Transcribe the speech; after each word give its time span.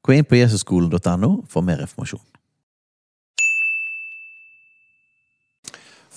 Gå 0.00 0.16
inn 0.16 0.24
på 0.24 0.38
jesusskolen.no 0.38 1.32
for 1.50 1.64
mer 1.64 1.82
informasjon. 1.84 2.22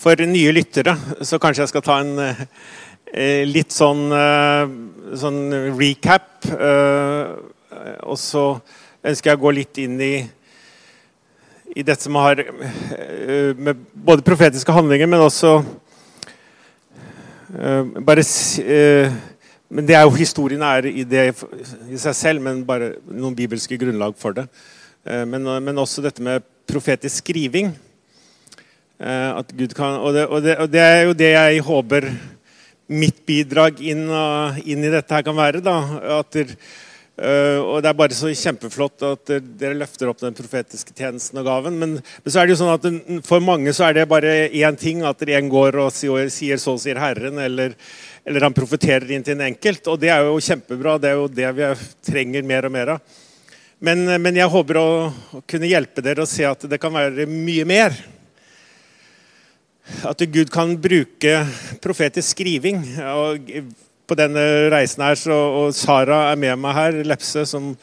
For 0.04 0.20
nye 0.28 0.52
lyttere 0.56 0.96
så 1.24 1.40
kanskje 1.40 1.64
jeg 1.64 1.72
skal 1.72 1.84
ta 1.86 1.98
en 2.04 2.18
eh, 2.20 3.44
litt 3.48 3.72
sånn, 3.76 4.06
eh, 4.12 4.72
sånn 5.20 5.42
recap. 5.80 6.48
Eh, 6.48 7.36
og 8.04 8.18
så 8.20 8.46
ønsker 9.04 9.32
jeg 9.32 9.40
å 9.40 9.44
gå 9.44 9.54
litt 9.56 9.80
inn 9.84 10.00
i, 10.04 10.16
i 11.76 11.84
dette 11.84 12.04
som 12.04 12.20
har 12.20 12.40
eh, 12.40 13.52
med 13.56 13.84
både 13.94 14.26
profetiske 14.28 14.76
handlinger, 14.76 15.08
men 15.12 15.24
også 15.24 15.54
eh, 17.60 17.96
bare 18.04 18.24
eh, 18.64 19.22
Men 19.70 19.88
det 19.88 19.96
er 19.98 20.04
jo 20.06 20.16
historien 20.18 20.62
er 20.66 20.88
i, 20.90 21.06
det, 21.08 21.30
i 21.90 22.00
seg 22.02 22.16
selv, 22.18 22.44
men 22.44 22.66
bare 22.68 22.96
noen 23.08 23.36
bibelske 23.38 23.78
grunnlag 23.80 24.18
for 24.20 24.36
det. 24.38 24.48
Eh, 25.06 25.24
men, 25.30 25.48
men 25.64 25.82
også 25.82 26.04
dette 26.04 26.24
med 26.24 26.44
profetisk 26.70 27.24
skriving. 27.24 27.74
Eh, 29.00 29.42
kan, 29.76 30.00
og, 30.00 30.14
det, 30.16 30.28
og, 30.28 30.40
det, 30.44 30.58
og 30.62 30.72
det 30.72 30.84
er 30.84 31.02
jo 31.08 31.18
det 31.18 31.32
jeg 31.34 31.66
håper 31.68 32.10
mitt 32.94 33.24
bidrag 33.26 33.80
inn, 33.82 34.06
inn 34.68 34.84
i 34.84 34.92
dette 34.92 35.16
her 35.16 35.26
kan 35.26 35.38
være. 35.38 35.64
da, 35.64 35.78
at 36.20 36.32
der, 36.36 36.52
eh, 36.54 36.82
Og 37.14 37.76
det 37.86 37.92
er 37.92 37.98
bare 37.98 38.16
så 38.18 38.32
kjempeflott 38.34 39.04
at 39.06 39.32
dere 39.60 39.78
løfter 39.78 40.10
opp 40.10 40.18
den 40.24 40.34
profetiske 40.34 40.96
tjenesten 40.98 41.38
og 41.38 41.46
gaven. 41.46 41.76
Men, 41.78 41.92
men 42.02 42.34
så 42.34 42.42
er 42.42 42.48
det 42.50 42.56
jo 42.56 42.62
sånn 42.64 42.74
at 42.74 43.28
for 43.28 43.44
mange 43.44 43.70
så 43.78 43.86
er 43.86 44.00
det 44.00 44.08
bare 44.10 44.48
én 44.50 44.80
ting. 44.80 45.04
At 45.06 45.22
en 45.22 45.52
går 45.52 45.78
og 45.84 45.94
sier, 45.94 46.58
'så 46.58 46.74
sier 46.82 46.98
Herren', 46.98 47.38
eller, 47.38 47.76
eller 48.26 48.48
han 48.48 48.58
profeterer 48.58 49.12
inn 49.14 49.22
til 49.22 49.38
en 49.38 49.46
enkelt. 49.52 49.86
Og 49.94 50.00
det 50.02 50.10
er 50.10 50.26
jo 50.26 50.42
kjempebra. 50.42 50.98
Det 50.98 51.12
er 51.12 51.22
jo 51.22 51.28
det 51.30 51.54
vi 51.54 51.70
trenger 52.02 52.50
mer 52.50 52.66
og 52.66 52.74
mer 52.74 52.96
av. 52.96 53.22
Men, 53.84 54.06
men 54.22 54.36
jeg 54.40 54.50
håper 54.50 54.78
å 54.80 54.90
kunne 55.46 55.68
hjelpe 55.68 56.02
dere 56.02 56.24
å 56.24 56.30
se 56.30 56.46
at 56.48 56.66
det 56.72 56.80
kan 56.82 56.94
være 56.96 57.28
mye 57.30 57.66
mer. 57.68 57.94
At 60.08 60.22
Gud 60.32 60.50
kan 60.50 60.78
bruke 60.80 61.42
profetisk 61.84 62.32
skriving. 62.32 62.80
Og 63.12 63.52
på 64.08 64.18
denne 64.20 64.42
reisen 64.74 65.04
her, 65.06 65.18
så, 65.20 65.34
og 65.34 65.76
Sara 65.76 66.26
er 66.32 66.40
med 66.40 66.60
meg 66.60 66.76
her, 66.78 67.00
Lepse, 67.08 67.46
som 67.50 67.74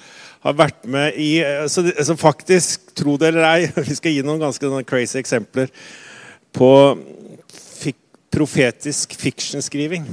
har 0.44 0.56
vært 0.56 0.86
med 0.88 1.16
i 1.20 1.42
Så, 1.68 1.84
så 2.04 2.16
faktisk, 2.16 2.92
tro 2.96 3.16
det 3.20 3.32
eller 3.32 3.46
ei, 3.48 3.70
vi 3.88 3.96
skal 3.96 4.14
gi 4.14 4.24
noen 4.26 4.40
ganske 4.42 4.84
crazy 4.88 5.20
eksempler 5.20 5.72
på 6.56 6.70
fik, 7.54 7.98
profetisk 8.32 9.14
fiction-skriving. 9.18 10.08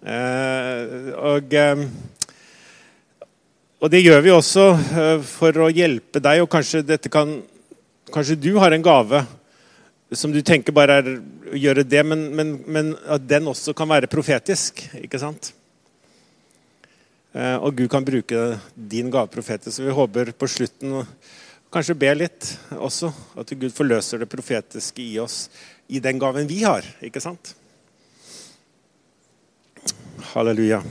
Eh, 0.00 1.10
og 1.20 1.52
eh, 1.52 1.84
og 3.80 3.88
det 3.88 4.02
gjør 4.04 4.20
vi 4.20 4.32
også 4.32 4.64
eh, 4.76 5.22
for 5.24 5.56
å 5.64 5.70
hjelpe 5.72 6.20
deg, 6.20 6.42
og 6.42 6.50
kanskje 6.52 6.84
kan 7.08 7.40
Kanskje 8.10 8.34
du 8.42 8.56
har 8.58 8.74
en 8.74 8.82
gave 8.82 9.20
som 10.12 10.32
du 10.34 10.40
tenker 10.42 10.74
bare 10.74 10.96
er 10.98 11.08
å 11.10 11.58
gjøre 11.58 11.84
det, 11.86 12.02
men, 12.06 12.24
men, 12.34 12.52
men 12.66 12.94
at 13.06 13.22
den 13.30 13.46
også 13.50 13.74
kan 13.78 13.90
være 13.90 14.10
profetisk. 14.10 14.82
ikke 14.98 15.20
sant? 15.22 15.52
Eh, 17.34 17.56
Og 17.62 17.76
Gud 17.78 17.90
kan 17.92 18.04
bruke 18.06 18.58
din 18.74 19.10
gave 19.10 19.30
profetisk. 19.30 19.76
Så 19.76 19.86
vi 19.86 19.94
håper 19.94 20.32
på 20.34 20.48
slutten 20.50 21.04
kanskje 21.70 21.98
be 21.98 22.10
litt 22.16 22.48
også. 22.74 23.12
At 23.38 23.54
Gud 23.54 23.70
forløser 23.74 24.18
det 24.22 24.30
profetiske 24.32 25.04
i 25.04 25.18
oss 25.22 25.44
i 25.86 26.02
den 26.02 26.18
gaven 26.18 26.50
vi 26.50 26.64
har. 26.64 26.86
ikke 27.02 27.22
sant? 27.22 27.54
Halleluja. 30.34 30.82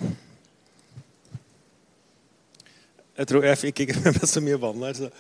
Jeg 3.20 3.28
tror 3.28 3.44
jeg 3.44 3.60
fikk 3.60 3.84
ikke 3.84 4.00
med 4.06 4.16
meg 4.16 4.32
så 4.32 4.44
mye 4.44 4.60
vann 4.64 4.88
her. 4.88 4.96
så 4.96 5.12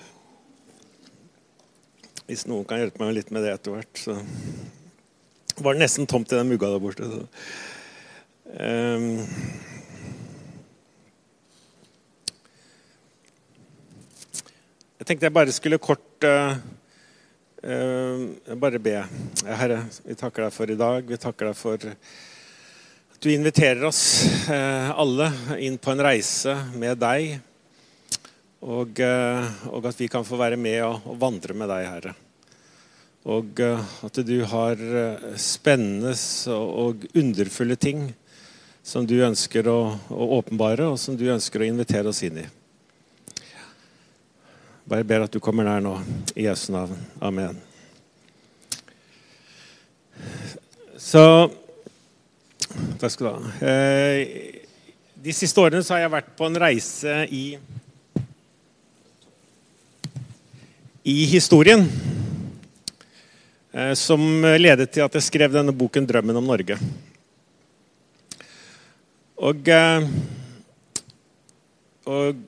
hvis 2.29 2.45
noen 2.45 2.65
kan 2.69 2.77
hjelpe 2.77 3.01
meg 3.01 3.15
litt 3.17 3.31
med 3.33 3.41
det 3.41 3.55
etter 3.55 3.73
hvert, 3.73 3.97
så 3.97 4.13
var 5.65 5.73
det 5.73 5.81
nesten 5.81 6.05
tomt 6.05 6.29
i 6.29 6.37
den 6.37 6.51
mugga 6.51 6.69
der 6.69 6.83
borte. 6.83 7.07
Ehm. 8.61 9.23
jeg 14.99 15.07
tenkte 15.09 15.25
jeg 15.25 15.33
bare 15.39 15.55
skulle 15.55 15.81
kort 15.81 16.29
uh, 16.29 16.53
uh, 17.65 18.55
bare 18.61 18.81
be. 18.83 18.95
Herre, 19.47 19.81
vi 20.05 20.17
takker 20.19 20.45
deg 20.45 20.53
for 20.53 20.69
i 20.69 20.77
dag. 20.77 21.09
Vi 21.09 21.17
takker 21.17 21.49
deg 21.49 21.57
for 21.57 21.89
at 21.89 23.21
du 23.25 23.31
inviterer 23.33 23.89
oss 23.89 24.03
uh, 24.51 24.93
alle 24.93 25.31
inn 25.57 25.81
på 25.81 25.97
en 25.97 26.05
reise 26.11 26.53
med 26.77 27.01
deg. 27.01 27.39
Og, 28.59 28.99
eh, 28.99 29.45
og 29.71 29.85
at 29.87 29.99
vi 30.01 30.09
kan 30.11 30.25
få 30.27 30.35
være 30.39 30.57
med 30.59 30.81
og, 30.83 31.05
og 31.07 31.19
vandre 31.21 31.55
med 31.55 31.69
deg, 31.71 31.85
Herre. 31.87 32.15
Og 33.31 33.61
eh, 33.63 33.93
at 34.03 34.19
du 34.27 34.35
har 34.51 34.75
eh, 34.75 35.29
spennende 35.39 36.11
og, 36.51 36.73
og 36.83 37.05
underfulle 37.15 37.77
ting 37.79 38.09
som 38.83 39.07
du 39.07 39.15
ønsker 39.23 39.67
å, 39.71 39.79
å 40.11 40.27
åpenbare, 40.39 40.89
og 40.91 40.99
som 40.99 41.15
du 41.15 41.29
ønsker 41.31 41.63
å 41.63 41.69
invitere 41.69 42.11
oss 42.11 42.19
inn 42.27 42.41
i. 42.43 42.45
Bare 44.89 45.07
ber 45.07 45.27
at 45.27 45.31
du 45.31 45.39
kommer 45.39 45.67
nær 45.67 45.83
nå, 45.85 45.95
i 46.35 46.49
Jesu 46.49 46.73
navn. 46.73 46.99
Amen. 47.21 47.59
Så 50.99 51.23
Takk 52.99 53.13
skal 53.13 53.25
du 53.25 53.29
ha. 53.31 53.69
De 55.19 55.33
siste 55.35 55.61
årene 55.63 55.81
så 55.83 55.95
har 55.95 56.03
jeg 56.03 56.11
vært 56.13 56.33
på 56.37 56.47
en 56.47 56.59
reise 56.59 57.13
i 57.33 57.43
i 61.03 61.23
historien 61.31 61.85
eh, 63.71 63.93
som 63.95 64.23
ledet 64.59 64.91
til 64.91 65.05
at 65.05 65.15
jeg 65.15 65.27
skrev 65.29 65.53
denne 65.53 65.75
boken 65.75 66.07
'Drømmen 66.07 66.37
om 66.41 66.49
Norge'. 66.49 66.79
Og, 69.39 69.67
eh, 69.67 70.07
og 72.05 72.45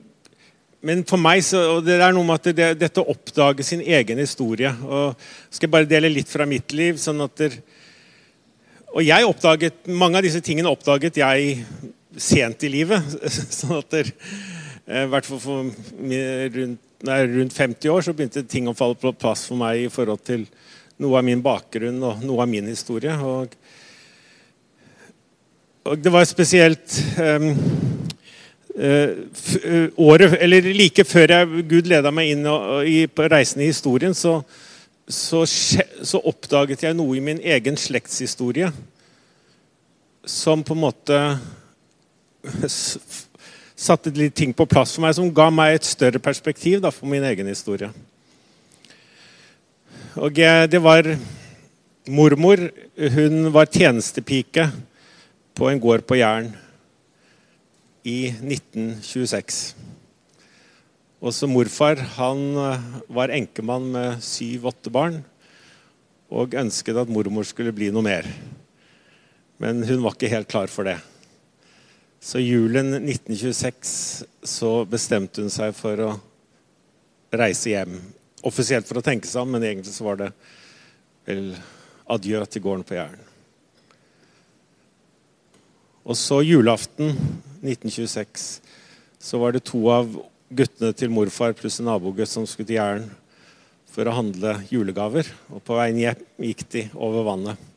Men 0.82 1.04
for 1.06 1.16
meg 1.16 1.44
så, 1.46 1.60
og 1.76 1.84
det 1.86 2.00
er 2.02 2.10
noe 2.10 2.26
med 2.26 2.40
at 2.40 2.56
det, 2.58 2.66
dette 2.80 2.98
å 2.98 3.12
oppdage 3.12 3.62
sin 3.62 3.80
egen 3.80 4.18
historie 4.18 4.72
og 4.82 5.14
Skal 5.46 5.68
jeg 5.68 5.70
bare 5.70 5.86
dele 5.86 6.10
litt 6.10 6.28
fra 6.28 6.44
mitt 6.44 6.72
liv. 6.72 6.98
sånn 6.98 7.22
at 7.22 7.36
der, 7.36 7.52
Og 8.94 9.04
jeg 9.06 9.24
oppdaget, 9.24 9.86
Mange 9.86 10.18
av 10.18 10.22
disse 10.22 10.40
tingene 10.40 10.68
oppdaget 10.68 11.16
jeg 11.16 11.64
sent 12.16 12.64
i 12.64 12.68
livet. 12.68 13.00
sånn 13.60 13.78
at 13.78 13.90
der, 13.90 14.10
eh, 14.86 15.04
I 15.04 15.08
hvert 15.08 15.24
fall 15.24 15.70
rundt 16.58 16.80
når 17.02 17.16
jeg 17.16 17.26
er 17.26 17.32
rundt 17.38 17.56
50 17.58 17.90
år, 17.90 18.04
så 18.04 18.14
begynte 18.14 18.44
ting 18.46 18.68
å 18.70 18.76
falle 18.78 18.98
på 18.98 19.10
plass 19.18 19.46
for 19.48 19.58
meg 19.58 19.84
i 19.84 19.90
forhold 19.90 20.22
til 20.26 20.46
noe 21.02 21.18
av 21.18 21.26
min 21.26 21.42
bakgrunn 21.42 21.98
og 22.06 22.22
noe 22.22 22.44
av 22.44 22.50
min 22.50 22.68
historie. 22.70 23.14
Og, 23.18 23.56
og 25.90 25.98
det 25.98 26.12
var 26.14 26.28
spesielt 26.30 26.98
um, 27.18 27.48
uh, 28.78 29.88
året, 29.98 30.36
eller 30.38 30.70
Like 30.70 31.06
før 31.08 31.34
jeg, 31.34 31.64
Gud 31.72 31.90
leda 31.90 32.14
meg 32.14 32.36
inn 32.36 32.46
og, 32.46 32.68
og, 32.76 32.86
i, 32.86 33.08
på 33.10 33.26
reisen 33.32 33.64
i 33.64 33.72
historien, 33.72 34.14
så, 34.14 34.38
så, 35.10 35.42
så 35.42 36.22
oppdaget 36.22 36.86
jeg 36.86 36.98
noe 36.98 37.18
i 37.18 37.24
min 37.24 37.42
egen 37.42 37.78
slektshistorie 37.80 38.70
som 40.22 40.62
på 40.62 40.76
en 40.76 40.84
måte 40.84 41.18
satte 43.82 44.12
litt 44.14 44.36
ting 44.38 44.54
på 44.54 44.66
plass 44.70 44.94
for 44.94 45.04
meg 45.04 45.16
som 45.18 45.30
ga 45.34 45.48
meg 45.50 45.76
et 45.76 45.88
større 45.88 46.22
perspektiv 46.22 46.82
da, 46.82 46.92
for 46.94 47.10
min 47.10 47.24
egen 47.26 47.50
historie. 47.50 47.90
Og 50.20 50.38
eh, 50.38 50.64
det 50.70 50.80
var 50.84 51.08
mormor. 52.06 52.68
Hun 53.16 53.48
var 53.54 53.70
tjenestepike 53.72 54.68
på 55.56 55.70
en 55.70 55.80
gård 55.82 56.06
på 56.06 56.20
Jæren 56.20 56.52
i 58.06 58.30
1926. 58.30 59.62
Også 61.22 61.48
morfar 61.50 62.00
han 62.18 62.42
eh, 62.58 62.88
var 63.10 63.34
enkemann 63.34 63.90
med 63.94 64.24
syv-åtte 64.26 64.92
barn 64.94 65.22
og 66.32 66.54
ønsket 66.56 66.96
at 66.96 67.10
mormor 67.12 67.44
skulle 67.44 67.74
bli 67.76 67.90
noe 67.92 68.04
mer. 68.06 68.28
Men 69.62 69.82
hun 69.86 70.04
var 70.04 70.14
ikke 70.16 70.32
helt 70.32 70.50
klar 70.50 70.70
for 70.72 70.88
det. 70.88 70.98
Så 72.22 72.38
julen 72.38 72.94
1926 72.94 74.24
så 74.46 74.68
bestemte 74.86 75.42
hun 75.42 75.50
seg 75.50 75.72
for 75.74 75.98
å 76.04 76.10
reise 77.34 77.72
hjem. 77.72 77.96
Offisielt 78.46 78.86
for 78.86 79.00
å 79.00 79.02
tenke 79.02 79.26
seg 79.26 79.42
om, 79.42 79.50
men 79.56 79.64
egentlig 79.66 79.90
så 79.90 80.06
var 80.06 80.20
det 80.20 80.28
vel 81.26 81.48
adjø 82.14 82.44
til 82.46 82.62
gården 82.62 82.86
på 82.86 82.94
Jæren. 82.94 83.24
Og 86.06 86.14
så 86.18 86.38
julaften 86.46 87.10
1926 87.58 88.46
så 89.22 89.42
var 89.42 89.54
det 89.54 89.64
to 89.66 89.82
av 89.90 90.14
guttene 90.54 90.94
til 90.94 91.10
morfar 91.10 91.58
pluss 91.58 91.80
en 91.82 91.90
nabogutt 91.90 92.30
som 92.30 92.46
skulle 92.46 92.70
til 92.70 92.78
Jæren 92.78 93.10
for 93.90 94.06
å 94.06 94.14
handle 94.14 94.60
julegaver. 94.70 95.26
Og 95.50 95.58
på 95.66 95.74
veien 95.74 95.98
hjem 96.04 96.22
gikk 96.52 96.68
de 96.70 96.86
over 96.94 97.26
vannet 97.32 97.68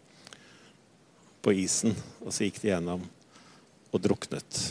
på 1.42 1.58
isen, 1.66 1.98
og 2.22 2.30
så 2.30 2.46
gikk 2.46 2.62
de 2.62 2.76
gjennom 2.76 3.10
og 3.96 4.04
druknet. 4.04 4.62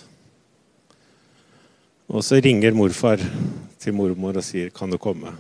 Og 2.13 2.25
så 2.25 2.39
ringer 2.45 2.77
morfar 2.77 3.23
til 3.81 3.97
mormor 3.97 4.37
og 4.37 4.45
sier 4.45 4.71
'Kan 4.71 4.91
du 4.91 4.99
komme?' 4.99 5.35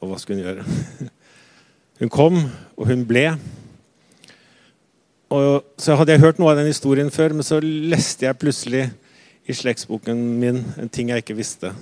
Og 0.00 0.08
hva 0.08 0.18
skulle 0.18 0.42
hun 0.42 0.46
gjøre? 0.46 0.64
Hun 1.98 2.08
kom, 2.08 2.36
og 2.76 2.86
hun 2.86 3.00
ble. 3.06 3.38
Og 5.34 5.64
så 5.76 5.96
hadde 5.98 6.12
jeg 6.12 6.20
hørt 6.20 6.38
noe 6.38 6.52
av 6.52 6.56
den 6.60 6.70
historien 6.70 7.10
før, 7.10 7.34
men 7.34 7.42
så 7.42 7.58
leste 7.60 8.24
jeg 8.24 8.38
plutselig 8.38 8.84
i 9.48 9.52
slektsboken 9.52 10.20
min 10.38 10.62
en 10.78 10.88
ting 10.88 11.10
jeg 11.10 11.24
ikke 11.24 11.36
visste. 11.36 11.72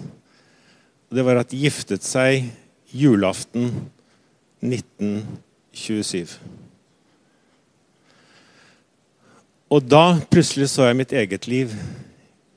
Det 1.12 1.24
var 1.24 1.36
at 1.36 1.50
de 1.52 1.60
giftet 1.60 2.02
seg 2.02 2.48
julaften 2.88 3.68
1927. 4.64 6.38
Og 9.66 9.82
da 9.82 10.14
plutselig 10.30 10.68
så 10.70 10.84
jeg 10.86 10.94
mitt 10.94 11.10
eget 11.10 11.48
liv 11.50 11.72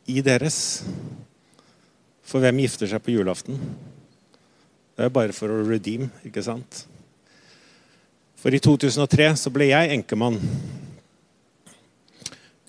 i 0.05 0.21
deres. 0.21 0.83
For 2.21 2.37
hvem 2.43 2.61
gifter 2.61 2.91
seg 2.91 3.01
på 3.01 3.15
julaften? 3.15 3.57
Det 4.93 5.07
er 5.07 5.15
bare 5.15 5.33
for 5.33 5.49
å 5.49 5.63
redeem, 5.65 6.05
ikke 6.27 6.43
sant? 6.45 6.83
For 8.37 8.53
i 8.53 8.61
2003 8.61 9.31
så 9.41 9.49
ble 9.49 9.71
jeg 9.71 9.95
enkemann. 9.95 10.37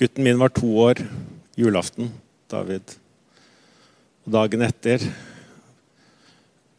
Gutten 0.01 0.25
min 0.25 0.41
var 0.41 0.57
to 0.57 0.73
år 0.89 1.05
julaften, 1.61 2.09
David. 2.49 2.97
Og 4.25 4.33
dagen 4.41 4.65
etter 4.65 5.05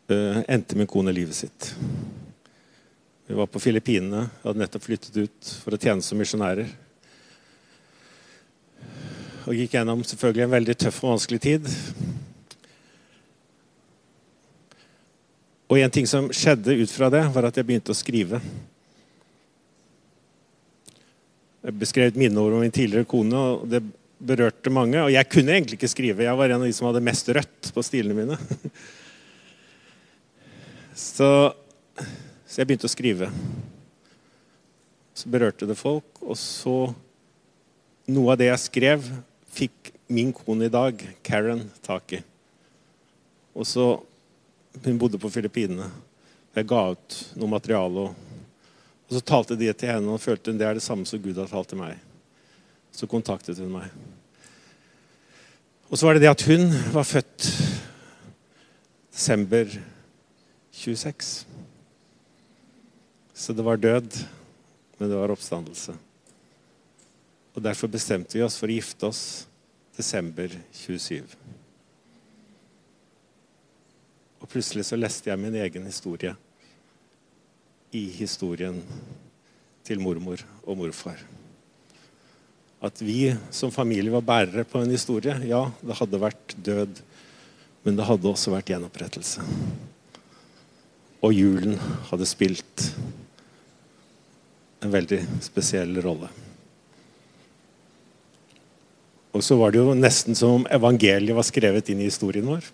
uh, 0.10 0.42
endte 0.50 0.80
min 0.80 0.90
kone 0.90 1.14
livet 1.14 1.38
sitt. 1.38 1.76
Vi 3.30 3.38
var 3.38 3.46
på 3.54 3.62
Filippinene, 3.62 4.32
hadde 4.42 4.66
nettopp 4.66 4.90
flyttet 4.90 5.28
ut 5.28 5.60
for 5.62 5.78
å 5.78 5.86
tjene 5.86 6.02
som 6.02 6.18
misjonærer 6.18 6.74
og 9.48 9.58
gikk 9.58 9.74
gjennom 9.76 10.04
selvfølgelig 10.06 10.46
en 10.46 10.54
veldig 10.56 10.76
tøff 10.84 11.00
og 11.04 11.16
vanskelig 11.16 11.40
tid. 11.42 11.70
Og 15.72 15.80
en 15.80 15.94
ting 15.94 16.08
som 16.10 16.28
skjedde 16.36 16.76
ut 16.82 16.92
fra 16.92 17.08
det, 17.14 17.24
var 17.32 17.48
at 17.48 17.58
jeg 17.58 17.68
begynte 17.68 17.94
å 17.94 17.98
skrive. 17.98 18.42
Jeg 21.62 21.78
beskrev 21.80 22.12
et 22.12 22.20
minneord 22.20 22.58
om 22.58 22.64
min 22.66 22.74
tidligere 22.74 23.08
kone, 23.08 23.38
og 23.38 23.68
det 23.72 23.80
berørte 24.22 24.74
mange. 24.74 25.00
Og 25.02 25.14
jeg 25.14 25.30
kunne 25.32 25.56
egentlig 25.56 25.80
ikke 25.80 25.92
skrive. 25.94 26.26
Jeg 26.28 26.38
var 26.38 26.52
en 26.52 26.62
av 26.62 26.68
de 26.68 26.76
som 26.76 26.90
hadde 26.90 27.04
mest 27.06 27.32
rødt 27.34 27.72
på 27.74 27.86
stilene 27.86 28.18
mine. 28.18 28.40
Så, 31.02 31.26
så 32.46 32.60
jeg 32.60 32.68
begynte 32.68 32.86
å 32.86 32.92
skrive. 32.92 33.30
Så 35.18 35.32
berørte 35.32 35.66
det 35.66 35.78
folk, 35.80 36.20
og 36.20 36.36
så 36.38 36.92
Noe 38.12 38.34
av 38.34 38.40
det 38.42 38.50
jeg 38.50 38.60
skrev, 38.60 39.06
fikk 39.52 39.92
min 40.12 40.32
kone 40.36 40.68
i 40.68 40.74
dag, 40.74 41.02
Karen, 41.24 41.66
tak 41.86 42.14
i. 42.18 42.24
Og 43.54 43.68
så 43.68 44.02
Hun 44.86 44.96
bodde 44.96 45.20
på 45.20 45.28
Filippinene. 45.28 45.90
Jeg 46.56 46.64
ga 46.70 46.94
ut 46.94 47.16
noe 47.36 47.52
materiale. 47.52 48.06
Og, 48.06 48.38
og 49.10 49.12
så 49.12 49.20
talte 49.20 49.58
de 49.60 49.68
til 49.76 49.92
henne, 49.92 50.08
og 50.08 50.22
følte 50.24 50.48
hun 50.48 50.62
det 50.62 50.64
er 50.64 50.78
det 50.80 50.84
samme 50.86 51.04
som 51.04 51.20
Gud 51.20 51.36
har 51.36 51.50
talt 51.52 51.68
til 51.68 51.82
meg. 51.82 51.98
Så 52.96 53.10
kontaktet 53.12 53.60
hun 53.60 53.74
meg. 53.74 53.92
Og 55.92 56.00
så 56.00 56.08
var 56.08 56.16
det 56.16 56.24
det 56.24 56.32
at 56.32 56.46
hun 56.48 56.72
var 56.96 57.04
født 57.04 57.50
desember 59.12 59.68
26. 60.72 61.44
Så 63.36 63.54
det 63.54 63.68
var 63.68 63.76
død, 63.76 64.08
men 64.98 65.12
det 65.12 65.20
var 65.20 65.36
oppstandelse. 65.36 65.98
Og 67.56 67.64
Derfor 67.64 67.92
bestemte 67.92 68.38
vi 68.38 68.46
oss 68.46 68.58
for 68.60 68.72
å 68.72 68.76
gifte 68.76 69.10
oss 69.10 69.24
desember 69.98 70.54
27. 70.74 71.36
Og 74.42 74.50
plutselig 74.50 74.88
så 74.88 74.98
leste 75.00 75.30
jeg 75.30 75.40
min 75.42 75.58
egen 75.60 75.86
historie 75.86 76.34
i 77.92 78.06
historien 78.16 78.80
til 79.86 80.00
mormor 80.02 80.42
og 80.64 80.80
morfar. 80.80 81.20
At 82.82 83.02
vi 83.04 83.34
som 83.54 83.74
familie 83.74 84.14
var 84.14 84.26
bærere 84.26 84.64
på 84.66 84.82
en 84.82 84.94
historie. 84.94 85.36
Ja, 85.46 85.68
det 85.84 85.98
hadde 86.00 86.22
vært 86.22 86.56
død, 86.66 87.02
men 87.84 87.98
det 87.98 88.08
hadde 88.08 88.32
også 88.32 88.56
vært 88.56 88.72
gjenopprettelse. 88.72 89.44
Og 91.22 91.36
julen 91.36 91.76
hadde 92.10 92.26
spilt 92.26 92.88
en 94.82 94.96
veldig 94.96 95.20
spesiell 95.46 96.00
rolle. 96.02 96.32
Og 99.32 99.44
så 99.44 99.56
var 99.56 99.72
det 99.72 99.80
jo 99.80 99.96
nesten 99.96 100.36
som 100.36 100.60
om 100.60 100.68
evangeliet 100.72 101.36
var 101.36 101.48
skrevet 101.48 101.90
inn 101.92 102.02
i 102.04 102.10
historien 102.10 102.48
vår. 102.48 102.66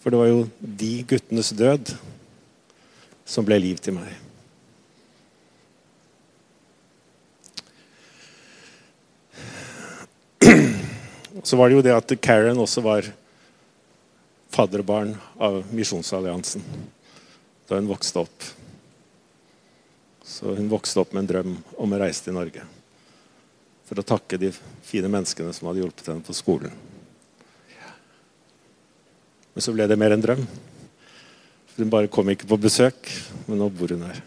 For 0.00 0.12
det 0.12 0.20
var 0.20 0.28
jo 0.30 0.44
de 0.60 0.92
guttenes 1.08 1.52
død 1.56 1.92
som 3.28 3.44
ble 3.44 3.58
liv 3.60 3.80
til 3.84 3.96
meg. 3.96 4.12
Så 11.44 11.58
var 11.60 11.68
det 11.68 11.76
jo 11.76 11.84
det 11.84 11.92
at 11.92 12.12
Karen 12.24 12.60
også 12.60 12.80
var 12.84 13.08
fadderbarn 14.54 15.16
av 15.36 15.64
Misjonsalliansen 15.74 16.64
da 17.68 17.76
hun 17.76 17.88
vokste 17.88 18.22
opp. 18.22 18.46
Så 20.24 20.54
hun 20.56 20.70
vokste 20.72 21.00
opp 21.00 21.12
med 21.12 21.24
en 21.24 21.30
drøm 21.32 21.52
om 21.80 21.92
å 21.92 22.00
reise 22.00 22.24
til 22.24 22.36
Norge 22.36 22.64
for 23.84 24.00
å 24.00 24.06
takke 24.06 24.40
de 24.40 24.50
fine 24.84 25.10
menneskene 25.12 25.52
som 25.54 25.68
hadde 25.68 25.82
hjulpet 25.82 26.08
henne 26.10 26.24
på 26.24 26.36
skolen. 26.36 26.72
Men 29.54 29.62
så 29.62 29.74
ble 29.74 29.86
det 29.86 29.98
mer 30.00 30.14
en 30.16 30.22
drøm. 30.24 30.42
Hun 31.76 31.90
bare 31.90 32.10
kom 32.10 32.30
ikke 32.30 32.48
på 32.50 32.58
besøk, 32.58 33.10
men 33.46 33.60
nå 33.60 33.68
bor 33.70 33.92
hun 33.94 34.06
her. 34.06 34.18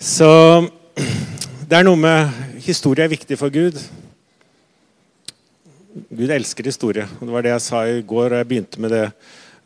Så 0.00 0.28
det 1.68 1.78
er 1.78 1.86
noe 1.86 2.00
med 2.00 2.42
Historie 2.64 3.04
er 3.04 3.12
viktig 3.12 3.36
for 3.36 3.52
Gud. 3.52 3.76
Gud 6.08 6.30
elsker 6.32 6.64
historie. 6.64 7.04
og 7.20 7.26
Det 7.26 7.34
var 7.34 7.44
det 7.44 7.52
jeg 7.52 7.64
sa 7.66 7.82
i 7.86 8.00
går, 8.00 8.32
og 8.32 8.38
jeg 8.38 8.48
begynte 8.48 8.80
med 8.80 8.94
det 8.94 9.04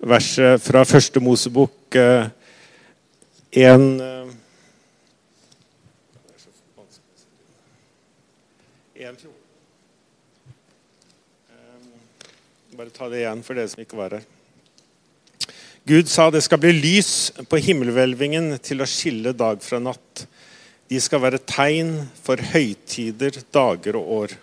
verset 0.02 0.62
fra 0.62 0.82
første 0.86 1.22
Mosebok 1.22 1.94
1 1.94 3.86
Bare 12.78 12.92
ta 12.94 13.08
det 13.10 13.24
igjen 13.24 13.40
for 13.42 13.58
dere 13.58 13.66
som 13.66 13.80
ikke 13.82 13.96
var 13.98 14.12
her. 14.14 14.26
Gud 15.88 16.06
sa 16.06 16.28
det 16.30 16.44
skal 16.44 16.60
bli 16.62 16.70
lys 16.76 17.08
på 17.50 17.58
himmelhvelvingen 17.58 18.52
til 18.62 18.84
å 18.84 18.86
skille 18.86 19.32
dag 19.34 19.58
fra 19.66 19.80
natt. 19.82 20.22
De 20.86 21.00
skal 21.02 21.24
være 21.24 21.40
tegn 21.42 21.90
for 22.22 22.38
høytider, 22.52 23.40
dager 23.50 23.98
og 23.98 24.12
år. 24.18 24.34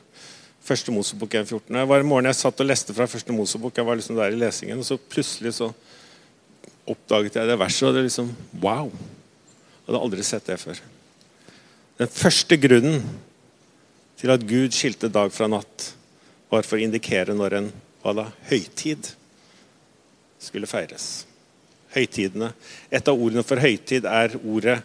Første 0.68 0.92
Mosebok 0.92 1.38
1,14. 1.46 1.62
Det 1.78 1.86
var 1.88 2.04
en 2.04 2.10
morgen 2.12 2.28
jeg 2.28 2.40
satt 2.42 2.60
og 2.60 2.68
leste 2.68 2.98
fra 2.98 3.08
Første 3.08 3.38
Mosebok. 3.38 3.80
Jeg 3.80 3.88
var 3.88 4.02
liksom 4.02 4.20
der 4.20 4.36
i 4.36 4.42
lesingen, 4.42 4.84
og 4.84 4.90
så 4.90 5.00
plutselig 5.00 5.56
så 5.62 5.72
oppdaget 6.92 7.40
jeg 7.40 7.54
det 7.54 7.58
verset, 7.64 7.88
og 7.88 7.96
det 7.96 8.04
liksom 8.10 8.36
Wow! 8.60 8.92
Jeg 8.92 9.94
hadde 9.94 10.04
aldri 10.10 10.28
sett 10.28 10.52
det 10.52 10.60
før. 10.60 10.84
Den 12.04 12.12
første 12.20 12.60
grunnen 12.68 13.00
til 14.20 14.36
at 14.36 14.44
Gud 14.44 14.76
skilte 14.76 15.08
dag 15.08 15.32
fra 15.32 15.48
natt, 15.48 15.94
var 16.52 16.68
for 16.68 16.76
å 16.76 16.84
indikere 16.84 17.32
når 17.32 17.62
en 17.62 17.74
da, 18.14 18.28
høytid 18.50 19.10
skulle 20.40 20.70
feires. 20.70 21.26
Høytidene. 21.96 22.52
Et 22.94 23.08
av 23.08 23.18
ordene 23.18 23.44
for 23.48 23.62
høytid 23.62 24.06
er 24.06 24.36
ordet 24.44 24.78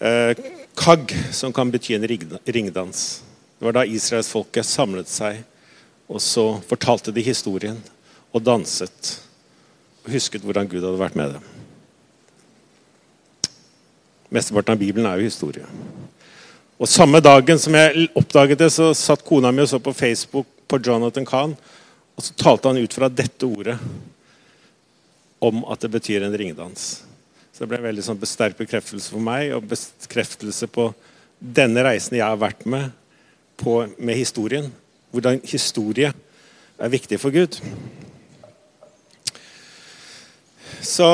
eh, 0.00 0.32
kagg, 0.78 1.12
som 1.34 1.52
kan 1.52 1.72
bety 1.74 1.98
en 1.98 2.06
ringdans. 2.08 3.02
Det 3.58 3.66
var 3.66 3.76
da 3.76 3.84
israelsfolket 3.84 4.66
samlet 4.66 5.10
seg, 5.10 5.42
og 6.08 6.22
så 6.22 6.46
fortalte 6.68 7.12
de 7.12 7.24
historien 7.24 7.78
og 8.32 8.42
danset. 8.44 9.18
Og 10.04 10.14
husket 10.16 10.44
hvordan 10.44 10.68
Gud 10.68 10.82
hadde 10.82 11.00
vært 11.00 11.18
med 11.18 11.36
dem. 11.36 11.52
Mesteparten 14.34 14.74
av 14.74 14.80
Bibelen 14.80 15.06
er 15.06 15.20
jo 15.20 15.28
historie. 15.28 15.68
Og 16.80 16.90
Samme 16.90 17.20
dagen 17.22 17.58
som 17.60 17.76
jeg 17.78 18.08
oppdaget 18.18 18.58
det, 18.58 18.72
så 18.74 18.90
satt 18.98 19.22
kona 19.24 19.52
mi 19.54 19.62
og 19.62 19.70
så 19.70 19.78
på 19.78 19.94
Facebook 19.94 20.48
på 20.68 20.80
Jonathan 20.82 21.26
Kahn. 21.26 21.54
Og 22.14 22.22
så 22.22 22.34
talte 22.38 22.70
han 22.70 22.78
ut 22.78 22.94
fra 22.94 23.10
dette 23.10 23.46
ordet 23.46 23.78
om 25.44 25.64
at 25.70 25.82
det 25.82 25.90
betyr 25.92 26.24
en 26.24 26.36
ringdans. 26.38 27.02
Så 27.52 27.62
det 27.62 27.70
ble 27.70 27.80
en 27.80 27.88
veldig 27.88 28.04
sånn 28.06 28.22
sterk 28.26 28.58
bekreftelse 28.58 29.12
for 29.12 29.22
meg, 29.22 29.52
og 29.54 29.66
bekreftelse 29.70 30.68
på 30.70 30.88
denne 31.38 31.84
reisen 31.84 32.16
jeg 32.18 32.26
har 32.26 32.40
vært 32.40 32.64
med 32.66 32.94
på 33.60 33.82
med 33.98 34.18
historien. 34.18 34.70
Hvordan 35.14 35.42
historie 35.46 36.10
er 36.78 36.90
viktig 36.90 37.20
for 37.22 37.34
Gud. 37.34 37.60
Så 40.84 41.06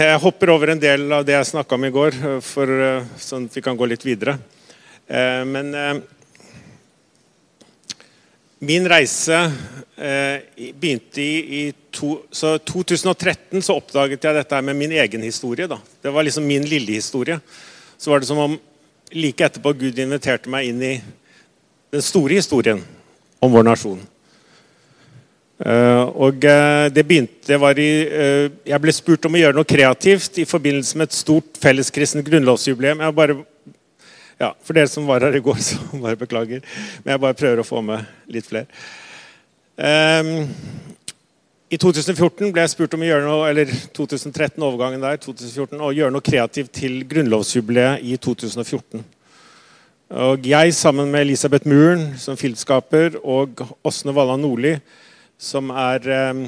jeg 0.00 0.20
hopper 0.22 0.50
over 0.54 0.72
en 0.72 0.80
del 0.80 1.04
av 1.12 1.26
det 1.26 1.36
jeg 1.36 1.50
snakka 1.52 1.76
om 1.76 1.84
i 1.86 1.92
går, 1.94 2.16
for, 2.42 2.70
eh, 2.86 3.10
sånn 3.20 3.46
at 3.46 3.56
vi 3.58 3.62
kan 3.62 3.76
gå 3.78 3.86
litt 3.86 4.06
videre. 4.06 4.38
Eh, 5.06 5.44
men 5.46 5.74
eh, 5.74 6.00
min 8.64 8.88
reise 8.88 9.38
begynte 9.94 11.22
i, 11.22 11.34
i 11.60 11.62
to, 11.94 12.16
så 12.34 12.56
2013 12.58 13.62
så 13.62 13.76
oppdaget 13.78 14.24
jeg 14.26 14.36
dette 14.36 14.62
med 14.66 14.76
min 14.76 14.94
egen 14.98 15.22
historie. 15.22 15.68
Da. 15.70 15.78
Det 16.02 16.12
var 16.12 16.26
liksom 16.26 16.46
min 16.46 16.66
lille 16.66 16.96
historie. 16.96 17.38
Så 17.96 18.10
var 18.10 18.20
det 18.20 18.28
som 18.28 18.40
om 18.42 18.56
like 19.14 19.46
etterpå 19.46 19.72
Gud 19.78 19.98
inviterte 20.02 20.50
meg 20.50 20.72
inn 20.72 20.82
i 20.82 20.94
den 21.94 22.02
store 22.02 22.40
historien 22.40 22.82
om 23.44 23.54
vår 23.54 23.66
nasjon. 23.68 24.02
Uh, 25.54 26.10
og 26.18 26.42
uh, 26.42 26.90
det 26.90 27.04
begynte 27.06 27.46
det 27.46 27.56
var 27.62 27.78
i, 27.78 27.86
Jeg 28.66 28.80
ble 28.82 28.92
spurt 28.92 29.28
om 29.28 29.36
å 29.36 29.38
gjøre 29.38 29.54
noe 29.54 29.68
kreativt 29.68 30.40
i 30.42 30.46
forbindelse 30.48 30.98
med 30.98 31.06
et 31.06 31.14
stort 31.14 31.60
felleskristent 31.62 32.26
grunnlovsjubileum. 32.26 33.04
Jeg 33.04 33.14
bare, 33.14 33.36
ja, 34.40 34.50
for 34.64 34.76
dere 34.76 34.90
som 34.90 35.06
var 35.08 35.24
her 35.26 35.36
i 35.36 35.42
går, 35.44 35.60
så 35.68 35.78
bare 36.02 36.18
beklager. 36.20 36.64
Men 37.02 37.14
jeg 37.14 37.24
bare 37.26 37.38
prøver 37.38 37.62
å 37.62 37.66
få 37.66 37.82
med 37.84 38.04
litt 38.30 38.48
flere. 38.48 38.66
Um, 39.74 40.46
I 41.72 41.78
2014 41.80 42.52
ble 42.54 42.62
jeg 42.62 42.74
spurt 42.74 42.94
om 42.94 43.02
å 43.02 43.08
gjøre 43.08 43.26
noe 43.26 43.48
eller 43.50 43.72
2013 43.96 44.62
overgangen 44.62 45.02
der, 45.02 45.18
2014, 45.22 45.80
å 45.82 45.94
gjøre 45.94 46.14
noe 46.14 46.24
kreativt 46.24 46.74
til 46.78 47.00
grunnlovsjubileet 47.10 48.04
i 48.06 48.18
2014. 48.22 49.02
Og 50.14 50.46
jeg, 50.46 50.74
sammen 50.76 51.08
med 51.10 51.24
Elisabeth 51.24 51.66
Muren 51.66 52.12
som 52.20 52.38
filmskaper, 52.38 53.16
og 53.24 53.64
Åsne 53.82 54.14
Valla 54.14 54.36
Nordli, 54.38 54.76
som 55.40 55.72
er 55.74 56.06
eh, 56.06 56.44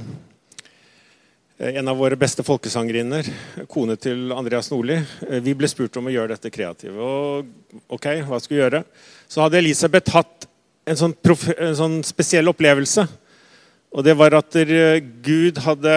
en 1.58 1.88
av 1.88 1.96
våre 1.96 2.16
beste 2.20 2.44
folkesangerinner, 2.44 3.28
kone 3.72 3.94
til 3.96 4.32
Andreas 4.36 4.68
Nordli. 4.68 4.98
Eh, 5.25 5.40
vi 5.40 5.54
ble 5.56 5.68
spurt 5.70 5.94
om 5.96 6.08
å 6.08 6.12
gjøre 6.12 6.34
dette 6.34 6.52
kreative. 6.52 7.00
Og 7.00 7.86
ok, 7.96 8.08
hva 8.28 8.40
skulle 8.40 8.58
vi 8.58 8.64
gjøre? 8.64 8.82
Så 9.25 9.40
hadde 9.40 9.62
Elisabeth 9.62 10.12
hatt 10.12 10.44
en 10.86 10.98
sånn, 11.00 11.14
en 11.56 11.78
sånn 11.78 11.94
spesiell 12.04 12.52
opplevelse. 12.52 13.06
Og 13.96 14.04
det 14.04 14.12
var 14.18 14.36
at 14.36 14.52
Gud 15.25 15.56
hadde 15.64 15.94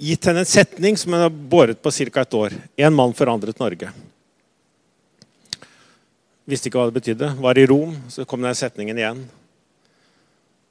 gitt 0.00 0.24
henne 0.24 0.46
en 0.46 0.48
setning 0.48 0.96
som 0.96 1.12
hun 1.12 1.26
har 1.26 1.34
båret 1.52 1.82
på 1.82 1.92
ca. 1.92 2.22
et 2.22 2.34
år. 2.38 2.56
En 2.78 2.94
mann 2.96 3.12
forandret 3.12 3.60
Norge. 3.60 3.90
Visste 6.48 6.70
ikke 6.70 6.80
hva 6.80 6.88
det 6.88 6.96
betydde. 6.96 7.34
Var 7.36 7.58
i 7.58 7.66
Rom, 7.68 7.92
så 8.08 8.24
kom 8.24 8.40
den 8.40 8.56
setningen 8.56 8.96
igjen. 8.96 9.20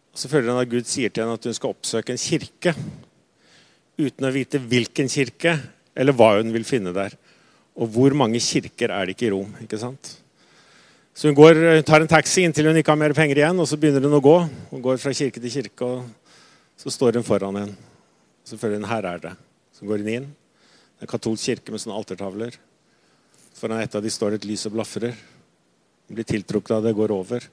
Og 0.10 0.18
Så 0.18 0.28
føler 0.28 0.50
hun 0.50 0.64
at 0.64 0.72
Gud 0.72 0.90
sier 0.90 1.14
til 1.14 1.24
henne 1.24 1.38
at 1.38 1.46
hun 1.46 1.54
skal 1.54 1.78
oppsøke 1.78 2.18
en 2.18 2.18
kirke 2.18 2.74
uten 4.00 4.28
å 4.28 4.32
vite 4.34 4.62
hvilken 4.62 5.12
kirke 5.12 5.58
eller 6.00 6.16
hva 6.16 6.38
hun 6.38 6.54
vil 6.56 6.66
finne 6.68 6.94
der. 6.96 7.16
Og 7.80 7.92
hvor 7.94 8.16
mange 8.18 8.42
kirker 8.44 8.94
er 8.96 9.08
det 9.08 9.16
ikke 9.16 9.28
i 9.28 9.34
Rom? 9.34 9.52
ikke 9.64 9.80
sant? 9.80 10.16
Så 11.16 11.28
hun 11.28 11.36
går, 11.36 11.60
tar 11.88 12.04
en 12.04 12.12
taxi 12.12 12.46
inntil 12.48 12.70
hun 12.70 12.80
ikke 12.80 12.94
har 12.94 13.00
mer 13.02 13.16
penger 13.18 13.42
igjen, 13.42 13.60
og 13.60 13.68
så 13.68 13.78
begynner 13.80 14.06
hun 14.08 14.18
å 14.18 14.24
gå. 14.24 14.38
Hun 14.72 14.84
går 14.84 15.00
fra 15.02 15.12
kirke 15.16 15.44
til 15.44 15.52
kirke, 15.52 15.86
og 15.86 16.80
så 16.80 16.94
står 16.96 17.20
hun 17.20 17.28
foran 17.28 17.60
en. 17.60 17.76
Så 18.48 18.60
føler 18.60 18.80
hun 18.80 18.88
her 18.90 19.08
er 19.10 19.24
det. 19.28 19.36
Så 19.76 19.88
går 19.88 20.04
hun 20.04 20.12
inn. 20.16 20.32
Det 20.32 21.04
er 21.04 21.10
en 21.10 21.12
katolsk 21.12 21.52
kirke 21.52 21.76
med 21.76 21.84
sånne 21.84 22.00
altertavler. 22.00 22.56
Foran 23.60 23.84
et 23.84 23.96
av 23.96 24.04
de 24.04 24.12
står 24.14 24.36
det 24.36 24.44
et 24.44 24.52
lys 24.54 24.68
og 24.70 24.78
blafrer. 24.80 25.16
Hun 26.08 26.20
blir 26.20 26.28
tiltrukket 26.28 26.78
av 26.78 26.88
det, 26.88 26.96
går 26.96 27.12
over 27.16 27.50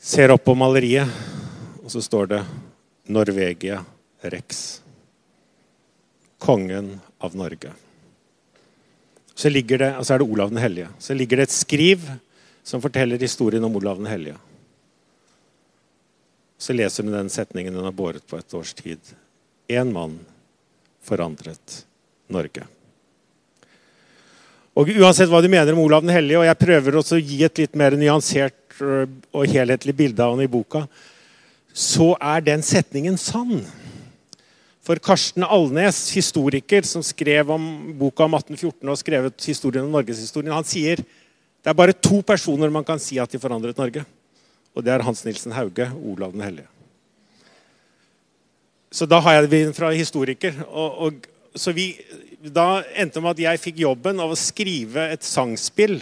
ser 0.00 0.32
opp 0.32 0.46
på 0.48 0.56
maleriet, 0.56 1.08
og 1.84 1.90
så 1.92 2.00
står 2.00 2.26
det 2.26 2.44
'Norvegia 3.08 3.84
Rex'. 4.22 4.89
Kongen 6.40 6.94
av 7.20 7.36
Norge. 7.36 7.72
Så, 9.34 9.48
det, 9.48 9.80
altså 9.80 10.14
er 10.14 10.20
det 10.20 10.28
Olav 10.28 10.50
den 10.52 10.60
hellige. 10.60 10.88
Så 10.98 11.14
ligger 11.16 11.40
det 11.40 11.48
et 11.48 11.54
skriv 11.54 12.04
som 12.66 12.82
forteller 12.82 13.20
historien 13.20 13.64
om 13.64 13.76
Olav 13.76 14.00
den 14.00 14.08
hellige. 14.10 14.36
Så 16.60 16.76
leser 16.76 17.06
hun 17.06 17.14
den 17.14 17.30
setningen 17.32 17.76
hun 17.76 17.88
har 17.88 17.96
båret 17.96 18.26
på 18.28 18.36
et 18.36 18.54
års 18.54 18.74
tid. 18.76 19.00
Én 19.68 19.92
mann 19.92 20.18
forandret 21.04 21.84
Norge. 22.28 22.66
Og 24.76 24.90
Uansett 25.00 25.30
hva 25.32 25.40
du 25.42 25.48
mener 25.50 25.72
om 25.74 25.82
Olav 25.82 26.04
den 26.04 26.14
hellige, 26.14 26.40
og 26.40 26.46
jeg 26.46 26.60
prøver 26.60 27.00
også 27.00 27.16
å 27.16 27.24
gi 27.24 27.40
et 27.44 27.62
litt 27.64 27.74
mer 27.80 27.96
nyansert 27.98 28.80
og 28.80 29.48
helhetlig 29.50 29.96
bilde 29.96 30.24
av 30.24 30.36
han 30.36 30.44
i 30.44 30.50
boka, 30.50 30.84
så 31.72 32.12
er 32.16 32.44
den 32.44 32.62
setningen 32.64 33.18
sann. 33.20 33.60
For 34.90 34.98
Karsten 34.98 35.44
Alnes, 35.46 36.08
historiker 36.10 36.82
som 36.82 37.02
skrev 37.06 37.52
om 37.54 37.62
boka 37.94 38.24
om 38.26 38.32
1814 38.34 38.90
og 38.90 38.96
skrevet 38.98 39.44
historien 39.46 39.84
om 39.86 39.92
norgeshistorien, 39.94 40.50
han 40.50 40.66
sier 40.66 40.98
det 40.98 41.70
er 41.70 41.76
bare 41.78 41.94
to 41.94 42.18
personer 42.26 42.72
man 42.74 42.82
kan 42.88 42.98
si 42.98 43.20
at 43.22 43.30
de 43.30 43.38
forandret 43.38 43.78
Norge. 43.78 44.02
Og 44.74 44.82
det 44.82 44.90
er 44.90 45.04
Hans 45.06 45.22
Nilsen 45.22 45.54
Hauge 45.54 45.86
og 45.92 46.08
Olav 46.16 46.34
den 46.34 46.42
hellige. 46.42 46.66
Så 48.90 49.06
da 49.06 49.20
har 49.22 49.36
jeg 49.36 49.52
det 49.52 49.62
fra 49.78 49.92
historiker. 49.94 50.58
Og, 50.66 50.98
og, 51.06 51.30
så 51.54 51.70
vi, 51.76 51.92
da 52.42 52.82
endte 52.90 53.20
det 53.20 53.24
med 53.28 53.36
at 53.36 53.44
jeg 53.46 53.62
fikk 53.68 53.80
jobben 53.84 54.18
av 54.18 54.34
å 54.34 54.42
skrive 54.42 55.06
et 55.14 55.22
sangspill 55.22 56.00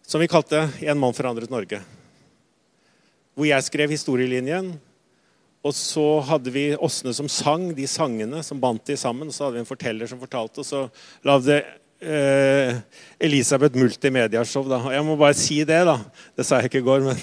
som 0.00 0.24
vi 0.24 0.32
kalte 0.32 0.64
'En 0.80 0.96
mann 0.96 1.12
forandret 1.12 1.52
Norge'. 1.52 1.84
Hvor 3.36 3.44
jeg 3.44 3.68
skrev 3.68 3.92
historielinjen. 3.92 4.78
Og 5.66 5.74
så 5.74 6.04
hadde 6.28 6.52
vi 6.54 6.68
Åsne 6.76 7.14
som 7.16 7.28
sang 7.30 7.70
de 7.74 7.88
sangene 7.90 8.42
som 8.46 8.60
bandt 8.62 8.86
de 8.86 8.96
sammen. 8.98 9.32
Så 9.34 9.46
hadde 9.46 9.58
vi 9.58 9.64
en 9.64 9.68
forteller 9.68 10.10
som 10.10 10.20
fortalte, 10.22 10.62
og 10.62 10.68
så 10.68 10.84
lagde 11.26 11.62
eh, 12.00 12.76
Elisabeth 13.18 13.78
multimediashow. 13.78 14.68
Og 14.68 14.92
jeg 14.94 15.06
må 15.06 15.18
bare 15.18 15.38
si 15.38 15.62
det, 15.66 15.82
da. 15.88 15.98
Det 16.36 16.46
sa 16.46 16.60
jeg 16.60 16.70
ikke 16.70 16.84
i 16.84 16.88
går, 16.90 17.08
men 17.08 17.18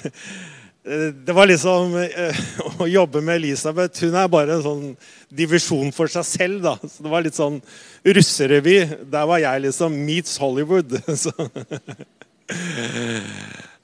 det 0.83 1.31
var 1.31 1.47
liksom 1.47 1.93
eh, 1.95 2.39
Å 2.83 2.87
jobbe 2.91 3.21
med 3.23 3.37
Elisabeth 3.39 4.03
Hun 4.03 4.17
er 4.19 4.25
bare 4.27 4.57
en 4.57 4.65
sånn 4.65 4.89
divisjon 5.31 5.93
for 5.95 6.11
seg 6.11 6.27
selv. 6.27 6.65
da. 6.65 6.75
Så 6.83 7.05
Det 7.05 7.13
var 7.13 7.23
litt 7.23 7.39
sånn 7.39 7.61
russerevy. 8.03 8.81
Der 9.07 9.29
var 9.29 9.39
jeg 9.39 9.63
liksom 9.69 9.95
meets 10.03 10.35
Hollywood. 10.43 10.97
Så. 11.23 11.31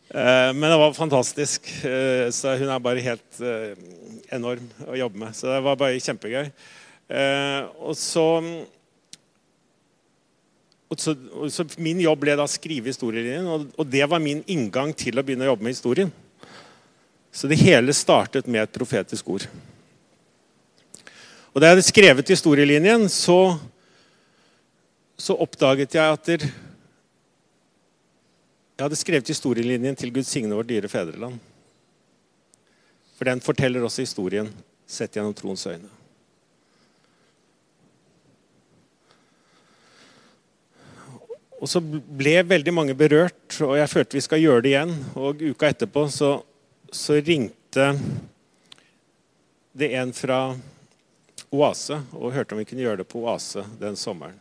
Eh, 0.10 0.52
men 0.58 0.66
det 0.72 0.78
var 0.82 0.94
fantastisk. 0.94 1.70
Eh, 1.86 2.30
så 2.34 2.56
hun 2.58 2.70
er 2.74 2.82
bare 2.82 3.04
helt 3.06 3.42
eh, 3.46 3.78
enorm 4.36 4.68
å 4.88 4.98
jobbe 5.00 5.24
med. 5.26 5.36
Så 5.38 5.50
det 5.50 5.62
var 5.66 5.80
bare 5.80 6.02
kjempegøy. 6.04 6.52
Og 7.82 7.96
så, 7.98 8.26
og 10.90 11.02
så, 11.02 11.16
og 11.34 11.50
så 11.54 11.66
Min 11.82 12.02
jobb 12.04 12.22
ble 12.22 12.36
da 12.38 12.46
å 12.46 12.52
skrive 12.52 12.92
historielinjen, 12.92 13.50
og 13.50 13.86
det 13.90 14.06
var 14.10 14.22
min 14.22 14.44
inngang 14.46 14.94
til 14.94 15.18
å 15.18 15.26
begynne 15.26 15.48
å 15.48 15.54
jobbe 15.54 15.66
med 15.66 15.74
historien. 15.78 16.14
Så 17.32 17.50
det 17.50 17.60
hele 17.62 17.94
startet 17.94 18.48
med 18.50 18.64
et 18.66 18.74
profetisk 18.74 19.30
ord. 19.30 19.46
Og 21.54 21.62
Da 21.62 21.70
jeg 21.70 21.78
hadde 21.78 21.90
skrevet 21.90 22.30
historielinjen, 22.30 23.08
så, 23.10 23.58
så 25.18 25.38
oppdaget 25.38 25.98
jeg 25.98 26.18
at 26.18 26.30
der, 26.30 26.50
jeg 28.80 28.86
hadde 28.86 29.00
skrevet 29.00 29.28
historielinjen 29.34 29.98
til 30.00 30.14
Gud 30.16 30.24
signe 30.24 30.56
vårt 30.56 30.70
dyre 30.70 30.88
fedreland. 30.88 31.36
For 33.20 33.28
den 33.28 33.42
forteller 33.44 33.84
også 33.84 34.06
historien 34.06 34.48
sett 34.88 35.18
gjennom 35.18 35.34
troens 35.36 35.66
øyne. 35.68 35.90
Og 41.60 41.68
så 41.68 41.82
ble 41.84 42.38
veldig 42.48 42.72
mange 42.72 42.96
berørt, 42.96 43.58
og 43.60 43.76
jeg 43.76 43.92
følte 43.92 44.16
vi 44.16 44.24
skal 44.24 44.40
gjøre 44.40 44.64
det 44.64 44.72
igjen. 44.72 44.94
Og 45.20 45.44
uka 45.44 45.68
etterpå 45.68 46.06
så, 46.16 46.38
så 46.88 47.20
ringte 47.20 47.90
det 49.76 49.92
en 50.00 50.16
fra 50.16 50.40
Oase 51.50 51.98
og 52.16 52.32
hørte 52.38 52.56
om 52.56 52.62
vi 52.62 52.68
kunne 52.70 52.86
gjøre 52.86 53.02
det 53.02 53.10
på 53.12 53.26
Oase 53.26 53.66
den 53.82 54.00
sommeren. 54.00 54.40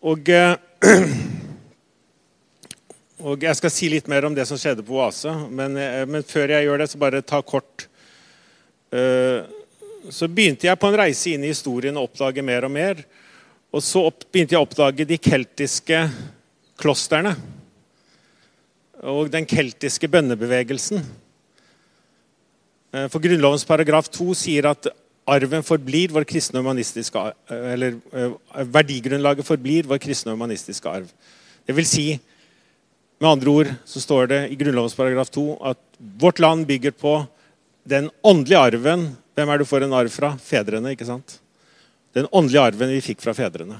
Og 0.00 0.32
eh, 0.32 0.56
Og 3.22 3.44
Jeg 3.44 3.54
skal 3.54 3.70
si 3.70 3.86
litt 3.86 4.08
mer 4.10 4.24
om 4.26 4.34
det 4.34 4.48
som 4.48 4.58
skjedde 4.58 4.82
på 4.82 4.96
Oase, 4.98 5.30
men, 5.46 5.76
eh, 5.78 6.02
men 6.10 6.24
før 6.26 6.50
jeg 6.50 6.66
gjør 6.66 6.80
det, 6.82 6.88
så 6.90 6.98
bare 6.98 7.22
ta 7.22 7.38
kort. 7.40 7.86
Eh, 8.90 9.46
så 10.10 10.26
begynte 10.26 10.66
jeg 10.66 10.78
på 10.78 10.88
en 10.90 10.98
reise 10.98 11.30
inn 11.30 11.44
i 11.44 11.52
historien 11.52 11.96
og 11.96 12.08
oppdage 12.08 12.42
mer 12.42 12.66
og 12.66 12.72
mer. 12.74 13.04
Og 13.70 13.80
så 13.80 14.02
begynte 14.10 14.56
jeg 14.56 14.58
å 14.58 14.66
oppdage 14.66 15.06
de 15.06 15.18
keltiske 15.18 16.00
klostrene. 16.76 17.36
Og 19.06 19.30
den 19.30 19.46
keltiske 19.46 20.10
bønnebevegelsen. 20.10 20.98
Eh, 22.92 23.06
For 23.06 23.20
Grunnlovens 23.20 23.64
paragraf 23.64 24.10
2 24.10 24.34
sier 24.34 24.66
at 24.66 24.90
arven 25.30 25.62
forblir 25.62 26.10
vår 26.10 26.26
kristne 26.26 26.58
og 26.58 26.66
humanistiske. 26.66 27.22
Eller 27.48 28.02
verdigrunnlaget 28.66 29.46
forblir 29.46 29.86
vår 29.86 30.02
kristne 30.02 30.34
humanistiske 30.34 30.90
arv. 30.90 31.06
Det 31.62 31.76
vil 31.76 31.86
si, 31.86 32.20
med 33.22 33.30
andre 33.30 33.52
ord 33.54 33.68
så 33.86 34.00
står 34.02 34.26
det 34.32 34.40
i 34.50 34.56
Grunnlovens 34.58 34.96
paragraf 34.98 35.30
2 35.30 35.44
at 35.70 35.78
vårt 36.18 36.40
land 36.42 36.66
bygger 36.66 36.90
på 36.98 37.20
den 37.86 38.08
åndelige 38.26 38.58
arven. 38.58 39.04
Hvem 39.36 39.48
er 39.48 39.60
det 39.60 39.62
du 39.62 39.70
får 39.70 39.86
en 39.86 39.94
arv 39.94 40.10
fra? 40.10 40.32
Fedrene, 40.42 40.90
ikke 40.96 41.06
sant? 41.06 41.36
Den 42.18 42.26
åndelige 42.34 42.64
arven 42.66 42.90
vi 42.90 43.04
fikk 43.04 43.22
fra 43.22 43.34
fedrene. 43.36 43.78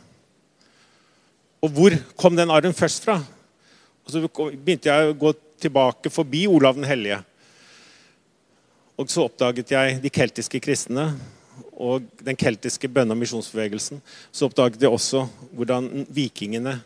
Og 1.62 1.74
hvor 1.74 1.96
kom 2.18 2.38
den 2.38 2.54
arven 2.54 2.74
først 2.74 3.02
fra? 3.02 3.18
Og 4.06 4.14
så 4.14 4.22
begynte 4.22 4.90
jeg 4.90 5.10
å 5.10 5.18
gå 5.18 5.34
tilbake 5.62 6.10
forbi 6.14 6.46
Olav 6.50 6.78
den 6.78 6.86
hellige. 6.86 7.18
Og 8.94 9.10
så 9.10 9.26
oppdaget 9.26 9.74
jeg 9.74 10.00
de 10.04 10.12
keltiske 10.22 10.62
kristne 10.62 11.12
og 11.72 12.06
den 12.22 12.38
keltiske 12.38 12.86
bønne- 12.86 13.16
og 13.16 13.24
misjonsbevegelsen. 13.24 13.98
Så 14.30 14.46
oppdaget 14.46 14.86
jeg 14.86 14.94
også 14.94 15.26
hvordan 15.50 16.06
vikingene 16.14 16.78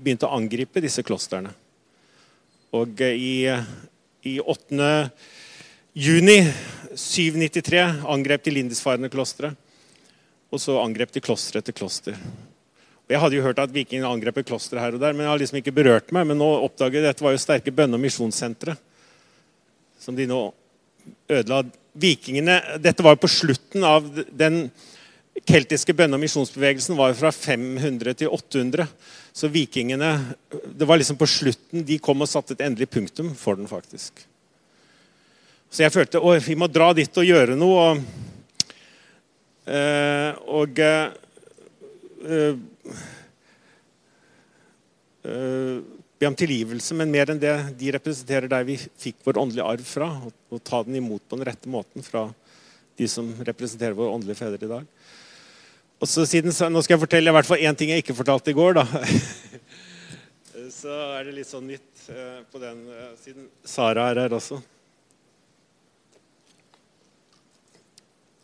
begynte 0.00 0.24
å 0.24 0.40
angripe 0.40 0.80
disse 0.80 1.04
klostrene. 1.04 1.52
Og 2.72 3.00
i, 3.04 3.44
i 4.24 4.38
8. 4.40 4.86
juni 5.92 6.38
793 6.96 7.82
angrep 8.08 8.46
de 8.46 8.54
Lindisfarne 8.56 9.10
klosteret. 9.12 9.58
Og 10.52 10.60
så 10.60 10.78
angrep 10.80 11.12
de 11.12 11.20
kloster 11.24 11.60
etter 11.60 11.76
kloster. 11.76 12.16
Og 12.16 13.12
jeg 13.12 13.20
hadde 13.20 13.36
jo 13.36 13.44
hørt 13.44 13.60
at 13.60 13.72
vikingene 13.74 14.08
angrep 14.08 14.40
et 14.40 14.48
kloster 14.48 14.80
her 14.80 14.96
og 14.96 15.02
der, 15.02 15.12
men 15.12 15.26
jeg 15.26 15.32
har 15.32 15.42
liksom 15.42 15.60
ikke 15.60 15.74
berørt 15.76 16.12
meg. 16.16 16.24
Men 16.30 16.40
nå 16.40 16.48
oppdager 16.64 17.00
jeg 17.00 17.04
at 17.04 17.12
dette 17.12 17.26
var 17.26 17.36
jo 17.36 17.42
sterke 17.44 17.74
bønne- 17.76 17.98
og 17.98 18.04
misjonssentre. 18.04 18.76
Som 20.00 20.16
de 20.16 20.28
nå 20.30 20.40
ødela. 21.28 21.62
Vikingene, 21.92 22.54
Dette 22.80 23.04
var 23.04 23.18
jo 23.18 23.24
på 23.26 23.28
slutten 23.28 23.84
av 23.84 24.06
den 24.32 24.62
keltiske 25.48 25.94
bønne- 25.96 26.14
og 26.18 26.22
misjonsbevegelsen 26.22 26.96
var 26.98 27.14
fra 27.16 27.30
500 27.32 28.14
til 28.20 28.28
800. 28.28 28.86
Så 29.32 29.48
vikingene 29.48 30.36
Det 30.50 30.84
var 30.84 30.98
liksom 30.98 31.16
på 31.16 31.26
slutten 31.26 31.84
de 31.84 31.98
kom 31.98 32.20
og 32.20 32.28
satte 32.28 32.52
et 32.52 32.60
endelig 32.60 32.90
punktum 32.90 33.34
for 33.34 33.54
den, 33.56 33.66
faktisk. 33.66 34.12
Så 35.72 35.82
jeg 35.86 35.92
følte 35.92 36.20
at 36.20 36.44
vi 36.44 36.54
må 36.54 36.66
dra 36.68 36.92
dit 36.92 37.16
og 37.16 37.24
gjøre 37.24 37.56
noe. 37.56 37.80
Og, 37.80 37.98
eh, 39.72 40.34
og 40.52 40.78
eh, 40.78 41.10
eh, 42.28 42.56
be 46.22 46.28
om 46.28 46.36
tilgivelse, 46.38 46.94
men 46.94 47.10
mer 47.10 47.32
enn 47.32 47.40
det, 47.40 47.74
de 47.80 47.90
representerer 47.96 48.46
der 48.52 48.68
vi 48.68 48.76
fikk 48.76 49.16
vår 49.24 49.40
åndelige 49.42 49.64
arv 49.64 49.84
fra. 49.88 50.08
Og, 50.28 50.60
ta 50.62 50.82
den 50.84 51.00
imot 51.00 51.24
på 51.26 51.36
den 51.38 51.46
rette 51.48 51.68
måten 51.72 52.04
fra 52.04 52.28
de 53.00 53.06
som 53.08 53.32
representerer 53.40 53.96
våre 53.96 54.12
åndelige 54.12 54.40
fedre 54.42 54.60
i 54.60 54.74
dag. 54.76 54.84
Og 56.02 56.08
så 56.10 56.24
siden, 56.26 56.50
Nå 56.50 56.82
skal 56.82 56.96
jeg 56.96 57.04
fortelle 57.04 57.30
i 57.30 57.36
hvert 57.36 57.46
fall 57.46 57.62
én 57.62 57.76
ting 57.78 57.92
jeg 57.92 58.02
ikke 58.02 58.16
fortalte 58.18 58.50
i 58.50 58.56
går. 58.58 58.80
da. 58.80 58.84
Så 60.82 60.90
er 60.90 61.28
det 61.28 61.34
litt 61.36 61.46
sånn 61.46 61.68
nytt 61.70 62.08
eh, 62.10 62.40
på 62.50 62.58
den, 62.58 62.80
eh, 62.90 63.12
siden 63.22 63.46
Sara 63.62 64.08
er 64.10 64.18
her 64.24 64.34
også. 64.34 64.58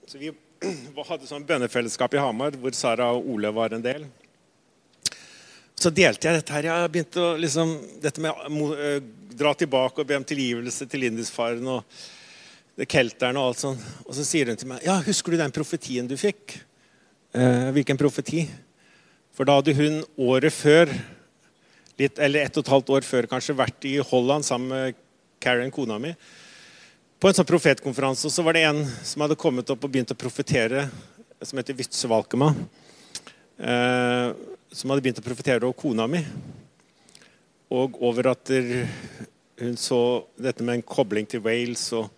Så 0.07 0.21
Vi 0.21 0.31
hadde 1.09 1.27
sånn 1.27 1.47
bønnefellesskap 1.49 2.15
i 2.15 2.23
Hamar 2.23 2.55
hvor 2.63 2.77
Sara 2.79 3.11
og 3.17 3.27
Ole 3.35 3.51
var 3.55 3.75
en 3.75 3.83
del. 3.83 4.07
Så 5.79 5.91
delte 5.95 6.31
jeg 6.31 6.39
dette 6.39 6.55
her. 6.55 6.71
Jeg 6.71 6.95
begynte 6.95 7.25
å 7.25 7.35
liksom, 7.43 7.75
dette 8.05 8.23
med 8.23 8.39
å 8.39 8.71
eh, 8.77 9.03
dra 9.35 9.57
tilbake 9.59 10.05
og 10.05 10.07
be 10.07 10.21
om 10.21 10.31
tilgivelse 10.31 10.87
til 10.87 11.09
Lindisfaren 11.09 11.75
og 11.75 12.87
kelterne 12.87 13.43
og 13.43 13.51
alt 13.51 13.67
sånt. 13.67 13.93
Og 14.07 14.15
så 14.15 14.31
sier 14.31 14.47
hun 14.53 14.63
til 14.63 14.71
meg 14.77 14.87
ja, 14.87 15.01
'Husker 15.03 15.35
du 15.35 15.43
den 15.43 15.59
profetien 15.59 16.07
du 16.07 16.15
fikk?' 16.15 16.61
Eh, 17.33 17.71
hvilken 17.77 17.99
profeti? 18.01 18.47
For 19.37 19.45
da 19.45 19.59
hadde 19.59 19.75
hun 19.77 19.99
året 20.17 20.55
før, 20.55 20.89
litt, 22.01 22.17
eller 22.17 22.47
ett 22.47 22.57
og 22.57 22.65
et 22.65 22.71
halvt 22.73 22.93
år 22.97 23.05
før 23.05 23.27
kanskje, 23.29 23.57
vært 23.59 23.85
i 23.85 23.99
Holland 24.01 24.47
sammen 24.49 24.73
med 24.73 25.03
Karen, 25.43 25.69
kona 25.71 25.99
mi, 26.01 26.15
på 27.21 27.29
en 27.29 27.37
sånn 27.37 27.49
profetkonferanse. 27.51 28.25
Og 28.25 28.33
så 28.33 28.45
var 28.47 28.57
det 28.57 28.63
en 28.65 28.81
som 29.05 29.27
hadde 29.27 29.37
kommet 29.37 29.69
opp 29.69 29.85
og 29.85 29.93
begynt 29.93 30.15
å 30.15 30.17
profetere, 30.17 30.87
som 31.45 31.61
heter 31.61 31.77
Vitse 31.77 32.09
Valkema. 32.09 32.49
Eh, 33.59 34.31
som 34.73 34.95
hadde 34.95 35.05
begynt 35.05 35.21
å 35.21 35.27
profetere 35.27 35.69
over 35.69 35.77
kona 35.77 36.07
mi. 36.09 36.23
Og 37.77 37.99
over 38.09 38.31
at 38.33 38.55
hun 39.61 39.77
så 39.77 40.01
dette 40.41 40.65
med 40.65 40.79
en 40.79 40.87
kobling 40.97 41.29
til 41.29 41.45
Wales. 41.45 41.91
Og, 41.93 42.09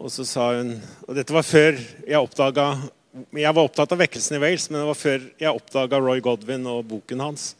og 0.00 0.08
så 0.08 0.24
sa 0.24 0.48
hun 0.56 0.72
Og 1.04 1.12
dette 1.18 1.36
var 1.36 1.44
før 1.44 1.76
jeg 1.76 2.16
oppdaga 2.16 2.70
jeg 3.10 3.54
var 3.56 3.64
opptatt 3.66 3.90
av 3.90 3.98
vekkelsen 4.04 4.36
i 4.36 4.42
Wales, 4.42 4.68
men 4.70 4.80
det 4.80 4.88
var 4.90 4.98
før 4.98 5.24
jeg 5.40 5.50
oppdaga 5.50 5.98
Roy 5.98 6.22
Godwin 6.22 6.68
og 6.70 6.84
boken 6.92 7.24
hans. 7.24 7.54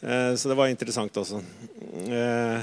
Eh, 0.00 0.32
så 0.36 0.48
det 0.48 0.56
var 0.56 0.70
interessant 0.72 1.16
også. 1.20 1.42
Eh, 2.08 2.62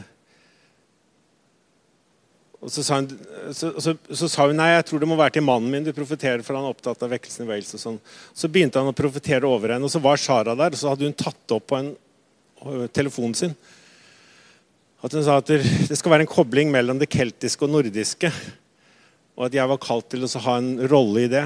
og 2.63 2.71
så 2.71 2.83
sa, 2.85 2.97
hun, 3.01 3.09
så, 3.51 3.73
så, 3.83 3.93
så 4.07 4.29
sa, 4.31 4.47
hun, 4.47 4.55
nei, 4.57 4.69
jeg 4.71 4.87
tror 4.87 5.03
det 5.03 5.09
må 5.11 5.19
være 5.19 5.35
til 5.35 5.45
mannen 5.45 5.69
min 5.69 5.85
du 5.85 5.91
profeterer, 5.93 6.41
for 6.45 6.55
han 6.55 6.65
er 6.65 6.73
opptatt 6.73 7.03
av 7.03 7.11
vekkelsen 7.11 7.45
i 7.45 7.49
Wales. 7.51 7.73
og 7.75 7.83
sånn. 7.83 8.01
Så 8.31 8.49
begynte 8.49 8.81
han 8.81 8.89
å 8.89 8.95
profetere 8.95 9.49
over 9.49 9.75
henne, 9.75 9.85
og 9.85 9.91
så 9.91 10.01
var 10.01 10.21
Sara 10.21 10.55
der. 10.57 10.73
Og 10.73 10.79
så 10.79 10.93
hadde 10.93 11.09
hun 11.09 11.17
tatt 11.19 11.55
opp 11.57 11.67
på 11.69 11.81
en, 11.81 11.93
telefonen 12.95 13.35
sin. 13.35 13.55
At 15.03 15.13
hun 15.13 15.25
sa 15.25 15.37
at 15.41 15.51
det 15.51 15.99
skal 15.99 16.15
være 16.15 16.23
en 16.23 16.31
kobling 16.31 16.71
mellom 16.71 17.01
det 17.01 17.11
keltiske 17.11 17.67
og 17.67 17.73
nordiske. 17.75 18.31
Og 19.35 19.49
at 19.49 19.57
jeg 19.59 19.67
var 19.67 19.81
kalt 19.83 20.07
til 20.13 20.23
å 20.23 20.31
ha 20.47 20.57
en 20.61 20.75
rolle 20.87 21.25
i 21.25 21.31
det. 21.31 21.43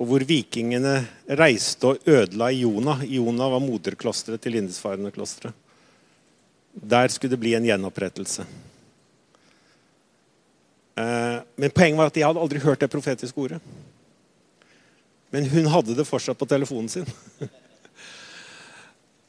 Og 0.00 0.08
hvor 0.08 0.24
vikingene 0.26 0.96
reiste 1.38 1.92
og 1.92 2.08
ødela 2.08 2.50
Iona. 2.50 2.98
Iona 3.04 3.48
var 3.52 3.62
moderklosteret 3.62 4.42
til 4.42 4.56
Lindisfarne-klosteret. 4.56 5.54
Der 6.72 7.08
skulle 7.12 7.34
det 7.34 7.40
bli 7.40 7.52
en 7.54 7.66
gjenopprettelse. 7.68 8.46
Eh, 10.96 11.38
men 11.56 11.70
poenget 11.70 11.98
var 11.98 12.10
at 12.10 12.16
jeg 12.16 12.26
hadde 12.26 12.40
aldri 12.40 12.62
hørt 12.64 12.80
det 12.80 12.90
profetiske 12.92 13.40
ordet. 13.40 13.60
Men 15.32 15.48
hun 15.48 15.68
hadde 15.72 15.96
det 15.96 16.08
fortsatt 16.08 16.38
på 16.38 16.48
telefonen 16.48 16.88
sin. 16.92 17.08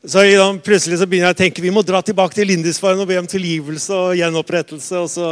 Så 0.03 0.19
plutselig 0.59 0.97
så 0.99 1.05
begynner 1.07 1.29
jeg 1.31 1.37
å 1.37 1.39
tenke 1.45 1.63
vi 1.63 1.71
må 1.71 1.79
dra 1.79 2.01
tilbake 2.03 2.35
til 2.35 2.49
Lindisfaren 2.51 2.99
og 2.99 3.07
be 3.07 3.15
om 3.21 3.27
tilgivelse 3.29 3.95
og 3.95 4.17
gjenopprettelse. 4.19 4.99
Og 4.99 5.07
så, 5.07 5.29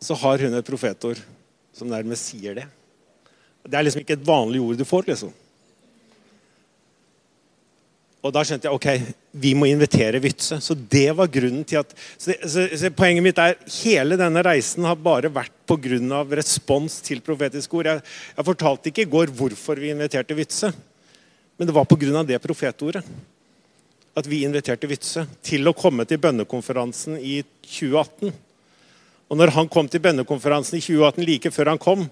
så 0.00 0.16
har 0.16 0.40
hun 0.46 0.56
et 0.56 0.64
profetord 0.64 1.20
som 1.76 1.90
nærmest 1.92 2.30
sier 2.30 2.56
det. 2.56 2.64
Det 3.64 3.76
er 3.78 3.86
liksom 3.86 4.04
ikke 4.04 4.16
et 4.18 4.26
vanlig 4.26 4.62
ord 4.62 4.78
du 4.78 4.86
får. 4.88 5.08
liksom. 5.10 5.34
Og 8.18 8.34
da 8.34 8.42
skjønte 8.42 8.66
jeg 8.66 8.74
ok, 8.74 9.14
vi 9.38 9.52
må 9.54 9.68
invitere 9.70 10.18
Vytse. 10.22 10.58
Så 10.62 10.74
det 10.74 11.06
var 11.16 11.30
grunnen 11.30 11.62
til 11.68 11.80
at 11.80 11.92
så, 12.18 12.34
så, 12.42 12.64
så 12.74 12.90
Poenget 12.94 13.24
mitt 13.24 13.38
er 13.38 13.54
hele 13.78 14.18
denne 14.18 14.42
reisen 14.42 14.86
har 14.88 14.98
bare 14.98 15.30
vært 15.32 15.54
pga. 15.68 16.24
respons 16.34 16.98
til 17.04 17.22
profetiske 17.22 17.78
ord. 17.78 17.92
Jeg, 17.92 18.02
jeg 18.36 18.48
fortalte 18.50 18.90
ikke 18.90 19.06
i 19.06 19.12
går 19.12 19.32
hvorfor 19.38 19.78
vi 19.78 19.92
inviterte 19.94 20.34
Vytse. 20.34 20.72
Men 21.56 21.70
det 21.70 21.74
var 21.74 21.86
pga. 21.86 22.24
det 22.26 22.42
profetordet. 22.42 23.04
At 24.18 24.26
vi 24.26 24.42
inviterte 24.42 24.90
Vytse 24.90 25.24
til 25.42 25.70
å 25.70 25.76
komme 25.76 26.04
til 26.04 26.18
bønnekonferansen 26.18 27.20
i 27.22 27.38
2018. 27.62 28.34
Og 29.28 29.38
når 29.38 29.54
han 29.54 29.70
kom 29.70 29.86
til 29.86 30.02
bønnekonferansen 30.02 30.80
i 30.80 30.82
2018, 30.82 31.24
like 31.28 31.54
før 31.54 31.70
han 31.70 31.78
kom, 31.78 32.08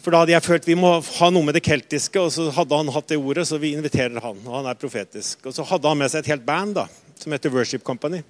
for 0.00 0.14
da 0.14 0.22
hadde 0.22 0.32
jeg 0.32 0.46
følt 0.46 0.68
vi 0.68 0.76
må 0.78 0.94
ha 1.02 1.30
noe 1.32 1.46
med 1.46 1.56
det 1.56 1.64
keltiske, 1.66 2.20
og 2.20 2.32
så 2.32 2.48
hadde 2.56 2.76
han 2.80 2.92
hatt 2.94 3.08
det 3.12 3.18
ordet, 3.20 3.46
så 3.48 3.60
vi 3.60 3.74
inviterer 3.76 4.20
han. 4.24 4.38
Og 4.46 4.58
han 4.58 4.68
er 4.70 4.78
profetisk. 4.80 5.44
Og 5.44 5.56
så 5.56 5.66
hadde 5.68 5.92
han 5.92 6.00
med 6.00 6.12
seg 6.12 6.24
et 6.24 6.32
helt 6.32 6.46
band 6.46 6.78
da, 6.78 6.86
som 7.20 7.34
heter 7.34 7.52
Worship 7.54 7.84
Company. 7.86 8.22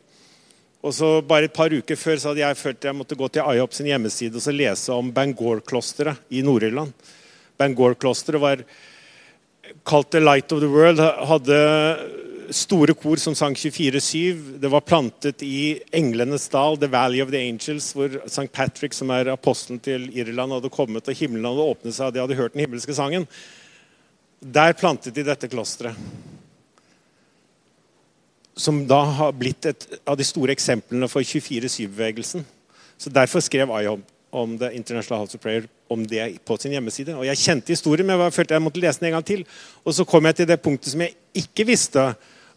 Og 0.80 0.94
så 0.96 1.10
Bare 1.20 1.50
et 1.50 1.56
par 1.56 1.72
uker 1.72 1.98
før 1.98 2.16
så 2.16 2.30
hadde 2.30 2.42
jeg 2.42 2.56
følt 2.56 2.86
jeg 2.88 2.96
måtte 2.96 3.18
gå 3.18 3.28
til 3.28 3.56
IOP 3.56 3.74
sin 3.76 3.90
hjemmeside 3.90 4.38
og 4.38 4.44
så 4.44 4.54
lese 4.54 4.94
om 4.96 5.10
Bangor-klosteret 5.12 6.32
i 6.32 6.40
Nord-Irland. 6.46 6.94
Bangor-klosteret 7.60 8.40
var 8.40 8.64
kalt 9.86 10.10
The 10.10 10.22
Light 10.24 10.52
of 10.52 10.62
the 10.64 10.70
World. 10.72 11.02
Hadde 11.28 11.58
store 12.50 12.94
kor 12.98 13.16
som 13.16 13.34
sang 13.34 13.54
24-7. 13.54 14.58
Det 14.60 14.68
var 14.70 14.84
plantet 14.86 15.42
i 15.42 15.80
Englenes 15.96 16.48
dal, 16.52 16.78
The 16.78 16.90
Valley 16.90 17.22
of 17.22 17.30
the 17.30 17.40
Angels, 17.40 17.92
hvor 17.94 18.20
St. 18.26 18.48
Patrick, 18.52 18.94
som 18.96 19.10
er 19.14 19.32
apostelen 19.32 19.80
til 19.82 20.08
Irland, 20.16 20.52
hadde 20.52 20.72
kommet, 20.72 21.08
og 21.08 21.16
himmelen 21.16 21.48
hadde 21.48 21.66
åpnet 21.72 21.96
seg, 21.96 22.10
og 22.10 22.14
de 22.14 22.22
hadde 22.22 22.38
hørt 22.38 22.56
den 22.56 22.64
himmelske 22.64 22.96
sangen. 22.96 23.26
Der 24.40 24.76
plantet 24.78 25.14
de 25.16 25.24
dette 25.26 25.50
klosteret. 25.52 25.98
Som 28.60 28.82
da 28.88 29.02
har 29.20 29.36
blitt 29.36 29.66
et 29.68 29.86
av 30.04 30.18
de 30.20 30.26
store 30.26 30.52
eksemplene 30.56 31.08
for 31.08 31.24
24-7-bevegelsen. 31.24 32.44
Så 33.00 33.12
Derfor 33.12 33.40
skrev 33.40 33.70
I 33.72 33.86
om, 33.88 34.02
om 34.30 34.58
The 34.58 34.72
International 34.76 35.22
House 35.22 35.36
of 35.36 35.42
Prayer 35.42 35.68
om 35.90 36.02
det 36.06 36.44
på 36.44 36.56
sin 36.60 36.74
hjemmeside. 36.74 37.14
Og 37.16 37.24
Jeg 37.26 37.40
kjente 37.40 37.72
historien, 37.72 38.06
men 38.06 38.20
jeg 38.20 38.34
følte 38.36 38.54
jeg 38.54 38.62
måtte 38.62 38.82
lese 38.82 39.00
den 39.00 39.08
en 39.08 39.16
gang 39.18 39.26
til. 39.26 39.46
Og 39.84 39.94
så 39.96 40.04
kom 40.04 40.28
jeg 40.28 40.36
til 40.36 40.48
det 40.50 40.60
punktet 40.62 40.92
som 40.92 41.00
jeg 41.00 41.16
ikke 41.34 41.66
visste. 41.66 42.04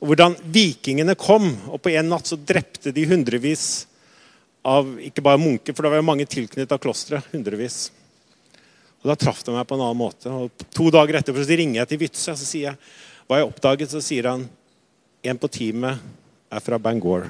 Hvordan 0.03 0.35
vikingene 0.51 1.15
kom. 1.19 1.49
Og 1.71 1.79
på 1.81 1.93
en 1.93 2.09
natt 2.11 2.27
så 2.27 2.37
drepte 2.39 2.91
de 2.95 3.05
hundrevis 3.07 3.85
av 4.63 4.87
ikke 5.03 5.23
bare 5.23 5.41
munker, 5.41 5.75
for 5.75 5.83
det 5.83 5.91
var 5.91 5.99
jo 5.99 6.07
mange 6.07 6.27
tilknyttet 6.29 6.83
klosteret. 6.83 7.27
Hundrevis. 7.31 7.91
Og 9.03 9.09
Da 9.11 9.15
traff 9.19 9.43
det 9.43 9.51
meg 9.51 9.67
på 9.67 9.75
en 9.75 9.83
annen 9.83 9.99
måte. 9.99 10.31
Og 10.31 10.67
To 10.75 10.89
dager 10.91 11.19
etterpå 11.19 11.43
så 11.43 11.57
ringer 11.59 11.81
jeg 11.81 11.91
til 11.91 12.03
Witzøe 12.05 12.35
og 12.35 12.43
sier 12.43 12.67
jeg, 12.69 12.91
hva 13.27 13.39
jeg 13.39 13.49
oppdaget. 13.49 13.91
Så 13.91 14.03
sier 14.03 14.29
han 14.31 14.45
en 15.23 15.39
på 15.39 15.51
teamet 15.51 15.99
er 16.51 16.63
fra 16.63 16.79
Bangor. 16.79 17.27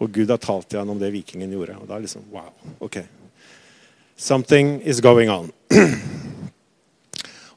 Og 0.00 0.12
Gud 0.12 0.32
har 0.32 0.40
talt 0.40 0.68
til 0.68 0.80
han 0.80 0.92
om 0.92 1.00
det 1.00 1.12
vikingen 1.12 1.52
gjorde. 1.52 1.78
Og 1.80 1.88
da 1.88 1.96
er 1.96 2.02
det 2.02 2.08
liksom 2.08 2.28
wow. 2.32 2.52
ok. 2.80 3.00
Something 4.16 4.80
is 4.84 5.00
going 5.00 5.32
on. 5.32 5.48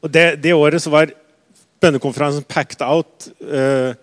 og 0.03 0.11
det, 0.11 0.41
det, 0.43 0.53
året 0.55 0.83
så 0.83 0.91
var 0.91 1.11
bønnekonferansen 1.83 2.45
packed 2.47 2.83
out. 2.85 3.29
Uh, 3.43 3.93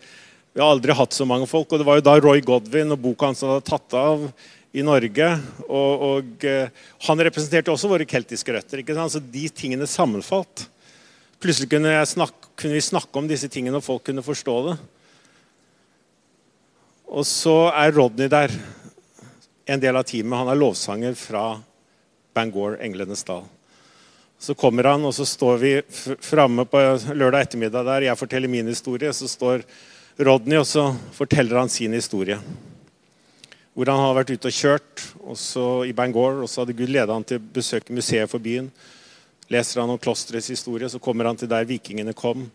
vi 0.53 0.61
har 0.61 0.73
aldri 0.75 0.97
hatt 0.97 1.15
så 1.17 1.27
mange 1.29 1.49
folk. 1.51 1.71
Og 1.73 1.81
det 1.81 1.87
var 1.89 2.01
jo 2.01 2.07
da 2.07 2.17
Roy 2.21 2.43
Godwin 2.45 2.95
og 2.95 3.01
boka 3.03 3.31
hans 3.31 3.43
hadde 3.47 3.63
tatt 3.67 3.97
av 3.97 4.27
i 4.77 4.85
Norge. 4.87 5.31
Og, 5.67 6.05
og 6.11 6.47
uh, 6.47 6.91
han 7.07 7.25
representerte 7.27 7.73
også 7.73 7.91
våre 7.91 8.09
keltiske 8.09 8.55
røtter. 8.55 8.83
ikke 8.83 8.97
sant? 8.99 9.15
Så 9.15 9.23
de 9.23 9.47
tingene 9.55 9.89
sammenfalt. 9.91 10.67
Plutselig 11.41 11.71
kunne, 11.73 11.95
snakke, 12.05 12.51
kunne, 12.53 12.77
vi 12.77 12.85
snakke 12.85 13.17
om 13.17 13.29
disse 13.31 13.49
tingene, 13.49 13.79
og 13.81 13.87
folk 13.87 14.05
kunne 14.11 14.25
forstå 14.25 14.57
det. 14.67 14.75
Og 17.11 17.25
så 17.27 17.55
er 17.73 17.95
Rodney 17.97 18.29
der, 18.31 18.53
en 19.71 19.81
del 19.81 19.97
av 19.97 20.05
teamet. 20.07 20.37
Han 20.43 20.53
er 20.53 20.61
lovsanger 20.61 21.17
fra 21.19 21.45
Bangor, 22.37 22.77
Englenes 22.85 23.25
dal. 23.27 23.49
Så 24.41 24.55
kommer 24.57 24.87
han, 24.89 25.03
og 25.05 25.13
så 25.13 25.27
står 25.29 25.59
vi 25.61 25.71
framme 26.25 26.65
på 26.65 26.81
lørdag 27.13 27.45
ettermiddag 27.45 27.85
der. 27.85 28.07
Jeg 28.09 28.17
forteller 28.17 28.49
min 28.49 28.71
historie. 28.73 29.13
Så 29.13 29.29
står 29.29 29.67
Rodney, 30.17 30.57
og 30.57 30.65
så 30.67 30.87
forteller 31.13 31.59
han 31.61 31.69
sin 31.69 31.93
historie. 31.93 32.39
Hvor 33.77 33.91
han 33.93 34.01
har 34.01 34.17
vært 34.17 34.33
ute 34.33 34.49
og 34.49 34.57
kjørt 34.57 35.03
også 35.21 35.65
i 35.91 35.93
Bangor. 35.93 36.41
Og 36.41 36.49
så 36.49 36.63
hadde 36.63 36.77
Gud 36.79 36.89
ledet 36.89 37.13
han 37.13 37.27
til 37.29 37.37
å 37.37 37.51
besøke 37.53 37.93
museet 37.93 38.33
for 38.33 38.41
byen. 38.41 38.71
Leser 39.53 39.83
han 39.83 39.93
om 39.93 40.01
klosterets 40.01 40.49
historie, 40.55 40.89
så 40.89 41.03
kommer 41.03 41.29
han 41.29 41.37
til 41.37 41.51
der 41.51 41.69
vikingene 41.69 42.17
kom. 42.17 42.47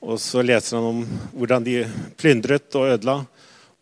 Og 0.00 0.16
så 0.24 0.40
leser 0.40 0.78
han 0.78 0.88
om 0.88 1.04
hvordan 1.34 1.68
de 1.68 1.82
plyndret 2.16 2.80
og 2.80 2.94
ødela, 2.94 3.18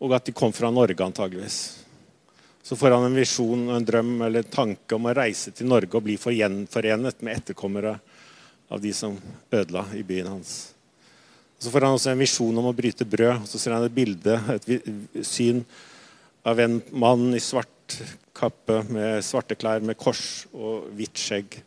og 0.03 0.17
at 0.19 0.27
de 0.27 0.35
kom 0.35 0.51
fra 0.51 0.73
Norge 0.75 0.99
antageligvis. 1.07 1.82
Så 2.63 2.75
får 2.79 2.95
han 2.95 3.09
en 3.09 3.17
visjon 3.17 3.65
og 3.67 3.75
en 3.75 3.85
drøm 3.85 4.13
eller 4.23 4.45
en 4.45 4.53
tanke 4.53 4.95
om 4.95 5.09
å 5.09 5.15
reise 5.17 5.51
til 5.51 5.67
Norge 5.67 5.97
og 5.99 6.05
bli 6.05 6.15
gjenforenet 6.15 7.19
med 7.19 7.41
etterkommere 7.41 7.97
av 8.71 8.79
de 8.81 8.93
som 8.95 9.17
ødela 9.51 9.83
i 9.93 10.03
byen 10.07 10.31
hans. 10.31 10.53
Så 11.59 11.71
får 11.71 11.85
han 11.85 11.97
også 11.97 12.13
en 12.13 12.23
visjon 12.23 12.57
om 12.59 12.69
å 12.71 12.75
bryte 12.75 13.05
brød. 13.07 13.43
Så 13.47 13.59
ser 13.59 13.75
han 13.75 13.83
et 13.83 13.95
bilde, 13.95 14.39
et 14.55 15.27
syn 15.27 15.61
av 16.47 16.59
en 16.59 16.79
mann 16.91 17.29
i 17.35 17.43
svart 17.43 17.99
kappe 18.35 18.81
med 18.91 19.21
svarte 19.23 19.55
klær 19.59 19.83
med 19.85 19.99
kors 19.99 20.45
og 20.55 20.89
hvitt 20.95 21.19
skjegg. 21.19 21.59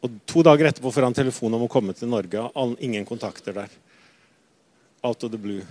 Og 0.00 0.20
To 0.28 0.44
dager 0.46 0.70
etterpå 0.70 0.92
får 0.92 1.08
han 1.08 1.16
telefon 1.16 1.56
om 1.56 1.66
å 1.66 1.72
komme 1.72 1.96
til 1.96 2.08
Norge. 2.12 2.46
Ingen 2.80 3.08
kontakter 3.08 3.56
der. 3.56 3.72
Out 5.04 5.24
of 5.24 5.32
the 5.32 5.40
blue. 5.40 5.64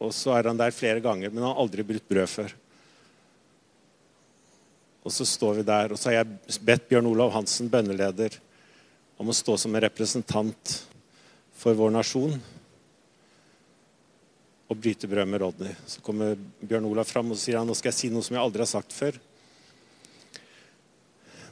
Og 0.00 0.12
så 0.16 0.36
er 0.36 0.48
han 0.48 0.60
der 0.60 0.72
flere 0.72 1.00
ganger, 1.04 1.32
men 1.32 1.42
han 1.42 1.52
har 1.52 1.60
aldri 1.60 1.84
brutt 1.84 2.08
brød 2.08 2.28
før. 2.32 2.60
Og 5.04 5.12
så 5.12 5.24
står 5.24 5.60
vi 5.60 5.66
der, 5.68 5.92
og 5.92 5.98
så 5.98 6.10
har 6.10 6.20
jeg 6.20 6.60
bedt 6.66 6.88
Bjørn 6.90 7.08
Olav 7.08 7.32
Hansen, 7.32 7.70
bønneleder, 7.72 8.36
om 9.20 9.28
å 9.28 9.36
stå 9.36 9.56
som 9.60 9.74
en 9.74 9.84
representant 9.84 10.74
for 11.60 11.76
vår 11.76 11.92
nasjon 11.92 12.36
og 14.70 14.78
bryte 14.78 15.08
brød 15.10 15.28
med 15.28 15.42
Rodney. 15.42 15.72
Så 15.86 16.00
kommer 16.04 16.38
Bjørn 16.60 16.86
Olav 16.88 17.08
fram 17.08 17.32
og 17.32 17.40
sier 17.40 17.58
han, 17.58 17.68
nå 17.68 17.74
skal 17.76 17.90
jeg 17.90 17.98
si 17.98 18.10
noe 18.12 18.24
som 18.24 18.36
jeg 18.36 18.44
aldri 18.44 18.62
har 18.62 18.70
sagt 18.70 18.94
før. 18.94 19.18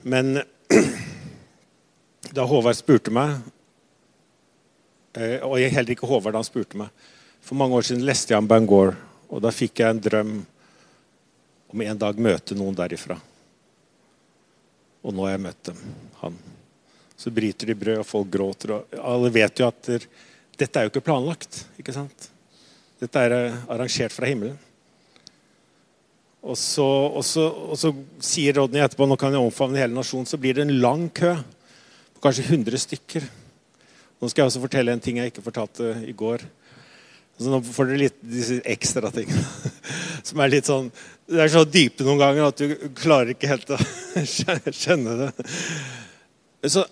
Men 0.07 0.39
da 2.37 2.45
Håvard 2.47 2.77
spurte 2.79 3.11
meg 3.11 3.33
eh, 5.19 5.41
Og 5.43 5.57
jeg 5.59 5.73
heller 5.75 5.95
ikke 5.95 6.07
Håvard 6.07 6.37
da 6.37 6.43
han 6.43 6.47
spurte 6.47 6.79
meg. 6.79 6.93
For 7.43 7.59
mange 7.59 7.75
år 7.81 7.89
siden 7.89 8.05
leste 8.07 8.35
jeg 8.35 8.45
om 8.45 8.51
Bangor, 8.51 8.95
og 9.29 9.43
da 9.43 9.51
fikk 9.55 9.83
jeg 9.83 9.97
en 9.97 10.05
drøm 10.05 10.33
om 11.73 11.83
en 11.85 12.01
dag 12.01 12.21
møte 12.23 12.57
noen 12.57 12.77
derifra. 12.77 13.19
Og 15.09 15.15
nå 15.17 15.25
har 15.25 15.39
jeg 15.39 15.45
møtt 15.47 15.69
dem. 15.71 15.83
Han. 16.21 16.35
Så 17.19 17.33
bryter 17.35 17.71
de 17.71 17.77
brød, 17.81 18.03
og 18.03 18.07
folk 18.07 18.29
gråter. 18.31 18.75
og 18.77 18.99
Alle 19.01 19.33
vet 19.33 19.63
jo 19.63 19.69
at 19.71 19.81
der, 19.89 20.05
dette 20.61 20.79
er 20.79 20.87
jo 20.87 20.93
ikke 20.93 21.07
planlagt. 21.09 21.63
ikke 21.81 21.95
sant? 21.97 22.29
Dette 23.01 23.23
er 23.25 23.35
eh, 23.37 23.61
arrangert 23.73 24.13
fra 24.13 24.29
himmelen. 24.29 24.59
Og 26.49 26.55
så, 26.61 26.85
og, 26.85 27.25
så, 27.27 27.49
og 27.49 27.79
så, 27.81 27.91
sier 28.23 28.55
Rodney 28.61 28.85
etterpå 28.85 29.09
nå 29.09 29.17
kan 29.19 29.35
jeg 29.35 29.43
omfavne 29.43 29.81
hele 29.81 29.97
nasjonen, 29.97 30.29
så 30.29 30.39
blir 30.39 30.55
det 30.55 30.67
en 30.67 30.77
lang 30.83 31.09
kø. 31.11 31.33
På 32.15 32.29
kanskje 32.29 32.47
100 32.51 32.85
stykker. 32.85 33.27
Nå 34.19 34.29
skal 34.29 34.43
jeg 34.43 34.53
også 34.53 34.63
fortelle 34.63 34.95
en 34.95 35.03
ting 35.03 35.19
jeg 35.21 35.33
ikke 35.33 35.47
fortalte 35.47 35.97
i 36.05 36.15
går. 36.17 36.45
Så 37.39 37.53
nå 37.53 37.63
får 37.63 37.91
dere 37.91 38.03
litt 38.03 38.23
disse 38.27 38.59
ekstra 38.67 39.13
tingene. 39.15 39.73
Som 40.27 40.43
er 40.43 40.53
litt 40.53 40.69
sånn 40.69 40.91
Det 41.29 41.43
er 41.45 41.51
så 41.53 41.65
dype 41.69 42.07
noen 42.07 42.21
ganger 42.23 42.47
at 42.49 42.61
du 42.61 42.93
klarer 42.97 43.35
ikke 43.35 43.51
helt 43.51 43.73
å 43.75 43.79
skjønne 44.25 45.17
det. 45.19 45.33
Så 46.73 46.87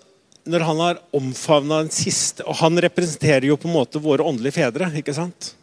når 0.47 0.65
han 0.69 0.83
har 0.83 0.99
omfavna 1.17 1.81
den 1.83 1.91
siste 1.91 2.45
Og 2.47 2.55
han 2.61 2.79
representerer 2.79 3.49
jo 3.49 3.57
på 3.59 3.67
en 3.67 3.75
måte 3.75 3.99
våre 3.99 4.23
åndelige 4.23 4.61
fedre. 4.61 4.91
ikke 4.95 5.15
sant? 5.17 5.55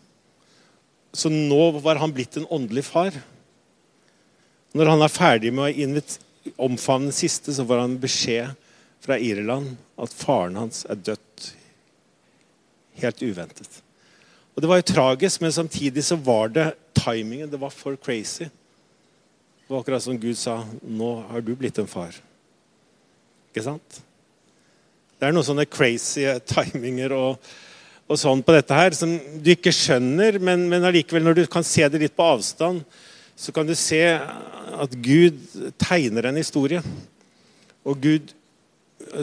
Så 1.14 1.30
nå 1.32 1.70
var 1.86 2.02
han 2.02 2.12
blitt 2.12 2.36
en 2.38 2.50
åndelig 2.50 2.88
far. 2.90 3.16
Når 4.74 4.90
han 4.90 5.06
er 5.06 5.14
ferdig 5.14 5.54
med 5.54 6.02
å 6.02 6.66
omfavne 6.66 7.12
den 7.12 7.16
siste, 7.16 7.54
så 7.54 7.64
får 7.64 7.84
han 7.84 8.00
beskjed 8.02 8.58
fra 9.04 9.20
Irland 9.22 9.76
at 10.02 10.16
faren 10.18 10.58
hans 10.58 10.82
er 10.90 10.98
dødt 10.98 11.52
helt 13.04 13.22
uventet. 13.22 13.80
Og 14.56 14.62
Det 14.62 14.70
var 14.70 14.82
jo 14.82 14.90
tragisk, 14.90 15.42
men 15.42 15.54
samtidig 15.54 16.04
så 16.06 16.18
var 16.18 16.50
det 16.50 16.74
timingen. 16.98 17.50
Det 17.50 17.62
var 17.62 17.70
for 17.70 17.96
crazy. 17.96 18.50
Det 19.64 19.72
var 19.72 19.80
akkurat 19.80 20.04
som 20.04 20.20
Gud 20.20 20.38
sa 20.38 20.58
Nå 20.84 21.12
har 21.30 21.42
du 21.42 21.54
blitt 21.56 21.78
en 21.80 21.88
far. 21.88 22.16
Ikke 23.52 23.64
sant? 23.64 24.02
Det 25.18 25.30
er 25.30 25.36
noen 25.36 25.48
sånne 25.48 25.66
crazy 25.72 26.26
timinger 26.50 27.14
og, 27.16 27.50
og 28.12 28.20
sånn 28.20 28.44
på 28.44 28.56
dette 28.56 28.76
her 28.76 28.96
som 28.98 29.14
du 29.40 29.50
ikke 29.54 29.72
skjønner, 29.72 30.36
men, 30.44 30.66
men 30.68 30.84
allikevel, 30.90 31.24
når 31.24 31.38
du 31.38 31.44
kan 31.52 31.64
se 31.64 31.88
det 31.88 32.02
litt 32.02 32.16
på 32.18 32.26
avstand, 32.28 32.84
så 33.40 33.54
kan 33.56 33.68
du 33.68 33.74
se 33.78 34.02
at 34.04 34.98
Gud 35.06 35.40
tegner 35.80 36.28
en 36.28 36.42
historie. 36.42 36.84
Og 37.88 38.02
Gud 38.04 38.34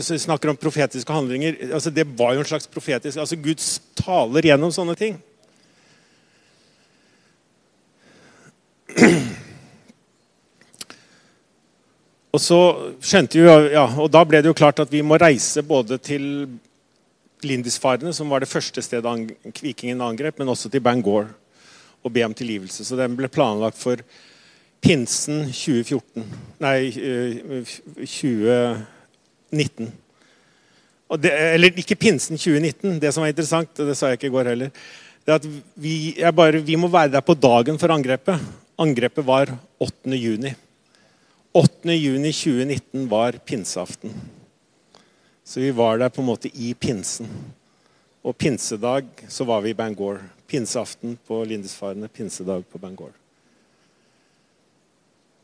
så 0.00 0.16
snakker 0.18 0.50
om 0.50 0.59
profetiske 0.61 1.12
handlinger. 1.12 1.57
altså 1.72 1.90
Det 1.90 2.07
var 2.16 2.35
jo 2.35 2.42
en 2.42 2.48
slags 2.48 2.68
profetisk 2.70 3.18
altså 3.18 3.37
Gud 3.37 3.61
taler 3.98 4.48
gjennom 4.50 4.72
sånne 4.72 4.96
ting. 4.98 5.18
Og 12.30 12.42
så 12.42 12.58
skjønte 13.02 13.40
vi, 13.40 13.46
ja, 13.74 13.86
og 13.98 14.10
da 14.12 14.22
ble 14.26 14.42
det 14.42 14.50
jo 14.50 14.56
klart 14.56 14.82
at 14.82 14.92
vi 14.92 15.02
må 15.02 15.18
reise 15.18 15.64
både 15.66 15.98
til 15.98 16.46
Lindisfarene, 17.42 18.12
som 18.14 18.30
var 18.30 18.44
det 18.44 18.50
første 18.50 18.82
stedet 18.84 19.34
vikingen 19.62 20.02
angrep, 20.04 20.38
men 20.38 20.52
også 20.52 20.70
til 20.70 20.84
Bangor 20.84 21.30
og 22.00 22.12
be 22.14 22.22
om 22.24 22.36
tilgivelse. 22.36 22.84
Så 22.86 22.98
den 22.98 23.16
ble 23.18 23.28
planlagt 23.32 23.80
for 23.80 24.00
pinsen 24.80 25.46
2014 25.50 26.24
Nei, 26.62 26.78
2014. 28.04 28.86
19. 29.50 29.90
Det, 31.18 31.30
eller 31.54 31.78
ikke 31.82 31.98
pinsen 31.98 32.38
2019. 32.38 32.98
Det 33.02 33.12
som 33.12 33.24
var 33.24 33.32
interessant, 33.32 33.72
og 33.82 33.90
det 33.90 33.96
sa 33.98 34.10
jeg 34.10 34.20
ikke 34.20 34.30
i 34.30 34.34
går 34.36 34.52
heller, 34.52 34.74
det 35.26 35.34
er 35.34 35.40
at 35.40 35.48
vi, 35.76 35.94
bare, 36.34 36.62
vi 36.64 36.78
må 36.80 36.88
være 36.90 37.12
der 37.16 37.24
på 37.24 37.36
dagen 37.36 37.78
for 37.80 37.92
angrepet. 37.92 38.40
Angrepet 38.80 39.26
var 39.26 39.50
8. 39.82 40.16
juni. 40.16 40.54
8. 41.52 41.90
juni 41.96 42.30
2019 42.32 43.08
var 43.08 43.32
pinseaften. 43.32 44.12
Så 45.44 45.60
vi 45.60 45.70
var 45.70 45.98
der 45.98 46.08
på 46.08 46.22
en 46.22 46.28
måte 46.28 46.50
i 46.54 46.74
pinsen. 46.78 47.26
Og 48.22 48.36
pinsedag 48.38 49.08
så 49.28 49.44
var 49.44 49.64
vi 49.64 49.72
i 49.72 49.74
Bangor. 49.74 50.20
Pinseaften 50.46 51.16
på 51.26 51.40
Lindisfarene, 51.44 52.08
pinsedag 52.08 52.62
på 52.70 52.78
Bangor. 52.78 53.10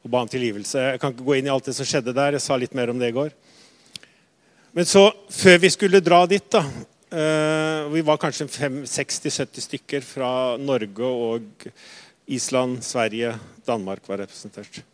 Og 0.05 0.13
ba 0.13 0.23
om 0.23 0.31
tilgivelse. 0.31 0.79
Jeg 0.93 1.03
kan 1.03 1.11
ikke 1.11 1.27
gå 1.27 1.41
inn 1.41 1.51
i 1.51 1.55
alt 1.55 1.67
det 1.67 1.75
som 1.75 1.89
skjedde 1.89 2.15
der. 2.15 2.37
Jeg 2.37 2.47
sa 2.47 2.55
litt 2.61 2.77
mer 2.79 2.95
om 2.95 3.03
det 3.03 3.11
i 3.11 3.17
går. 3.17 3.35
Men 4.79 4.87
så, 4.87 5.09
før 5.33 5.59
vi 5.59 5.75
skulle 5.75 6.05
dra 6.05 6.23
dit 6.31 6.51
da, 6.53 6.63
uh, 6.63 7.91
Vi 7.91 8.03
var 8.07 8.19
kanskje 8.23 8.47
60-70 8.47 9.63
stykker 9.63 10.07
fra 10.07 10.31
Norge 10.59 11.07
og 11.07 11.67
Island, 12.27 12.83
Sverige, 12.85 13.35
Danmark 13.67 14.07
var 14.07 14.23
representert. 14.23 14.85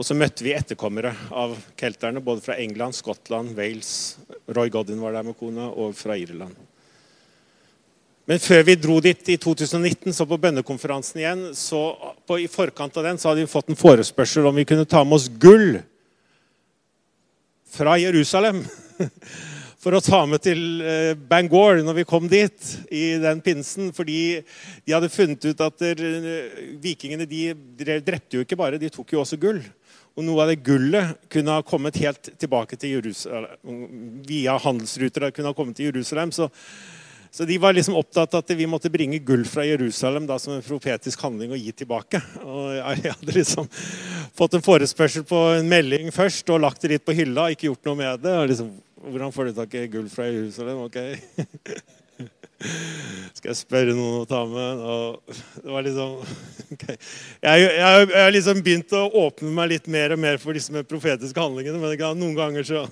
Og 0.00 0.06
så 0.08 0.16
møtte 0.18 0.44
vi 0.44 0.54
etterkommere 0.56 1.12
av 1.30 1.54
kelterne, 1.78 2.22
både 2.24 2.42
fra 2.44 2.56
England, 2.58 2.96
Skottland, 2.96 3.52
Wales 3.58 4.18
Roy 4.48 4.72
Godin 4.72 5.02
var 5.02 5.14
der 5.14 5.26
med 5.26 5.36
kona, 5.38 5.68
og 5.68 5.94
fra 5.96 6.16
Irland. 6.18 6.56
Men 8.26 8.38
før 8.38 8.62
vi 8.66 8.78
dro 8.78 9.00
dit 9.02 9.28
i 9.34 9.36
2019, 9.40 10.12
så 10.14 10.26
på 10.30 10.38
bønnekonferansen 10.40 11.20
igjen, 11.20 11.40
så 11.58 11.80
på, 12.26 12.38
i 12.38 12.50
forkant 12.50 12.96
av 12.96 13.08
den 13.08 13.18
så 13.18 13.30
hadde 13.30 13.42
vi 13.42 13.50
fått 13.50 13.72
en 13.72 13.78
forespørsel 13.78 14.46
om 14.46 14.60
vi 14.60 14.66
kunne 14.68 14.86
ta 14.88 15.02
med 15.04 15.18
oss 15.18 15.26
gull 15.42 15.80
fra 17.72 17.96
Jerusalem. 18.00 18.62
For 19.82 19.98
å 19.98 20.02
ta 20.04 20.20
med 20.30 20.38
til 20.44 20.78
eh, 20.86 21.16
Bangor 21.18 21.80
når 21.82 21.96
vi 21.96 22.04
kom 22.06 22.28
dit 22.30 22.68
i 22.94 23.16
den 23.18 23.40
pinsen. 23.42 23.88
Fordi 23.90 24.38
de 24.86 24.94
hadde 24.94 25.10
funnet 25.10 25.42
ut 25.42 25.64
at 25.66 25.82
eh, 25.88 26.76
vikingene 26.78 27.26
de 27.26 27.48
drepte 28.06 28.38
jo 28.38 28.44
ikke 28.46 28.60
bare, 28.60 28.78
de 28.78 28.92
tok 28.94 29.16
jo 29.16 29.24
også 29.24 29.40
gull. 29.42 29.58
Og 30.12 30.26
noe 30.26 30.44
av 30.44 30.50
det 30.52 30.62
gullet 30.66 31.14
kunne 31.32 31.54
ha 31.56 31.64
kommet 31.64 31.96
helt 32.02 32.34
tilbake 32.40 32.76
til 32.76 32.98
Jerusalem. 32.98 33.54
Via 34.28 34.58
handelsruter 34.60 35.30
kunne 35.32 35.52
ha 35.52 35.56
kommet 35.56 35.78
til 35.78 35.88
Jerusalem. 35.88 36.34
Så 36.34 36.50
så 37.32 37.44
de 37.48 37.56
var 37.58 37.72
liksom 37.72 37.94
opptatt 37.96 38.34
av 38.34 38.42
at 38.42 38.50
vi 38.52 38.66
måtte 38.68 38.90
bringe 38.92 39.16
gull 39.24 39.46
fra 39.48 39.64
Jerusalem 39.64 40.26
da, 40.28 40.36
som 40.36 40.52
en 40.52 40.64
profetisk 40.66 41.22
handling 41.24 41.54
og 41.54 41.62
gi 41.62 41.72
tilbake. 41.80 42.20
Og 42.44 42.74
jeg 42.76 43.12
hadde 43.14 43.36
liksom 43.38 43.70
fått 44.36 44.58
en 44.58 44.64
forespørsel 44.66 45.24
på 45.24 45.40
en 45.54 45.70
melding 45.70 46.12
først 46.12 46.52
og 46.52 46.60
lagt 46.60 46.84
det 46.84 46.92
litt 46.92 47.06
på 47.08 47.16
hylla. 47.16 47.48
ikke 47.48 47.70
gjort 47.70 47.88
noe 47.88 48.00
med 48.02 48.20
det. 48.26 48.36
Og 48.36 48.52
liksom, 48.52 48.68
Hvordan 49.02 49.32
får 49.32 49.48
du 49.48 49.56
tak 49.56 49.72
i 49.80 49.86
gull 49.90 50.12
fra 50.12 50.28
Jerusalem? 50.28 50.84
Ok. 50.84 51.00
Skal 53.36 53.50
jeg 53.50 53.58
spørre 53.58 53.94
noen 53.96 54.20
å 54.22 54.28
ta 54.28 54.42
med? 54.46 54.82
Og 54.86 55.34
det 55.64 55.72
var 55.74 55.86
liksom 55.86 56.12
okay. 56.74 56.98
jeg, 57.42 57.72
har 58.12 58.34
liksom 58.34 58.62
begynt 58.62 58.94
å 58.94 59.08
åpne 59.24 59.50
meg 59.56 59.72
litt 59.74 59.88
mer 59.90 60.14
og 60.14 60.22
mer 60.22 60.38
for 60.42 60.54
disse 60.56 60.84
profetiske 60.86 61.42
handlingene. 61.42 61.80
Men 61.82 62.20
noen 62.20 62.38
ganger 62.38 62.68
så 62.68 62.84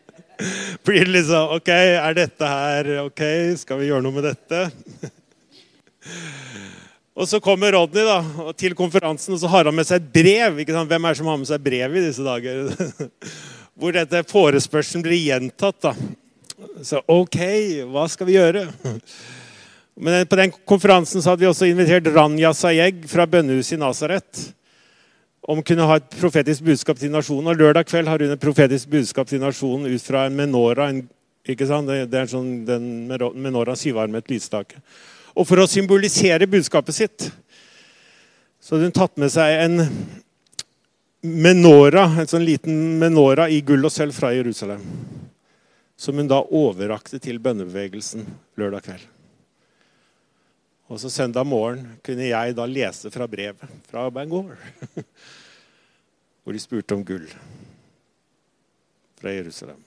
blir 0.86 1.06
det 1.06 1.14
liksom 1.14 1.56
Ok, 1.56 1.72
er 1.72 2.18
dette 2.18 2.52
her 2.52 2.92
ok? 3.06 3.24
Skal 3.62 3.80
vi 3.80 3.88
gjøre 3.88 4.04
noe 4.04 4.18
med 4.18 4.28
dette? 4.28 4.66
Og 7.20 7.28
så 7.28 7.40
kommer 7.42 7.74
Rodney 7.74 8.06
da, 8.06 8.20
til 8.56 8.72
konferansen, 8.78 9.34
og 9.34 9.42
så 9.42 9.48
har 9.52 9.68
han 9.68 9.76
med 9.76 9.88
seg 9.88 10.00
et 10.00 10.12
brev. 10.14 10.60
Hvem 10.64 10.92
er 11.04 11.10
det 11.10 11.18
som 11.18 11.28
har 11.28 11.40
med 11.40 11.48
seg 11.50 11.64
brev 11.64 11.96
i 11.98 12.04
disse 12.06 12.24
dager? 12.24 12.70
Hvor 13.80 13.96
dette 13.96 14.22
forespørselen 14.28 15.04
blir 15.04 15.20
gjentatt. 15.20 15.80
da. 15.84 15.92
Så 16.84 17.00
OK, 17.10 17.38
hva 17.90 18.06
skal 18.10 18.28
vi 18.28 18.36
gjøre? 18.36 18.66
Men 20.00 20.24
på 20.28 20.38
den 20.38 20.52
konferansen 20.68 21.20
så 21.20 21.32
hadde 21.32 21.44
vi 21.44 21.50
også 21.50 21.68
invitert 21.68 22.08
Ranja 22.14 22.52
Sayeg 22.56 23.04
fra 23.10 23.26
bønnehuset 23.28 23.76
i 23.76 23.80
Nasaret 23.80 24.46
om 25.50 25.60
å 25.60 25.66
kunne 25.66 25.86
ha 25.88 25.96
et 25.98 26.16
profetisk 26.20 26.64
budskap 26.66 27.00
til 27.00 27.12
nasjonen. 27.12 27.50
Og 27.50 27.58
lørdag 27.58 27.88
kveld 27.88 28.08
har 28.10 28.22
hun 28.22 28.32
et 28.34 28.42
profetisk 28.42 28.90
budskap 28.92 29.28
til 29.28 29.42
nasjonen 29.42 29.90
ut 29.90 30.04
fra 30.04 30.26
en 30.28 30.36
menora. 30.36 30.90
En, 30.92 31.02
ikke 31.48 31.68
sant? 31.68 31.90
Det, 31.90 32.16
er 32.16 32.30
sånn, 32.30 32.62
den 32.68 33.08
menora 33.10 33.76
syvarmet 33.78 34.30
lysstake. 34.30 34.80
Og 35.34 35.48
for 35.48 35.62
å 35.62 35.68
symbolisere 35.70 36.48
budskapet 36.50 36.96
sitt 36.96 37.30
så 38.60 38.76
hadde 38.76 38.90
hun 38.90 38.94
tatt 38.94 39.16
med 39.18 39.32
seg 39.32 39.56
en 39.64 39.80
menora, 41.24 42.04
en 42.20 42.28
sånn 42.28 42.44
liten 42.44 43.00
menora 43.00 43.48
i 43.48 43.62
gull 43.64 43.88
og 43.88 43.92
sølv 43.94 44.16
fra 44.16 44.34
Jerusalem. 44.36 44.84
Som 46.00 46.16
hun 46.16 46.30
da 46.30 46.40
overrakte 46.40 47.20
til 47.20 47.40
bønnebevegelsen 47.42 48.24
lørdag 48.60 48.86
kveld. 48.86 49.08
Og 50.90 50.98
så 50.98 51.10
søndag 51.12 51.44
morgen 51.46 51.84
kunne 52.02 52.30
jeg 52.30 52.56
da 52.56 52.64
lese 52.66 53.12
fra 53.12 53.28
brevet 53.30 53.60
fra 53.90 54.08
Bangor. 54.10 54.56
Hvor 56.42 56.56
de 56.56 56.62
spurte 56.62 56.96
om 56.96 57.04
gull 57.06 57.28
fra 59.20 59.34
Jerusalem. 59.36 59.78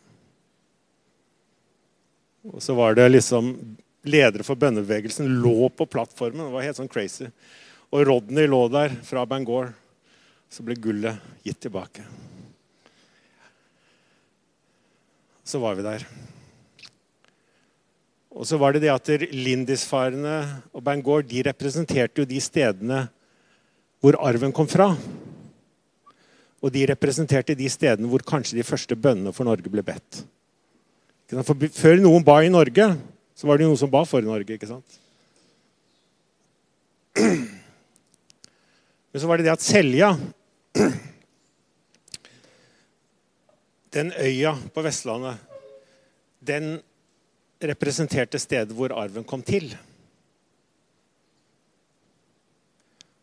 Og 2.54 2.62
så 2.62 2.76
var 2.78 2.96
det 3.00 3.10
liksom 3.10 3.56
Ledere 4.04 4.44
for 4.44 4.60
bønnebevegelsen 4.60 5.30
lå 5.40 5.70
på 5.72 5.86
plattformen. 5.88 6.42
Det 6.44 6.52
var 6.52 6.66
helt 6.66 6.76
sånn 6.76 6.92
crazy. 6.92 7.30
Og 7.96 8.02
Rodney 8.10 8.50
lå 8.52 8.66
der 8.68 8.92
fra 9.08 9.24
Bangor. 9.24 9.70
Så 10.52 10.66
ble 10.68 10.76
gullet 10.76 11.24
gitt 11.48 11.62
tilbake. 11.64 12.04
Så 15.44 15.60
var 15.60 15.76
vi 15.76 15.84
der. 15.86 16.06
Og 18.34 18.48
så 18.50 18.58
var 18.58 18.74
det 18.74 18.82
det 18.82 18.92
at 18.94 19.10
Lindisfarene 19.30 20.38
og 20.74 20.84
Bangor 20.84 21.22
de 21.28 21.44
representerte 21.46 22.24
jo 22.24 22.30
de 22.30 22.40
stedene 22.42 23.04
hvor 24.04 24.18
arven 24.20 24.52
kom 24.56 24.68
fra. 24.68 24.90
Og 26.64 26.72
de 26.74 26.86
representerte 26.90 27.56
de 27.56 27.70
stedene 27.70 28.10
hvor 28.10 28.24
kanskje 28.26 28.58
de 28.58 28.66
første 28.66 28.96
bønnene 28.96 29.34
for 29.36 29.46
Norge 29.48 29.70
ble 29.70 29.84
bedt. 29.86 30.24
For 31.44 31.68
før 31.76 32.02
noen 32.02 32.26
ba 32.26 32.40
i 32.44 32.52
Norge, 32.52 32.90
så 33.38 33.48
var 33.48 33.58
det 33.58 33.68
noen 33.68 33.80
som 33.80 33.92
ba 33.92 34.04
for 34.08 34.22
Norge. 34.26 34.54
ikke 34.54 34.70
sant? 34.70 35.00
Men 39.14 39.22
så 39.22 39.30
var 39.30 39.38
det 39.38 39.46
det 39.48 39.54
at 39.54 39.66
Selja 39.66 40.14
Den 43.94 44.12
øya 44.18 44.56
på 44.74 44.82
Vestlandet, 44.82 45.38
den 46.42 46.80
representerte 47.64 48.40
stedet 48.42 48.74
hvor 48.76 48.94
arven 48.98 49.24
kom 49.24 49.44
til. 49.46 49.70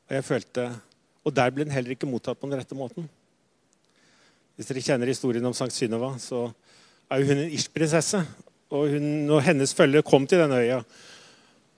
Og 0.09 0.17
jeg 0.17 0.27
følte, 0.27 0.69
og 1.25 1.35
der 1.37 1.51
ble 1.51 1.67
den 1.67 1.75
heller 1.75 1.95
ikke 1.95 2.09
mottatt 2.09 2.39
på 2.41 2.49
den 2.49 2.59
rette 2.59 2.79
måten. 2.79 3.09
Hvis 4.57 4.71
dere 4.71 4.83
kjenner 4.85 5.11
historien 5.11 5.47
om 5.47 5.55
Sankt 5.57 5.77
Synnøva, 5.77 6.15
så 6.21 6.49
er 7.11 7.23
hun 7.27 7.39
en 7.39 7.53
irsk-prinsesse. 7.53 8.23
Og 8.71 8.93
hun 8.95 9.31
og 9.33 9.43
hennes 9.43 9.75
følge 9.75 10.03
kom 10.07 10.27
til 10.31 10.43
den 10.43 10.55
øya. 10.55 10.83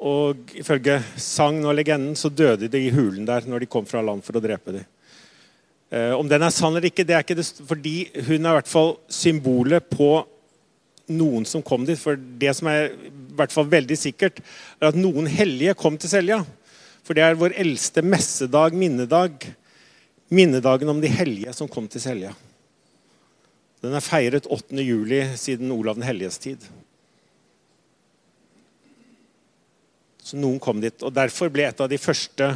Og 0.02 0.50
ifølge 0.58 0.98
sagn 1.16 1.62
og 1.64 1.76
legenden 1.78 2.16
så 2.18 2.28
døde 2.28 2.68
de 2.68 2.80
i 2.82 2.90
hulen 2.92 3.24
der 3.28 3.46
når 3.48 3.62
de 3.62 3.70
kom 3.70 3.86
fra 3.86 4.02
land 4.04 4.24
for 4.26 4.36
å 4.36 4.42
drepe 4.44 4.74
dem. 4.74 4.88
Eh, 5.92 6.12
om 6.16 6.28
den 6.28 6.40
er 6.40 6.52
sann 6.54 6.72
eller 6.72 6.88
ikke, 6.88 7.04
det 7.04 7.16
er 7.16 7.24
ikke 7.24 7.36
det, 7.36 7.44
fordi 7.68 7.96
hun 8.16 8.38
er 8.38 8.54
i 8.54 8.58
hvert 8.62 8.70
fall 8.70 8.94
symbolet 9.12 9.90
på 9.92 10.22
noen 11.12 11.44
som 11.48 11.64
kom 11.64 11.84
dit. 11.84 12.00
For 12.00 12.16
det 12.16 12.54
som 12.56 12.70
er 12.72 12.94
i 12.94 13.10
hvert 13.36 13.52
fall 13.52 13.68
veldig 13.68 13.98
sikkert, 14.00 14.40
er 14.80 14.88
at 14.88 14.98
noen 14.98 15.28
hellige 15.28 15.76
kom 15.76 15.98
til 16.00 16.12
Selja. 16.12 16.40
For 17.04 17.18
det 17.18 17.26
er 17.26 17.36
vår 17.36 17.58
eldste 17.60 18.04
messedag, 18.06 18.76
minnedag. 18.78 19.44
Minnedagen 20.32 20.88
om 20.88 21.02
de 21.02 21.10
hellige 21.12 21.52
som 21.52 21.68
kom 21.68 21.90
til 21.92 22.00
Selja. 22.00 22.32
Den 23.82 23.98
er 23.98 24.04
feiret 24.04 24.46
8. 24.46 24.78
juli 24.80 25.24
siden 25.36 25.74
Olav 25.74 25.98
den 25.98 26.06
helliges 26.06 26.38
tid. 26.40 26.64
Så 30.22 30.38
noen 30.38 30.60
kom 30.62 30.80
dit. 30.80 31.02
og 31.02 31.12
Derfor 31.12 31.50
ble 31.52 31.66
et 31.66 31.80
av 31.82 31.90
de 31.90 31.98
første 32.00 32.54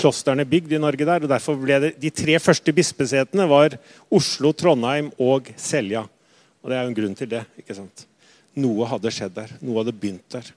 klostrene 0.00 0.46
bygd 0.48 0.74
i 0.74 0.80
Norge 0.82 1.06
der. 1.06 1.22
og 1.22 1.30
derfor 1.30 1.58
ble 1.60 1.78
det, 1.80 1.92
De 2.00 2.10
tre 2.10 2.38
første 2.38 2.72
bispesetene 2.72 3.46
var 3.48 3.78
Oslo, 4.10 4.52
Trondheim 4.52 5.12
og 5.18 5.50
Selja. 5.56 6.04
Og 6.62 6.70
det 6.70 6.76
er 6.76 6.82
jo 6.82 6.92
en 6.92 6.98
grunn 6.98 7.14
til 7.14 7.28
det. 7.28 7.44
ikke 7.58 7.76
sant? 7.76 8.06
Noe 8.56 8.86
hadde 8.88 9.12
skjedd 9.12 9.34
der. 9.34 9.56
Noe 9.60 9.82
hadde 9.82 9.96
begynt 9.96 10.26
der. 10.32 10.50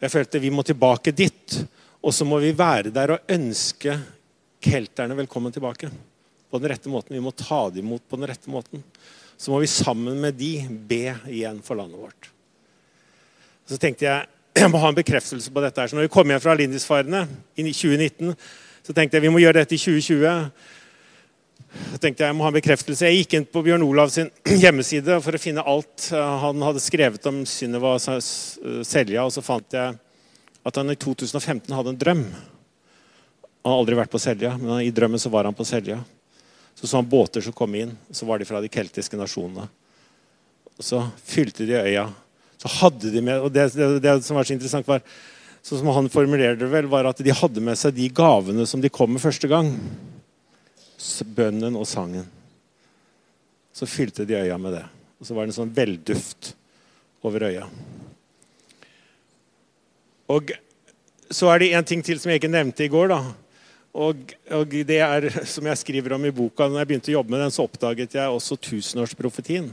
Jeg 0.00 0.12
følte 0.12 0.42
vi 0.42 0.50
må 0.52 0.64
tilbake 0.66 1.14
dit. 1.14 1.58
Og 2.04 2.12
så 2.12 2.26
må 2.28 2.40
vi 2.42 2.52
være 2.56 2.92
der 2.92 3.14
og 3.14 3.30
ønske 3.32 3.96
kelterne 4.64 5.16
velkommen 5.16 5.52
tilbake. 5.52 5.90
På 6.50 6.60
den 6.60 6.70
rette 6.72 6.90
måten. 6.92 7.16
Vi 7.16 7.24
må 7.24 7.32
ta 7.36 7.68
dem 7.70 7.86
imot 7.86 8.04
på 8.08 8.18
den 8.18 8.28
rette 8.28 8.50
måten. 8.52 8.82
Så 9.36 9.50
må 9.50 9.60
vi 9.62 9.70
sammen 9.70 10.20
med 10.20 10.36
de 10.38 10.66
be 10.68 11.16
igjen 11.32 11.60
for 11.64 11.78
landet 11.78 12.00
vårt. 12.00 12.30
Så 13.64 13.78
tenkte 13.80 14.06
jeg 14.06 14.28
jeg 14.54 14.70
må 14.70 14.78
ha 14.78 14.90
en 14.92 14.96
bekreftelse 14.96 15.50
på 15.50 15.62
dette. 15.64 15.80
her. 15.80 15.90
Så 15.90 15.96
når 15.96 16.06
vi 16.06 16.14
kom 16.14 16.30
hjem 16.30 16.42
fra 16.42 16.54
Lindisfarene 16.54 17.24
i 17.56 17.66
2019, 17.66 18.34
så 18.86 18.94
tenkte 18.94 19.16
jeg 19.16 19.26
vi 19.26 19.32
må 19.34 19.42
gjøre 19.42 19.62
dette 19.62 19.74
i 19.74 19.80
2020. 19.80 20.50
Så 21.74 21.98
tenkte 21.98 22.22
jeg 22.22 22.30
jeg 22.30 22.36
må 22.38 22.46
ha 22.46 22.52
en 22.52 22.58
bekreftelse. 22.58 23.08
Jeg 23.08 23.24
gikk 23.24 23.36
inn 23.38 23.46
på 23.50 23.64
Bjørn 23.66 23.82
Olav 23.86 24.12
sin 24.14 24.30
hjemmeside 24.62 25.18
for 25.24 25.34
å 25.34 25.42
finne 25.42 25.64
alt 25.66 26.08
han 26.14 26.62
hadde 26.62 26.82
skrevet 26.82 27.26
om 27.30 27.42
Synnøve 27.48 27.96
Selja. 27.98 29.24
Og 29.24 29.34
så 29.34 29.42
fant 29.44 29.74
jeg 29.74 29.98
at 30.64 30.80
han 30.80 30.92
i 30.92 30.98
2015 31.02 31.74
hadde 31.74 31.94
en 31.94 32.00
drøm. 32.00 32.26
Han 33.64 33.72
har 33.72 33.80
aldri 33.80 33.98
vært 33.98 34.12
på 34.12 34.22
Selja, 34.22 34.54
men 34.60 34.84
i 34.84 34.92
drømmen 34.94 35.20
så 35.20 35.32
var 35.32 35.48
han 35.48 35.56
på 35.56 35.66
Selja. 35.66 35.98
Så 36.74 36.86
så 36.86 36.98
han 37.00 37.08
båter 37.08 37.42
som 37.42 37.54
kom 37.56 37.74
inn. 37.74 37.94
Så 38.10 38.26
var 38.28 38.38
de 38.38 38.46
fra 38.48 38.62
de 38.62 38.70
keltiske 38.70 39.18
nasjonene. 39.18 39.66
Så 40.78 41.00
fylte 41.26 41.66
de 41.66 41.78
øya. 41.78 42.08
Så 42.64 42.72
hadde 42.80 43.12
de 43.12 43.20
med, 43.20 43.42
og 43.44 43.52
det, 43.52 43.68
det, 43.76 43.88
det 44.00 44.16
som 44.24 44.38
var 44.38 44.48
så 44.48 44.54
interessant, 44.56 44.88
var 44.88 45.04
sånn 45.60 45.82
som 45.82 45.92
han 45.92 46.08
formulerte 46.12 46.64
det 46.64 46.72
vel, 46.72 46.88
var 46.88 47.10
at 47.10 47.20
de 47.20 47.36
hadde 47.36 47.60
med 47.64 47.76
seg 47.76 47.92
de 47.96 48.08
gavene 48.08 48.64
som 48.68 48.80
de 48.80 48.92
kom 48.92 49.12
med 49.12 49.22
første 49.22 49.48
gang 49.50 49.68
bønnen 51.36 51.76
og 51.76 51.84
sangen. 51.88 52.24
Så 53.74 53.88
fylte 53.90 54.24
de 54.24 54.38
øya 54.38 54.56
med 54.56 54.78
det. 54.78 54.84
Og 55.20 55.28
så 55.28 55.36
var 55.36 55.44
det 55.44 55.52
en 55.52 55.58
sånn 55.58 55.74
velduft 55.74 56.54
over 57.26 57.44
øya. 57.50 57.66
Og 60.32 60.54
så 61.28 61.50
er 61.52 61.60
det 61.60 61.72
en 61.76 61.88
ting 61.88 62.04
til 62.04 62.20
som 62.20 62.32
jeg 62.32 62.40
ikke 62.40 62.52
nevnte 62.52 62.86
i 62.86 62.92
går. 62.92 63.12
da. 63.12 63.20
Og, 63.94 64.34
og, 64.56 64.74
det 64.88 65.00
er, 65.04 65.28
som 65.54 65.66
jeg 65.68 65.82
skriver 65.82 66.16
om 66.16 66.24
i 66.24 66.34
boka, 66.34 66.68
når 66.68 66.82
jeg 66.82 66.90
begynte 66.90 67.12
å 67.12 67.18
jobbe 67.18 67.34
med 67.34 67.44
den, 67.44 67.54
så 67.54 67.66
oppdaget 67.68 68.16
jeg 68.16 68.38
også 68.38 68.58
tusenårsprofetien. 68.70 69.68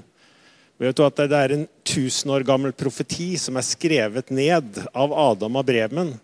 Vet 0.82 0.98
du 0.98 1.04
at 1.06 1.20
Det 1.30 1.38
er 1.38 1.52
en 1.54 1.68
tusen 1.86 2.32
år 2.34 2.42
gammel 2.42 2.72
profeti 2.74 3.36
som 3.38 3.60
er 3.60 3.66
skrevet 3.68 4.32
ned 4.34 4.80
av 4.98 5.12
Adam 5.14 5.60
av 5.60 5.66
Bremen 5.68 6.16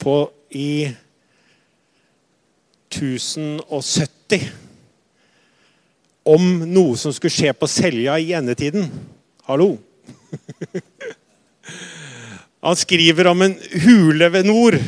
på, 0.00 0.30
i 0.54 0.86
1070 2.90 4.46
om 6.30 6.44
noe 6.70 6.98
som 7.00 7.14
skulle 7.14 7.34
skje 7.34 7.52
på 7.56 7.68
Selja 7.70 8.14
i 8.22 8.30
endetiden. 8.38 8.86
Hallo! 9.48 9.72
Han 12.64 12.78
skriver 12.78 13.32
om 13.32 13.42
en 13.42 13.56
hule 13.82 14.28
ved 14.30 14.46
nord, 14.46 14.78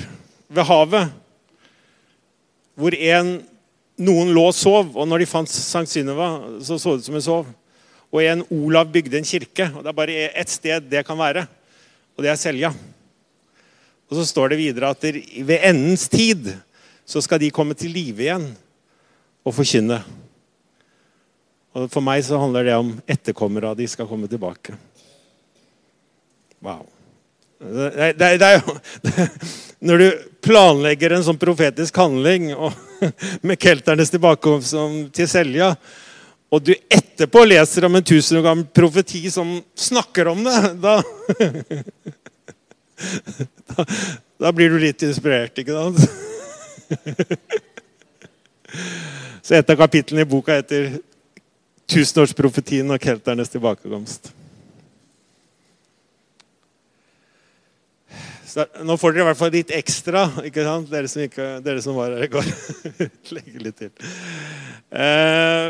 ved 0.46 0.68
havet, 0.68 1.10
hvor 2.78 2.94
en, 2.94 3.32
noen 3.98 4.30
lå 4.36 4.46
og 4.52 4.56
sov. 4.56 4.94
Og 4.94 5.08
når 5.08 5.24
de 5.24 5.30
fant 5.30 5.50
Sankt 5.50 5.90
Synnøve, 5.90 6.30
så 6.62 6.78
så 6.78 6.94
det 6.94 7.02
ut 7.02 7.10
som 7.10 7.18
en 7.18 7.26
sov. 7.26 7.50
Og 8.12 8.20
en 8.24 8.44
Olav 8.52 8.90
bygde 8.92 9.18
en 9.18 9.26
kirke. 9.26 9.70
og 9.72 9.82
Det 9.82 9.88
er 9.90 9.96
bare 9.96 10.24
ett 10.30 10.50
sted 10.52 10.84
det 10.90 11.06
kan 11.06 11.18
være, 11.18 11.46
og 12.16 12.24
det 12.24 12.30
er 12.30 12.40
Selja. 12.40 12.72
Og 14.10 14.18
så 14.18 14.26
står 14.28 14.52
det 14.52 14.60
videre 14.60 14.90
at 14.92 15.04
ved 15.40 15.58
endens 15.64 16.08
tid 16.12 16.52
så 17.08 17.22
skal 17.24 17.40
de 17.40 17.50
komme 17.50 17.74
til 17.74 17.94
live 17.94 18.26
igjen 18.26 18.50
og 19.42 19.54
forkynne. 19.56 20.02
Og 21.72 21.88
For 21.88 22.04
meg 22.04 22.20
så 22.26 22.40
handler 22.40 22.68
det 22.68 22.76
om 22.76 22.92
etterkommere 23.08 23.72
av 23.72 23.78
de 23.78 23.88
skal 23.88 24.08
komme 24.08 24.28
tilbake. 24.28 24.76
Wow. 26.62 26.84
Det, 27.62 28.12
det, 28.18 28.28
det 28.42 28.46
er 28.46 28.58
jo 28.58 28.74
Når 29.86 29.98
du 29.98 30.06
planlegger 30.42 31.14
en 31.14 31.24
sånn 31.26 31.38
profetisk 31.38 31.96
handling 31.98 32.52
og, 32.52 32.74
med 33.46 33.58
kelternes 33.62 34.12
tilbakekomst 34.12 34.76
til 35.14 35.28
Selja, 35.30 35.72
og 36.52 36.60
du 36.60 36.74
etterpå 36.76 37.46
leser 37.48 37.86
om 37.88 37.96
en 37.96 38.04
tusen 38.04 38.36
år 38.38 38.44
gammel 38.44 38.66
profeti 38.76 39.30
som 39.32 39.64
snakker 39.78 40.28
om 40.34 40.44
det, 40.44 40.58
da, 40.82 41.02
da, 43.72 43.86
da 44.44 44.48
blir 44.52 44.68
du 44.74 44.78
litt 44.82 45.02
inspirert, 45.06 45.58
ikke 45.62 45.72
sant? 45.72 45.98
Så 49.42 49.54
et 49.56 49.70
av 49.72 49.76
kapitlene 49.80 50.22
i 50.22 50.28
boka 50.28 50.52
heter 50.60 50.82
'Tusenårsprofetien 51.90 52.86
og 52.94 53.02
kelternes 53.02 53.50
tilbakekomst'. 53.52 54.24
Så 58.52 58.60
nå 58.84 58.96
får 59.00 59.08
dere 59.12 59.24
i 59.24 59.28
hvert 59.30 59.40
fall 59.40 59.54
litt 59.54 59.70
ekstra, 59.72 60.22
ikke 60.44 60.64
sant? 60.66 60.90
Dere, 60.92 61.08
som, 61.08 61.22
ikke, 61.24 61.46
dere 61.64 61.80
som 61.84 61.96
var 61.96 62.08
her 62.12 62.22
i 62.26 62.32
går. 62.32 62.46
Legge 63.34 63.58
litt 63.64 63.78
til. 63.80 63.92
Eh, 64.92 65.66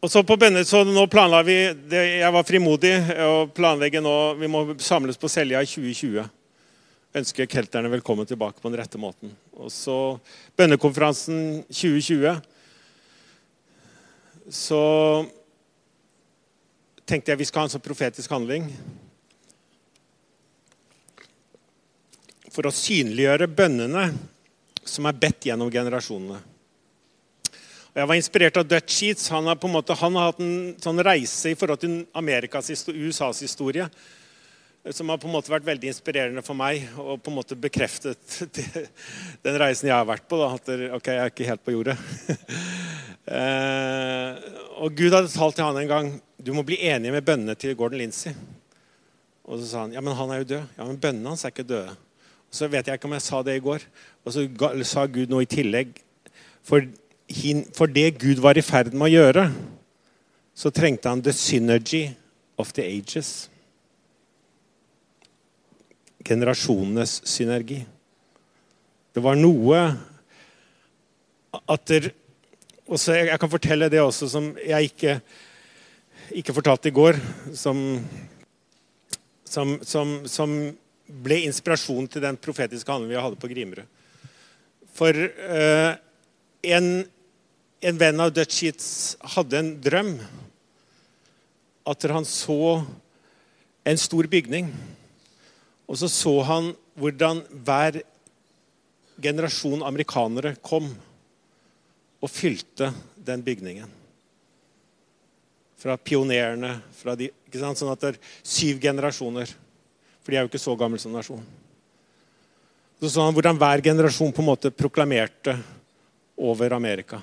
og 0.00 0.10
så 0.10 0.22
på 0.24 0.36
Bønnet, 0.40 0.68
så 0.68 0.82
nå 0.84 1.06
planla 1.12 1.42
vi 1.44 1.56
det, 1.90 2.02
Jeg 2.20 2.32
var 2.32 2.46
frimodig 2.48 2.92
og 3.24 3.52
planlegger 3.56 4.00
nå 4.04 4.14
Vi 4.40 4.48
må 4.48 4.62
samles 4.80 5.20
på 5.20 5.28
Selja 5.28 5.62
i 5.62 5.68
2020. 5.68 6.24
Ønsker 7.20 7.50
kelterne 7.50 7.90
velkommen 7.90 8.26
tilbake 8.26 8.62
på 8.62 8.70
den 8.70 8.78
rette 8.80 8.98
måten. 8.98 9.34
Og 9.58 9.72
så 9.74 10.18
bønnekonferansen 10.56 11.64
2020. 11.68 12.38
Så 14.50 14.82
tenkte 17.04 17.32
jeg 17.32 17.42
vi 17.42 17.48
skal 17.50 17.64
ha 17.64 17.68
en 17.68 17.74
sånn 17.74 17.84
profetisk 17.84 18.30
handling. 18.30 18.70
for 22.50 22.66
å 22.66 22.74
synliggjøre 22.74 23.48
bønnene 23.50 24.10
som 24.86 25.06
er 25.06 25.18
bedt 25.18 25.46
gjennom 25.48 25.70
generasjonene. 25.72 26.40
Og 27.90 27.98
jeg 27.98 28.08
var 28.08 28.20
inspirert 28.20 28.58
av 28.60 28.66
Dutch 28.70 28.96
Sheets. 28.96 29.28
Han 29.34 29.50
har, 29.50 29.58
på 29.58 29.66
en 29.66 29.74
måte, 29.74 29.96
han 29.98 30.16
har 30.18 30.30
hatt 30.30 30.40
en 30.44 30.74
sånn 30.78 31.02
reise 31.02 31.50
i 31.50 31.58
forhold 31.58 31.82
til 31.82 32.00
Amerikas 32.14 32.70
USAs 32.86 33.42
historie 33.42 33.88
som 34.88 35.10
har 35.12 35.18
på 35.20 35.28
en 35.28 35.34
måte 35.34 35.52
vært 35.52 35.66
veldig 35.66 35.90
inspirerende 35.90 36.42
for 36.44 36.56
meg 36.56 36.86
og 36.98 37.18
på 37.20 37.28
en 37.28 37.36
måte 37.36 37.56
bekreftet 37.58 38.38
den 39.44 39.58
reisen 39.60 39.90
jeg 39.90 39.96
har 39.96 40.08
vært 40.08 40.24
på. 40.28 40.38
Da, 40.40 40.54
at 40.56 40.70
ok, 40.96 41.10
jeg 41.10 41.20
er 41.20 41.32
ikke 41.34 41.48
helt 41.50 41.64
på 41.66 41.74
jordet. 41.74 41.96
eh, 43.40 44.38
og 44.80 44.96
Gud 44.96 45.12
hadde 45.12 45.32
talt 45.34 45.58
til 45.58 45.66
han 45.66 45.82
en 45.82 45.90
gang 45.90 46.10
du 46.40 46.54
må 46.56 46.64
bli 46.64 46.80
enig 46.88 47.12
med 47.12 47.26
bønnene 47.26 47.56
til 47.60 47.76
Gordon 47.76 48.00
Lindsay. 48.00 48.32
Og 49.44 49.60
så 49.60 49.68
sa 49.68 49.84
han 49.84 49.92
ja, 49.92 50.00
men 50.04 50.16
han 50.16 50.32
er 50.32 50.40
jo 50.40 50.48
død. 50.54 50.72
Ja, 50.78 50.86
men 50.86 51.02
bønnene 51.02 51.34
hans 51.34 51.44
er 51.44 51.52
ikke 51.52 51.68
døde. 51.68 51.92
Og 52.48 52.56
Så 52.56 52.70
vet 52.70 52.88
jeg 52.88 52.96
ikke 52.96 53.10
om 53.10 53.18
jeg 53.18 53.26
sa 53.26 53.42
det 53.44 53.58
i 53.58 53.64
går. 53.64 53.84
Og 54.24 54.34
så 54.34 54.46
sa 54.88 55.04
Gud 55.10 55.30
noe 55.30 55.44
i 55.44 55.50
tillegg. 55.50 55.92
For, 56.66 56.88
for 57.76 57.86
det 57.86 58.18
Gud 58.18 58.40
var 58.42 58.58
i 58.58 58.64
ferd 58.64 58.92
med 58.94 59.06
å 59.08 59.12
gjøre, 59.12 59.44
så 60.54 60.72
trengte 60.74 61.08
han 61.08 61.22
the 61.22 61.32
synergy 61.32 62.10
of 62.58 62.72
the 62.76 62.84
ages. 62.84 63.48
Generasjonenes 66.26 67.20
synergi. 67.28 67.80
Det 69.14 69.22
var 69.24 69.38
noe 69.38 69.78
at 71.50 71.86
der, 71.88 72.10
også, 72.86 73.14
Jeg 73.14 73.38
kan 73.40 73.50
fortelle 73.50 73.88
det 73.90 74.02
også 74.02 74.28
som 74.30 74.50
jeg 74.58 74.90
ikke, 74.90 75.16
ikke 76.30 76.54
fortalte 76.54 76.90
i 76.90 76.94
går. 76.94 77.18
Som, 77.54 78.00
som, 79.44 79.78
som, 79.82 80.20
som 80.30 80.54
ble 81.10 81.40
inspirasjon 81.46 82.06
til 82.10 82.22
den 82.22 82.38
profetiske 82.38 82.92
handelen 82.92 83.14
vi 83.14 83.22
hadde 83.22 83.40
på 83.40 83.50
Grimerud. 83.50 83.88
For 84.94 85.16
eh, 85.16 85.94
en, 86.76 86.88
en, 87.80 87.98
venn 87.98 88.20
av 88.20 88.32
Dutch 88.34 88.60
Sheets 88.60 88.88
hadde 89.36 89.58
en 89.60 89.70
drøm. 89.82 90.14
At 91.88 92.04
han 92.12 92.26
så 92.28 92.82
en 93.88 94.00
stor 94.00 94.28
bygning. 94.30 94.68
Og 95.88 95.98
så 95.98 96.10
så 96.12 96.34
han 96.46 96.72
hvordan 97.00 97.42
hver 97.64 98.02
generasjon 99.20 99.82
amerikanere 99.84 100.54
kom 100.64 100.90
og 102.20 102.30
fylte 102.30 102.90
den 103.16 103.42
bygningen. 103.44 103.88
Fra 105.80 105.96
pionerene 105.96 106.76
fra 106.92 107.16
de, 107.16 107.30
Sånn 107.50 107.90
at 107.90 108.02
det 108.04 108.12
er 108.12 108.20
syv 108.46 108.78
generasjoner. 108.78 109.48
For 110.20 110.30
de 110.30 110.36
er 110.38 110.44
jo 110.44 110.50
ikke 110.52 110.60
så 110.62 110.76
gammel 110.78 111.00
som 111.02 111.10
nasjon. 111.16 111.42
Så 113.00 113.08
så 113.08 113.24
han 113.24 113.34
hvordan 113.34 113.58
hver 113.58 113.82
generasjon 113.82 114.30
på 114.36 114.44
en 114.44 114.50
måte 114.52 114.70
proklamerte 114.70 115.56
over 116.36 116.76
Amerika. 116.76 117.18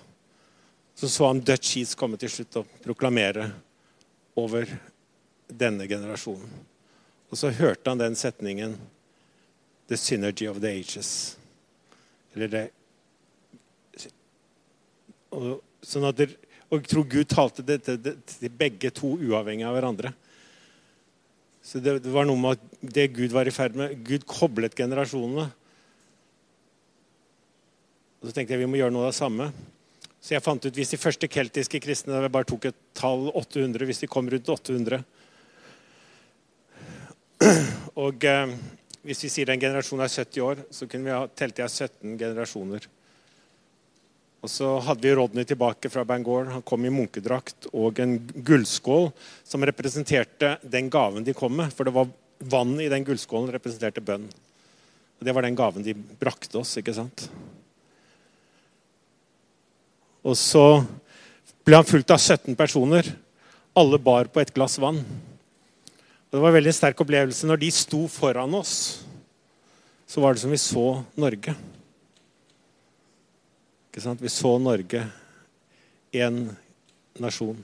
Så 0.97 1.09
så 1.09 1.27
han 1.29 1.43
Dutch 1.45 1.75
Heats 1.77 1.93
komme 1.95 2.17
til 2.17 2.31
slutt 2.33 2.55
og 2.57 2.69
proklamere 2.81 3.51
over 4.37 4.65
denne 5.47 5.85
generasjonen. 5.85 6.49
Og 7.29 7.37
så 7.37 7.51
hørte 7.53 7.91
han 7.91 8.01
den 8.01 8.17
setningen 8.17 8.77
The 9.87 9.97
synergy 9.97 10.47
of 10.49 10.57
the 10.59 10.71
ages. 10.73 11.37
Eller 12.33 12.49
det 12.51 12.63
og, 15.37 15.61
sånn 15.85 16.07
at 16.07 16.17
det, 16.17 16.27
og 16.67 16.81
jeg 16.81 16.89
tror 16.91 17.07
Gud 17.11 17.29
talte 17.31 17.63
det 17.65 17.77
til 17.85 18.51
begge 18.57 18.91
to 18.95 19.13
uavhengig 19.19 19.67
av 19.67 19.77
hverandre. 19.77 20.11
Så 21.63 21.81
det, 21.83 21.97
det, 22.05 22.11
var 22.11 22.27
noe 22.27 22.39
med 22.39 22.57
at 22.57 22.83
det 22.97 23.09
Gud 23.15 23.35
var 23.35 23.47
i 23.47 23.53
ferd 23.53 23.75
med 23.77 23.95
Gud 24.07 24.25
koblet 24.27 24.75
generasjonene. 24.75 25.49
Og 28.17 28.29
Så 28.29 28.33
tenkte 28.33 28.55
jeg 28.55 28.63
vi 28.63 28.69
må 28.71 28.79
gjøre 28.79 28.95
noe 28.95 29.07
av 29.07 29.13
det 29.13 29.19
samme. 29.19 29.51
Så 30.27 30.35
jeg 30.35 30.43
fant 30.43 30.65
ut 30.65 30.75
hvis 30.75 30.89
de 30.91 30.99
første 30.99 31.27
keltiske 31.31 31.79
kristne 31.79 32.17
bare 32.27 32.43
tok 32.49 32.65
et 32.67 32.75
tall 32.99 33.29
800, 33.31 33.85
hvis 33.87 34.01
de 34.03 34.09
kom 34.11 34.27
rundt 34.27 34.49
800 34.51 34.99
Og 38.03 38.25
eh, 38.27 38.51
hvis 39.07 39.23
vi 39.23 39.29
sier 39.31 39.53
en 39.53 39.61
generasjon 39.61 40.03
er 40.03 40.11
70 40.11 40.43
år, 40.43 40.59
så 40.67 40.83
kunne 40.91 41.07
vi 41.07 41.15
ha, 41.15 41.21
telte 41.31 41.63
jeg 41.63 41.87
17 41.87 42.17
generasjoner. 42.19 42.89
Og 44.43 44.51
så 44.51 44.73
hadde 44.83 45.07
vi 45.07 45.15
Rodney 45.15 45.47
tilbake 45.47 45.87
fra 45.93 46.03
Bangor. 46.07 46.51
Han 46.51 46.65
kom 46.67 46.83
i 46.83 46.91
munkedrakt 46.91 47.69
og 47.71 48.03
en 48.03 48.19
gullskål 48.35 49.09
som 49.47 49.63
representerte 49.65 50.57
den 50.61 50.91
gaven 50.91 51.23
de 51.23 51.35
kom 51.37 51.55
med. 51.61 51.71
For 51.71 51.87
det 51.87 51.95
var 51.95 52.11
vann 52.51 52.75
i 52.83 52.91
den 52.91 53.07
gullskålen 53.07 53.53
representerte 53.55 54.03
bønn. 54.03 54.27
Og 55.17 55.25
Det 55.25 55.33
var 55.33 55.47
den 55.47 55.57
gaven 55.57 55.87
de 55.87 55.95
brakte 55.95 56.59
oss. 56.59 56.75
ikke 56.77 56.93
sant? 56.99 57.29
Og 60.27 60.35
så 60.35 60.83
ble 61.63 61.79
han 61.79 61.87
fulgt 61.87 62.11
av 62.11 62.19
17 62.19 62.55
personer. 62.59 63.07
Alle 63.77 63.99
bar 64.01 64.27
på 64.31 64.41
et 64.41 64.51
glass 64.55 64.75
vann. 64.81 64.99
Og 66.27 66.35
Det 66.35 66.41
var 66.43 66.51
en 66.51 66.59
veldig 66.59 66.73
sterk 66.75 67.01
opplevelse. 67.03 67.47
Når 67.47 67.61
de 67.61 67.71
sto 67.71 68.01
foran 68.11 68.55
oss, 68.57 69.05
så 70.07 70.23
var 70.23 70.35
det 70.35 70.43
som 70.43 70.51
vi 70.51 70.59
så 70.59 70.87
Norge. 71.15 71.55
Vi 73.97 74.29
så 74.29 74.51
Norge, 74.61 74.99
én 76.13 76.35
nasjon, 77.17 77.57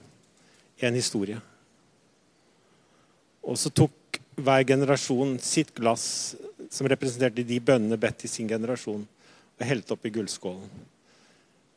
én 0.82 0.95
historie. 0.97 1.38
Og 3.43 3.59
så 3.59 3.70
tok 3.70 4.18
hver 4.39 4.64
generasjon 4.66 5.36
sitt 5.43 5.76
glass, 5.78 6.34
som 6.74 6.89
representerte 6.89 7.45
de 7.45 7.59
bønnene 7.61 7.99
bedt 8.01 8.26
i 8.26 8.32
sin 8.32 8.49
generasjon, 8.49 9.05
og 9.05 9.68
helte 9.68 9.93
opp 9.93 10.09
i 10.09 10.14
gullskålen. 10.16 10.72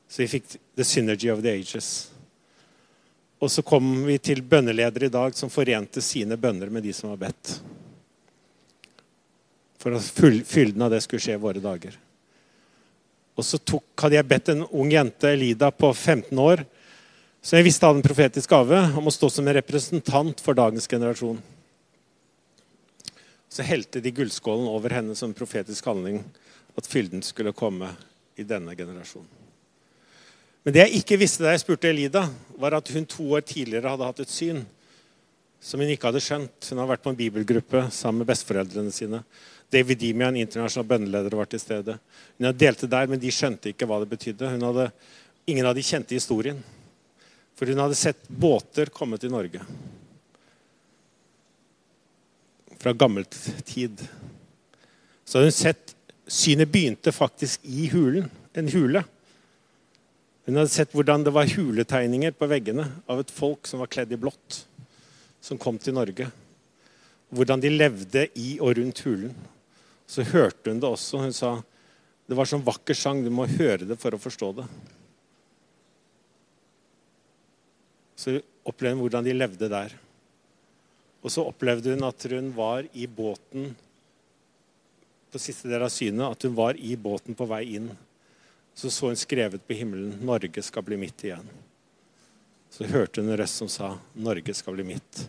Så 0.09 0.23
vi 0.23 0.29
fikk 0.37 0.57
the 0.79 0.85
synergy 0.87 1.31
of 1.33 1.43
the 1.43 1.53
ages. 1.53 2.11
Og 3.43 3.51
så 3.53 3.63
kom 3.67 3.85
vi 4.07 4.17
til 4.23 4.41
bønneledere 4.43 5.11
i 5.11 5.13
dag 5.13 5.35
som 5.37 5.53
forente 5.53 6.01
sine 6.05 6.39
bønner 6.41 6.71
med 6.73 6.87
de 6.87 6.95
som 6.97 7.13
var 7.13 7.27
bedt. 7.27 7.59
For 9.83 9.95
at 9.95 10.47
fylden 10.49 10.83
av 10.87 10.95
det 10.95 11.03
skulle 11.05 11.23
skje 11.23 11.37
i 11.37 11.43
våre 11.43 11.61
dager. 11.63 11.99
Og 13.37 13.45
så 13.45 13.61
tok, 13.61 13.85
hadde 14.01 14.17
jeg 14.17 14.29
bedt 14.31 14.49
en 14.55 14.65
ung 14.65 14.89
jente, 14.95 15.29
Elida, 15.29 15.69
på 15.69 15.93
15 15.93 16.33
år, 16.41 16.65
som 17.45 17.59
jeg 17.59 17.67
visste 17.69 17.87
hadde 17.87 18.01
en 18.01 18.07
profetisk 18.07 18.51
gave, 18.51 18.81
om 18.97 19.07
å 19.07 19.13
stå 19.13 19.29
som 19.31 19.47
en 19.47 19.59
representant 19.59 20.41
for 20.43 20.57
dagens 20.57 20.89
generasjon. 20.89 21.37
Så 23.53 23.67
helte 23.69 24.01
de 24.03 24.15
gullskålen 24.17 24.67
over 24.73 24.97
henne 24.97 25.15
som 25.15 25.31
en 25.31 25.37
profetisk 25.37 25.87
handling, 25.87 26.23
at 26.77 26.89
fylden 26.89 27.23
skulle 27.23 27.55
komme 27.57 27.93
i 28.41 28.45
denne 28.49 28.75
generasjonen. 28.77 29.46
Men 30.67 30.75
det 30.75 30.83
jeg 30.83 30.99
ikke 30.99 31.21
visste 31.21 31.45
da 31.45 31.53
jeg 31.55 31.62
spurte 31.62 31.87
Elida, 31.87 32.25
var 32.59 32.75
at 32.75 32.89
hun 32.91 33.05
to 33.07 33.23
år 33.39 33.45
tidligere 33.47 33.93
hadde 33.93 34.09
hatt 34.09 34.23
et 34.25 34.33
syn 34.35 34.64
som 35.62 35.79
hun 35.79 35.93
ikke 35.93 36.09
hadde 36.11 36.23
skjønt. 36.25 36.71
Hun 36.73 36.81
har 36.83 36.89
vært 36.91 37.05
på 37.05 37.12
en 37.12 37.19
bibelgruppe 37.21 37.85
sammen 37.95 38.25
med 38.25 38.31
besteforeldrene 38.33 38.91
sine. 38.95 39.23
David 39.71 40.03
Dimian, 40.03 40.35
internasjonal 40.43 40.89
bønneleder, 40.91 41.39
var 41.39 41.47
til 41.51 41.62
stede. 41.62 41.97
Hun 42.35 42.49
hadde 42.49 42.62
delte 42.64 42.91
der, 42.91 43.07
men 43.11 43.23
de 43.23 43.31
skjønte 43.35 43.71
ikke 43.71 43.87
hva 43.87 44.01
det 44.03 44.11
betydde. 44.11 44.51
Hadde, 44.59 44.91
ingen 45.47 45.71
av 45.71 45.79
de 45.79 45.87
kjente 45.87 46.19
historien. 46.19 46.59
For 47.55 47.71
hun 47.71 47.87
hadde 47.87 48.03
sett 48.03 48.27
båter 48.27 48.91
komme 48.95 49.23
til 49.23 49.31
Norge. 49.31 49.62
Fra 52.83 52.91
gammelt 52.91 53.39
tid. 53.71 54.03
Så 55.23 55.39
hadde 55.39 55.53
hun 55.53 55.61
sett 55.62 55.93
Synet 56.27 56.73
begynte 56.75 57.12
faktisk 57.14 57.62
i 57.71 57.87
hulen. 57.93 58.27
En 58.59 58.67
hule. 58.73 59.07
Hun 60.47 60.61
hadde 60.61 60.71
sett 60.71 60.93
hvordan 60.95 61.25
det 61.27 61.33
var 61.35 61.49
huletegninger 61.51 62.35
på 62.39 62.47
veggene 62.47 62.85
av 63.11 63.19
et 63.19 63.33
folk 63.35 63.67
som 63.67 63.81
var 63.83 63.91
kledd 63.91 64.13
i 64.15 64.19
blått, 64.21 64.61
som 65.43 65.59
kom 65.59 65.75
til 65.83 65.97
Norge. 65.97 66.29
Hvordan 67.35 67.65
de 67.65 67.73
levde 67.73 68.29
i 68.39 68.53
og 68.63 68.77
rundt 68.79 69.03
hulen. 69.03 69.33
Så 70.07 70.23
hørte 70.23 70.71
hun 70.71 70.79
det 70.79 70.87
også. 70.87 71.25
Hun 71.25 71.35
sa 71.35 71.57
det 72.31 72.39
var 72.39 72.47
sånn 72.47 72.63
vakker 72.67 72.95
sang. 72.95 73.25
Du 73.27 73.31
må 73.35 73.49
høre 73.51 73.87
det 73.91 73.99
for 73.99 74.15
å 74.15 74.23
forstå 74.23 74.53
det. 74.61 74.69
Så 78.15 78.39
opplevde 78.67 78.95
hun 78.95 79.03
hvordan 79.03 79.27
de 79.27 79.35
levde 79.35 79.71
der. 79.71 79.99
Og 81.27 81.35
så 81.35 81.43
opplevde 81.43 81.95
hun 81.97 82.07
at 82.07 82.31
hun 82.31 82.55
var 82.55 82.87
i 82.95 83.11
båten 83.11 83.73
på 85.35 85.43
siste 85.43 85.67
del 85.67 85.83
av 85.83 85.91
synet, 85.91 86.31
at 86.31 86.47
hun 86.47 86.55
var 86.55 86.79
i 86.79 86.95
båten 86.95 87.35
på 87.35 87.51
vei 87.51 87.65
inn 87.81 87.91
så 88.77 88.91
så 88.91 89.09
hun 89.09 89.16
skrevet 89.16 89.64
på 89.66 89.72
himmelen 89.72 90.18
'Norge 90.20 90.62
skal 90.62 90.85
bli 90.85 90.97
mitt 91.01 91.24
igjen'. 91.24 91.49
Så 92.70 92.85
hørte 92.85 93.22
hun 93.22 93.31
en 93.31 93.39
røst 93.41 93.57
som 93.57 93.68
sa 93.68 93.99
'Norge 94.14 94.55
skal 94.55 94.74
bli 94.77 94.85
mitt'. 94.85 95.29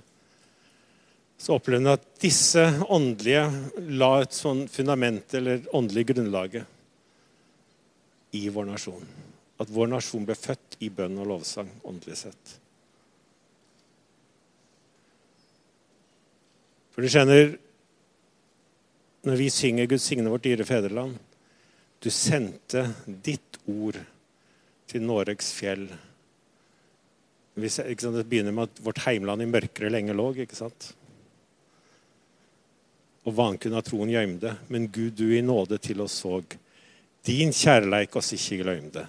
Så 1.38 1.56
opplevde 1.56 1.86
hun 1.86 1.94
at 1.94 2.08
disse 2.20 2.66
åndelige 2.90 3.46
la 3.96 4.22
et 4.22 4.36
sånn 4.36 4.68
fundament, 4.68 5.34
eller 5.34 5.64
åndelig 5.72 6.08
grunnlaget, 6.12 6.66
i 8.32 8.50
vår 8.50 8.66
nasjon. 8.66 9.08
At 9.60 9.70
vår 9.72 9.88
nasjon 9.88 10.26
ble 10.26 10.36
født 10.36 10.76
i 10.84 10.90
bønn 10.90 11.18
og 11.18 11.28
lovsang, 11.28 11.70
åndelig 11.88 12.18
sett. 12.18 12.58
For 16.92 17.02
du 17.02 17.08
skjønner, 17.08 17.58
når 19.24 19.36
vi 19.38 19.50
synger 19.50 19.88
'Gud 19.88 20.02
signe 20.04 20.30
vårt 20.30 20.44
dyre 20.44 20.66
fedreland', 20.66 21.27
du 22.00 22.10
sendte 22.14 22.84
ditt 23.06 23.58
ord 23.66 23.98
til 24.88 25.04
Noregs 25.04 25.50
fjell. 25.58 25.88
Det 27.58 28.28
begynner 28.30 28.54
med 28.54 28.70
at 28.70 28.82
vårt 28.86 29.02
heimland 29.08 29.42
i 29.42 29.50
mørkere 29.50 29.90
lenge 29.92 30.14
lå. 30.14 30.30
ikke 30.38 30.56
sant? 30.56 30.92
Og 33.26 33.36
vankunn 33.36 33.76
av 33.76 33.84
troen 33.84 34.14
gjøymde, 34.14 34.54
men 34.70 34.88
Gud, 34.88 35.18
du 35.18 35.36
i 35.36 35.42
nåde 35.42 35.82
til 35.84 36.02
oss 36.06 36.22
såg. 36.22 36.56
Din 37.26 37.52
kjærleik 37.52 38.16
oss 38.16 38.32
ikke 38.38 38.62
gløymde. 38.62 39.04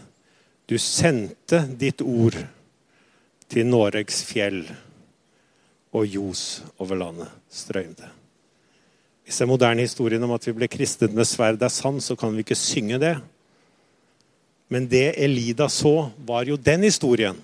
Du 0.67 0.79
sendte 0.79 1.63
ditt 1.79 2.03
ord 2.03 2.37
til 3.49 3.69
Noregs 3.69 4.25
fjell, 4.27 4.65
og 5.95 6.05
ljos 6.05 6.65
over 6.83 6.99
landet 7.01 7.31
strøymde. 7.49 8.18
Hvis 9.29 9.43
den 9.43 9.51
moderne 9.51 9.85
historien 9.85 10.23
om 10.25 10.31
at 10.33 10.47
vi 10.49 10.55
ble 10.57 10.67
kristet 10.73 11.13
med 11.13 11.29
sverd 11.29 11.61
er 11.61 11.69
sann, 11.69 11.99
så 12.01 12.15
kan 12.17 12.33
vi 12.33 12.41
ikke 12.41 12.57
synge 12.57 12.97
det. 13.03 13.19
Men 14.73 14.87
det 14.89 15.19
Elida 15.21 15.67
så, 15.69 16.09
var 16.25 16.49
jo 16.49 16.57
den 16.57 16.87
historien. 16.89 17.37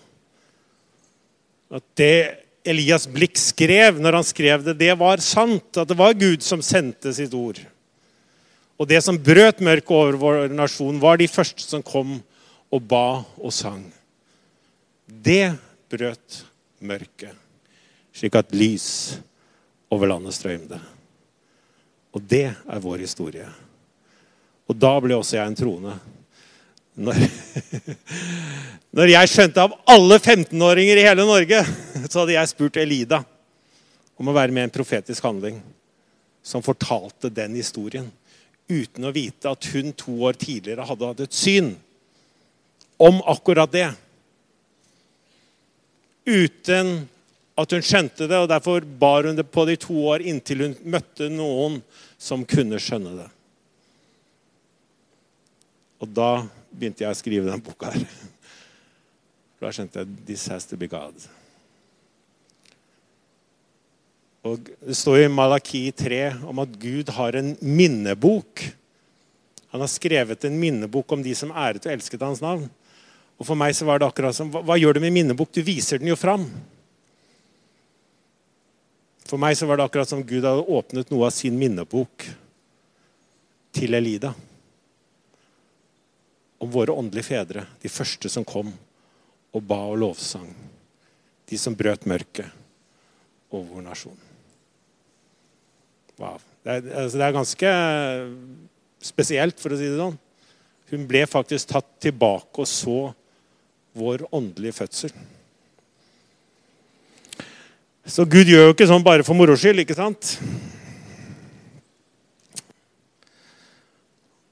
At 1.68 1.84
det 2.00 2.40
Elias 2.64 3.04
blikk 3.04 3.36
skrev 3.36 4.00
når 4.00 4.16
han 4.16 4.24
skrev 4.24 4.64
det, 4.64 4.78
det 4.80 4.94
var 4.96 5.20
sant. 5.20 5.76
At 5.76 5.90
det 5.90 5.98
var 6.00 6.16
Gud 6.16 6.40
som 6.46 6.64
sendte 6.64 7.12
sitt 7.12 7.36
ord. 7.36 7.60
Og 8.80 8.88
det 8.88 9.02
som 9.04 9.20
brøt 9.20 9.60
mørket 9.60 9.92
over 9.92 10.16
vår 10.24 10.56
nasjon, 10.56 10.96
var 11.04 11.20
de 11.20 11.28
første 11.28 11.68
som 11.68 11.84
kom 11.84 12.16
og 12.72 12.88
ba 12.88 13.20
og 13.36 13.52
sang. 13.52 13.84
Det 15.04 15.52
brøt 15.92 16.40
mørket, 16.80 17.36
slik 18.16 18.40
at 18.40 18.56
lys 18.56 18.88
over 19.92 20.08
landet 20.16 20.40
strømde. 20.40 20.80
Og 22.14 22.22
det 22.30 22.46
er 22.46 22.82
vår 22.82 23.02
historie. 23.02 23.46
Og 24.70 24.76
da 24.78 24.92
ble 25.02 25.16
også 25.18 25.38
jeg 25.38 25.50
en 25.50 25.58
troende. 25.58 25.94
Når, 26.94 27.18
når 28.96 29.12
jeg 29.16 29.30
skjønte 29.32 29.64
av 29.64 29.74
alle 29.90 30.20
15-åringer 30.20 31.00
i 31.00 31.06
hele 31.08 31.26
Norge, 31.26 31.64
så 32.10 32.22
hadde 32.22 32.36
jeg 32.36 32.52
spurt 32.52 32.78
Elida 32.80 33.24
om 34.14 34.30
å 34.30 34.36
være 34.36 34.54
med 34.54 34.62
i 34.62 34.68
en 34.68 34.76
profetisk 34.76 35.26
handling 35.26 35.58
som 36.44 36.62
fortalte 36.62 37.32
den 37.34 37.56
historien. 37.58 38.06
Uten 38.70 39.08
å 39.08 39.12
vite 39.12 39.50
at 39.50 39.66
hun 39.74 39.90
to 39.98 40.14
år 40.28 40.38
tidligere 40.38 40.86
hadde 40.86 41.10
hatt 41.10 41.24
et 41.24 41.36
syn 41.36 41.74
om 43.02 43.18
akkurat 43.28 43.72
det. 43.74 43.88
Uten 46.24 47.08
at 47.54 47.70
hun 47.70 47.84
skjønte 47.86 48.26
det, 48.26 48.38
og 48.38 48.50
derfor 48.50 48.82
bar 48.82 49.28
hun 49.28 49.38
det 49.38 49.46
på 49.46 49.62
det 49.66 49.76
i 49.76 49.82
to 49.84 49.94
år 50.10 50.24
inntil 50.26 50.66
hun 50.66 50.74
møtte 50.90 51.30
noen 51.30 51.78
som 52.18 52.42
kunne 52.48 52.80
skjønne 52.82 53.14
det. 53.20 53.28
Og 56.02 56.10
da 56.10 56.30
begynte 56.74 57.04
jeg 57.04 57.14
å 57.14 57.18
skrive 57.18 57.46
denne 57.46 57.62
boka 57.64 57.92
her. 57.94 58.04
Da 59.62 59.70
skjønte 59.72 60.02
jeg 60.02 60.26
this 60.26 60.48
has 60.50 60.66
to 60.68 60.76
be 60.76 60.90
God. 60.90 61.14
Og 64.44 64.66
Det 64.76 64.96
står 64.98 65.22
i 65.22 65.32
Malaki 65.32 65.86
3 65.96 66.18
om 66.50 66.58
at 66.60 66.74
Gud 66.76 67.08
har 67.16 67.38
en 67.38 67.54
minnebok. 67.62 68.66
Han 69.72 69.80
har 69.80 69.88
skrevet 69.88 70.44
en 70.44 70.58
minnebok 70.60 71.14
om 71.16 71.22
de 71.24 71.32
som 71.38 71.54
æret 71.54 71.86
og 71.86 71.94
elsket 71.94 72.26
hans 72.26 72.42
navn. 72.44 72.66
Og 73.40 73.46
For 73.48 73.58
meg 73.58 73.72
så 73.74 73.86
var 73.88 74.02
det 74.02 74.10
akkurat 74.10 74.36
som, 74.36 74.50
hva, 74.52 74.60
hva 74.66 74.76
gjør 74.76 74.98
du 74.98 75.06
med 75.06 75.14
minnebok? 75.16 75.48
Du 75.54 75.62
viser 75.64 76.02
den 76.02 76.12
jo 76.12 76.18
fram. 76.18 76.44
For 79.34 79.42
meg 79.42 79.56
så 79.58 79.66
var 79.66 79.80
det 79.80 79.88
akkurat 79.88 80.06
som 80.06 80.20
Gud 80.22 80.44
hadde 80.46 80.62
åpnet 80.70 81.08
noe 81.10 81.26
av 81.26 81.32
sin 81.34 81.56
minnebok 81.58 82.22
til 83.74 83.96
Elida. 83.98 84.30
Om 86.62 86.70
våre 86.70 86.94
åndelige 86.94 87.26
fedre, 87.32 87.64
de 87.82 87.90
første 87.90 88.30
som 88.30 88.46
kom 88.46 88.70
og 89.50 89.66
ba 89.66 89.80
og 89.88 89.98
lovsang. 90.04 90.46
De 91.50 91.58
som 91.58 91.74
brøt 91.74 92.06
mørket 92.06 92.46
over 93.50 93.66
vår 93.72 93.86
nasjon. 93.88 94.22
Wow. 96.22 96.38
Det 96.62 96.78
er, 96.78 96.88
altså 97.02 97.18
det 97.18 97.26
er 97.26 97.38
ganske 97.40 97.76
spesielt, 99.02 99.58
for 99.58 99.74
å 99.74 99.82
si 99.82 99.90
det 99.90 99.98
sånn. 99.98 100.20
Hun 100.94 101.10
ble 101.10 101.26
faktisk 101.26 101.74
tatt 101.74 101.90
tilbake 102.06 102.62
og 102.62 102.70
så 102.70 103.00
vår 103.98 104.28
åndelige 104.30 104.78
fødsel. 104.78 105.24
Så 108.04 108.26
Gud 108.28 108.50
gjør 108.50 108.68
jo 108.68 108.72
ikke 108.74 108.88
sånn 108.88 109.04
bare 109.04 109.24
for 109.24 109.36
moro 109.36 109.54
skyld, 109.56 109.80
ikke 109.80 109.96
sant? 109.96 110.34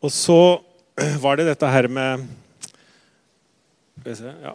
Og 0.03 0.11
så 0.11 0.39
var 1.21 1.37
det 1.39 1.51
dette 1.51 1.69
her 1.69 1.89
med 1.93 2.25
ja. 4.03 4.55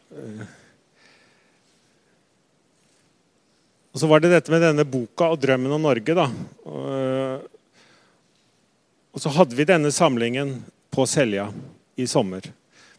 Og 3.94 4.02
så 4.02 4.10
var 4.10 4.22
det 4.22 4.34
dette 4.34 4.52
med 4.52 4.66
denne 4.66 4.84
boka 4.86 5.30
og 5.32 5.40
drømmen 5.42 5.72
om 5.78 5.86
Norge. 5.88 6.14
da. 6.18 6.28
Og 9.14 9.24
så 9.24 9.32
hadde 9.34 9.58
vi 9.58 9.66
denne 9.66 9.94
samlingen 9.94 10.58
på 10.94 11.06
Selja 11.10 11.48
i 11.98 12.06
sommer. 12.10 12.44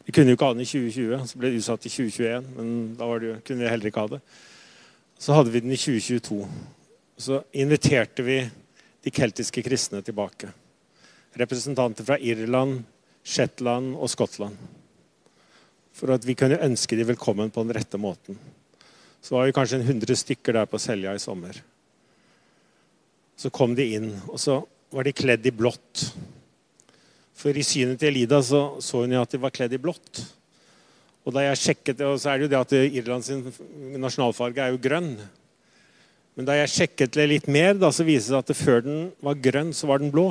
Vi 0.06 0.14
kunne 0.14 0.32
jo 0.32 0.38
ikke 0.38 0.48
ha 0.48 0.56
den 0.56 0.64
i 0.64 0.70
2020, 0.70 1.26
så 1.28 1.38
ble 1.38 1.52
det 1.52 1.60
utsatt 1.60 1.84
til 1.84 1.92
2021. 2.08 2.48
Men 2.56 2.72
da 2.98 3.10
det, 3.20 3.34
kunne 3.44 3.62
vi 3.62 3.70
heller 3.70 3.90
ikke 3.90 4.06
ha 4.06 4.14
det. 4.14 4.22
Så 5.18 5.34
hadde 5.34 5.50
vi 5.50 5.60
den 5.60 5.74
i 5.74 5.76
2022. 5.76 6.46
Så 7.18 7.42
inviterte 7.52 8.22
vi 8.22 8.38
de 9.02 9.10
keltiske 9.10 9.62
kristne 9.66 10.02
tilbake. 10.02 10.52
representanter 11.38 12.04
fra 12.04 12.18
Irland, 12.18 12.82
Shetland 13.22 13.96
og 13.96 14.10
Skottland. 14.10 14.56
For 15.92 16.10
at 16.10 16.24
vi 16.26 16.34
kunne 16.34 16.58
ønske 16.64 16.96
de 16.96 17.04
velkommen 17.06 17.50
på 17.50 17.62
den 17.62 17.76
rette 17.76 17.98
måten. 17.98 18.38
Så 19.20 19.36
var 19.36 19.46
vi 19.46 19.52
kanskje 19.54 19.78
en 19.78 19.86
100 19.86 20.16
stykker 20.16 20.56
der 20.56 20.66
på 20.66 20.80
Selja 20.82 21.14
i 21.14 21.22
sommer. 21.22 21.60
Så 23.36 23.50
kom 23.54 23.74
de 23.74 23.86
inn, 23.94 24.10
og 24.26 24.40
så 24.40 24.60
var 24.90 25.06
de 25.06 25.14
kledd 25.14 25.46
i 25.46 25.54
blått. 25.54 26.08
For 27.38 27.54
i 27.54 27.62
synet 27.62 28.00
til 28.00 28.10
Elida 28.10 28.40
så, 28.42 28.80
så 28.82 29.04
hun 29.04 29.14
jo 29.14 29.22
at 29.22 29.34
de 29.34 29.42
var 29.42 29.54
kledd 29.54 29.76
i 29.76 29.82
blått. 29.82 30.24
Og 31.28 31.34
da 31.36 31.42
jeg 31.44 31.60
sjekket 31.60 31.98
det, 31.98 32.06
så 32.22 32.30
er 32.32 32.38
det 32.38 32.46
jo 32.46 32.52
det 32.54 32.60
at 32.62 32.70
Irlands 32.88 33.28
nasjonalfarge 34.00 34.64
er 34.64 34.72
jo 34.72 34.80
grønn. 34.80 35.10
Men 36.32 36.46
da 36.48 36.54
jeg 36.56 36.70
sjekket 36.72 37.18
det 37.18 37.26
litt 37.28 37.48
mer, 37.52 37.74
da, 37.76 37.90
så 37.92 38.06
viser 38.08 38.38
det 38.38 38.46
at 38.46 38.56
før 38.56 38.80
den 38.86 39.00
var 39.20 39.36
grønn, 39.44 39.74
så 39.76 39.90
var 39.90 40.00
den 40.00 40.12
blå. 40.14 40.30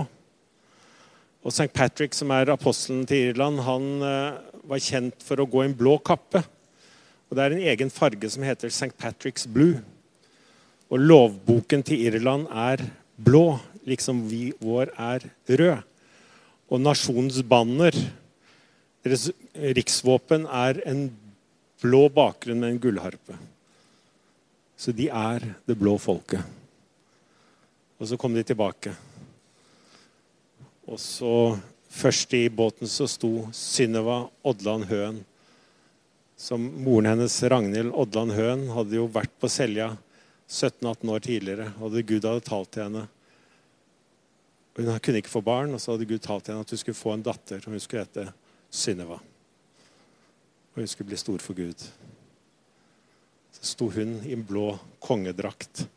Og 1.45 1.53
St. 1.53 1.69
Patrick, 1.69 2.17
som 2.17 2.33
er 2.33 2.49
apostelen 2.49 3.05
til 3.05 3.29
Irland, 3.29 3.61
han 3.61 3.85
uh, 4.01 4.39
var 4.65 4.81
kjent 4.81 5.21
for 5.21 5.37
å 5.37 5.45
gå 5.45 5.61
i 5.61 5.67
en 5.69 5.77
blå 5.77 5.99
kappe. 6.01 6.41
Og 7.29 7.37
Det 7.37 7.45
er 7.45 7.53
en 7.53 7.67
egen 7.75 7.93
farge 7.93 8.33
som 8.33 8.47
heter 8.47 8.73
St. 8.73 8.89
Patrick's 8.97 9.45
Blue. 9.45 9.77
Og 10.89 11.03
lovboken 11.03 11.85
til 11.85 12.07
Irland 12.09 12.49
er 12.49 12.81
blå, 13.21 13.59
liksom 13.85 14.25
vi 14.31 14.49
vår 14.57 14.95
er 14.97 15.29
rød. 15.45 15.85
Og 16.73 16.81
nasjonens 16.81 17.43
banner, 17.45 17.93
deres 19.07 19.29
riksvåpen, 19.77 20.45
er 20.47 20.81
en 20.89 21.07
blå 21.81 22.07
bakgrunn 22.13 22.61
med 22.61 22.75
en 22.75 22.81
gullharpe. 22.81 23.37
Så 24.77 24.93
de 24.93 25.09
er 25.09 25.43
det 25.65 25.77
blå 25.79 25.95
folket. 26.01 26.43
Og 27.97 28.09
så 28.09 28.17
kom 28.19 28.35
de 28.37 28.45
tilbake. 28.45 28.93
Og 30.87 30.99
så 31.01 31.33
Først 31.97 32.33
i 32.33 32.49
båten 32.51 32.89
så 32.89 33.07
sto 33.09 33.47
Synnøva 33.55 34.27
Odland 34.45 34.85
Høen. 34.89 35.21
Som 36.37 36.67
moren 36.83 37.07
hennes, 37.09 37.37
Ragnhild 37.49 37.93
Odland 37.97 38.35
Høen, 38.37 38.67
hadde 38.75 38.99
jo 38.99 39.07
vært 39.09 39.31
på 39.41 39.49
Selja 39.49 39.93
17-18 40.45 41.13
år 41.15 41.23
tidligere. 41.25 41.69
Og 41.81 41.95
Gud 41.97 42.27
hadde 42.27 42.43
talt 42.45 42.69
til 42.75 42.85
henne. 42.85 43.07
Hun 44.77 44.91
kunne 45.01 45.23
ikke 45.23 45.33
få 45.33 45.41
barn, 45.41 45.73
og 45.73 45.81
så 45.81 45.95
hadde 45.95 46.09
Gud 46.11 46.21
talt 46.21 46.45
til 46.45 46.53
henne 46.53 46.67
at 46.67 46.75
hun 46.75 46.83
skulle 46.83 46.99
få 46.99 47.15
en 47.15 47.25
datter. 47.25 47.63
og 47.63 47.73
Hun 47.73 47.81
skulle 47.81 48.05
hete 48.05 48.27
Synnøva. 48.69 49.19
Og 50.73 50.81
hun 50.81 50.89
skulle 50.89 51.09
bli 51.09 51.19
stor 51.19 51.41
for 51.41 51.57
Gud. 51.57 51.85
Så 53.57 53.71
sto 53.73 53.87
hun 53.93 54.19
i 54.25 54.33
en 54.35 54.43
blå 54.45 54.69
kongedrakt 55.01 55.87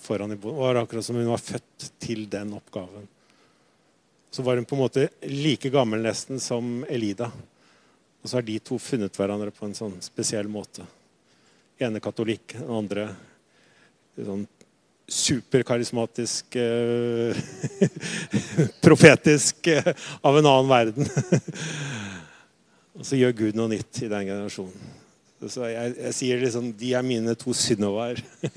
foran 0.00 0.32
i 0.32 0.36
båten. 0.36 0.56
Det 0.56 0.64
var 0.64 0.80
akkurat 0.82 1.04
som 1.04 1.16
hun 1.16 1.30
var 1.30 1.42
født 1.42 1.90
til 2.02 2.26
den 2.30 2.54
oppgaven. 2.56 3.06
Så 4.30 4.42
var 4.42 4.56
hun 4.56 4.64
på 4.64 4.74
en 4.74 4.82
måte 4.82 5.08
like 5.22 5.70
gammel 5.70 6.02
nesten 6.02 6.40
som 6.42 6.84
Elida. 6.88 7.30
Og 8.22 8.28
så 8.30 8.36
har 8.36 8.42
de 8.42 8.58
to 8.58 8.78
funnet 8.82 9.14
hverandre 9.14 9.54
på 9.54 9.68
en 9.68 9.76
sånn 9.78 10.00
spesiell 10.02 10.48
måte. 10.50 10.82
Den 11.78 11.92
ene 11.92 12.02
katolikk, 12.02 12.56
den 12.58 12.72
andre 12.74 13.10
sånn 14.16 14.46
superkarismatisk 15.06 16.56
eh, 16.56 17.36
Profetisk 18.86 19.66
eh, 19.70 19.94
av 20.20 20.38
en 20.38 20.46
annen 20.46 20.70
verden. 20.70 21.06
og 22.98 23.06
så 23.06 23.16
gjør 23.18 23.36
Gud 23.38 23.58
noe 23.58 23.70
nytt 23.76 24.02
i 24.02 24.10
den 24.10 24.26
generasjonen. 24.26 24.94
Så 25.46 25.68
jeg, 25.68 25.92
jeg 26.00 26.14
sier 26.16 26.40
liksom 26.40 26.72
De 26.80 26.94
er 26.96 27.04
mine 27.06 27.34
to 27.38 27.52
syndover. 27.54 28.18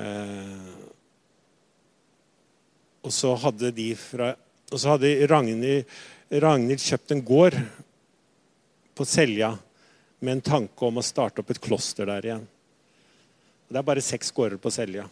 eh, 0.00 0.70
og 3.00 3.12
så 3.12 3.34
hadde 3.42 3.72
de 3.74 3.90
fra 3.98 4.34
og 4.70 4.78
så 4.78 4.92
hadde 4.94 5.26
Ragnhild, 5.26 5.82
Ragnhild 6.30 6.78
kjøpt 6.78 7.10
en 7.14 7.24
gård 7.26 7.56
på 8.94 9.06
Selja 9.08 9.50
med 10.20 10.36
en 10.36 10.44
tanke 10.46 10.86
om 10.86 11.00
å 11.00 11.04
starte 11.04 11.42
opp 11.42 11.50
et 11.50 11.62
kloster 11.62 12.06
der 12.06 12.28
igjen. 12.28 12.44
Det 13.70 13.78
er 13.78 13.86
bare 13.86 14.02
seks 14.02 14.32
gårder 14.34 14.58
på 14.58 14.70
Selja. 14.74 15.04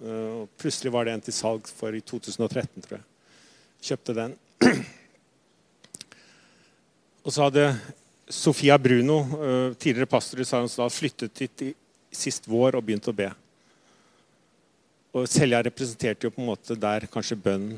Uh, 0.00 0.46
plutselig 0.56 0.92
var 0.94 1.04
det 1.04 1.12
en 1.12 1.24
til 1.26 1.34
salg 1.36 1.66
for 1.68 1.92
i 1.92 2.00
2013, 2.00 2.80
tror 2.86 2.94
jeg. 2.96 3.04
Kjøpte 3.84 4.14
den. 4.16 4.36
Og 7.26 7.34
så 7.34 7.44
hadde 7.44 7.66
Sofia 8.32 8.78
Bruno, 8.80 9.18
uh, 9.34 9.74
tidligere 9.76 10.08
pastor 10.08 10.40
i 10.40 10.48
Sarensdal, 10.48 10.88
flyttet 10.94 11.44
hit 11.44 11.66
i, 11.66 11.68
sist 12.08 12.48
vår 12.48 12.78
og 12.78 12.86
begynt 12.88 13.10
å 13.12 13.16
be. 13.18 13.28
Og 15.12 15.28
Selja 15.28 15.60
representerte 15.68 16.30
jo 16.30 16.32
på 16.32 16.40
en 16.40 16.48
måte 16.54 16.80
der 16.80 17.04
kanskje 17.12 17.36
bønnen 17.36 17.76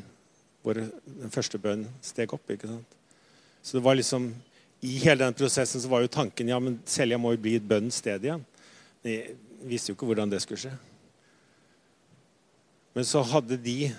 hvor 0.62 0.78
den 0.78 1.34
første 1.34 1.58
bønnen 1.58 1.90
steg 2.04 2.30
opp. 2.36 2.46
ikke 2.52 2.70
sant? 2.70 2.98
Så 3.64 3.80
det 3.80 3.82
var 3.82 3.98
liksom, 3.98 4.30
I 4.86 4.96
hele 5.02 5.24
den 5.24 5.34
prosessen 5.34 5.82
så 5.82 5.90
var 5.90 6.04
jo 6.04 6.14
tanken 6.22 6.54
ja, 6.54 6.62
men 6.62 6.78
Selja 6.86 7.18
må 7.18 7.34
jo 7.34 7.42
bli 7.42 7.58
et 7.58 7.66
bønnens 7.66 7.98
sted 7.98 8.22
igjen. 8.22 8.44
Visste 9.66 9.92
jo 9.92 9.98
ikke 9.98 10.08
hvordan 10.08 10.30
det 10.32 10.40
skulle 10.44 10.60
skje. 10.62 10.72
Men 12.96 13.06
så 13.06 13.22
hadde 13.26 13.58
de 13.60 13.92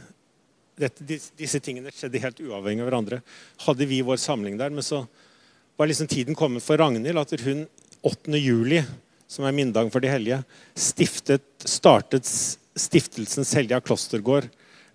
dette, 0.82 1.06
Disse 1.38 1.60
tingene 1.64 1.92
skjedde 1.94 2.22
helt 2.24 2.42
uavhengig 2.42 2.84
av 2.84 2.90
hverandre. 2.90 3.22
Hadde 3.66 3.88
vi 3.90 4.02
vår 4.06 4.20
samling 4.22 4.58
der, 4.60 4.74
men 4.74 4.86
så 4.86 5.04
var 5.78 5.90
liksom 5.90 6.10
tiden 6.10 6.38
kommet 6.38 6.64
for 6.66 6.80
Ragnhild 6.82 7.20
at 7.22 7.34
hun 7.46 7.66
8. 8.02 8.34
juli, 8.40 8.82
som 9.30 9.46
er 9.46 9.56
minnedagen 9.56 9.92
for 9.94 10.04
de 10.04 10.10
hellige, 10.12 10.42
stiftet, 10.76 11.46
startet 11.70 12.28
stiftelsen 12.28 13.46
Selja 13.48 13.80
klostergård, 13.84 14.50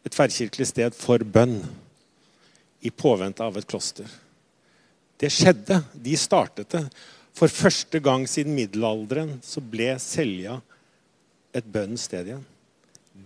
et 0.07 0.15
tverrkirkelig 0.15 0.69
sted 0.71 0.95
for 0.95 1.23
bønn 1.23 1.61
i 2.87 2.93
påvente 2.95 3.43
av 3.43 3.57
et 3.59 3.67
kloster. 3.67 4.07
Det 5.17 5.31
skjedde. 5.33 5.81
De 5.95 6.17
startet 6.21 6.69
det. 6.75 6.83
For 7.37 7.53
første 7.53 8.01
gang 8.01 8.25
siden 8.31 8.57
middelalderen 8.57 9.35
så 9.45 9.61
ble 9.61 9.91
Selja 10.01 10.57
et 11.57 11.67
bønnens 11.69 12.07
sted 12.09 12.31
igjen. 12.31 12.45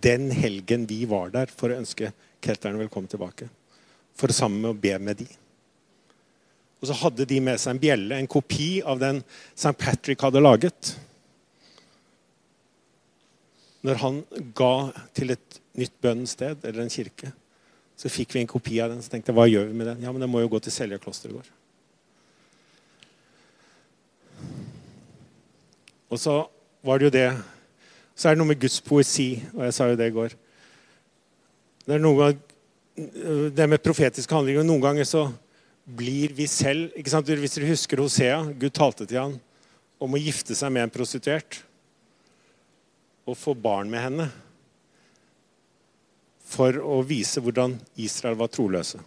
Den 0.03 0.29
helgen 0.35 0.83
vi 0.87 1.03
var 1.07 1.31
der 1.31 1.51
for 1.51 1.71
å 1.71 1.77
ønske 1.79 2.11
kelterne 2.43 2.81
velkommen 2.81 3.11
tilbake. 3.11 3.47
For 4.19 4.33
sammen 4.35 4.59
med 4.63 4.73
å 4.73 4.81
be 4.83 4.97
med 4.99 5.21
de. 5.21 5.27
Og 6.81 6.89
så 6.89 6.97
hadde 6.97 7.27
de 7.29 7.37
med 7.43 7.61
seg 7.61 7.75
en 7.75 7.81
bjelle, 7.81 8.17
en 8.17 8.29
kopi 8.31 8.81
av 8.81 8.99
den 8.99 9.21
St. 9.53 9.75
Patrick 9.79 10.23
hadde 10.25 10.41
laget. 10.41 10.95
Når 13.85 14.01
han 14.01 14.19
ga 14.57 14.73
til 15.15 15.37
et 15.37 15.61
nytt 15.77 15.95
bønnens 16.03 16.35
sted, 16.35 16.59
eller 16.67 16.83
en 16.83 16.91
kirke, 16.91 17.31
så 17.95 18.11
fikk 18.11 18.35
vi 18.35 18.43
en 18.43 18.49
kopi 18.49 18.81
av 18.81 18.91
den. 18.91 18.99
Så 19.05 19.13
tenkte 19.13 19.31
jeg, 19.31 19.39
hva 19.39 19.47
gjør 19.47 19.69
vi 19.69 19.77
med 19.77 19.91
den? 19.93 20.03
Ja, 20.03 20.11
men 20.11 20.25
den 20.25 20.33
må 20.33 20.41
jo 20.43 20.51
gå 20.51 20.59
til 20.65 20.73
Selja 20.73 20.99
klostergård. 21.01 21.47
Og 26.11 26.19
så 26.19 26.35
var 26.83 26.99
det 26.99 27.07
jo 27.07 27.15
det 27.15 27.27
Så 28.15 28.27
er 28.27 28.35
det 28.35 28.41
noe 28.41 28.51
med 28.51 28.59
Guds 28.59 28.81
poesi, 28.83 29.41
og 29.55 29.63
jeg 29.65 29.73
sa 29.73 29.87
jo 29.87 29.95
det 29.97 30.09
i 30.11 30.13
går. 30.13 30.33
Det 31.87 31.95
er 31.95 32.01
noe 32.03 32.27
det 33.55 33.67
med 33.71 33.81
profetiske 33.81 34.35
handlinger. 34.35 34.67
Noen 34.67 34.83
ganger 34.83 35.07
så 35.07 35.23
blir 35.87 36.35
vi 36.35 36.45
selv 36.45 36.91
ikke 36.99 37.09
sant? 37.09 37.31
Hvis 37.31 37.55
dere 37.55 37.71
husker 37.71 38.03
Hosea, 38.03 38.43
Gud 38.51 38.75
talte 38.77 39.07
til 39.07 39.17
han 39.17 39.37
om 40.01 40.13
å 40.13 40.21
gifte 40.21 40.53
seg 40.57 40.73
med 40.75 40.85
en 40.85 40.93
prostituert 40.93 41.61
og 43.25 43.37
få 43.37 43.55
barn 43.57 43.89
med 43.89 44.03
henne 44.03 44.27
for 46.51 46.77
å 46.83 46.99
vise 47.07 47.41
hvordan 47.41 47.77
Israel 48.01 48.37
var 48.39 48.51
troløse. 48.51 48.99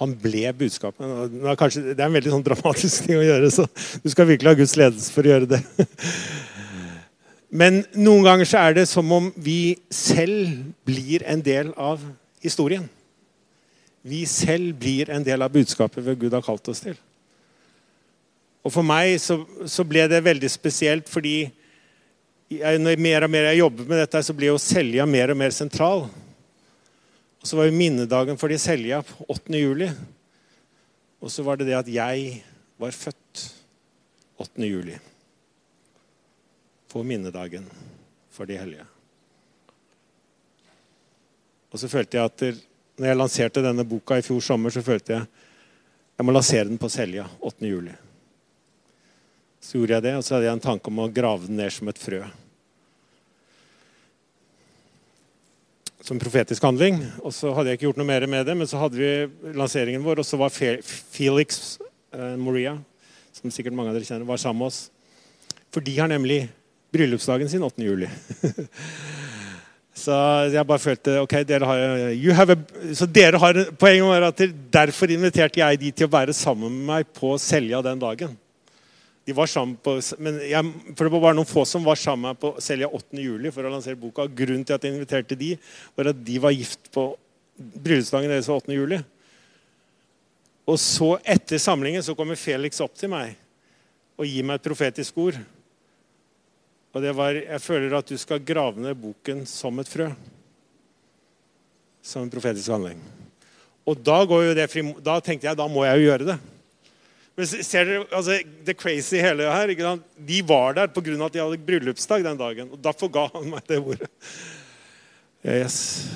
Han 0.00 0.14
ble 0.18 0.48
budskapet. 0.58 1.04
Det 1.30 1.44
er, 1.46 1.58
kanskje, 1.58 1.82
det 1.92 2.00
er 2.00 2.08
en 2.08 2.16
veldig 2.16 2.32
sånn 2.32 2.46
dramatisk 2.46 3.06
ting 3.06 3.20
å 3.20 3.22
gjøre, 3.22 3.50
så 3.54 3.66
du 4.02 4.10
skal 4.10 4.26
virkelig 4.26 4.50
ha 4.50 4.58
Guds 4.58 4.74
ledelse 4.80 5.14
for 5.14 5.26
å 5.26 5.34
gjøre 5.34 5.50
det. 5.54 5.60
Men 7.62 7.84
noen 7.94 8.26
ganger 8.26 8.50
så 8.50 8.64
er 8.64 8.74
det 8.80 8.88
som 8.90 9.12
om 9.14 9.30
vi 9.38 9.76
selv 9.94 10.64
blir 10.86 11.22
en 11.30 11.42
del 11.46 11.70
av 11.78 12.02
historien. 12.42 12.88
Vi 14.02 14.24
selv 14.26 14.74
blir 14.82 15.12
en 15.14 15.22
del 15.24 15.46
av 15.46 15.54
budskapet 15.54 16.02
ved 16.04 16.18
Gud 16.20 16.34
har 16.34 16.42
kalt 16.44 16.66
oss 16.68 16.82
til. 16.82 16.98
Og 18.64 18.72
For 18.72 18.84
meg 18.86 19.14
så, 19.22 19.38
så 19.70 19.84
ble 19.86 20.08
det 20.10 20.24
veldig 20.24 20.50
spesielt 20.50 21.08
fordi 21.12 21.36
jeg, 22.50 22.80
når 22.82 23.00
mer 23.00 23.24
og 23.26 23.32
mer 23.32 23.48
jeg 23.52 23.62
jobber 23.62 23.86
med 23.88 24.02
dette, 24.02 24.20
så 24.26 24.34
blir 24.36 24.50
jo 24.50 24.60
Selja 24.60 25.06
mer 25.08 25.32
og 25.32 25.38
mer 25.38 25.54
sentral. 25.54 26.04
Og 27.44 27.48
Så 27.48 27.58
var 27.58 27.66
jo 27.68 27.76
minnedagen 27.76 28.38
for 28.40 28.48
de 28.48 28.56
Selja 28.56 29.02
på 29.04 29.26
8. 29.28 29.52
juli. 29.60 29.90
Og 31.20 31.28
så 31.28 31.42
var 31.44 31.58
det 31.60 31.66
det 31.68 31.76
at 31.76 31.90
jeg 31.92 32.38
var 32.80 32.96
født 32.96 33.42
8. 34.40 34.64
juli. 34.64 34.94
På 36.88 37.02
minnedagen 37.04 37.66
for 38.32 38.48
de 38.48 38.56
hellige. 38.56 38.86
Og 41.68 41.82
så 41.82 41.90
følte 41.92 42.16
jeg 42.16 42.32
at 42.32 42.64
når 42.96 43.10
jeg 43.10 43.20
lanserte 43.20 43.66
denne 43.66 43.84
boka 43.84 44.16
i 44.16 44.24
fjor 44.24 44.40
sommer, 44.40 44.72
så 44.72 44.80
følte 44.80 45.18
jeg 45.18 45.28
jeg 46.16 46.24
må 46.24 46.32
lansere 46.32 46.70
den 46.70 46.80
på 46.80 46.88
Selja 46.88 47.26
8. 47.44 47.60
juli. 47.68 47.92
Så 49.60 49.76
gjorde 49.82 49.98
jeg 49.98 50.06
det, 50.08 50.16
og 50.16 50.24
så 50.24 50.38
hadde 50.38 50.48
jeg 50.48 50.56
en 50.62 50.64
tanke 50.70 50.88
om 50.88 51.04
å 51.04 51.10
grave 51.12 51.44
den 51.44 51.60
ned 51.60 51.76
som 51.76 51.92
et 51.92 52.00
frø. 52.00 52.22
Som 56.04 56.20
profetisk 56.20 56.64
handling. 56.64 57.00
Og 57.24 57.32
så 57.34 57.52
hadde 57.56 57.72
jeg 57.72 57.78
ikke 57.78 57.88
gjort 57.88 58.00
noe 58.02 58.08
mer 58.08 58.26
med 58.30 58.44
det, 58.46 58.56
men 58.58 58.68
så 58.68 58.80
hadde 58.82 59.00
vi 59.00 59.54
lanseringen 59.56 60.04
vår, 60.04 60.20
og 60.20 60.28
så 60.28 60.38
var 60.40 60.52
Felix 60.52 61.78
eh, 62.12 62.34
Moria, 62.40 62.76
som 63.34 63.52
sikkert 63.52 63.76
mange 63.76 63.92
av 63.92 63.96
dere 63.96 64.08
kjenner, 64.08 64.28
var 64.28 64.40
sammen 64.40 64.62
med 64.62 64.72
oss. 64.72 64.82
For 65.74 65.84
de 65.84 65.96
har 65.96 66.10
nemlig 66.10 66.44
bryllupsdagen 66.94 67.48
sin 67.50 67.64
8. 67.66 67.82
juli. 67.82 68.10
så 70.04 70.14
jeg 70.52 70.68
bare 70.68 70.82
følte 70.82 71.16
ok, 71.24 71.38
dere 71.48 71.72
har, 71.72 72.52
a, 72.52 72.56
så 72.94 73.08
dere 73.10 73.40
har 73.40 73.58
Poenget 73.80 74.10
var 74.10 74.28
at 74.28 74.44
derfor 74.76 75.10
inviterte 75.10 75.62
jeg 75.62 75.80
de 75.80 75.90
til 75.90 76.06
å 76.06 76.14
være 76.14 76.36
sammen 76.36 76.70
med 76.70 76.90
meg 76.92 77.14
på 77.16 77.34
Selja 77.42 77.80
den 77.82 78.02
dagen. 78.02 78.36
De 79.24 79.32
var 79.32 79.48
sammen 79.48 79.76
på, 79.80 79.96
men 80.20 80.36
jeg, 80.44 80.72
for 80.96 81.08
Det 81.08 81.20
var 81.22 81.36
noen 81.36 81.48
få 81.48 81.64
som 81.68 81.84
var 81.86 81.96
sammen 81.96 82.28
med 82.28 82.40
på 82.42 82.50
Selja 82.60 82.90
8. 82.92 83.16
juli 83.24 83.52
for 83.54 83.64
å 83.64 83.72
lansere 83.72 83.96
boka. 83.96 84.26
Grunnen 84.28 84.66
til 84.68 84.76
at 84.76 84.84
jeg 84.84 84.92
inviterte 84.92 85.38
de, 85.40 85.54
var 85.96 86.12
at 86.12 86.20
de 86.26 86.36
var 86.42 86.52
gift 86.52 86.90
på 86.92 87.06
bryllupsdagen 87.56 88.28
deres 88.28 88.50
8. 88.52 88.74
juli. 88.76 89.00
Og 90.68 90.76
så, 90.80 91.14
etter 91.24 91.60
samlingen, 91.60 92.04
så 92.04 92.16
kommer 92.16 92.40
Felix 92.40 92.80
opp 92.84 92.94
til 93.00 93.12
meg 93.12 93.34
og 94.14 94.28
gir 94.28 94.46
meg 94.46 94.60
et 94.60 94.68
profetisk 94.68 95.16
ord. 95.18 95.40
Og 96.94 97.02
det 97.02 97.10
var 97.16 97.34
Jeg 97.34 97.60
føler 97.60 97.96
at 97.96 98.06
du 98.06 98.16
skal 98.20 98.44
grave 98.44 98.80
ned 98.80 98.94
boken 98.94 99.42
som 99.48 99.80
et 99.82 99.90
frø. 99.90 100.12
Som 102.04 102.22
en 102.22 102.30
profetisk 102.30 102.70
handling. 102.70 103.00
Og 103.84 103.98
da, 104.00 104.20
det, 104.56 104.68
da 105.04 105.18
tenkte 105.20 105.48
jeg 105.48 105.58
da 105.58 105.66
må 105.68 105.84
jeg 105.84 106.00
jo 106.00 106.10
gjøre 106.10 106.28
det. 106.28 106.38
Men 107.34 107.48
ser 107.50 107.88
dere, 107.88 108.04
altså, 108.14 108.36
det 108.66 108.76
crazy 108.78 109.18
hele 109.18 109.48
her, 109.50 109.72
De 110.14 110.42
var 110.46 110.76
der 110.76 110.86
pga. 110.86 111.24
at 111.26 111.32
de 111.32 111.42
hadde 111.42 111.64
bryllupsdag 111.66 112.22
den 112.22 112.38
dagen. 112.38 112.70
og 112.70 112.78
Derfor 112.78 113.10
ga 113.10 113.28
han 113.34 113.50
meg 113.50 113.66
det 113.66 113.80
ordet. 113.80 114.10
Yes. 115.44 116.14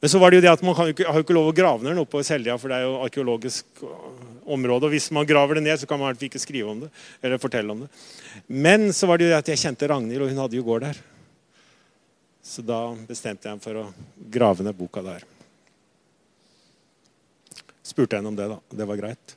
Men 0.00 0.08
så 0.08 0.18
var 0.18 0.30
det 0.30 0.40
jo 0.40 0.42
det 0.42 0.50
at 0.50 0.62
man 0.62 0.88
ikke, 0.88 1.04
har 1.06 1.14
jo 1.14 1.22
ikke 1.22 1.36
lov 1.36 1.50
å 1.52 1.54
grave 1.54 1.84
ned 1.84 1.94
noe 1.94 2.08
på 2.08 2.22
Selja, 2.24 2.56
for 2.58 2.72
det 2.72 2.80
er 2.80 2.88
jo 2.88 3.02
arkeologisk 3.04 3.84
område. 4.42 4.88
Og 4.88 4.94
hvis 4.96 5.10
man 5.14 5.28
graver 5.28 5.60
det 5.60 5.66
ned, 5.68 5.78
så 5.78 5.86
kan 5.86 6.00
man 6.00 6.16
ikke 6.16 6.40
skrive 6.42 6.72
om 6.72 6.80
det. 6.80 6.88
eller 7.20 7.38
fortelle 7.38 7.70
om 7.70 7.84
det. 7.84 7.90
Men 8.48 8.88
så 8.96 9.06
var 9.06 9.20
det 9.20 9.28
jo 9.28 9.34
det 9.34 9.42
at 9.42 9.52
jeg 9.52 9.60
kjente 9.60 9.90
Ragnhild, 9.92 10.24
og 10.24 10.32
hun 10.32 10.40
hadde 10.42 10.56
jo 10.58 10.64
gård 10.66 10.88
der. 10.88 10.98
Så 12.42 12.64
da 12.64 12.80
bestemte 13.06 13.46
jeg 13.46 13.60
meg 13.60 13.62
for 13.62 13.84
å 13.84 13.84
grave 14.32 14.64
ned 14.64 14.74
boka 14.74 15.04
der. 15.04 15.22
Spurte 17.86 18.16
henne 18.16 18.32
om 18.32 18.40
det, 18.40 18.48
da. 18.48 18.58
Det 18.72 18.88
var 18.88 18.98
greit 18.98 19.36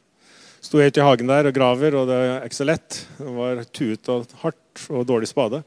sto 0.66 0.82
helt 0.82 0.97
i 0.97 1.03
hagen 1.05 1.30
der 1.30 1.49
og 1.49 1.55
graver, 1.55 1.95
og 1.99 2.07
det 2.09 2.18
er 2.18 2.45
ikke 2.47 2.57
så 2.57 2.66
lett. 2.66 3.01
Det 3.20 3.34
var 3.36 3.61
tuet 3.70 4.09
og 4.09 4.38
hardt 4.41 4.86
og 4.89 5.05
dårlig 5.07 5.30
spade. 5.30 5.61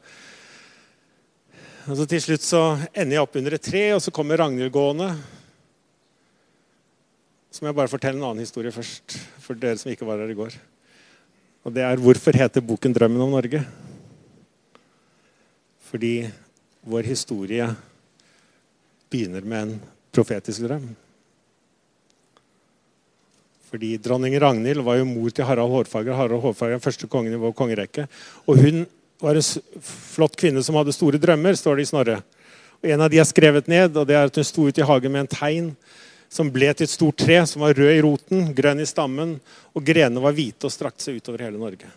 Og 1.89 1.97
så 1.97 2.05
Til 2.05 2.21
slutt 2.21 2.45
så 2.45 2.63
ender 2.93 3.15
jeg 3.15 3.23
opp 3.23 3.37
under 3.39 3.55
et 3.55 3.63
tre, 3.65 3.83
og 3.95 4.01
så 4.03 4.11
kommer 4.13 4.37
Ragnhild 4.37 4.73
gående. 4.73 5.09
Så 7.49 7.63
må 7.63 7.71
jeg 7.71 7.79
bare 7.79 7.91
fortelle 7.91 8.19
en 8.19 8.27
annen 8.27 8.43
historie 8.43 8.73
først, 8.75 9.15
for 9.41 9.57
dere 9.57 9.79
som 9.79 9.89
ikke 9.89 10.05
var 10.05 10.21
her 10.21 10.29
i 10.29 10.37
går. 10.37 10.53
Og 11.65 11.73
det 11.73 11.83
er 11.83 12.03
hvorfor 12.03 12.35
heter 12.35 12.61
boken 12.61 12.93
'Drømmen 12.93 13.23
om 13.23 13.33
Norge'? 13.33 13.65
Fordi 15.89 16.29
vår 16.85 17.01
historie 17.01 17.65
begynner 19.09 19.41
med 19.41 19.61
en 19.61 19.81
profetisk 20.13 20.61
drøm. 20.61 20.95
Fordi 23.69 23.93
Dronning 24.01 24.33
Ragnhild 24.41 24.81
var 24.85 24.97
jo 24.97 25.05
mor 25.05 25.29
til 25.29 25.45
Harald 25.45 25.69
Hårfagre. 25.69 26.15
Harald 26.17 26.41
Hårfagre 26.41 26.79
er 26.79 26.83
første 26.83 27.09
kongen 27.09 27.35
i 27.35 27.41
vår 27.41 27.53
kongerekke. 27.57 28.07
Og 28.49 28.57
hun 28.63 28.85
var 29.21 29.37
en 29.37 29.81
flott 29.85 30.37
kvinne 30.39 30.63
som 30.65 30.77
hadde 30.79 30.95
store 30.95 31.21
drømmer, 31.21 31.57
står 31.59 31.77
det 31.77 31.85
i 31.85 31.89
Snorre. 31.91 32.19
Og 32.79 32.89
En 32.89 33.01
av 33.03 33.11
de 33.11 33.19
er 33.19 33.27
skrevet 33.27 33.67
ned, 33.67 33.97
og 33.97 34.07
det 34.07 34.15
er 34.15 34.29
at 34.29 34.39
hun 34.39 34.47
sto 34.47 34.65
ute 34.65 34.81
i 34.81 34.87
hagen 34.87 35.13
med 35.13 35.27
en 35.27 35.33
tegn 35.33 35.73
som 36.29 36.49
ble 36.53 36.69
til 36.73 36.85
et 36.85 36.93
stort 36.93 37.17
tre 37.17 37.39
som 37.49 37.65
var 37.65 37.73
rød 37.73 37.91
i 37.91 38.03
roten, 38.05 38.51
grønn 38.55 38.81
i 38.81 38.87
stammen, 38.87 39.35
og 39.73 39.85
grenene 39.85 40.21
var 40.23 40.35
hvite 40.37 40.69
og 40.69 40.73
strakte 40.73 41.07
seg 41.07 41.17
utover 41.17 41.43
hele 41.45 41.59
Norge. 41.61 41.89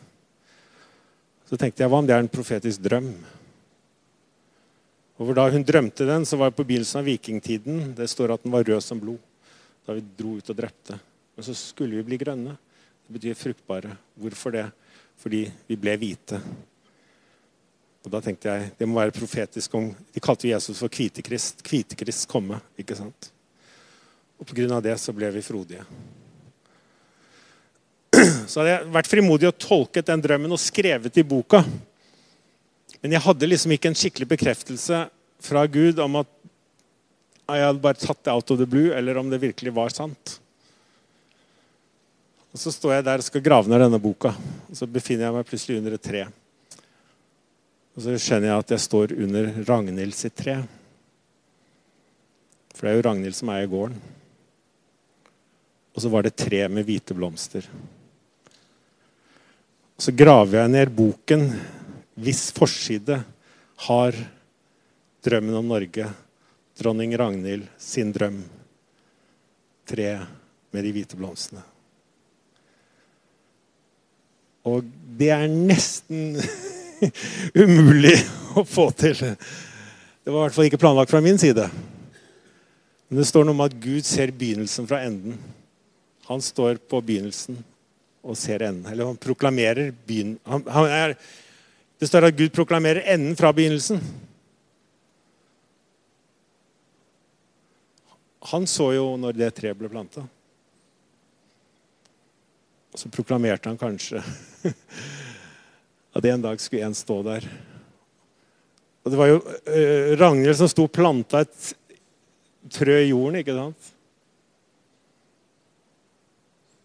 Så 1.49 1.59
tenkte 1.61 1.85
jeg, 1.85 1.93
hva 1.93 2.01
om 2.01 2.09
det 2.09 2.17
er 2.17 2.25
en 2.25 2.33
profetisk 2.33 2.81
drøm? 2.81 3.13
Og 5.21 5.35
Da 5.37 5.45
hun 5.53 5.63
drømte 5.63 6.09
den, 6.09 6.25
så 6.27 6.37
var 6.37 6.51
det 6.51 6.57
på 6.57 6.65
begynnelsen 6.67 6.99
av 6.99 7.07
vikingtiden. 7.07 7.95
Det 7.95 8.09
står 8.11 8.33
at 8.35 8.43
den 8.43 8.53
var 8.53 8.65
rød 8.65 8.83
som 8.83 8.99
blod 8.99 9.21
da 9.87 9.95
vi 9.95 10.03
dro 10.19 10.37
ut 10.39 10.51
og 10.51 10.57
drepte. 10.57 10.97
Men 11.35 11.47
så 11.47 11.55
skulle 11.57 11.97
vi 11.97 12.07
bli 12.11 12.19
grønne. 12.21 12.57
Det 13.07 13.17
betyr 13.17 13.39
fruktbare. 13.39 13.97
Hvorfor 14.21 14.55
det? 14.55 14.67
Fordi 15.23 15.47
vi 15.69 15.79
ble 15.81 15.97
hvite. 16.01 16.41
Og 18.03 18.11
da 18.11 18.21
tenkte 18.21 18.51
jeg, 18.51 18.73
Det 18.79 18.89
må 18.89 18.99
være 18.99 19.15
profetisk 19.15 19.75
om 19.75 19.93
De 20.15 20.21
kalte 20.21 20.49
Jesus 20.49 20.79
for 20.79 20.89
Kvitekrist. 20.89 21.63
Kvitekrist 21.63 22.29
komme. 22.29 22.61
ikke 22.79 22.97
sant? 22.97 23.31
Og 24.39 24.47
Pga. 24.47 24.81
det 24.81 24.99
så 24.99 25.13
ble 25.13 25.31
vi 25.31 25.43
frodige. 25.43 25.85
Så 28.51 28.61
hadde 28.61 28.73
jeg 28.73 28.93
vært 28.93 29.09
frimodig 29.09 29.49
og 29.49 29.59
tolket 29.59 30.07
den 30.07 30.21
drømmen 30.21 30.53
og 30.53 30.61
skrevet 30.61 31.17
i 31.17 31.23
boka. 31.23 31.63
Men 33.01 33.13
jeg 33.13 33.25
hadde 33.25 33.49
liksom 33.49 33.73
ikke 33.73 33.89
en 33.89 33.97
skikkelig 33.97 34.29
bekreftelse 34.35 35.07
fra 35.43 35.65
Gud 35.67 35.99
om 36.03 36.21
at 36.21 36.29
jeg 37.53 37.65
hadde 37.67 37.83
bare 37.83 37.99
tatt 37.99 38.21
det 38.25 38.33
out 38.33 38.51
of 38.51 38.59
the 38.59 38.67
blue, 38.67 38.93
eller 38.95 39.17
om 39.19 39.31
det 39.31 39.41
virkelig 39.43 39.73
var 39.75 39.95
sant. 39.95 40.42
Og 42.53 42.61
Så 42.61 42.73
står 42.73 42.99
jeg 42.99 43.05
der 43.07 43.23
og 43.23 43.25
skal 43.25 43.45
grave 43.45 43.71
ned 43.71 43.81
denne 43.81 44.01
boka, 44.03 44.35
og 44.69 44.77
så 44.77 44.87
befinner 44.87 45.29
jeg 45.29 45.37
meg 45.39 45.49
plutselig 45.49 45.79
under 45.81 45.97
et 45.97 46.05
tre. 46.05 46.27
Og 47.97 48.05
så 48.05 48.17
skjønner 48.17 48.51
jeg 48.51 48.65
at 48.65 48.75
jeg 48.75 48.85
står 48.87 49.15
under 49.25 49.49
Ragnhild 49.69 50.17
sitt 50.17 50.37
tre. 50.37 50.59
For 52.73 52.85
det 52.85 52.93
er 52.93 52.99
jo 52.99 53.07
Ragnhild 53.09 53.37
som 53.37 53.53
eier 53.53 53.69
gården. 53.73 53.97
Og 55.93 56.05
så 56.05 56.13
var 56.13 56.25
det 56.25 56.37
tre 56.41 56.63
med 56.73 56.87
hvite 56.89 57.17
blomster. 57.17 57.67
Og 59.97 60.07
så 60.07 60.15
graver 60.17 60.63
jeg 60.63 60.73
ned 60.73 60.95
boken 60.97 61.51
hvis 62.21 62.51
forside 62.57 63.21
har 63.89 64.17
drømmen 65.25 65.57
om 65.61 65.69
Norge, 65.73 66.09
dronning 66.81 67.13
Ragnhild 67.17 67.69
sin 67.81 68.13
drøm. 68.13 68.41
Tre 69.89 70.09
med 70.73 70.85
de 70.85 70.97
hvite 70.97 71.19
blomstene. 71.21 71.72
Og 74.69 74.87
det 75.19 75.31
er 75.35 75.49
nesten 75.51 76.37
umulig 77.63 78.15
å 78.57 78.65
få 78.69 78.89
til. 78.95 79.19
Det 80.23 80.31
var 80.31 80.39
i 80.39 80.45
hvert 80.47 80.57
fall 80.57 80.69
ikke 80.71 80.81
planlagt 80.83 81.11
fra 81.11 81.23
min 81.25 81.41
side. 81.41 81.67
Men 83.09 83.21
det 83.21 83.29
står 83.29 83.45
noe 83.45 83.57
om 83.57 83.65
at 83.65 83.75
Gud 83.83 84.07
ser 84.09 84.33
begynnelsen 84.33 84.87
fra 84.89 85.03
enden. 85.05 85.37
Han 86.31 86.41
står 86.41 86.79
på 86.89 87.03
begynnelsen 87.05 87.59
og 88.23 88.39
ser 88.39 88.63
enden. 88.65 88.87
Eller 88.89 89.11
han 89.11 89.19
proklamerer 89.21 89.91
begynnelsen. 90.07 91.17
Det 91.99 92.09
står 92.09 92.29
at 92.29 92.39
Gud 92.39 92.55
proklamerer 92.55 93.05
enden 93.15 93.35
fra 93.39 93.51
begynnelsen. 93.55 93.99
Han 98.51 98.67
så 98.67 98.89
jo 98.97 99.11
når 99.21 99.37
det 99.39 99.51
treet 99.59 99.79
ble 99.79 99.91
planta. 99.91 100.25
Og 102.93 103.01
så 103.01 103.11
proklamerte 103.13 103.71
han 103.71 103.81
kanskje 103.81 104.21
at 106.17 106.27
en 106.29 106.45
dag 106.45 106.61
skulle 106.61 106.85
en 106.87 106.97
stå 106.97 107.23
der. 107.25 107.47
Og 109.03 109.11
Det 109.11 109.19
var 109.19 109.31
jo 109.31 109.39
uh, 109.41 110.13
Ragnhild 110.21 110.59
som 110.61 110.71
sto 110.71 110.87
og 110.87 110.95
planta 110.95 111.43
et 111.43 111.73
trø 112.73 112.99
i 113.01 113.11
jorden, 113.11 113.41
ikke 113.41 113.57
sant? 113.57 113.89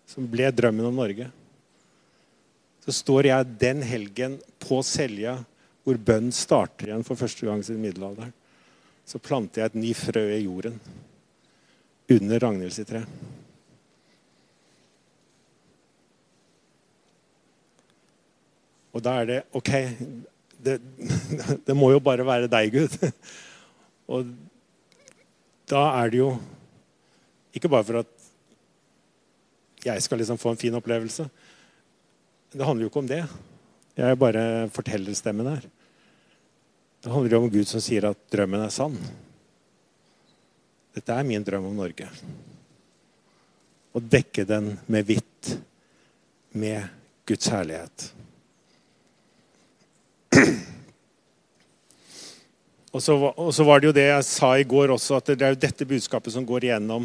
Som 0.09 0.29
ble 0.31 0.49
drømmen 0.55 0.87
om 0.89 0.97
Norge. 0.97 1.27
Så 2.87 2.95
står 3.03 3.27
jeg 3.29 3.53
den 3.61 3.83
helgen 3.85 4.39
på 4.63 4.79
Selja, 4.87 5.35
hvor 5.83 5.99
bønn 5.99 6.31
starter 6.35 6.89
igjen 6.89 7.05
for 7.05 7.19
første 7.19 7.45
gang 7.45 7.61
siden 7.63 7.83
middelalderen. 7.83 8.31
Så 9.07 9.19
planter 9.23 9.61
jeg 9.61 9.71
et 9.71 9.81
ny 9.83 9.91
frø 9.95 10.23
i 10.33 10.45
jorden 10.45 10.79
under 12.11 12.39
Ragnhild 12.41 12.73
sitt 12.75 12.89
tre. 12.89 13.03
Og 18.97 19.03
da 19.05 19.13
er 19.21 19.27
det 19.29 19.39
OK, 19.57 19.71
det, 20.57 20.79
det 21.67 21.75
må 21.77 21.91
jo 21.93 22.01
bare 22.01 22.25
være 22.25 22.49
deg, 22.49 22.73
Gud. 22.73 22.97
Og 24.13 24.31
da 25.69 25.83
er 25.99 26.09
det 26.13 26.23
jo 26.23 26.31
ikke 27.57 27.69
bare 27.69 27.85
for 27.85 28.01
at 28.01 28.13
jeg 29.85 30.01
skal 30.03 30.19
liksom 30.19 30.39
få 30.41 30.55
en 30.55 30.59
fin 30.59 30.75
opplevelse. 30.79 31.27
Det 32.51 32.65
handler 32.65 32.87
jo 32.87 32.91
ikke 32.91 33.03
om 33.03 33.09
det. 33.09 33.21
Jeg 33.97 34.09
er 34.09 34.19
bare 34.19 34.43
fortellerstemmen 34.73 35.49
her. 35.51 35.69
Det 37.03 37.13
handler 37.13 37.35
jo 37.35 37.41
om 37.43 37.51
Gud 37.53 37.69
som 37.69 37.83
sier 37.83 38.09
at 38.09 38.19
drømmen 38.33 38.65
er 38.65 38.73
sann. 38.73 38.97
Dette 40.97 41.13
er 41.13 41.27
min 41.27 41.45
drøm 41.45 41.69
om 41.69 41.77
Norge. 41.77 42.09
Å 43.93 44.01
dekke 44.01 44.47
den 44.49 44.73
med 44.89 45.05
hvitt, 45.05 45.53
med 46.57 46.89
Guds 47.29 47.51
herlighet. 47.53 48.09
Og 52.97 53.03
så, 53.03 53.13
og 53.13 53.49
så 53.53 53.65
var 53.67 53.81
det 53.81 53.89
jo 53.89 53.93
det 53.93 54.07
jeg 54.07 54.25
sa 54.25 54.47
i 54.57 54.65
går 54.65 54.89
også, 54.95 55.19
at 55.19 55.27
det 55.37 55.45
er 55.45 55.53
jo 55.53 55.59
dette 55.59 55.85
budskapet 55.85 56.33
som 56.33 56.45
går 56.47 56.65
igjennom 56.65 57.03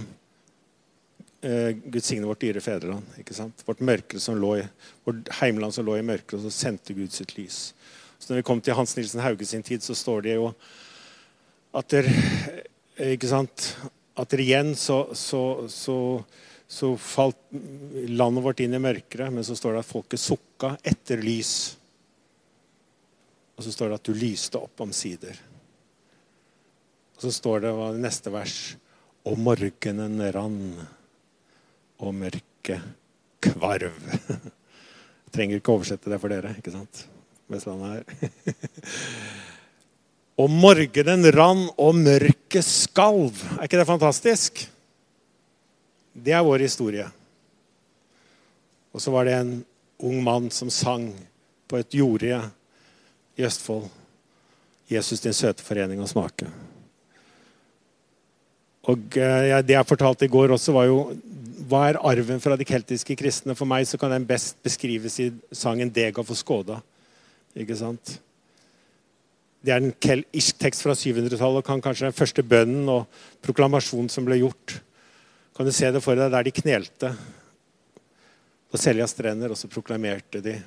eh, 1.44 1.74
Gud 1.74 2.04
signe 2.06 2.28
vårt 2.28 2.40
dyre 2.40 2.62
fedreland. 2.64 3.04
ikke 3.20 3.36
sant? 3.36 3.64
Vårt 3.66 3.82
mørke 3.84 4.20
som 4.22 4.38
lå 4.40 4.54
i, 4.62 4.66
vårt 5.04 5.28
heimland 5.40 5.74
som 5.74 5.84
lå 5.84 5.98
i 5.98 6.06
mørket, 6.06 6.38
og 6.38 6.46
så 6.46 6.54
sendte 6.54 6.96
Gud 6.96 7.12
sitt 7.12 7.34
lys. 7.36 7.74
Så 8.16 8.30
når 8.30 8.40
vi 8.40 8.46
kom 8.46 8.62
til 8.62 8.78
Hans 8.78 8.94
Nilsen 8.96 9.20
Hauge 9.20 9.48
sin 9.48 9.66
tid, 9.66 9.84
så 9.84 9.96
står 9.98 10.24
det 10.28 10.38
jo 10.38 10.52
at 11.76 11.92
der, 11.92 12.08
ikke 13.12 13.28
sant? 13.28 13.72
At 14.16 14.32
der 14.32 14.42
igjen 14.44 14.74
så, 14.78 15.02
så, 15.18 15.66
så, 15.72 15.96
så 16.70 16.94
falt 17.00 17.40
landet 18.08 18.44
vårt 18.44 18.60
inn 18.64 18.76
i 18.76 18.80
mørket, 18.80 19.26
men 19.32 19.44
så 19.44 19.56
står 19.58 19.76
det 19.76 19.84
at 19.84 19.92
folket 19.92 20.22
sukka 20.22 20.76
etter 20.86 21.20
lys. 21.24 21.74
Og 23.62 23.66
så 23.68 23.76
står 23.76 23.92
det 23.92 23.96
at 24.00 24.08
du 24.08 24.16
lyste 24.18 24.58
opp 24.58 24.80
omsider. 24.82 25.36
Og 27.14 27.22
så 27.22 27.30
står 27.30 27.60
det 27.62 27.70
i 27.70 28.00
neste 28.02 28.30
vers 28.34 28.54
Og 29.22 29.36
morgenen 29.38 30.16
rann, 30.34 30.56
og 32.02 32.14
mørket 32.18 32.82
kvarv. 33.38 33.92
Jeg 35.22 35.30
trenger 35.36 35.60
ikke 35.60 35.76
oversette 35.76 36.10
det 36.10 36.18
for 36.18 36.34
dere, 36.34 36.56
ikke 36.58 36.72
sant? 36.74 37.04
Vestlandet 37.46 38.02
her. 38.02 38.56
Og 40.42 40.50
morgenen 40.50 41.28
rann, 41.30 41.62
og 41.78 41.94
mørket 42.00 42.66
skalv. 42.66 43.38
Er 43.60 43.68
ikke 43.68 43.78
det 43.78 43.86
fantastisk? 43.86 44.64
Det 46.10 46.34
er 46.34 46.42
vår 46.42 46.66
historie. 46.66 47.06
Og 48.90 49.06
så 49.06 49.14
var 49.14 49.30
det 49.30 49.38
en 49.38 49.54
ung 50.02 50.18
mann 50.26 50.50
som 50.50 50.66
sang 50.66 51.12
på 51.70 51.78
et 51.78 51.94
jorde 51.94 52.42
i 53.42 53.48
Østfold. 53.48 53.90
'Jesus, 54.88 55.22
din 55.24 55.34
søte 55.34 55.64
forening 55.64 56.02
å 56.02 56.08
smake'. 56.10 56.50
Og 58.90 59.16
eh, 59.16 59.62
Det 59.62 59.76
jeg 59.76 59.88
fortalte 59.88 60.26
i 60.26 60.32
går 60.32 60.54
også, 60.54 60.74
var 60.74 60.88
jo 60.90 60.98
hva 61.70 61.86
er 61.88 62.00
arven 62.02 62.40
fra 62.42 62.56
de 62.58 62.66
keltiske 62.66 63.14
kristne? 63.16 63.54
For 63.54 63.68
meg 63.68 63.86
så 63.86 63.98
kan 63.98 64.10
den 64.10 64.26
best 64.26 64.58
beskrives 64.62 65.18
i 65.22 65.30
sangen 65.54 65.90
'Dega 65.90 66.24
for 66.26 66.34
Skåda'. 66.34 66.82
Ikke 67.56 67.76
sant? 67.78 68.18
Det 69.62 69.70
er 69.70 69.78
en 69.78 69.94
keltisk 69.94 70.58
tekst 70.58 70.82
fra 70.82 70.94
700-tallet 70.98 71.62
og 71.62 71.64
kan 71.64 71.80
kanskje 71.80 72.08
den 72.08 72.18
første 72.18 72.42
bønnen 72.42 72.88
og 72.90 73.06
proklamasjonen 73.46 74.10
som 74.10 74.26
ble 74.26 74.40
gjort. 74.40 74.80
Kan 75.54 75.66
du 75.66 75.72
se 75.72 75.90
det 75.92 76.02
for 76.02 76.18
deg 76.18 76.32
der 76.32 76.42
de 76.42 76.50
knelte 76.50 77.12
på 78.72 78.80
Seljas 78.80 79.14
strender, 79.14 79.52
og 79.52 79.56
så 79.56 79.70
proklamerte 79.70 80.42
de 80.42 80.58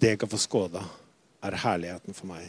'Dega 0.00 0.26
for 0.26 0.40
Skåda' 0.40 1.01
er 1.42 1.58
herligheten 1.64 2.16
for 2.16 2.30
meg. 2.30 2.46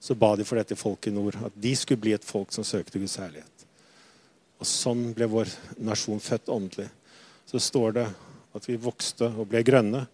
Så 0.00 0.14
ba 0.14 0.34
de 0.38 0.46
for 0.46 0.60
dette 0.60 0.78
folket 0.78 1.10
i 1.10 1.16
nord, 1.16 1.36
at 1.42 1.54
de 1.58 1.72
skulle 1.76 2.00
bli 2.00 2.14
et 2.14 2.24
folk 2.24 2.52
som 2.54 2.66
søkte 2.66 3.00
Guds 3.00 3.18
herlighet. 3.18 3.66
Og 4.58 4.66
sånn 4.66 5.10
ble 5.14 5.26
vår 5.30 5.50
nasjon 5.86 6.22
født 6.22 6.50
åndelig. 6.50 6.88
Så 7.48 7.60
står 7.62 7.96
det 7.98 8.06
at 8.58 8.68
vi 8.68 8.78
vokste 8.80 9.30
og 9.30 9.48
ble 9.50 9.62
grønne. 9.66 10.04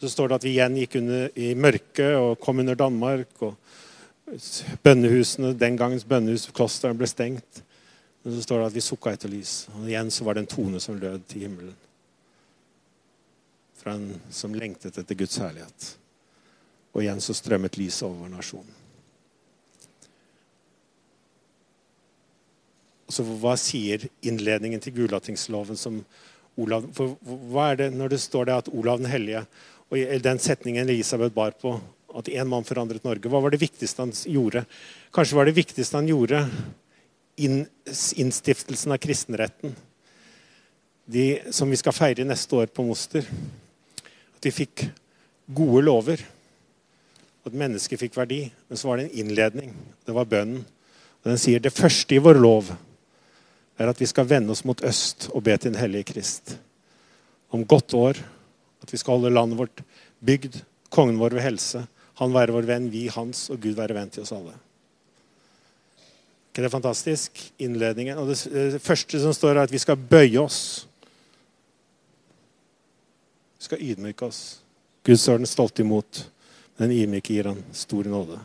Så 0.00 0.10
står 0.10 0.30
det 0.30 0.38
at 0.38 0.46
vi 0.46 0.54
igjen 0.54 0.78
gikk 0.80 0.96
under, 1.02 1.26
i 1.36 1.52
mørket 1.54 2.16
og 2.16 2.38
kom 2.42 2.62
under 2.62 2.78
Danmark. 2.78 3.34
og 3.42 3.56
Bønnehusene, 4.82 5.52
Den 5.58 5.76
gangens 5.76 6.06
bønnehusklosteren 6.08 6.98
ble 6.98 7.08
stengt. 7.10 7.62
Men 8.22 8.36
så 8.36 8.42
står 8.44 8.60
det 8.60 8.66
at 8.70 8.76
vi 8.76 8.84
sukka 8.84 9.14
etter 9.14 9.32
lys. 9.32 9.68
Og 9.76 9.88
igjen 9.88 10.10
så 10.12 10.24
var 10.26 10.36
det 10.36 10.44
en 10.44 10.54
tone 10.54 10.80
som 10.80 10.98
lød 11.00 11.26
til 11.28 11.46
himmelen. 11.46 11.76
Fra 13.80 13.96
en 13.96 14.20
som 14.30 14.54
lengtet 14.54 14.98
etter 15.00 15.18
Guds 15.18 15.38
herlighet. 15.40 15.94
Og 16.94 17.04
igjen 17.04 17.22
så 17.22 17.36
strømmet 17.36 17.78
lyset 17.78 18.06
over 18.08 18.30
nasjonen. 18.32 18.76
Så 23.10 23.24
hva 23.26 23.56
sier 23.58 24.06
innledningen 24.22 24.82
til 24.82 24.94
Gulatingsloven 25.00 25.78
som 25.78 25.98
Olav 26.60 26.84
for 26.94 27.16
Hva 27.50 27.70
er 27.72 27.80
det 27.80 27.88
når 27.94 28.14
det 28.14 28.20
står 28.22 28.46
det 28.46 28.58
at 28.62 28.70
Olav 28.70 29.00
den 29.00 29.10
hellige 29.10 29.44
og 29.90 30.22
den 30.22 30.38
setningen 30.38 30.86
Elisabeth 30.86 31.34
bar 31.34 31.56
på, 31.58 31.72
at 32.14 32.28
én 32.30 32.46
mann 32.46 32.66
forandret 32.66 33.02
Norge, 33.02 33.26
hva 33.26 33.40
var 33.42 33.50
det 33.50 33.58
viktigste 33.58 34.04
han 34.04 34.12
gjorde? 34.14 34.62
Kanskje 35.14 35.38
var 35.38 35.48
det 35.48 35.56
viktigste 35.56 35.98
han 35.98 36.10
gjorde 36.10 36.44
inn, 37.42 37.64
innstiftelsen 38.22 38.94
av 38.94 39.00
kristenretten. 39.02 39.74
De, 41.10 41.24
som 41.50 41.70
vi 41.70 41.78
skal 41.80 41.96
feire 41.96 42.26
neste 42.26 42.54
år 42.54 42.70
på 42.70 42.84
Moster. 42.86 43.26
At 44.36 44.46
vi 44.46 44.54
fikk 44.62 44.86
gode 45.50 45.82
lover. 45.88 46.22
At 47.50 47.58
mennesket 47.58 47.98
fikk 47.98 48.14
verdi. 48.14 48.44
Men 48.70 48.78
så 48.78 48.88
var 48.88 49.00
det 49.00 49.08
en 49.08 49.24
innledning. 49.24 49.74
Det 50.06 50.14
var 50.14 50.28
bønnen. 50.30 50.62
Og 51.20 51.32
den 51.32 51.40
sier 51.40 51.60
det 51.60 51.74
første 51.74 52.16
i 52.16 52.22
vår 52.22 52.38
lov 52.40 52.70
er 53.80 53.90
at 53.90 54.00
vi 54.00 54.08
skal 54.08 54.28
vende 54.28 54.54
oss 54.54 54.62
mot 54.68 54.80
øst 54.86 55.28
og 55.34 55.42
be 55.44 55.56
til 55.56 55.72
den 55.72 55.80
hellige 55.80 56.12
Krist. 56.12 56.54
Om 57.50 57.66
godt 57.66 57.94
år. 57.98 58.20
At 58.80 58.92
vi 58.92 59.00
skal 59.00 59.18
holde 59.18 59.34
landet 59.34 59.58
vårt 59.58 59.82
bygd, 60.24 60.62
kongen 60.88 61.18
vår 61.20 61.36
ved 61.36 61.44
helse. 61.44 61.82
Han 62.22 62.32
være 62.32 62.54
vår 62.54 62.68
venn, 62.68 62.88
vi 62.92 63.08
hans, 63.12 63.48
og 63.50 63.60
Gud 63.60 63.76
være 63.76 63.96
venn 63.96 64.12
til 64.12 64.24
oss 64.24 64.32
alle. 64.36 64.54
ikke 66.60 66.62
det 66.62 66.72
fantastisk? 66.72 67.52
Innledningen. 67.58 68.18
Og 68.18 68.28
det, 68.28 68.82
første 68.82 69.20
som 69.20 69.32
står, 69.32 69.56
er 69.56 69.62
at 69.62 69.72
vi 69.72 69.78
skal 69.78 69.96
bøye 69.96 70.40
oss. 70.40 70.86
Vi 73.58 73.64
skal 73.64 73.80
ydmyke 73.80 74.26
oss. 74.26 74.60
Gud 75.04 75.16
står 75.16 75.40
den 75.40 75.46
stolte 75.46 75.82
imot, 75.82 76.26
den 76.80 76.94
ydmyke 76.96 77.34
gir 77.34 77.50
han 77.50 77.60
stor 77.76 78.08
nåde. 78.08 78.38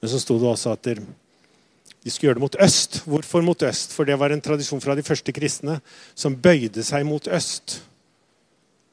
Men 0.00 0.10
så 0.10 0.20
sto 0.20 0.38
det 0.40 0.48
også 0.48 0.72
at 0.72 0.88
de 0.88 2.12
skulle 2.12 2.30
gjøre 2.30 2.38
det 2.38 2.44
mot 2.44 2.60
øst. 2.60 3.02
Hvorfor 3.08 3.44
mot 3.44 3.62
øst? 3.62 3.92
For 3.96 4.08
det 4.08 4.18
var 4.20 4.32
en 4.32 4.42
tradisjon 4.44 4.80
fra 4.80 4.96
de 4.96 5.04
første 5.04 5.32
kristne 5.32 5.78
som 6.14 6.36
bøyde 6.36 6.84
seg 6.84 7.06
mot 7.08 7.28
øst 7.28 7.78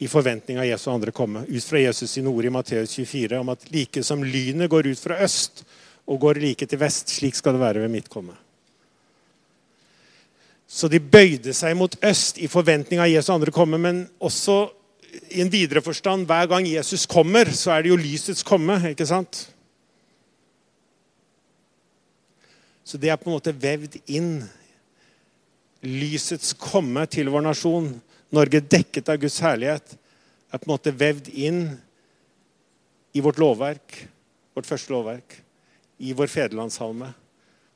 i 0.01 0.09
forventning 0.09 0.59
av 0.59 0.65
Jesu 0.65 0.89
andre 0.91 1.13
komme. 1.15 1.45
Ut 1.47 1.67
fra 1.67 1.83
Jesus 1.83 2.15
sine 2.15 2.31
ord 2.31 2.47
i 2.47 2.53
Matteus 2.53 2.95
24 2.97 3.39
om 3.39 3.51
at 3.53 3.67
like 3.71 4.03
som 4.03 4.23
lynet 4.23 4.71
går 4.71 4.91
ut 4.91 4.99
fra 4.99 5.19
øst 5.23 5.63
og 6.07 6.19
går 6.19 6.39
like 6.41 6.65
til 6.65 6.79
vest, 6.81 7.11
slik 7.13 7.35
skal 7.37 7.55
det 7.55 7.61
være 7.61 7.83
ved 7.83 7.93
mitt 7.93 8.09
komme. 8.09 8.33
Så 10.67 10.87
de 10.87 10.99
bøyde 11.03 11.53
seg 11.53 11.75
mot 11.77 11.95
øst 12.07 12.39
i 12.39 12.47
forventning 12.47 13.03
av 13.03 13.11
Jesu 13.11 13.33
andre 13.33 13.51
komme, 13.51 13.77
men 13.77 14.05
også 14.19 14.71
i 15.31 15.41
en 15.43 15.51
videre 15.51 15.83
forstand 15.83 16.27
hver 16.29 16.47
gang 16.51 16.67
Jesus 16.67 17.05
kommer, 17.09 17.49
så 17.55 17.75
er 17.75 17.83
det 17.83 17.91
jo 17.91 17.99
lysets 17.99 18.45
komme. 18.47 18.77
ikke 18.91 19.07
sant? 19.07 19.43
Så 22.83 22.99
det 22.99 23.11
er 23.11 23.19
på 23.19 23.29
en 23.29 23.37
måte 23.37 23.53
vevd 23.55 23.99
inn. 24.11 24.41
Lysets 25.83 26.53
komme 26.59 27.05
til 27.09 27.31
vår 27.31 27.45
nasjon, 27.45 27.93
Norge 28.31 28.61
dekket 28.63 29.09
av 29.11 29.19
Guds 29.19 29.39
herlighet, 29.43 29.97
er 30.51 30.59
på 30.59 30.67
en 30.67 30.73
måte 30.73 30.93
vevd 30.95 31.27
inn 31.35 31.63
i 33.11 33.23
vårt 33.23 33.39
lovverk, 33.41 33.97
vårt 34.55 34.67
første 34.67 34.93
lovverk, 34.93 35.35
i 35.99 36.13
vår 36.15 36.31
federlandssalme 36.31 37.09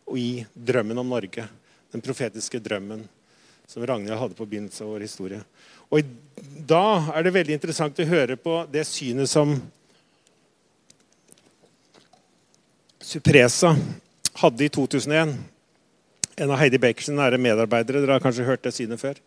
og 0.05 0.19
i 0.19 0.45
drømmen 0.53 1.01
om 1.01 1.11
Norge. 1.11 1.47
Den 1.91 2.03
profetiske 2.03 2.61
drømmen 2.63 3.03
som 3.67 3.86
Ragnhild 3.86 4.19
hadde 4.19 4.38
på 4.38 4.47
begynnelsen 4.47 4.86
av 4.86 4.93
vår 4.93 5.05
historie. 5.07 5.41
Og 5.91 6.13
Da 6.65 7.11
er 7.13 7.21
det 7.21 7.33
veldig 7.36 7.53
interessant 7.53 7.99
å 8.01 8.07
høre 8.09 8.39
på 8.41 8.63
det 8.73 8.88
synet 8.89 9.29
som 9.29 9.51
Supresa 13.05 13.75
hadde 14.41 14.65
i 14.65 14.71
2001. 14.73 15.36
En 16.41 16.49
av 16.51 16.57
Heidi 16.57 16.79
Bakers 16.81 17.11
nære 17.13 17.38
medarbeidere. 17.38 18.01
Dere 18.01 18.17
har 18.17 18.23
kanskje 18.23 18.47
hørt 18.47 18.65
det 18.65 18.73
synet 18.73 18.99
før. 18.99 19.19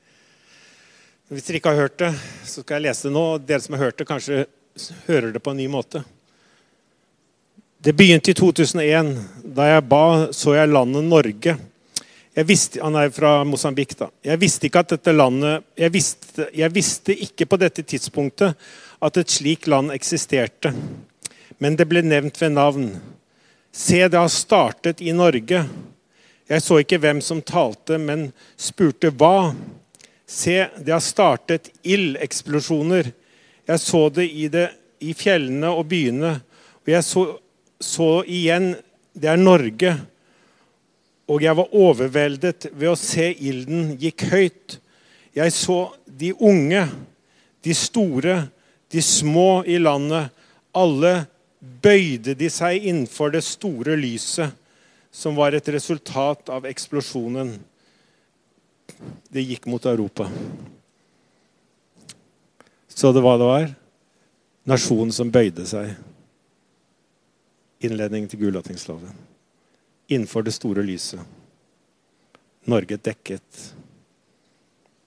Hvis 1.30 1.46
dere 1.46 1.60
ikke 1.60 1.76
har 1.76 1.84
hørt 1.84 1.98
det, 2.02 2.10
så 2.42 2.64
skal 2.64 2.80
jeg 2.80 2.88
lese 2.88 3.06
det 3.06 3.14
nå. 3.14 3.24
Dere 3.38 3.62
som 3.62 3.76
har 3.76 3.86
hørt 3.86 4.00
det, 4.00 4.08
kanskje 4.08 4.46
hører 5.06 5.30
det 5.32 5.42
på 5.44 5.54
en 5.54 5.60
ny 5.62 5.68
måte. 5.70 6.02
Det 7.78 7.94
begynte 7.94 8.32
i 8.32 8.36
2001. 8.36 9.14
Da 9.44 9.70
jeg 9.70 9.86
ba, 9.86 10.04
så 10.34 10.56
jeg 10.58 10.72
landet 10.74 11.06
Norge. 11.06 11.54
Jeg 12.38 12.46
visste, 12.46 12.78
han 12.78 12.94
er 12.94 13.10
fra 13.10 13.42
Mosambik. 13.42 13.96
da. 13.98 14.12
Jeg 14.22 14.38
visste 14.38 14.68
ikke 14.68 14.84
at 14.84 14.92
dette 14.92 15.12
landet 15.12 15.64
jeg 15.74 15.90
visste, 15.90 16.44
jeg 16.54 16.70
visste 16.70 17.14
ikke 17.26 17.48
på 17.50 17.56
dette 17.58 17.82
tidspunktet 17.82 18.54
at 19.02 19.16
et 19.16 19.30
slikt 19.30 19.66
land 19.66 19.90
eksisterte. 19.90 20.70
Men 21.58 21.74
det 21.74 21.88
ble 21.90 22.04
nevnt 22.06 22.38
ved 22.38 22.52
navn. 22.54 22.92
Se, 23.74 23.98
det 24.06 24.18
har 24.18 24.30
startet 24.30 25.02
i 25.02 25.12
Norge. 25.12 25.64
Jeg 26.48 26.62
så 26.62 26.78
ikke 26.78 27.00
hvem 27.02 27.18
som 27.20 27.42
talte, 27.42 27.98
men 27.98 28.28
spurte 28.56 29.10
hva. 29.10 29.50
Se, 30.22 30.68
det 30.78 30.94
har 30.94 31.02
startet 31.02 31.72
ildeksplosjoner. 31.82 33.10
Jeg 33.66 33.82
så 33.82 34.04
det 34.14 34.28
i, 34.30 34.46
det 34.46 34.68
i, 35.02 35.10
fjellene 35.10 35.74
og 35.74 35.90
byene. 35.90 36.36
Og 36.86 36.94
jeg 36.94 37.02
så, 37.02 37.24
så 37.82 38.08
igjen 38.22 38.76
det 39.18 39.32
er 39.34 39.42
Norge. 39.42 39.96
Og 41.28 41.42
jeg 41.44 41.56
var 41.58 41.74
overveldet 41.76 42.70
ved 42.72 42.88
å 42.88 42.98
se 42.98 43.30
ilden 43.32 43.92
gikk 44.00 44.24
høyt. 44.30 44.78
Jeg 45.36 45.52
så 45.52 45.80
de 46.06 46.32
unge, 46.34 46.86
de 47.64 47.74
store, 47.76 48.38
de 48.88 49.02
små 49.04 49.62
i 49.68 49.76
landet. 49.80 50.32
Alle 50.72 51.26
bøyde 51.58 52.34
de 52.38 52.48
seg 52.52 52.80
innenfor 52.88 53.34
det 53.34 53.44
store 53.44 53.96
lyset 53.98 54.54
som 55.12 55.36
var 55.36 55.56
et 55.56 55.68
resultat 55.72 56.48
av 56.52 56.66
eksplosjonen. 56.68 57.52
Det 59.28 59.44
gikk 59.44 59.68
mot 59.68 59.84
Europa. 59.84 60.28
Så 62.88 63.12
det 63.12 63.22
var 63.22 63.38
det 63.38 63.52
var? 63.52 63.72
Nasjonen 64.68 65.12
som 65.14 65.30
bøyde 65.32 65.68
seg. 65.68 65.92
Innledningen 67.84 68.30
til 68.32 68.46
Gulatingsloven. 68.46 69.27
Innenfor 70.08 70.42
det 70.42 70.54
store 70.56 70.82
lyset. 70.82 71.20
Norge 72.68 72.96
dekket 72.96 73.74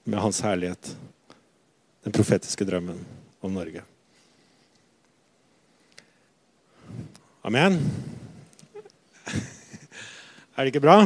med 0.03 0.19
Hans 0.19 0.41
herlighet. 0.41 0.95
Den 2.03 2.13
profetiske 2.13 2.65
drømmen 2.65 3.01
om 3.41 3.53
Norge. 3.53 3.81
Amen. 7.41 7.79
Er 10.55 10.65
det 10.65 10.71
ikke 10.73 10.83
bra? 10.85 10.97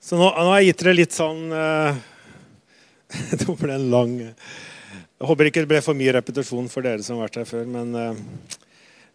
Så 0.00 0.16
nå, 0.16 0.28
nå 0.30 0.50
har 0.52 0.60
jeg 0.62 0.70
gitt 0.70 0.84
dere 0.84 0.96
litt 0.96 1.16
sånn 1.16 1.50
uh, 1.50 1.96
Det 3.36 3.48
ble 3.58 3.74
en 3.74 3.90
lang 3.90 4.12
Jeg 4.22 5.26
håper 5.28 5.50
ikke 5.50 5.64
det 5.64 5.72
ble 5.72 5.80
for 5.84 5.98
mye 5.98 6.14
repetisjon 6.16 6.70
for 6.72 6.86
dere 6.86 7.02
som 7.04 7.18
har 7.18 7.26
vært 7.26 7.40
her 7.42 7.48
før, 7.50 7.66
men 7.68 7.92
uh, 7.92 8.14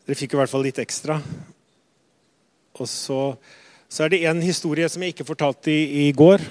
dere 0.05 0.17
fikk 0.17 0.35
i 0.35 0.39
hvert 0.39 0.51
fall 0.51 0.63
litt 0.65 0.79
ekstra. 0.81 1.19
Og 2.81 2.87
så, 2.89 3.19
så 3.91 4.05
er 4.05 4.13
det 4.13 4.23
en 4.29 4.41
historie 4.43 4.87
som 4.89 5.03
jeg 5.03 5.13
ikke 5.13 5.27
fortalte 5.27 5.71
i, 5.73 6.07
i, 6.07 6.11
går. 6.15 6.41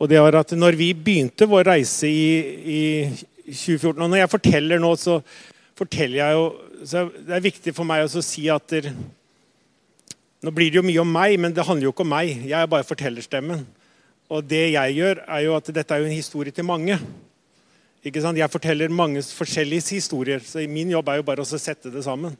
Og 0.00 0.10
det 0.10 0.20
var 0.20 0.40
at 0.40 0.52
når 0.56 0.76
vi 0.80 0.90
begynte 0.96 1.48
vår 1.48 1.70
reise 1.72 2.08
i, 2.08 2.26
i 2.60 2.82
2014 3.46 3.96
Og 3.96 4.08
når 4.08 4.22
jeg 4.22 4.32
forteller 4.32 4.80
nå, 4.80 4.90
så 4.96 5.18
forteller 5.76 6.20
jeg 6.20 6.36
jo 6.38 6.44
så 6.80 7.02
Det 7.12 7.34
er 7.36 7.42
viktig 7.44 7.74
for 7.76 7.84
meg 7.84 8.06
å 8.06 8.22
si 8.24 8.46
at 8.48 8.64
der, 8.72 8.86
Nå 10.40 10.52
blir 10.56 10.70
det 10.72 10.78
jo 10.78 10.84
mye 10.86 11.02
om 11.02 11.10
meg, 11.12 11.34
men 11.36 11.52
det 11.52 11.66
handler 11.68 11.90
jo 11.90 11.92
ikke 11.92 12.06
om 12.06 12.14
meg. 12.14 12.30
Jeg 12.48 12.56
er 12.56 12.70
bare 12.72 12.86
fortellerstemmen. 12.88 13.66
Og 14.32 14.46
det 14.48 14.70
jeg 14.72 14.94
gjør, 14.96 15.18
er 15.26 15.42
jo 15.44 15.56
at 15.58 15.68
dette 15.76 15.92
er 15.92 16.00
jo 16.00 16.08
en 16.08 16.16
historie 16.16 16.54
til 16.56 16.64
mange. 16.64 16.96
Ikke 18.00 18.22
sant? 18.24 18.40
Jeg 18.40 18.48
forteller 18.48 18.88
mange 18.88 19.20
forskjellige 19.36 19.98
historier, 19.98 20.40
så 20.40 20.64
min 20.64 20.94
jobb 20.94 21.10
er 21.12 21.20
jo 21.20 21.26
bare 21.28 21.44
å 21.44 21.60
sette 21.60 21.92
det 21.92 22.06
sammen. 22.06 22.38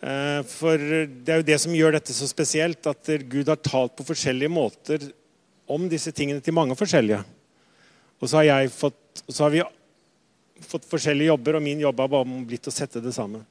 Eh, 0.00 0.42
for 0.50 0.76
det 0.78 1.32
er 1.32 1.40
jo 1.40 1.48
det 1.48 1.58
som 1.62 1.74
gjør 1.74 1.96
dette 1.96 2.14
så 2.16 2.28
spesielt, 2.28 2.84
at 2.86 3.12
Gud 3.30 3.48
har 3.48 3.60
talt 3.64 3.96
på 3.96 4.06
forskjellige 4.10 4.52
måter 4.52 5.08
om 5.66 5.88
disse 5.90 6.12
tingene 6.14 6.42
til 6.44 6.54
mange 6.56 6.76
forskjellige. 6.78 7.22
Og 8.20 8.30
så 8.30 8.44
har, 8.44 8.68
fått, 8.72 9.24
så 9.28 9.46
har 9.46 9.54
vi 9.54 9.64
fått 10.64 10.88
forskjellige 10.88 11.32
jobber, 11.32 11.58
og 11.58 11.64
min 11.64 11.82
jobb 11.82 12.00
har 12.00 12.12
bare 12.12 12.44
blitt 12.48 12.68
å 12.68 12.74
sette 12.74 13.02
det 13.04 13.12
sammen. 13.16 13.44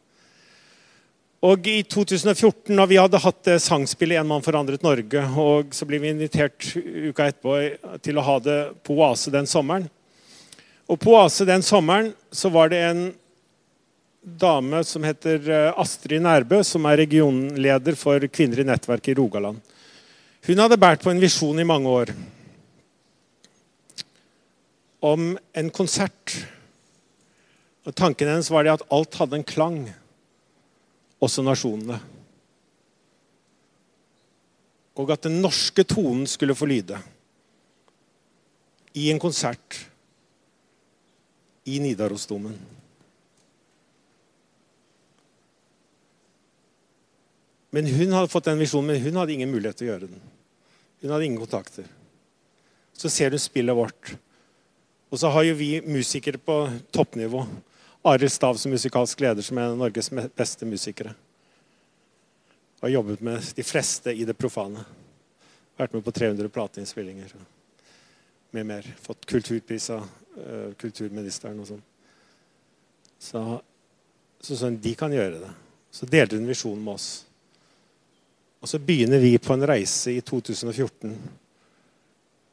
Og 1.46 1.68
I 1.70 1.82
2014, 1.86 2.72
når 2.74 2.88
vi 2.90 2.98
hadde 2.98 3.22
hatt 3.22 3.44
det 3.46 3.60
sangspillet 3.62 4.18
'En 4.18 4.28
mann 4.28 4.42
forandret 4.42 4.82
Norge', 4.82 5.28
og 5.38 5.76
så 5.76 5.86
ble 5.86 6.00
vi 6.00 6.10
invitert 6.10 6.72
uka 6.76 7.28
etterpå 7.30 8.02
til 8.02 8.18
å 8.18 8.26
ha 8.26 8.40
det 8.40 8.84
på 8.84 8.96
Oase 8.98 9.30
den 9.32 9.46
sommeren. 9.46 9.90
Og 10.90 11.00
På 11.00 11.14
Oase 11.14 11.46
den 11.46 11.62
sommeren 11.62 12.14
så 12.32 12.50
var 12.50 12.70
det 12.70 12.82
en 12.82 13.14
dame 14.26 14.82
som 14.84 15.06
heter 15.06 15.50
eh, 15.50 15.80
Astrid 15.80 16.24
Nærbø, 16.26 16.64
som 16.66 16.86
er 16.90 17.04
regionleder 17.04 17.98
for 18.00 18.26
Kvinner 18.34 18.64
i 18.64 18.68
nettverk 18.68 19.12
i 19.12 19.18
Rogaland. 19.18 19.62
Hun 20.46 20.62
hadde 20.62 20.80
båret 20.82 21.04
på 21.06 21.14
en 21.14 21.22
visjon 21.22 21.62
i 21.62 21.68
mange 21.68 21.90
år 21.90 22.12
om 25.06 25.36
en 25.54 25.70
konsert 25.70 26.34
og 27.86 27.94
Tanken 27.94 28.30
hennes 28.30 28.50
var 28.50 28.66
at 28.72 28.86
alt 28.94 29.18
hadde 29.20 29.38
en 29.38 29.46
klang, 29.46 29.84
også 31.22 31.44
nasjonene. 31.46 32.00
Og 34.98 35.12
at 35.14 35.28
den 35.28 35.38
norske 35.44 35.86
tonen 35.86 36.26
skulle 36.30 36.56
få 36.58 36.66
lyde 36.72 36.98
i 38.96 39.10
en 39.12 39.20
konsert 39.22 39.84
i 41.68 41.78
Nidarosdomen. 41.84 42.56
Men 47.76 47.90
Hun 47.92 48.14
hadde 48.16 48.32
fått 48.32 48.48
den 48.48 48.62
visjonen, 48.62 48.94
men 48.94 49.02
hun 49.04 49.18
hadde 49.20 49.34
ingen 49.36 49.52
mulighet 49.52 49.76
til 49.76 49.90
å 49.90 49.90
gjøre 49.90 50.08
den. 50.08 50.22
Hun 51.04 51.12
hadde 51.12 51.26
ingen 51.28 51.42
kontakter. 51.42 51.90
Så 52.96 53.12
ser 53.12 53.34
du 53.34 53.40
spillet 53.42 53.76
vårt. 53.76 54.14
Og 55.12 55.20
så 55.20 55.28
har 55.34 55.44
jo 55.44 55.58
vi 55.60 55.82
musikere 55.84 56.40
på 56.40 56.56
toppnivå 56.96 57.42
Arild 58.08 58.32
Stav 58.32 58.56
som 58.62 58.72
musikalsk 58.72 59.20
leder, 59.26 59.44
som 59.44 59.60
er 59.60 59.76
Norges 59.76 60.08
beste 60.38 60.66
musikere. 60.66 61.12
Har 62.80 62.96
jobbet 62.96 63.22
med 63.28 63.44
de 63.60 63.68
fleste 63.68 64.16
i 64.16 64.24
det 64.24 64.38
profane. 64.40 64.88
Vært 65.76 66.00
med 66.00 66.08
på 66.08 66.16
300 66.16 66.48
plateinnspillinger 66.56 67.36
med 68.56 68.72
mer. 68.72 68.88
Fått 69.04 69.28
kulturpris 69.28 69.90
av 69.92 70.08
uh, 70.40 70.72
kulturministeren 70.80 71.60
og 71.60 71.74
sånn. 71.74 71.86
Så, 73.20 73.46
så 74.40 74.64
sånn, 74.64 74.80
de 74.80 74.96
kan 74.96 75.12
gjøre 75.12 75.44
det. 75.44 75.56
Så 75.92 76.08
delte 76.08 76.40
hun 76.40 76.48
visjonen 76.48 76.84
med 76.88 76.96
oss. 76.96 77.26
Og 78.66 78.70
så 78.72 78.80
begynner 78.82 79.22
vi 79.22 79.36
på 79.38 79.54
en 79.54 79.68
reise 79.70 80.16
i 80.16 80.22
2014. 80.26 81.14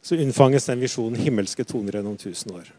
Så 0.02 0.18
unnfanges 0.20 0.68
den 0.68 0.82
visjonen 0.84 1.16
'Himmelske 1.16 1.64
toner 1.64 1.96
gjennom 1.96 2.18
tusen 2.20 2.52
år' 2.52 2.72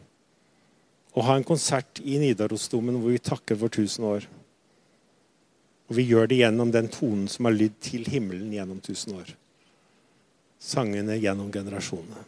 å 1.14 1.22
ha 1.22 1.36
en 1.38 1.46
konsert 1.46 2.02
i 2.02 2.18
Nidarosdomen 2.22 2.98
hvor 2.98 3.14
vi 3.14 3.22
takker 3.22 3.58
for 3.60 3.70
1000 3.70 4.06
år. 4.10 4.26
Og 5.90 5.98
vi 5.98 6.08
gjør 6.10 6.30
det 6.30 6.40
gjennom 6.42 6.72
den 6.74 6.90
tonen 6.90 7.28
som 7.30 7.46
har 7.46 7.54
lydd 7.54 7.76
til 7.86 8.08
himmelen 8.10 8.54
gjennom 8.54 8.80
1000 8.82 9.20
år. 9.20 9.34
Sangene 10.58 11.20
gjennom 11.20 11.52
generasjonene. 11.54 12.24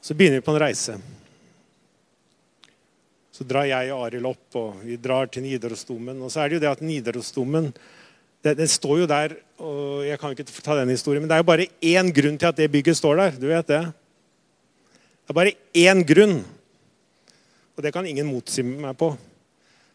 Så 0.00 0.16
begynner 0.16 0.40
vi 0.40 0.44
på 0.44 0.52
en 0.52 0.60
reise. 0.60 0.98
Så 3.40 3.46
drar 3.48 3.64
jeg 3.64 3.88
og 3.94 4.02
Arild 4.04 4.28
opp, 4.28 4.56
og 4.60 4.82
vi 4.84 4.98
drar 5.00 5.30
til 5.32 5.46
Nidarosdomen. 5.46 6.18
Og 6.20 6.28
så 6.28 6.42
er 6.42 6.50
det 6.50 6.58
jo 6.58 6.62
det 6.66 6.68
at 6.68 6.82
Nidarosdomen 6.84 7.70
det, 8.44 8.66
står 8.68 8.98
jo 9.02 9.06
der, 9.08 9.32
og 9.60 10.04
jeg 10.04 10.20
kan 10.20 10.32
ikke 10.32 10.44
ta 10.64 10.76
den 10.76 10.92
historien, 10.92 11.20
men 11.24 11.28
det 11.28 11.38
er 11.38 11.40
jo 11.40 11.48
bare 11.48 11.66
én 11.84 12.12
grunn 12.12 12.36
til 12.40 12.48
at 12.48 12.60
det 12.60 12.68
bygget 12.72 12.96
står 12.96 13.16
der. 13.16 13.38
Du 13.40 13.48
vet 13.48 13.68
det? 13.68 13.80
Det 15.24 15.32
er 15.32 15.38
bare 15.40 15.56
én 15.76 16.04
grunn, 16.04 16.38
og 17.76 17.84
det 17.84 17.92
kan 17.96 18.08
ingen 18.08 18.28
motsi 18.28 18.64
meg 18.64 18.92
på. 19.00 19.10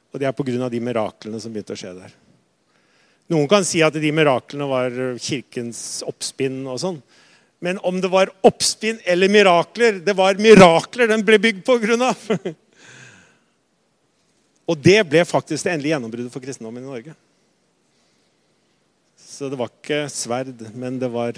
Og 0.09 0.21
det 0.21 0.29
er 0.29 0.33
pga. 0.33 0.69
de 0.69 0.81
miraklene 0.81 1.41
som 1.41 1.53
begynte 1.53 1.77
å 1.77 1.79
skje 1.79 1.93
der. 1.97 2.17
Noen 3.29 3.49
kan 3.49 3.65
si 3.65 3.81
at 3.85 3.93
de 3.93 4.11
miraklene 4.13 4.69
var 4.69 4.93
kirkens 5.21 6.01
oppspinn 6.05 6.63
og 6.65 6.81
sånn. 6.81 7.01
Men 7.61 7.77
om 7.85 8.01
det 8.01 8.09
var 8.09 8.33
oppspinn 8.45 8.99
eller 9.05 9.31
mirakler 9.31 10.01
Det 10.03 10.13
var 10.13 10.35
mirakler 10.37 11.07
den 11.07 11.23
ble 11.25 11.39
bygd 11.41 11.65
på 11.65 11.77
grunn 11.81 12.09
av. 12.09 12.29
Og 14.65 14.77
det 14.81 14.97
ble 15.05 15.21
faktisk 15.27 15.65
det 15.65 15.75
endelige 15.75 15.93
gjennombruddet 15.93 16.33
for 16.33 16.43
kristendommen 16.43 16.83
i 16.83 16.89
Norge. 16.89 17.13
Så 19.19 19.49
det 19.51 19.59
var 19.59 19.69
ikke 19.69 20.05
sverd, 20.09 20.63
men 20.73 20.97
det 21.01 21.09
var 21.11 21.37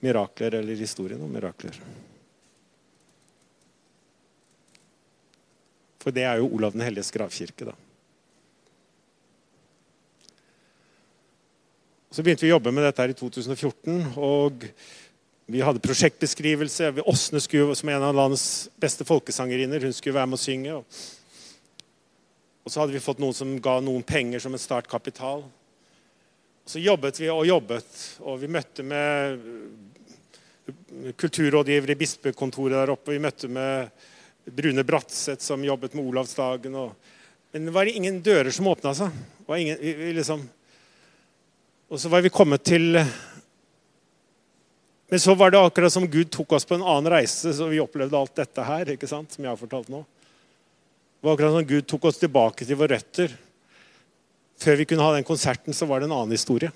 mirakler 0.00 0.60
eller 0.60 0.80
historien 0.80 1.20
om 1.20 1.32
mirakler. 1.32 1.76
For 6.00 6.14
det 6.14 6.24
er 6.24 6.40
jo 6.40 6.48
Olav 6.48 6.72
den 6.72 6.86
helliges 6.86 7.12
gravkirke. 7.12 7.68
da. 7.68 7.76
Så 12.10 12.24
begynte 12.24 12.42
vi 12.46 12.50
å 12.50 12.56
jobbe 12.56 12.72
med 12.74 12.86
dette 12.88 13.04
her 13.04 13.12
i 13.12 13.18
2014. 13.18 14.16
og 14.16 14.64
Vi 15.50 15.60
hadde 15.62 15.82
prosjektbeskrivelse. 15.82 16.94
Åsne 17.04 17.42
som 17.42 17.88
en 17.90 18.06
av 18.06 18.14
landets 18.14 18.70
beste 18.80 19.04
folkesangerinner, 19.04 19.82
hun 19.82 19.92
skulle 19.92 20.16
være 20.16 20.30
med 20.30 20.38
å 20.38 20.42
synge. 20.42 20.74
Og 20.80 21.19
så 22.68 22.82
hadde 22.82 22.92
vi 22.92 23.00
fått 23.00 23.22
noen 23.22 23.36
som 23.36 23.54
ga 23.62 23.78
noen 23.80 24.04
penger 24.04 24.42
som 24.42 24.52
en 24.52 24.60
startkapital. 24.60 25.46
Så 26.68 26.82
jobbet 26.82 27.20
vi 27.20 27.30
og 27.32 27.46
jobbet, 27.48 27.88
og 28.20 28.36
vi 28.42 28.50
møtte 28.52 28.84
med 28.86 29.40
kulturrådgiver 31.16 31.90
i 31.90 31.98
bispekontoret 31.98 32.76
der 32.76 32.92
oppe. 32.92 33.14
Vi 33.16 33.22
møtte 33.22 33.48
med 33.48 33.88
Brune 34.44 34.84
Bratseth 34.86 35.42
som 35.42 35.64
jobbet 35.64 35.96
med 35.96 36.06
Olavsdagen. 36.06 36.76
Og, 36.78 36.92
men 37.52 37.66
det 37.66 37.74
var 37.74 37.90
ingen 37.90 38.20
dører 38.22 38.52
som 38.54 38.68
åpna 38.70 38.94
seg. 38.96 39.16
Ingen, 39.50 39.80
liksom, 40.14 40.44
og 41.90 41.98
så 41.98 42.08
var 42.12 42.22
vi 42.22 42.30
kommet 42.30 42.62
til 42.62 43.00
Men 45.10 45.18
så 45.20 45.34
var 45.34 45.50
det 45.50 45.58
akkurat 45.58 45.92
som 45.92 46.06
Gud 46.06 46.28
tok 46.30 46.52
oss 46.54 46.64
på 46.64 46.76
en 46.76 46.84
annen 46.86 47.10
reise, 47.10 47.50
så 47.50 47.66
vi 47.66 47.80
opplevde 47.82 48.14
alt 48.14 48.36
dette 48.38 48.62
her, 48.62 48.92
ikke 48.92 49.08
sant, 49.10 49.32
som 49.34 49.42
jeg 49.42 49.50
har 49.50 49.58
fortalt 49.58 49.88
nå. 49.90 50.04
Det 51.20 51.26
var 51.26 51.34
akkurat 51.34 51.52
som 51.52 51.66
Gud 51.68 51.86
tok 51.86 52.04
oss 52.08 52.18
tilbake 52.18 52.64
til 52.64 52.78
våre 52.80 52.96
røtter. 52.96 53.32
Før 54.56 54.78
vi 54.80 54.86
kunne 54.88 55.04
ha 55.04 55.12
den 55.12 55.26
konserten, 55.28 55.74
så 55.76 55.84
var 55.84 56.00
det 56.00 56.08
en 56.08 56.14
annen 56.16 56.32
historie 56.32 56.72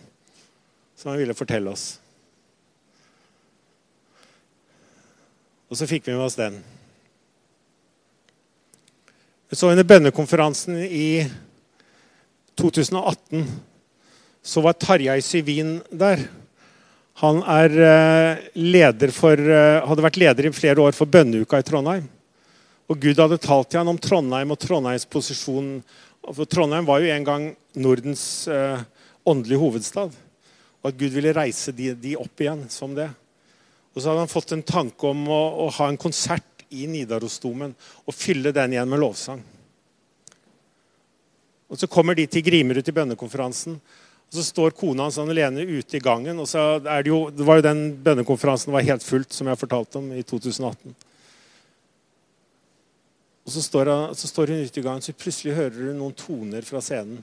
som 0.94 1.10
han 1.10 1.20
ville 1.22 1.36
fortelle 1.36 1.72
oss. 1.72 1.84
Og 5.72 5.80
så 5.80 5.88
fikk 5.88 6.04
vi 6.06 6.12
med 6.12 6.26
oss 6.26 6.36
den. 6.36 6.58
Så 9.48 9.70
under 9.72 9.86
bønnekonferansen 9.88 10.76
i 10.84 11.24
2018 12.60 13.46
så 14.44 14.60
var 14.60 14.76
Tarjei 14.76 15.22
Syvin 15.24 15.78
der. 15.88 16.26
Han 17.24 17.40
er 17.48 17.78
eh, 17.88 18.44
leder 18.60 19.12
for, 19.14 19.40
eh, 19.40 19.80
hadde 19.88 20.04
vært 20.04 20.20
leder 20.20 20.50
i 20.50 20.52
flere 20.52 20.84
år 20.84 20.92
for 20.92 21.08
bønneuka 21.08 21.62
i 21.62 21.66
Trondheim. 21.66 22.10
Og 22.90 23.00
Gud 23.00 23.16
hadde 23.16 23.40
talt 23.40 23.70
til 23.72 23.80
ham 23.80 23.94
om 23.94 24.00
Trondheim 24.00 24.52
og 24.52 24.60
Trondheims 24.60 25.06
posisjon. 25.08 25.78
For 26.26 26.44
Trondheim 26.48 26.84
var 26.88 27.00
jo 27.00 27.12
en 27.12 27.26
gang 27.26 27.46
Nordens 27.80 28.44
eh, 28.48 28.82
åndelige 29.24 29.60
hovedstad. 29.62 30.12
Og 30.82 30.90
at 30.90 30.98
Gud 31.00 31.14
ville 31.16 31.32
reise 31.32 31.72
de, 31.72 31.94
de, 31.96 32.12
opp 32.20 32.44
igjen 32.44 32.66
som 32.72 32.92
det. 32.96 33.08
Og 33.94 34.02
så 34.02 34.10
hadde 34.10 34.26
han 34.26 34.32
fått 34.32 34.52
en 34.52 34.66
tanke 34.66 35.08
om 35.08 35.24
å, 35.32 35.40
å 35.64 35.70
ha 35.78 35.88
en 35.88 36.00
konsert 36.00 36.66
i 36.74 36.84
Nidarosdomen 36.90 37.72
og 38.04 38.16
fylle 38.16 38.52
den 38.52 38.74
igjen 38.74 38.90
med 38.90 39.00
lovsang. 39.00 39.40
Og 41.72 41.80
Så 41.80 41.88
kommer 41.88 42.18
de 42.18 42.26
til 42.28 42.44
Grimerud 42.44 42.84
til 42.84 42.96
bønnekonferansen. 42.96 43.78
Og 43.78 44.36
Så 44.36 44.44
står 44.44 44.76
kona 44.76 45.08
hans 45.08 45.16
alene 45.22 45.64
ute 45.64 45.96
i 45.96 46.04
gangen. 46.04 46.36
og 46.38 46.48
så 46.50 46.82
er 46.84 47.02
Det 47.02 47.08
jo, 47.08 47.30
det 47.30 47.46
var 47.48 47.56
jo 47.56 47.68
den 47.70 47.96
bønnekonferansen 48.04 48.76
var 48.76 48.84
helt 48.84 49.02
fullt, 49.02 49.32
som 49.32 49.48
jeg 49.48 49.62
fortalte 49.62 49.98
om 49.98 50.12
i 50.12 50.22
2018. 50.22 50.94
Og 53.44 53.52
Så 53.52 53.62
står, 53.62 53.86
hun, 53.86 54.14
så 54.16 54.28
står 54.28 54.46
hun 54.46 54.64
ute 54.64 54.80
i 54.80 54.82
gangen, 54.82 55.02
så 55.04 55.12
plutselig 55.12 55.54
hører 55.54 55.90
hun 55.90 55.98
noen 56.00 56.16
toner 56.16 56.64
fra 56.64 56.80
scenen. 56.80 57.20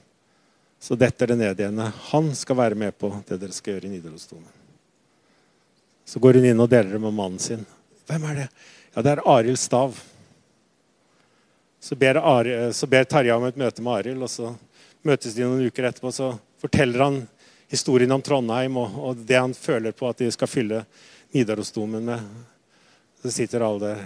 Så 0.82 0.94
detter 0.98 1.30
det 1.30 1.38
ned 1.38 1.60
i 1.60 1.66
henne. 1.66 1.88
Han 2.10 2.32
skal 2.34 2.58
være 2.58 2.78
med 2.78 2.94
på 2.98 3.10
det 3.26 3.38
dere 3.38 3.54
skal 3.54 3.76
gjøre 3.76 3.86
i 3.86 3.92
Nidarosdomen. 3.92 4.50
Så 6.04 6.22
går 6.22 6.38
hun 6.38 6.46
inn 6.46 6.62
og 6.62 6.70
deler 6.70 6.96
det 6.96 7.02
med 7.02 7.14
mannen 7.14 7.42
sin. 7.42 7.62
Hvem 8.10 8.24
er 8.30 8.40
det? 8.40 8.46
Ja, 8.94 9.02
det 9.02 9.12
er 9.12 9.22
Arild 9.30 9.60
Stav. 9.62 9.98
Så 11.82 11.98
ber, 11.98 12.18
Ari, 12.18 12.56
så 12.74 12.86
ber 12.86 13.06
Tarjei 13.06 13.34
om 13.34 13.46
et 13.46 13.58
møte 13.58 13.82
med 13.82 13.94
Arild, 13.94 14.22
og 14.22 14.30
så 14.30 14.52
møtes 15.06 15.34
de 15.34 15.46
noen 15.46 15.66
uker 15.66 15.86
etterpå. 15.88 16.10
Så 16.14 16.32
forteller 16.62 17.02
han 17.02 17.20
historien 17.72 18.14
om 18.14 18.22
Trondheim 18.22 18.76
og, 18.78 18.98
og 18.98 19.22
det 19.26 19.38
han 19.38 19.54
føler 19.56 19.94
på 19.96 20.10
at 20.10 20.22
de 20.22 20.30
skal 20.34 20.50
fylle 20.50 20.82
Nidarosdomen 21.34 22.10
med. 22.10 22.26
Så 23.22 23.34
sitter 23.34 23.66
alle 23.66 23.86
der. 23.86 24.04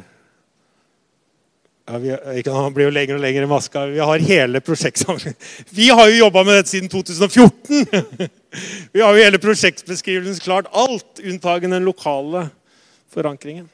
Ja, 1.89 1.99
vi, 1.99 2.11
han 2.51 2.74
blir 2.74 2.89
jo 2.89 2.95
lenger 2.95 3.14
og 3.14 3.22
lenger 3.22 3.45
i 3.47 3.51
maska. 3.51 3.84
Vi 3.87 4.01
har 4.03 4.22
hele 4.26 4.61
prosjektsamlingen. 4.61 5.37
Vi 5.70 5.87
har 5.95 6.09
jo 6.11 6.16
jobba 6.24 6.43
med 6.43 6.59
dette 6.59 6.72
siden 6.74 6.91
2014! 6.91 7.87
Vi 8.93 9.03
har 9.05 9.12
jo 9.12 9.20
hele 9.20 9.39
prosjektbeskrivelsen 9.39 10.41
klart. 10.41 10.70
Alt 10.72 11.20
unntagen 11.20 11.70
den 11.70 11.84
lokale 11.84 12.47
forankringen. 13.12 13.68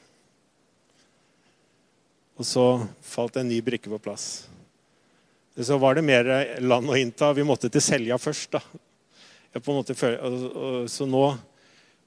Og 2.36 2.48
så 2.48 2.66
falt 3.06 3.38
en 3.38 3.48
ny 3.48 3.60
brikke 3.62 3.92
på 3.92 4.02
plass. 4.02 4.48
Så 5.54 5.78
var 5.78 5.94
det 5.94 6.02
mer 6.04 6.32
land 6.60 6.90
å 6.90 6.98
innta. 6.98 7.32
Vi 7.32 7.46
måtte 7.46 7.70
til 7.70 7.84
Selja 7.84 8.18
først. 8.18 8.58
da. 8.58 8.60
Så 10.90 11.06
nå 11.06 11.26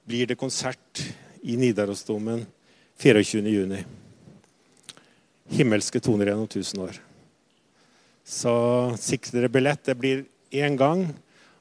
blir 0.04 0.26
det 0.28 0.38
konsert 0.38 1.06
i 1.42 1.56
Nidarosdomen 1.56 2.44
24.6. 3.00 4.05
Himmelske 5.52 6.00
toner 6.02 6.30
gjennom 6.30 6.48
tusen 6.50 6.82
år. 6.82 6.98
Så 8.26 8.52
sikre 8.98 9.38
dere 9.38 9.52
billett. 9.52 9.84
Det 9.86 9.94
blir 9.98 10.24
én 10.50 10.78
gang. 10.78 11.06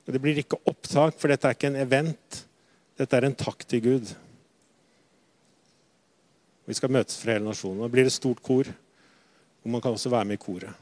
Og 0.05 0.13
det 0.13 0.21
blir 0.21 0.37
ikke 0.41 0.61
opptak, 0.69 1.17
for 1.17 1.31
dette 1.31 1.49
er 1.49 1.57
ikke 1.57 1.71
en 1.71 1.81
event. 1.81 2.41
Dette 2.97 3.17
er 3.17 3.27
en 3.27 3.37
takk 3.37 3.65
til 3.69 3.81
Gud. 3.85 4.13
Vi 6.65 6.77
skal 6.77 6.93
møtes 6.93 7.17
for 7.19 7.33
hele 7.33 7.45
nasjonen. 7.45 7.81
Nå 7.81 7.89
blir 7.93 8.07
det 8.07 8.13
stort 8.13 8.41
kor, 8.45 8.69
og 8.69 9.71
man 9.71 9.81
kan 9.81 9.93
også 9.97 10.13
være 10.13 10.29
med 10.29 10.39
i 10.39 10.41
koret. 10.41 10.73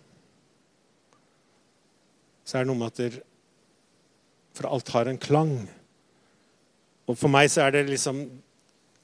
Så 2.43 2.57
er 2.57 2.63
det 2.63 2.71
noe 2.71 2.79
med 2.79 2.91
at 2.91 2.99
der, 2.99 3.21
For 4.53 4.69
alt 4.69 4.89
har 4.93 5.07
en 5.09 5.17
klang. 5.17 5.53
Og 7.09 7.17
for 7.17 7.31
meg 7.31 7.47
så 7.49 7.63
er 7.63 7.71
det 7.73 7.87
liksom 7.89 8.19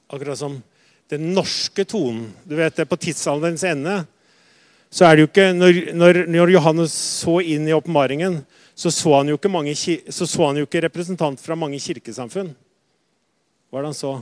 akkurat 0.06 0.38
som 0.38 0.60
den 1.10 1.32
norske 1.34 1.84
tonen. 1.84 2.30
Du 2.44 2.56
vet 2.58 2.80
På 2.88 2.96
tidsalderens 2.96 3.64
ende 3.64 4.02
så 4.90 5.06
er 5.06 5.16
det 5.16 5.22
jo 5.22 5.28
ikke 5.30 5.52
Når, 5.54 6.24
når, 6.26 6.50
Johannes 6.50 6.94
så 7.22 7.38
inn 7.40 7.68
i 7.68 7.74
åpenbaringen, 7.76 8.40
så 8.74 8.90
så 8.90 9.22
mange, 9.48 9.74
så 9.76 10.26
så 10.26 10.46
han 10.46 10.56
jo 10.56 10.66
ikke 10.66 10.82
representant 10.82 11.40
fra 11.40 11.54
mange 11.54 11.78
kirkesamfunn. 11.78 12.54
Hva 13.70 13.78
er 13.78 13.82
det 13.82 13.92
han 13.92 13.94
så? 13.94 14.14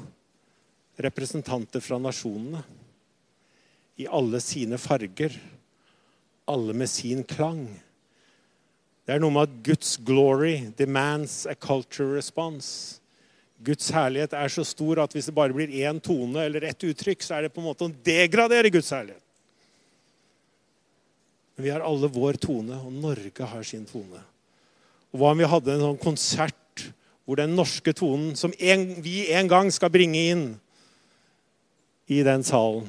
representanter 0.98 1.80
fra 1.80 1.98
nasjonene. 1.98 2.62
I 3.96 4.06
alle 4.06 4.40
sine 4.40 4.78
farger. 4.78 5.34
Alle 6.48 6.74
med 6.74 6.90
sin 6.90 7.24
klang. 7.24 7.68
Det 9.06 9.14
er 9.14 9.22
noe 9.22 9.32
med 9.32 9.48
at 9.48 9.60
Guds 9.64 9.96
glory 10.04 10.68
demands 10.76 11.46
a 11.46 11.54
culture 11.54 12.14
response. 12.14 13.00
Guds 13.58 13.90
herlighet 13.90 14.34
er 14.38 14.52
så 14.52 14.62
stor 14.66 15.02
at 15.02 15.14
hvis 15.14 15.28
det 15.28 15.34
bare 15.34 15.54
blir 15.54 15.72
én 15.82 15.98
tone 16.02 16.44
eller 16.46 16.68
ett 16.68 16.84
uttrykk, 16.86 17.24
så 17.24 17.36
er 17.36 17.46
det 17.46 17.54
på 17.54 17.62
en 17.62 17.66
måte 17.66 17.88
å 17.88 17.94
degradere 18.06 18.70
Guds 18.70 18.92
herlighet. 18.94 19.24
Men 21.56 21.66
vi 21.66 21.72
har 21.74 21.82
alle 21.82 22.10
vår 22.14 22.38
tone, 22.38 22.78
og 22.78 22.94
Norge 22.94 23.50
har 23.50 23.66
sin 23.66 23.86
tone. 23.88 24.22
Og 25.10 25.18
Hva 25.18 25.32
om 25.34 25.42
vi 25.42 25.50
hadde 25.50 25.74
en 25.74 25.84
sånn 25.88 26.00
konsert 26.02 26.54
hvor 27.26 27.40
den 27.40 27.56
norske 27.58 27.92
tonen, 27.92 28.36
som 28.38 28.54
en, 28.56 28.86
vi 29.02 29.26
en 29.34 29.50
gang 29.50 29.72
skal 29.74 29.90
bringe 29.92 30.22
inn, 30.30 30.46
i 32.08 32.22
den 32.24 32.40
salen 32.46 32.88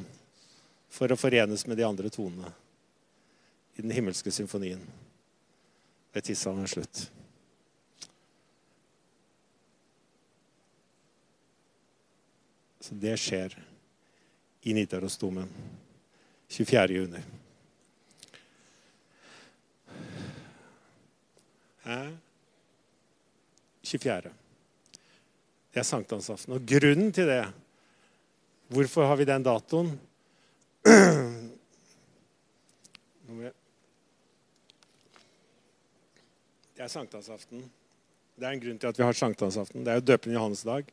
for 0.89 1.11
å 1.11 1.19
forenes 1.19 1.65
med 1.67 1.75
de 1.75 1.83
andre 1.83 2.07
tonene 2.13 2.53
i 3.75 3.83
den 3.83 3.91
himmelske 3.91 4.31
symfonien 4.31 4.79
ved 6.15 6.23
tidsalderen 6.23 6.69
slutt. 6.71 7.01
Så 12.79 12.95
det 12.95 13.17
skjer 13.19 13.55
i 14.61 14.73
Nidarosdomen 14.73 15.49
24. 16.49 16.93
juni. 16.93 17.21
Hæ? 21.83 21.99
24. 23.83 24.31
Det 25.73 25.79
er 25.79 25.87
sankthansaften. 25.87 26.53
Og 26.53 26.65
grunnen 26.67 27.11
til 27.13 27.27
det 27.29 27.43
Hvorfor 28.69 29.07
har 29.09 29.17
vi 29.17 29.25
den 29.25 29.43
datoen? 29.43 29.95
Det 36.79 36.85
er 36.85 36.91
sankthansaften. 36.93 37.63
Det 38.39 38.45
er 38.47 38.53
en 38.55 38.61
grunn 38.63 38.77
til 38.79 38.87
at 38.87 38.99
vi 38.99 39.03
har 39.03 39.17
sankthansaften. 39.17 39.83
Det 39.83 39.91
er 39.91 39.97
jo 39.99 40.05
døpende 40.13 40.37
Johannesdag. 40.37 40.85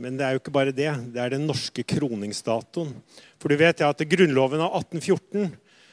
Men 0.00 0.16
det 0.16 0.24
er 0.24 0.34
jo 0.34 0.40
ikke 0.40 0.54
bare 0.54 0.72
det. 0.72 0.88
Det 1.12 1.20
er 1.20 1.34
den 1.34 1.46
norske 1.48 1.84
kroningsdatoen. 1.84 2.94
For 3.40 3.52
du 3.52 3.58
vet 3.60 3.82
ja, 3.82 3.90
at 3.92 4.00
i 4.00 4.08
Grunnloven 4.08 4.62
av 4.64 4.78
1814 4.80 5.50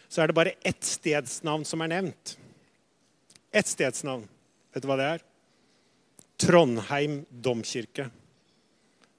så 0.07 0.23
er 0.23 0.29
det 0.29 0.37
bare 0.37 0.55
ett 0.63 0.83
stedsnavn 0.87 1.65
som 1.67 1.83
er 1.83 1.91
nevnt. 1.91 2.37
Ett 3.51 3.67
stedsnavn. 3.67 4.23
Vet 4.71 4.85
du 4.85 4.87
hva 4.87 4.99
det 4.99 5.09
er? 5.17 5.25
Trondheim 6.39 7.19
domkirke. 7.29 8.07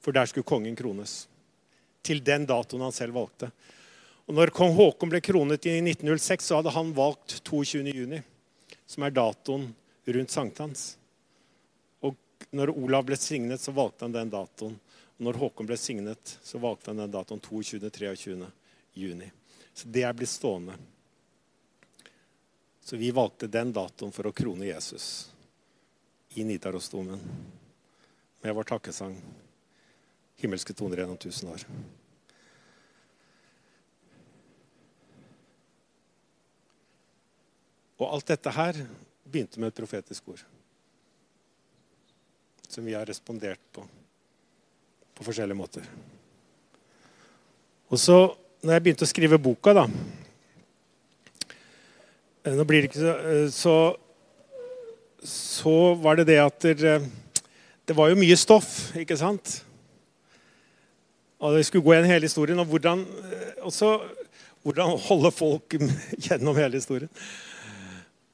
For 0.01 0.17
der 0.17 0.31
skulle 0.31 0.49
kongen 0.49 0.79
krones 0.79 1.27
til 2.07 2.23
den 2.25 2.47
datoen 2.49 2.87
han 2.87 2.95
selv 2.95 3.19
valgte. 3.19 3.51
Og 4.29 4.37
når 4.37 4.53
kong 4.55 4.75
Haakon 4.77 5.11
ble 5.13 5.21
kronet 5.25 5.67
i 5.69 5.79
1906, 5.81 6.49
så 6.49 6.61
hadde 6.61 6.73
han 6.73 6.93
valgt 6.97 7.41
22.6, 7.49 8.23
som 8.89 9.05
er 9.05 9.15
datoen 9.17 9.71
rundt 10.09 10.33
sankthans. 10.33 10.98
Når 12.51 12.73
Olav 12.73 13.05
ble 13.09 13.17
signet, 13.21 13.61
så 13.61 13.75
valgte 13.77 14.07
han 14.07 14.15
den 14.15 14.31
datoen. 14.33 14.77
Og 15.19 15.27
når 15.27 15.41
Håkon 15.43 15.69
ble 15.69 15.77
signet, 15.77 16.39
så 16.43 16.61
valgte 16.63 16.93
han 16.93 17.03
den 17.03 17.13
datoen 17.13 17.43
22.-23. 17.43 18.47
juni. 18.95 19.31
Så 19.75 19.89
det 19.89 20.03
er 20.03 20.15
blitt 20.17 20.31
stående. 20.31 20.79
Så 22.83 22.97
vi 22.97 23.11
valgte 23.11 23.51
den 23.53 23.73
datoen 23.73 24.15
for 24.15 24.27
å 24.27 24.33
krone 24.33 24.71
Jesus 24.71 25.29
i 26.39 26.45
Nidarosdomen 26.45 27.21
med 28.41 28.55
vår 28.55 28.69
takkesang 28.71 29.17
himmelske 30.39 30.75
toner 30.75 31.03
gjennom 31.03 31.19
tusen 31.21 31.51
år. 31.51 31.65
Og 37.99 38.07
alt 38.07 38.31
dette 38.31 38.55
her 38.55 38.79
begynte 39.27 39.59
med 39.59 39.73
et 39.73 39.81
profetisk 39.83 40.31
ord. 40.31 40.45
Som 42.69 42.85
vi 42.85 42.97
har 42.97 43.09
respondert 43.09 43.63
på 43.73 43.87
på 45.19 45.27
forskjellige 45.27 45.59
måter. 45.59 45.87
Og 47.91 47.99
så, 47.99 48.19
når 48.63 48.77
jeg 48.77 48.85
begynte 48.85 49.07
å 49.07 49.11
skrive 49.11 49.39
boka, 49.43 49.73
da 49.75 49.87
eh, 52.45 52.55
Nå 52.55 52.67
blir 52.69 52.85
det 52.85 52.91
ikke 52.91 53.01
så 53.01 53.15
eh, 53.17 53.47
Så, 53.55 53.77
så 55.25 55.75
var 55.99 56.21
det 56.21 56.29
det 56.29 56.39
at 56.43 56.69
det, 56.79 56.99
det 57.89 57.97
var 57.99 58.13
jo 58.13 58.21
mye 58.21 58.37
stoff, 58.39 58.93
ikke 58.95 59.19
sant? 59.19 59.57
Og 61.39 61.57
vi 61.57 61.67
skulle 61.67 61.87
gå 61.87 61.97
igjen 61.97 62.11
hele 62.13 62.29
historien. 62.29 62.61
Og 62.63 62.71
hvordan, 62.71 63.03
eh, 63.33 63.59
også, 63.67 63.97
hvordan 64.63 64.95
holde 65.09 65.35
folk 65.35 65.79
gjennom 66.29 66.59
hele 66.59 66.79
historien. 66.79 67.11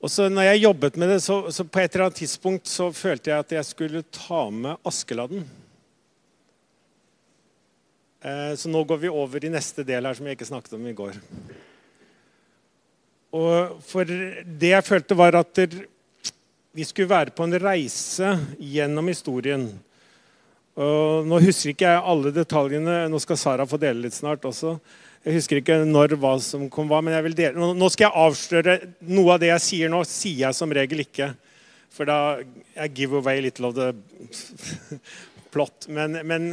Og 0.05 0.11
så 0.13 0.27
når 0.29 0.51
jeg 0.51 0.67
jobbet 0.67 0.97
med 1.01 1.15
det, 1.15 1.21
så, 1.25 1.39
så 1.49 1.65
på 1.65 1.81
et 1.81 1.95
eller 1.95 2.11
annet 2.11 2.19
tidspunkt 2.21 2.69
så 2.69 2.91
følte 2.93 3.31
jeg 3.31 3.41
at 3.41 3.53
jeg 3.57 3.69
skulle 3.71 4.03
ta 4.13 4.43
med 4.53 4.77
Askeladden. 4.85 5.47
Eh, 8.21 8.53
så 8.61 8.69
nå 8.69 8.83
går 8.85 9.01
vi 9.01 9.13
over 9.13 9.47
i 9.49 9.53
neste 9.53 9.85
del 9.89 10.05
her 10.05 10.19
som 10.19 10.29
jeg 10.29 10.37
ikke 10.37 10.51
snakket 10.51 10.77
om 10.77 10.85
i 10.91 10.93
går. 10.99 11.17
Og 13.35 13.81
for 13.89 14.05
det 14.05 14.75
jeg 14.75 14.87
følte, 14.87 15.17
var 15.17 15.41
at 15.41 15.63
vi 15.65 16.85
skulle 16.85 17.11
være 17.11 17.33
på 17.33 17.49
en 17.49 17.59
reise 17.65 18.35
gjennom 18.61 19.09
historien. 19.09 19.67
Og 20.75 21.25
nå 21.31 21.41
husker 21.47 21.73
ikke 21.73 21.89
jeg 21.95 22.05
alle 22.13 22.35
detaljene. 22.35 23.01
Nå 23.09 23.25
skal 23.25 23.41
Sara 23.41 23.67
få 23.69 23.81
dele 23.81 24.05
litt 24.05 24.17
snart 24.21 24.45
også. 24.45 24.77
Jeg 25.25 25.39
husker 25.39 25.61
ikke 25.61 25.79
når 25.89 26.16
hva 26.20 26.35
som 26.45 26.66
kom 26.72 26.91
hva, 26.91 27.01
men 27.01 27.14
jeg 27.16 27.25
vil 27.29 27.37
dele. 27.39 27.68
Nå 27.75 27.91
skal 27.93 28.11
jeg 28.11 28.25
avsløre 28.27 28.75
noe 29.09 29.37
av 29.37 29.41
det 29.41 29.49
jeg 29.55 29.64
sier 29.66 29.93
nå, 29.93 30.03
sier 30.09 30.43
jeg 30.47 30.57
som 30.59 30.72
regel 30.77 31.01
ikke. 31.07 31.31
For 31.95 32.09
da 32.11 32.18
jeg 32.75 32.97
give 32.99 33.16
away 33.16 33.41
little 33.41 33.70
of 33.70 33.79
the 33.79 33.93
plot. 35.55 35.89
Men, 35.89 36.20
men 36.29 36.51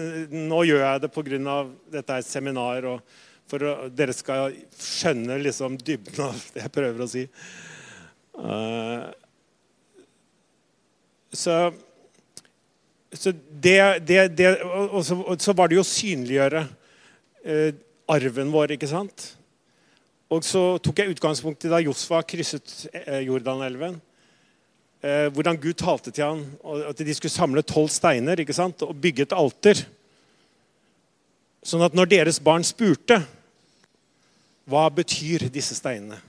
nå 0.48 0.64
gjør 0.70 0.86
jeg 0.86 1.04
det 1.04 1.12
pga. 1.12 1.58
dette 1.92 2.16
er 2.16 2.24
et 2.24 2.30
seminar. 2.32 2.88
og 2.88 3.20
for 3.52 3.68
at 3.68 3.92
dere 3.96 4.16
skal 4.16 4.54
skjønne 4.80 5.40
liksom 5.44 5.76
dybden 5.82 6.24
av 6.30 6.44
det 6.54 6.64
jeg 6.64 6.72
prøver 6.72 7.04
å 7.04 7.10
si. 7.12 7.26
Uh, 8.32 9.10
så, 11.36 11.58
så 13.12 13.34
det, 13.36 13.80
det, 14.08 14.22
det 14.40 14.54
og, 14.64 15.02
så, 15.04 15.18
og, 15.20 15.36
så, 15.44 15.56
var 15.56 15.68
det 15.68 15.80
jo 15.80 15.84
å 15.84 15.92
synliggjøre 15.92 16.64
uh, 16.64 17.72
arven 18.10 18.54
vår, 18.54 18.76
ikke 18.76 18.90
sant? 18.90 19.32
Og 20.32 20.46
så 20.48 20.78
tok 20.80 21.02
jeg 21.02 21.14
utgangspunkt 21.14 21.68
i 21.68 21.72
da 21.72 21.82
Josfa 21.84 22.22
krysset 22.24 22.88
uh, 22.94 23.20
Jordanelven. 23.26 24.00
hvordan 25.34 25.58
Gud 25.58 25.74
talte 25.82 26.12
til 26.14 26.24
ham, 26.24 26.42
at 26.86 27.00
de 27.02 27.14
skulle 27.18 27.34
samle 27.34 27.64
tolv 27.66 27.90
steiner 27.90 28.38
ikke 28.38 28.54
sant? 28.54 28.84
og 28.86 28.94
bygge 29.02 29.24
et 29.26 29.34
alter. 29.34 29.80
Sånn 31.66 31.82
at 31.82 31.96
når 31.98 32.12
deres 32.12 32.38
barn 32.38 32.62
spurte 32.62 33.18
hva 34.70 34.86
betyr 34.94 35.48
disse 35.50 35.74
steinene? 35.74 36.20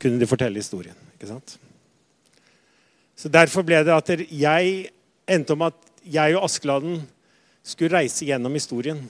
Kunne 0.00 0.20
de 0.20 0.28
fortelle 0.28 0.60
historien. 0.60 0.96
ikke 1.16 1.30
sant? 1.30 1.56
Så 3.16 3.32
Derfor 3.32 3.64
ble 3.64 3.80
det 3.84 3.94
at 3.96 4.12
jeg 4.28 4.90
endte 5.26 5.56
om 5.56 5.64
at 5.66 5.78
jeg 6.04 6.36
og 6.36 6.44
Askeladden 6.46 7.00
skulle 7.66 7.96
reise 7.96 8.28
gjennom 8.28 8.54
historien. 8.54 9.00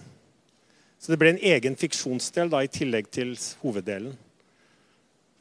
Så 0.98 1.12
det 1.12 1.18
ble 1.20 1.34
en 1.34 1.42
egen 1.44 1.76
fiksjonsdel 1.78 2.50
da, 2.52 2.62
i 2.64 2.72
tillegg 2.72 3.10
til 3.12 3.34
hoveddelen. 3.62 4.14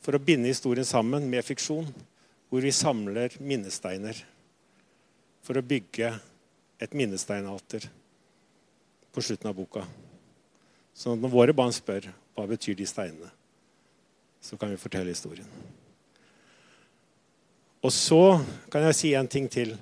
For 0.03 0.17
å 0.17 0.21
binde 0.21 0.51
historien 0.51 0.85
sammen 0.85 1.25
med 1.31 1.45
fiksjon, 1.47 1.87
hvor 2.51 2.61
vi 2.61 2.73
samler 2.75 3.33
minnesteiner 3.41 4.19
for 5.45 5.57
å 5.57 5.65
bygge 5.65 6.11
et 6.81 6.93
minnesteinalter 6.97 7.87
på 9.15 9.23
slutten 9.23 9.49
av 9.49 9.57
boka. 9.57 9.85
Så 10.95 11.15
når 11.15 11.33
våre 11.33 11.55
barn 11.55 11.73
spør 11.75 12.07
hva 12.35 12.45
betyr 12.49 12.77
de 12.77 12.87
steinene? 12.87 13.31
Så 14.43 14.59
kan 14.59 14.69
vi 14.69 14.79
fortelle 14.79 15.11
historien. 15.11 15.47
Og 17.85 17.93
så 17.93 18.39
kan 18.71 18.85
jeg 18.87 18.97
si 18.97 19.11
en 19.17 19.29
ting 19.29 19.47
til. 19.51 19.75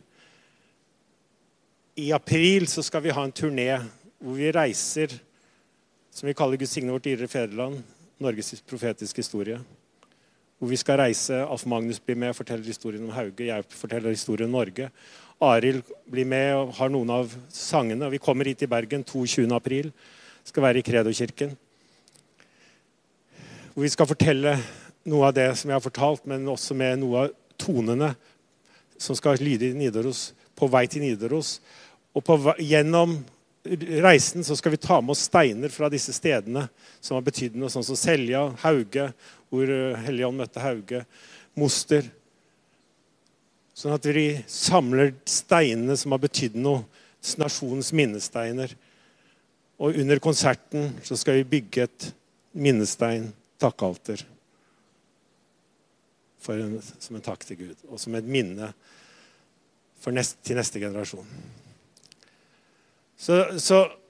I 2.00 2.12
april 2.16 2.68
så 2.72 2.84
skal 2.84 3.04
vi 3.06 3.14
ha 3.16 3.24
en 3.24 3.36
turné 3.36 3.70
hvor 4.24 4.40
vi 4.40 4.52
reiser 4.56 5.14
som 6.14 6.30
vi 6.30 6.36
kaller 6.38 6.62
Guds 6.62 6.76
signe 6.76 6.94
vårt 6.94 7.08
dyrere 7.08 7.28
fedreland, 7.28 7.82
Norges 8.22 8.62
profetiske 8.70 9.24
historie. 9.24 9.58
Hvor 10.60 10.70
vi 10.70 10.80
skal 10.80 11.02
reise. 11.02 11.42
Alf 11.42 11.66
Magnus 11.66 12.00
blir 12.00 12.16
med 12.16 12.32
og 12.32 12.38
forteller 12.38 12.70
historien 12.70 13.04
om 13.04 13.16
Hauge. 13.16 13.50
Jeg 13.50 13.66
forteller 13.74 14.14
historien 14.14 14.48
om 14.48 14.60
Norge. 14.60 14.92
Arild 15.44 15.84
blir 16.08 16.30
med 16.30 16.54
og 16.56 16.72
har 16.78 16.94
noen 16.94 17.10
av 17.12 17.34
sangene. 17.52 18.12
Vi 18.14 18.22
kommer 18.22 18.48
hit 18.48 18.62
til 18.62 18.72
Bergen 18.72 19.04
22. 19.04 19.50
april. 19.56 19.92
Skal 20.46 20.64
være 20.64 20.80
i 20.80 20.86
Kredo-kirken 20.86 21.58
hvor 23.74 23.88
vi 23.88 23.90
skal 23.90 24.10
fortelle 24.10 24.54
noe 25.10 25.30
av 25.30 25.34
det 25.36 25.48
som 25.58 25.72
jeg 25.72 25.76
har 25.76 25.84
fortalt, 25.84 26.28
men 26.30 26.46
også 26.50 26.76
med 26.78 27.00
noe 27.02 27.26
av 27.26 27.32
tonene 27.58 28.12
som 29.02 29.18
skal 29.18 29.42
lyde 29.42 29.72
i 29.72 29.78
Nidaros, 29.78 30.32
på 30.54 30.70
vei 30.70 30.86
til 30.88 31.02
Nidaros. 31.02 31.58
Og 32.14 32.22
på, 32.26 32.38
gjennom 32.62 33.18
reisen 33.64 34.44
så 34.44 34.56
skal 34.56 34.72
vi 34.72 34.78
ta 34.78 35.02
med 35.02 35.14
oss 35.16 35.28
steiner 35.30 35.72
fra 35.72 35.90
disse 35.90 36.14
stedene 36.14 36.66
som 37.00 37.16
har 37.16 37.24
betydd 37.24 37.56
noe, 37.56 37.72
sånn 37.72 37.86
som 37.86 37.98
Selja, 38.00 38.46
Hauge, 38.64 39.08
hvor 39.52 39.70
eh, 39.72 40.02
Helligånd 40.04 40.42
møtte 40.42 40.64
Hauge, 40.64 41.04
Moster. 41.60 42.10
Sånn 43.74 43.96
at 43.96 44.06
vi 44.06 44.28
samler 44.50 45.14
steinene 45.30 45.96
som 45.98 46.14
har 46.16 46.22
betydd 46.24 46.60
noe, 46.60 46.84
nasjonens 47.40 47.94
minnesteiner. 47.96 48.76
Og 49.80 49.96
under 50.04 50.20
konserten 50.22 50.92
så 51.06 51.18
skal 51.18 51.40
vi 51.40 51.50
bygge 51.56 51.88
et 51.88 52.10
minnestein 52.54 53.32
takkealter 53.64 54.22
som 56.44 57.16
en 57.16 57.24
takk 57.24 57.46
til 57.48 57.60
Gud, 57.62 57.84
og 57.88 58.00
som 58.02 58.16
et 58.20 58.28
minne 58.28 58.74
neste, 60.12 60.42
til 60.44 60.58
neste 60.60 60.82
generasjon. 60.82 61.28
Så, 63.24 63.38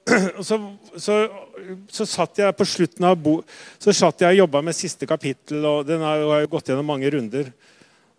så, 0.48 0.58
så, 0.96 1.18
så, 1.88 2.06
satt 2.06 2.40
jeg 2.42 2.56
på 2.58 2.66
slutten 2.66 3.06
av 3.06 3.14
bo, 3.20 3.36
så 3.78 3.94
satt 3.94 4.24
jeg 4.24 4.34
og 4.34 4.42
jobba 4.44 4.62
med 4.66 4.76
siste 4.76 5.06
kapittel, 5.08 5.62
og 5.68 5.86
den 5.86 6.02
har 6.02 6.24
jo 6.24 6.50
gått 6.50 6.72
gjennom 6.72 6.90
mange 6.90 7.12
runder. 7.14 7.52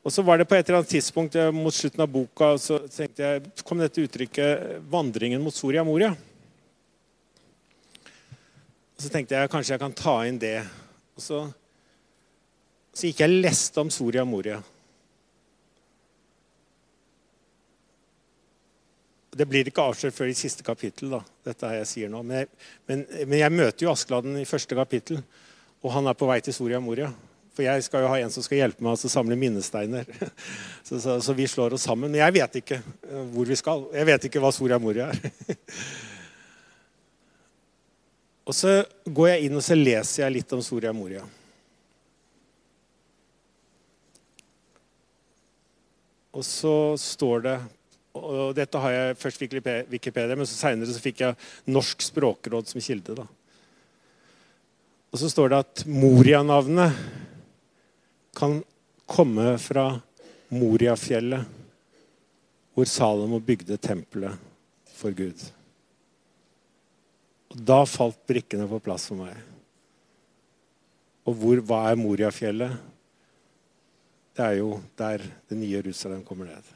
Og 0.05 0.13
så 0.13 0.21
var 0.21 0.37
det 0.37 0.45
på 0.47 0.55
et 0.55 0.67
eller 0.67 0.83
annet 0.83 0.93
tidspunkt 0.93 1.35
eh, 1.35 1.51
mot 1.53 1.73
slutten 1.73 2.03
av 2.05 2.11
boka 2.13 2.51
så 2.61 2.77
tenkte 2.85 3.25
jeg, 3.25 3.43
kom 3.65 3.81
dette 3.81 4.03
uttrykket 4.05 4.85
'vandringen 4.85 5.41
mot 5.41 5.53
Soria 5.53 5.83
Moria'. 5.83 6.13
Så 8.95 9.09
tenkte 9.11 9.35
jeg 9.35 9.51
kanskje 9.51 9.73
jeg 9.73 9.81
kan 9.81 9.97
ta 9.97 10.19
inn 10.29 10.37
det 10.39 10.59
og 11.15 11.23
så, 11.23 11.39
så 12.93 13.09
gikk 13.09 13.23
jeg 13.23 13.31
og 13.31 13.43
leste 13.47 13.81
om 13.81 13.89
Soria 13.91 14.23
Moria. 14.27 14.61
Det 19.35 19.47
blir 19.49 19.67
ikke 19.67 19.83
avslørt 19.83 20.15
før 20.15 20.31
i 20.31 20.37
siste 20.37 20.63
kapittel. 20.63 21.11
da, 21.11 21.21
dette 21.43 21.71
jeg 21.75 21.87
sier 21.89 22.11
nå. 22.11 22.21
Men 22.23 22.43
jeg, 22.43 22.51
men, 22.87 23.05
men 23.27 23.39
jeg 23.41 23.51
møter 23.51 23.85
jo 23.85 23.91
Askeladden 23.91 24.37
i 24.39 24.47
første 24.47 24.77
kapittel, 24.77 25.19
og 25.83 25.91
han 25.91 26.07
er 26.07 26.15
på 26.15 26.29
vei 26.29 26.39
til 26.43 26.55
Soria 26.55 26.79
Moria. 26.79 27.11
For 27.55 27.63
jeg 27.63 27.83
skal 27.85 28.03
jo 28.03 28.09
ha 28.11 28.17
en 28.19 28.31
som 28.31 28.43
skal 28.43 28.59
hjelpe 28.61 28.83
meg 28.83 28.95
å 28.95 29.11
samle 29.11 29.37
minnesteiner. 29.39 30.07
Så, 30.85 30.99
så, 31.01 31.15
så, 31.17 31.33
vi 31.33 31.47
slår 31.49 31.73
oss 31.73 31.87
sammen. 31.87 32.11
Men 32.13 32.19
jeg 32.19 32.33
vet 32.35 32.57
ikke 32.59 32.75
eh, 32.77 33.21
hvor 33.33 33.47
vi 33.49 33.55
skal. 33.57 33.87
Jeg 33.89 34.05
vet 34.05 34.27
ikke 34.27 34.41
hva 34.43 34.51
Soria 34.53 34.77
Moria 34.77 35.07
er. 35.09 35.55
Og 38.45 38.53
så 38.53 38.75
går 39.09 39.31
jeg 39.31 39.47
inn 39.47 39.57
og 39.57 39.63
så 39.65 39.73
leser 39.73 40.21
jeg 40.21 40.35
litt 40.35 40.53
om 40.53 40.61
Soria 40.61 40.91
Moria. 40.93 41.23
Og 46.35 46.45
så 46.45 46.75
står 47.01 47.45
det 47.47 47.55
og 48.15 48.53
Dette 48.55 48.79
har 48.79 48.93
jeg 48.93 49.17
først 49.19 49.41
Wikipedia, 49.43 50.35
men 50.35 50.47
så 50.47 50.55
seinere 50.55 51.01
fikk 51.03 51.23
jeg 51.25 51.37
Norsk 51.67 52.05
språkråd 52.05 52.69
som 52.71 52.83
kilde. 52.83 53.15
da. 53.17 53.27
Og 55.11 55.19
så 55.19 55.29
står 55.31 55.51
det 55.51 55.59
at 55.63 55.83
Moria-navnet 55.87 56.95
kan 58.35 58.57
komme 59.07 59.53
fra 59.61 59.87
Moriafjellet, 60.51 61.45
hvor 62.75 62.89
Salomo 62.89 63.39
bygde 63.39 63.77
tempelet 63.79 64.35
for 64.95 65.15
Gud. 65.15 65.39
Og 67.53 67.61
Da 67.63 67.83
falt 67.87 68.19
brikkene 68.27 68.67
på 68.67 68.81
plass 68.83 69.07
for 69.07 69.23
meg. 69.23 69.35
Og 71.25 71.39
hvor, 71.39 71.63
hva 71.63 71.85
er 71.89 71.99
Moriafjellet? 71.99 72.75
Det 74.35 74.43
er 74.43 74.59
jo 74.59 74.75
der 74.99 75.23
det 75.47 75.57
nye 75.57 75.77
Jerusalem 75.77 76.25
kommer 76.27 76.51
ned. 76.51 76.74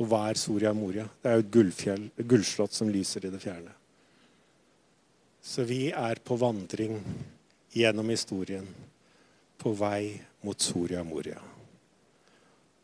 Og 0.00 0.08
hva 0.08 0.22
er 0.30 0.40
Soria 0.40 0.72
Moria? 0.72 1.04
Det 1.20 1.28
er 1.28 1.36
jo 1.36 1.44
et 1.44 1.52
gullfjell, 1.52 2.06
et 2.16 2.28
gullslott 2.28 2.72
som 2.72 2.88
lyser 2.88 3.26
i 3.26 3.32
det 3.32 3.40
fjerne. 3.42 3.74
Så 5.44 5.64
vi 5.68 5.90
er 5.92 6.20
på 6.24 6.38
vandring 6.40 6.96
gjennom 7.76 8.08
historien, 8.12 8.64
på 9.60 9.74
vei 9.76 10.16
mot 10.44 10.56
Soria 10.60 11.02
Moria. 11.04 11.36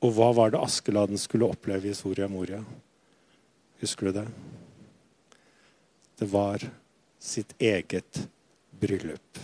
Og 0.04 0.12
hva 0.12 0.28
var 0.36 0.52
det 0.52 0.60
Askeladden 0.60 1.20
skulle 1.20 1.48
oppleve 1.48 1.88
i 1.88 1.96
Soria 1.96 2.28
Moria? 2.28 2.60
Husker 3.80 4.08
du 4.08 4.18
det? 4.20 4.26
Det 6.20 6.28
var 6.32 6.68
sitt 7.20 7.56
eget 7.56 8.26
bryllup. 8.76 9.40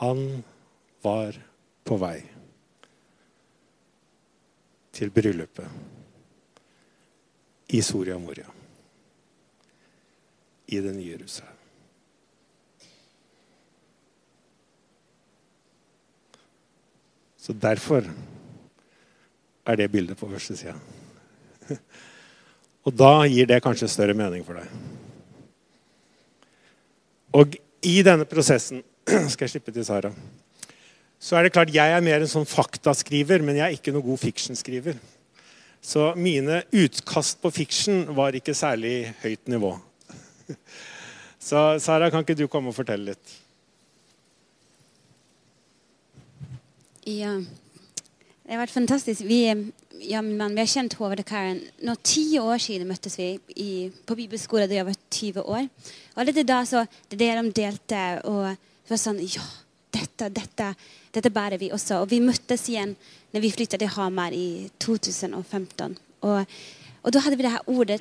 Han 0.00 0.42
var 1.04 1.36
på 1.84 1.96
vei 2.00 2.18
til 4.92 5.10
bryllupet 5.14 5.68
i 7.70 7.82
Soria 7.82 8.18
Moria. 8.18 8.50
i 10.70 10.78
det 10.80 10.92
nye 10.94 11.10
Jerusalem. 11.10 11.56
Så 17.36 17.52
derfor 17.52 18.06
er 19.66 19.76
det 19.76 19.90
bildet 19.90 20.18
på 20.18 20.28
første 20.30 20.56
sida. 20.56 20.76
Og 22.86 22.94
da 22.94 23.26
gir 23.26 23.48
det 23.50 23.62
kanskje 23.64 23.88
større 23.90 24.14
mening 24.14 24.44
for 24.46 24.60
deg. 24.60 24.70
Og 27.34 27.58
i 27.86 28.00
denne 28.06 28.28
prosessen 28.30 28.84
skal 29.32 29.44
jeg 29.44 29.56
slippe 29.56 29.74
til 29.74 29.84
Sara, 29.84 30.12
så 31.20 31.36
er 31.36 31.44
det 31.44 31.52
klart 31.52 31.72
jeg 31.74 31.92
er 31.92 32.04
mer 32.04 32.22
en 32.24 32.30
sånn 32.30 32.48
faktaskriver, 32.48 33.42
men 33.44 33.58
jeg 33.58 33.66
er 33.66 33.76
ikke 33.76 33.92
noe 33.92 34.06
god 34.06 34.22
fictionskriver. 34.22 34.96
Så 35.84 36.10
mine 36.16 36.62
utkast 36.72 37.40
på 37.42 37.52
fiksjon 37.52 38.06
var 38.16 38.36
ikke 38.36 38.56
særlig 38.56 39.12
høyt 39.20 39.52
nivå. 39.52 39.74
Så 41.50 41.60
Sara, 41.80 42.10
kan 42.12 42.24
ikke 42.24 42.36
du 42.36 42.46
komme 42.52 42.72
og 42.72 42.76
fortelle 42.76 43.12
litt? 43.12 43.36
Ja. 47.08 47.36
Det 47.40 48.56
har 48.56 48.60
vært 48.64 48.74
fantastisk. 48.74 49.24
Vi, 49.28 49.40
ja, 50.10 50.20
min 50.24 50.56
vi 50.56 50.60
har 50.60 50.68
kjent 50.68 50.96
Håvard 50.98 51.22
og 51.22 51.28
Karen. 51.28 51.62
Nå 51.86 51.94
ti 52.04 52.24
år 52.40 52.60
siden 52.60 52.88
møttes 52.88 53.16
vi 53.20 53.28
i, 53.56 53.72
på 53.88 54.16
bibelskolen 54.18 54.68
da 54.68 54.80
jeg 54.80 54.88
var 54.88 55.00
20 55.16 55.44
år. 55.44 55.68
Og 56.14 56.22
allerede 56.24 56.48
da 56.48 56.60
så, 56.68 56.84
det 57.08 57.20
er 57.20 57.40
det 57.40 57.44
de 57.44 57.56
delte. 57.60 58.04
Og 58.28 58.48
det 58.50 58.92
var 58.92 59.00
sånn 59.04 59.20
Ja, 59.22 59.44
dette, 59.96 60.32
dette, 60.34 60.72
dette 61.14 61.32
bærer 61.34 61.58
vi 61.58 61.72
også. 61.74 62.02
Og 62.02 62.10
vi 62.10 62.20
møttes 62.22 62.68
igjen 62.70 62.94
når 63.34 63.44
vi 63.44 63.52
flyttet 63.54 63.82
til 63.82 63.92
Hamar 63.96 64.34
i 64.34 64.70
2015. 64.82 65.98
Og, 66.26 66.56
og 67.02 67.14
da 67.14 67.22
hadde 67.24 67.38
vi 67.38 67.46
det 67.46 67.54
her 67.56 67.70
ordet 67.70 68.00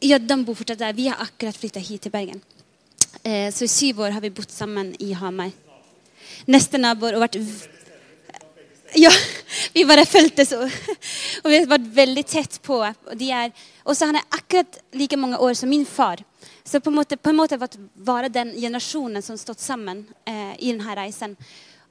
Ja, 0.00 0.16
de 0.16 0.36
bor 0.46 0.56
fortsatt 0.56 0.80
der. 0.80 0.94
Vi 0.96 1.10
har 1.10 1.20
akkurat 1.20 1.56
flyttet 1.60 1.84
hit 1.84 2.06
til 2.06 2.12
Bergen. 2.14 2.38
Eh, 3.20 3.52
så 3.52 3.66
i 3.66 3.68
syv 3.68 3.98
år 4.00 4.14
har 4.14 4.22
vi 4.24 4.30
bodd 4.32 4.48
sammen 4.48 4.94
i 4.96 5.10
Hamar. 5.12 5.50
Neste 6.48 6.80
naboer 6.80 7.18
og 7.18 7.20
vært 7.26 7.36
ja, 8.96 9.10
vi 9.74 9.84
bare 9.84 10.06
fulgte 10.08 10.46
så. 10.46 10.62
Og 11.42 11.50
vi 11.50 11.58
har 11.58 11.68
vært 11.70 11.90
veldig 11.94 12.24
tett 12.26 12.58
på. 12.64 12.80
Og 12.80 13.22
er, 13.22 13.52
også 13.84 14.08
han 14.08 14.18
akkurat 14.22 14.80
like 14.96 15.18
mange 15.20 15.38
år 15.38 15.54
som 15.58 15.70
min 15.70 15.86
far. 15.86 16.24
Så 16.70 16.78
på 16.80 16.90
en 16.90 17.00
måte, 17.00 17.16
på 17.18 17.32
en 17.32 17.38
måte 17.40 17.58
være 17.58 18.30
den 18.30 18.52
generasjonen 18.54 19.22
som 19.26 19.38
stått 19.38 19.58
sammen 19.58 20.04
eh, 20.22 20.54
i 20.62 20.70
denne 20.70 20.94
reisen. 20.94 21.34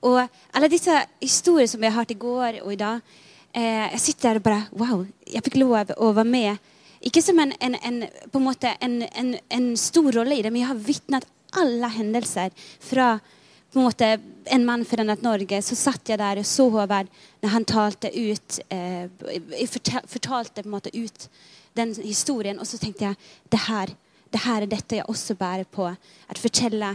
Og 0.08 0.22
alle 0.56 0.70
disse 0.72 0.94
historiene 1.20 1.68
som 1.68 1.82
vi 1.82 1.90
har 1.90 1.98
hørt 2.00 2.14
i 2.16 2.20
går 2.20 2.62
og 2.62 2.72
i 2.72 2.78
dag 2.80 3.02
eh, 3.52 3.90
Jeg 3.92 4.00
sitter 4.00 4.30
der 4.30 4.40
og 4.40 4.46
bare 4.46 4.62
Wow, 4.72 5.02
jeg 5.28 5.44
fikk 5.44 5.58
lov 5.60 5.92
å 5.98 6.14
være 6.16 6.30
med 6.30 6.70
ikke 7.00 7.22
som 7.24 7.38
en, 7.40 7.52
en, 7.64 7.76
en, 7.76 8.00
på 8.32 8.40
en, 8.40 8.44
måte 8.44 8.72
en, 8.84 8.98
en 9.50 9.68
stor 9.80 10.10
rolle 10.18 10.36
i 10.36 10.42
det, 10.44 10.50
men 10.52 10.66
jeg 10.66 10.72
har 10.72 10.82
vitnet 10.84 11.28
alle 11.56 11.88
hendelser 11.96 12.52
fra 12.84 13.14
på 13.72 13.80
en 13.80 13.86
måte 13.86 14.10
en 14.52 14.66
mann 14.66 14.84
forandret 14.88 15.24
Norge. 15.24 15.62
Så 15.64 15.78
satt 15.80 16.10
jeg 16.10 16.20
der 16.20 16.42
og 16.42 16.48
så 16.48 16.66
Håvard 16.74 17.08
når 17.44 17.54
han 17.54 17.68
talte 17.70 18.12
ut 18.12 18.60
eh, 18.74 19.08
fortalte 20.10 20.64
på 20.64 20.68
en 20.68 20.74
måte 20.74 20.92
ut 20.96 21.30
den 21.78 21.94
historien. 22.02 22.60
Og 22.60 22.68
så 22.68 22.82
tenkte 22.82 23.06
jeg 23.06 23.20
det 23.54 23.62
her, 23.70 23.94
det 24.34 24.42
her 24.44 24.64
er 24.64 24.72
dette 24.72 25.00
jeg 25.00 25.08
også 25.10 25.36
bærer 25.38 25.66
på. 25.70 25.88
Å 25.90 26.40
fortelle 26.40 26.94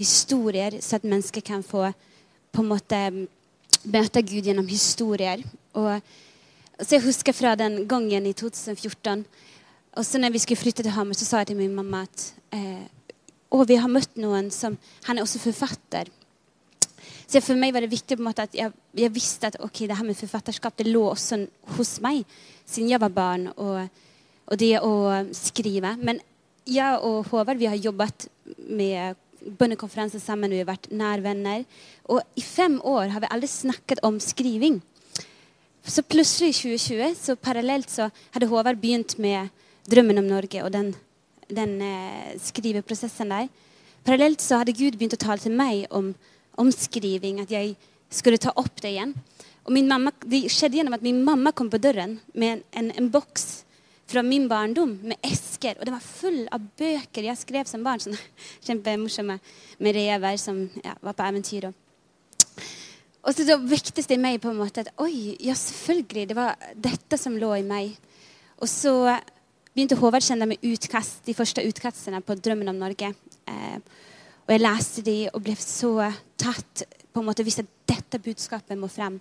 historier 0.00 0.78
så 0.80 0.96
at 0.96 1.06
mennesker 1.08 1.44
kan 1.44 1.64
få 1.66 1.90
på 2.50 2.62
en 2.62 2.70
måte 2.70 3.00
møte 3.84 4.22
Gud 4.26 4.48
gjennom 4.48 4.68
historier. 4.68 5.44
Og 5.76 6.00
så 6.80 6.96
Jeg 6.96 7.04
husker 7.04 7.32
fra 7.36 7.54
den 7.54 7.86
gangen 7.88 8.26
i 8.26 8.32
2014. 8.32 9.26
Og 9.96 10.06
så 10.06 10.18
når 10.18 10.32
vi 10.32 10.38
skulle 10.38 10.60
flytte 10.60 10.82
til 10.82 10.92
Hamar, 10.92 11.14
så 11.14 11.24
sa 11.24 11.38
jeg 11.38 11.52
til 11.52 11.56
min 11.56 11.74
mamma 11.74 12.02
at 12.02 12.32
eh, 12.52 12.86
og 13.50 13.66
vi 13.66 13.76
har 13.76 13.90
møtt 13.90 14.16
noen 14.16 14.50
som 14.54 14.78
Han 15.04 15.18
er 15.18 15.22
også 15.22 15.42
forfatter. 15.42 16.08
Så 17.26 17.40
for 17.42 17.58
meg 17.58 17.74
var 17.74 17.84
det 17.84 17.90
viktig 17.90 18.16
på 18.16 18.22
en 18.22 18.28
måte 18.28 18.46
at 18.46 18.54
jeg, 18.54 18.72
jeg 18.94 19.14
visste 19.14 19.50
at 19.50 19.58
okay, 19.62 19.86
det 19.86 19.96
her 19.96 20.06
med 20.06 20.18
forfatterskap 20.18 20.76
det 20.78 20.88
lå 20.88 21.04
også 21.10 21.44
hos 21.76 21.98
meg 22.02 22.24
siden 22.66 22.90
jeg 22.90 23.02
var 23.02 23.12
barn. 23.14 23.48
Og, 23.56 23.86
og 24.46 24.58
det 24.58 24.80
å 24.82 24.92
skrive. 25.34 25.94
Men 25.98 26.18
jeg 26.68 27.00
og 27.06 27.26
Håvard 27.30 27.60
vi 27.60 27.68
har 27.70 27.78
jobbet 27.80 28.28
med 28.68 29.16
bønnekonferanser 29.58 30.20
sammen. 30.20 30.52
Vi 30.52 30.60
har 30.60 30.68
vært 30.68 30.90
nærvenner. 30.92 31.64
Og 32.12 32.20
i 32.36 32.44
fem 32.44 32.78
år 32.84 33.12
har 33.14 33.22
vi 33.24 33.30
aldri 33.30 33.48
snakket 33.48 34.02
om 34.06 34.20
skriving. 34.20 34.80
Så 35.86 36.04
plutselig 36.04 36.50
i 36.50 36.58
2020, 36.76 37.14
så 37.16 37.36
parallelt 37.40 37.90
så 37.90 38.10
hadde 38.34 38.50
Håvard 38.50 38.80
begynt 38.80 39.18
med 39.18 39.48
'Drømmen 39.88 40.18
om 40.18 40.28
Norge' 40.28 40.62
og 40.62 40.72
den, 40.72 40.94
den 41.48 41.80
eh, 41.82 42.36
skriveprosessen 42.38 43.30
der. 43.30 43.48
Parallelt 44.04 44.40
så 44.40 44.58
hadde 44.58 44.76
Gud 44.76 44.98
begynt 44.98 45.16
å 45.16 45.24
tale 45.24 45.40
til 45.40 45.52
meg 45.52 45.86
om 45.90 46.70
skriving, 46.70 47.40
at 47.40 47.50
jeg 47.50 47.76
skulle 48.10 48.38
ta 48.38 48.52
opp 48.56 48.82
det 48.82 48.92
igjen. 48.92 49.14
Og 49.64 49.72
min 49.72 49.88
mamma, 49.88 50.12
Det 50.24 50.48
skjedde 50.50 50.76
gjennom 50.76 50.94
at 50.94 51.02
min 51.02 51.24
mamma 51.24 51.52
kom 51.52 51.70
på 51.70 51.80
døren 51.80 52.20
med 52.34 52.52
en, 52.52 52.62
en, 52.72 52.92
en 52.96 53.10
boks 53.10 53.64
fra 54.10 54.22
min 54.26 54.48
barndom 54.50 54.96
med 55.12 55.20
esker. 55.26 55.78
Og 55.78 55.86
den 55.86 55.94
var 55.96 56.04
full 56.04 56.42
av 56.52 56.64
bøker 56.78 57.28
jeg 57.30 57.40
skrev 57.40 57.68
som 57.70 57.84
barn. 57.86 58.02
sånn 58.02 58.18
kjempemorsomme 58.66 59.38
med 59.78 59.96
rever 59.96 60.40
som 60.40 60.66
ja, 60.84 60.96
var 61.00 61.16
på 61.16 61.28
eventyr. 61.28 61.70
Og 61.70 61.78
og 63.20 63.36
så, 63.36 63.44
så 63.44 63.58
vektes 63.60 64.08
det 64.08 64.16
i 64.16 64.22
meg 64.22 64.38
på 64.40 64.48
en 64.48 64.60
måte 64.60 64.84
at 64.84 64.94
oi, 65.02 65.36
ja, 65.44 65.54
selvfølgelig. 65.56 66.28
Det 66.30 66.36
var 66.38 66.56
dette 66.72 67.18
som 67.20 67.36
lå 67.36 67.52
i 67.58 67.66
meg. 67.66 67.92
Og 68.60 68.68
så 68.70 68.94
begynte 69.74 69.98
Håvard 70.00 70.24
å 70.24 70.30
kjenne 70.30 70.48
meg 70.50 70.64
utkast, 70.66 71.20
de 71.26 71.36
første 71.36 71.64
utkastene 71.68 72.22
på 72.24 72.36
'Drømmen 72.36 72.72
om 72.72 72.80
Norge'. 72.80 73.12
Eh, 73.48 73.76
og 74.46 74.54
jeg 74.54 74.64
leste 74.64 75.04
de 75.04 75.18
og 75.34 75.44
ble 75.44 75.54
så 75.60 75.92
tatt 76.40 76.84
på 77.12 77.20
en 77.20 77.28
måte 77.28 77.44
Visste 77.44 77.66
at 77.66 77.76
dette 77.92 78.22
budskapet 78.22 78.78
må 78.78 78.88
frem. 78.88 79.20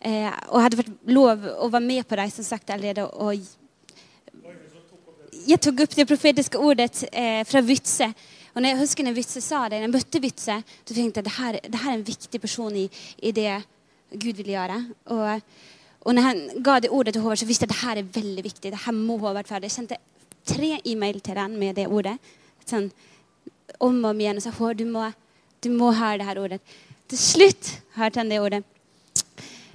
Eh, 0.00 0.28
og 0.50 0.60
hadde 0.60 0.80
vært 0.82 1.06
lov 1.06 1.46
å 1.64 1.70
være 1.70 1.86
med 1.86 2.08
på 2.08 2.18
reisen 2.18 2.44
sagt 2.44 2.70
allerede. 2.70 3.06
Og 3.14 3.38
jeg 5.48 5.60
tok 5.60 5.84
opp 5.84 5.98
det 5.98 6.08
profetiske 6.08 6.60
ordet 6.60 7.04
eh, 7.12 7.42
fra 7.48 7.62
Vytse 7.64 8.12
og 8.54 8.62
når 8.62 8.70
jeg 8.70 8.80
husker 8.84 9.06
når 9.06 9.16
Vitse 9.16 9.40
sa 9.42 9.64
det, 9.66 9.80
når 9.80 9.88
jeg 9.88 9.94
møtte 9.96 10.22
Vitse, 10.22 10.56
så 10.62 10.94
tenkte 10.94 11.20
jeg 11.20 11.26
at 11.26 11.64
det 11.66 11.80
her 11.82 11.90
er 11.90 11.96
en 11.96 12.06
viktig 12.06 12.40
person 12.40 12.76
i, 12.78 12.84
i, 13.18 13.32
det 13.34 13.50
Gud 14.14 14.38
vil 14.38 14.52
gjøre. 14.52 14.76
Og, 15.10 15.40
og 16.06 16.14
når 16.14 16.26
han 16.28 16.42
ga 16.62 16.76
det 16.84 16.92
ordet 16.94 17.16
til 17.16 17.24
Håvard, 17.24 17.40
så 17.42 17.48
visste 17.48 17.66
jeg 17.66 17.72
at 17.72 17.74
det 17.74 17.82
her 17.82 18.00
er 18.02 18.12
veldig 18.14 18.44
viktig. 18.46 18.70
det 18.70 18.82
her 18.84 18.94
må 18.94 19.18
Håvard 19.18 19.50
ferdig. 19.50 19.72
Jeg 19.72 19.78
sendte 19.80 19.98
tre 20.46 20.78
e-mail 20.84 21.18
til 21.20 21.40
han 21.40 21.58
med 21.58 21.74
det 21.80 21.88
ordet. 21.90 22.14
Sånn, 22.62 22.92
om 23.82 23.98
og 24.04 24.12
om 24.12 24.22
igjen. 24.22 24.38
Og 24.38 24.46
sa 24.46 24.54
Håvard, 24.54 24.78
du 24.78 24.86
må, 24.86 25.08
du 25.58 25.70
må 25.74 25.90
høre 25.90 26.20
det 26.22 26.30
her 26.30 26.42
ordet. 26.44 26.60
Til 27.10 27.22
slutt 27.24 27.72
hørte 27.98 28.22
han 28.22 28.30
det 28.30 28.38
ordet. 28.44 28.62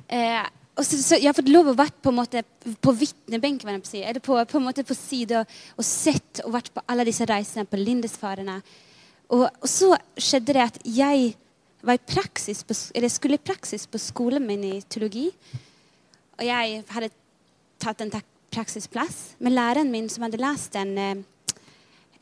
Eh, 0.07 0.40
og 0.80 0.86
så, 0.88 0.98
så, 1.04 1.18
Jeg 1.20 1.28
har 1.28 1.36
fått 1.36 1.52
lov 1.52 1.72
å 1.72 1.76
være 1.78 2.00
på, 2.00 2.12
en 2.12 2.20
måte, 2.22 2.44
på 2.80 2.94
eller 2.96 4.20
på, 4.24 4.38
på, 4.48 4.58
en 4.60 4.66
måte 4.66 4.86
på 4.88 4.96
side 4.96 5.42
og, 5.42 5.58
og 5.76 5.86
sett 5.86 6.42
og 6.46 6.54
vært 6.56 6.72
på 6.74 6.84
alle 6.88 7.06
disse 7.08 7.28
reisene 7.28 7.68
på 7.68 7.80
Lindesfarene. 7.80 8.60
Og, 9.30 9.46
og, 9.46 9.68
så 9.68 9.92
skjedde 10.16 10.56
det 10.56 10.64
at 10.64 10.80
jeg 10.88 11.34
var 11.84 12.00
i 12.00 12.04
praksis 12.12 12.64
på, 12.68 12.76
eller 12.96 13.12
skulle 13.12 13.40
i 13.40 13.44
praksis 13.52 13.86
på 13.88 14.00
skolen 14.02 14.48
min 14.48 14.64
i 14.68 14.74
teologi. 14.88 15.28
Og 16.40 16.46
jeg 16.48 16.84
hadde 16.96 17.12
tatt 17.80 18.04
en 18.04 18.14
praksisplass. 18.56 19.36
Men 19.44 19.58
læreren 19.58 19.92
min, 19.92 20.10
som 20.12 20.26
hadde 20.26 20.40
lest 20.42 20.76
en, 20.80 20.98
eh, 20.98 21.56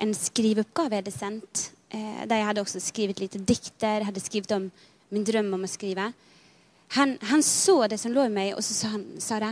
en 0.01 0.13
skriveoppgave 0.13 0.97
jeg 0.97 1.05
hadde 1.05 1.15
sendt, 1.15 1.69
eh, 1.93 2.25
der 2.25 2.41
jeg 2.41 2.49
hadde 2.49 2.65
også 2.65 2.81
skrevet 2.81 3.21
litt 3.21 3.37
dikter, 3.37 4.05
hadde 4.09 4.23
skrevet 4.23 4.51
om 4.57 4.71
min 5.13 5.23
drøm 5.23 5.53
om 5.53 5.63
å 5.63 5.69
skrive 5.71 6.09
han, 6.95 7.17
han, 7.21 7.43
så 7.43 7.87
det 7.87 7.97
som 7.99 8.13
lå 8.15 8.25
i 8.27 8.33
meg, 8.33 8.53
og 8.55 8.63
så 8.63 8.73
sa 8.73 8.91
han 8.93 9.05
Sara, 9.21 9.51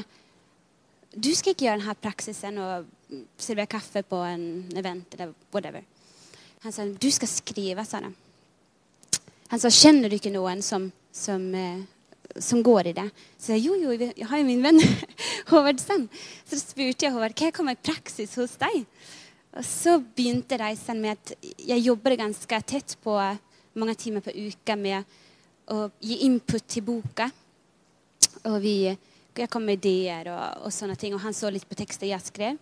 du 1.16 1.32
skal 1.36 1.54
ikke 1.54 1.68
gjøre 1.68 1.80
denne 1.82 1.96
praksisen 2.00 2.60
og 2.60 2.88
servere 3.40 3.72
kaffe 3.72 4.04
på 4.04 4.20
en 4.28 4.46
event 4.76 5.16
eller 5.16 5.34
whatever. 5.54 5.84
Han 6.66 6.74
sa 6.74 6.86
du 6.86 7.10
skal 7.12 7.30
skrive, 7.30 7.86
Sara. 7.88 8.12
Han 9.52 9.62
sa 9.62 9.70
kjenner 9.72 10.10
du 10.10 10.18
ikke 10.18 10.34
noen 10.34 10.64
som, 10.66 10.88
som, 11.14 11.44
eh, 11.56 11.84
som 12.42 12.64
går 12.66 12.90
i 12.90 12.96
det? 12.98 13.06
Så 13.40 13.54
jeg 13.54 13.68
jo, 13.68 13.76
jo, 13.78 13.94
jeg 13.94 14.28
har 14.28 14.42
jo 14.42 14.48
min 14.48 14.64
venn 14.64 14.82
Håvard 15.52 15.80
Sand. 15.84 16.10
Så 16.48 16.60
spurte 16.60 17.08
jeg 17.08 17.14
Håvard 17.14 17.36
kan 17.38 17.52
jeg 17.52 17.58
komme 17.60 17.76
i 17.76 17.84
praksis 17.84 18.36
hos 18.40 18.58
deg. 18.60 18.84
Og 19.56 19.64
så 19.64 20.00
begynte 20.02 20.60
reisen 20.60 21.00
med 21.04 21.16
at 21.16 21.52
jeg 21.64 21.86
jobber 21.86 22.18
ganske 22.20 22.60
tett 22.68 22.98
på 23.04 23.14
mange 23.80 23.96
timer 24.00 24.24
på 24.26 24.34
uka 24.34 24.76
med 24.80 25.06
og 25.74 25.96
gi 26.04 26.22
input 26.28 26.66
til 26.70 26.86
boka. 26.86 27.30
Og 28.46 28.58
vi, 28.62 28.76
jeg 29.36 29.52
kom 29.52 29.66
med 29.66 29.80
ideer 29.82 30.30
og, 30.34 30.66
og, 30.66 30.74
sånne 30.74 30.98
ting, 31.00 31.16
og 31.16 31.24
han 31.24 31.34
så 31.34 31.50
litt 31.54 31.66
på 31.70 31.78
tekster 31.78 32.10
jeg 32.10 32.26
skrev. 32.26 32.60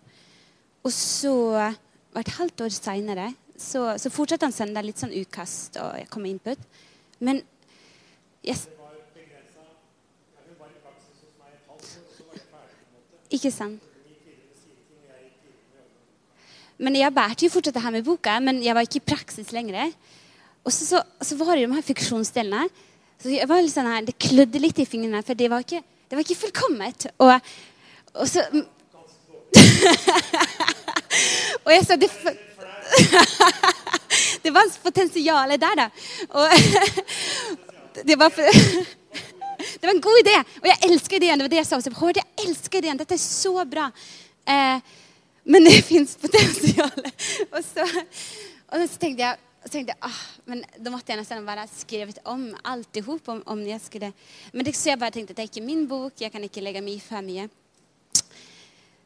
Og 0.83 0.91
så, 0.95 1.33
et 2.19 2.35
halvt 2.37 2.65
år 2.65 2.75
seinere, 2.75 3.31
så, 3.57 3.93
så 3.99 4.11
fortsatte 4.11 4.47
han 4.47 4.55
å 4.55 4.57
sende 4.57 4.83
litt 4.85 5.01
sånn 5.01 5.15
utkast, 5.15 5.77
og 5.81 5.97
jeg 5.99 6.09
kom 6.11 6.25
med 6.25 6.37
input. 6.37 6.69
Men 7.23 7.43
jeg, 8.43 8.59
Ikke 13.33 13.49
sant? 13.49 13.81
Men 16.77 16.97
jeg 16.97 17.13
bærte 17.15 17.45
jo 17.45 17.53
fortsatt 17.53 17.77
det 17.77 17.81
her 17.81 17.93
med 17.95 18.05
boka, 18.05 18.35
men 18.43 18.59
jeg 18.61 18.75
var 18.75 18.85
ikke 18.85 18.99
i 18.99 19.07
praksis 19.13 19.53
lenger. 19.55 19.93
Og 20.63 20.73
så, 20.73 20.85
så, 20.85 21.01
så 21.23 21.37
var 21.39 21.55
det 21.55 21.65
de 21.65 21.75
her 21.77 21.85
fiksjonsdelene. 21.85 22.67
Så 23.23 23.31
jeg 23.31 23.47
var 23.47 23.61
litt 23.63 23.71
sånn 23.71 23.87
her, 23.87 24.03
Det 24.03 24.19
klødde 24.19 24.59
litt 24.59 24.79
i 24.83 24.85
fingrene, 24.87 25.21
for 25.23 25.31
det 25.39 25.47
var 25.51 25.63
ikke, 25.63 25.79
det 25.79 26.15
var 26.17 26.23
ikke 26.25 26.41
fullkomment. 26.41 27.05
Og, 27.23 27.31
og 28.19 28.27
så 28.27 28.43
Og 31.63 31.71
jeg 31.71 31.85
sa 31.87 31.95
det, 31.95 32.09
det 34.43 34.51
var 34.51 34.67
potensial 34.83 35.55
der, 35.55 35.75
da. 35.79 35.87
Og 36.35 36.51
det 38.09 38.15
var 38.19 38.27
Det 38.33 39.87
var 39.87 39.93
en 39.93 40.03
god 40.03 40.19
idé, 40.19 40.35
og 40.59 40.67
jeg 40.67 40.83
elsker 40.89 41.15
ideen. 41.15 41.39
Det 41.39 41.45
var 41.45 41.53
det 41.53 41.61
jeg 41.61 41.69
sa. 41.69 41.79
Så, 41.79 41.91
jeg 42.11 42.27
elsker 42.43 42.75
ideen. 42.81 42.99
Dette 42.99 43.15
er 43.15 43.23
så 43.23 43.63
bra. 43.63 43.87
Eh, 44.43 44.77
men 45.47 45.63
det 45.63 45.79
fins 45.87 46.19
potensial. 46.19 46.91
Og 47.53 47.63
og 48.73 48.89
så 48.89 48.97
tenkte 48.99 49.21
jeg 49.21 49.37
så 49.63 49.71
tenkte 49.71 49.93
jeg, 49.93 49.99
ah, 50.03 50.21
men 50.49 50.63
Da 50.75 50.91
måtte 50.91 51.13
jeg 51.13 51.21
nesten 51.21 51.45
bare 51.47 51.63
skrevet 51.71 52.19
om 52.27 52.49
alt 52.67 52.99
hop. 53.05 53.29
Om, 53.31 53.61
jeg 53.67 53.79
skulle. 53.81 54.11
Men 54.51 54.67
det, 54.67 54.75
så 54.75 54.91
jeg 54.91 54.99
bare 54.99 55.15
tenkte 55.15 55.31
at 55.31 55.39
det 55.39 55.45
er 55.45 55.51
ikke 55.51 55.65
min 55.65 55.85
bok. 55.87 56.19
Jeg 56.19 56.33
kan 56.33 56.43
ikke 56.43 56.63
legge 56.63 56.83
meg 56.83 56.97
i 56.97 57.03
for 57.03 57.23
mye. 57.23 57.47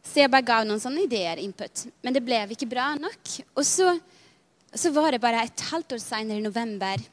Så 0.07 0.23
jeg 0.23 0.31
bare 0.31 0.47
ga 0.47 0.61
noen 0.65 0.81
sånne 0.81 1.03
ideer, 1.05 1.37
input. 1.43 1.85
Men 2.01 2.15
det 2.15 2.23
ble 2.25 2.39
ikke 2.55 2.69
bra 2.69 2.93
nok. 2.97 3.33
Og 3.53 3.65
så, 3.67 3.93
så 4.73 4.91
var 4.95 5.13
det 5.13 5.21
bare 5.21 5.43
et 5.45 5.65
halvt 5.69 5.97
år 5.97 6.01
senere, 6.01 6.39
i 6.39 6.45
november, 6.45 7.03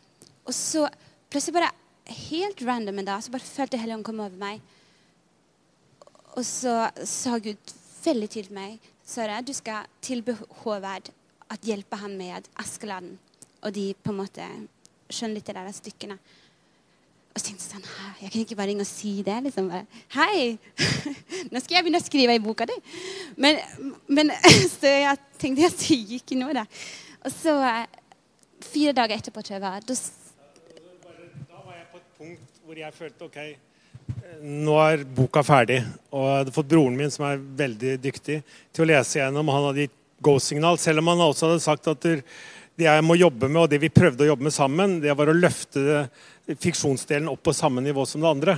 og 0.45 0.55
så 0.55 0.87
plutselig 1.33 1.57
bare 1.57 1.73
helt 2.29 2.62
random 2.62 3.01
en 3.01 3.07
dag 3.09 3.23
så 3.25 3.33
bare 3.33 3.49
følte 3.49 3.81
Helligånden 3.81 4.07
komme 4.07 4.27
over 4.27 4.41
meg. 4.41 4.61
Og 6.37 6.45
så 6.47 6.85
sa 7.09 7.39
Gud 7.43 7.75
veldig 8.05 8.31
til 8.31 8.51
meg 8.55 8.91
Søre, 9.05 9.43
du 9.45 9.53
skal 9.53 9.85
tilbe 10.05 10.33
Håvard 10.62 11.11
å 11.53 11.59
hjelpe 11.65 11.99
ham 12.01 12.15
med 12.16 12.47
Askeladden 12.61 13.19
og 13.65 13.74
de 13.74 13.91
på 13.97 14.12
en 14.12 14.20
måte 14.20 14.47
skjønner 15.09 15.39
litt 15.39 15.53
av 15.55 15.66
de 15.66 15.74
stykkene. 15.77 16.16
Og 17.35 17.41
så 17.41 17.49
tenkte 17.49 17.65
jeg 17.65 17.73
sånn 17.73 17.86
Jeg 18.23 18.31
kan 18.31 18.43
ikke 18.45 18.57
bare 18.61 18.70
ringe 18.70 18.85
og 18.85 18.89
si 18.89 19.16
det. 19.27 19.41
liksom 19.49 19.70
bare, 19.73 19.86
Hei! 20.15 20.55
Nå 21.51 21.61
skal 21.61 21.78
jeg 21.78 21.86
begynne 21.86 22.03
å 22.03 22.05
skrive 22.05 22.36
i 22.36 22.43
boka 22.43 22.69
di. 22.70 22.77
Men, 23.36 23.59
men, 24.07 24.31
så 24.77 24.93
jeg 24.93 25.23
tenkte 25.41 25.66
jeg 25.66 25.74
sier 25.74 26.16
ikke 26.20 26.39
noe, 26.39 26.55
da. 26.55 26.66
Og 27.24 27.35
så 27.35 27.59
Fire 28.65 28.95
dager 28.97 29.19
etterpå, 29.19 29.43
tror 29.45 29.59
jeg 29.59 29.62
var 29.62 29.82
da, 29.85 29.95
da 31.51 31.59
var 31.61 31.74
jeg 31.77 31.85
på 31.91 31.99
et 31.99 32.07
punkt 32.16 32.62
hvor 32.65 32.78
jeg 32.81 32.97
følte 32.97 33.27
OK, 33.27 33.36
nå 34.41 34.78
er 34.81 35.05
boka 35.05 35.43
ferdig. 35.45 35.82
Og 36.15 36.24
jeg 36.24 36.39
hadde 36.41 36.55
fått 36.55 36.70
broren 36.70 36.97
min, 36.97 37.12
som 37.12 37.27
er 37.28 37.43
veldig 37.61 37.99
dyktig, 38.03 38.39
til 38.73 38.86
å 38.86 38.89
lese 38.89 39.20
gjennom. 39.20 39.53
Han 39.53 39.69
hadde 39.69 39.85
gitt 39.85 39.99
go-signal, 40.24 40.81
selv 40.81 41.03
om 41.03 41.12
han 41.12 41.27
også 41.27 41.51
hadde 41.51 41.65
sagt 41.65 41.91
at 41.93 42.09
det 42.75 42.89
jeg 42.89 43.05
må 43.07 43.15
jobbe 43.19 43.49
med, 43.49 43.61
og 43.63 43.71
det 43.71 43.79
vi 43.83 43.93
prøvde 43.93 44.25
å 44.25 44.33
jobbe 44.33 44.49
med 44.49 44.55
sammen, 44.55 44.97
det 45.03 45.15
var 45.15 45.31
å 45.31 45.37
løfte 45.37 46.09
fiksjonsdelen 46.61 47.31
opp 47.31 47.45
på 47.47 47.55
samme 47.55 47.85
nivå 47.85 48.07
som 48.07 48.25
det 48.25 48.31
andre. 48.31 48.57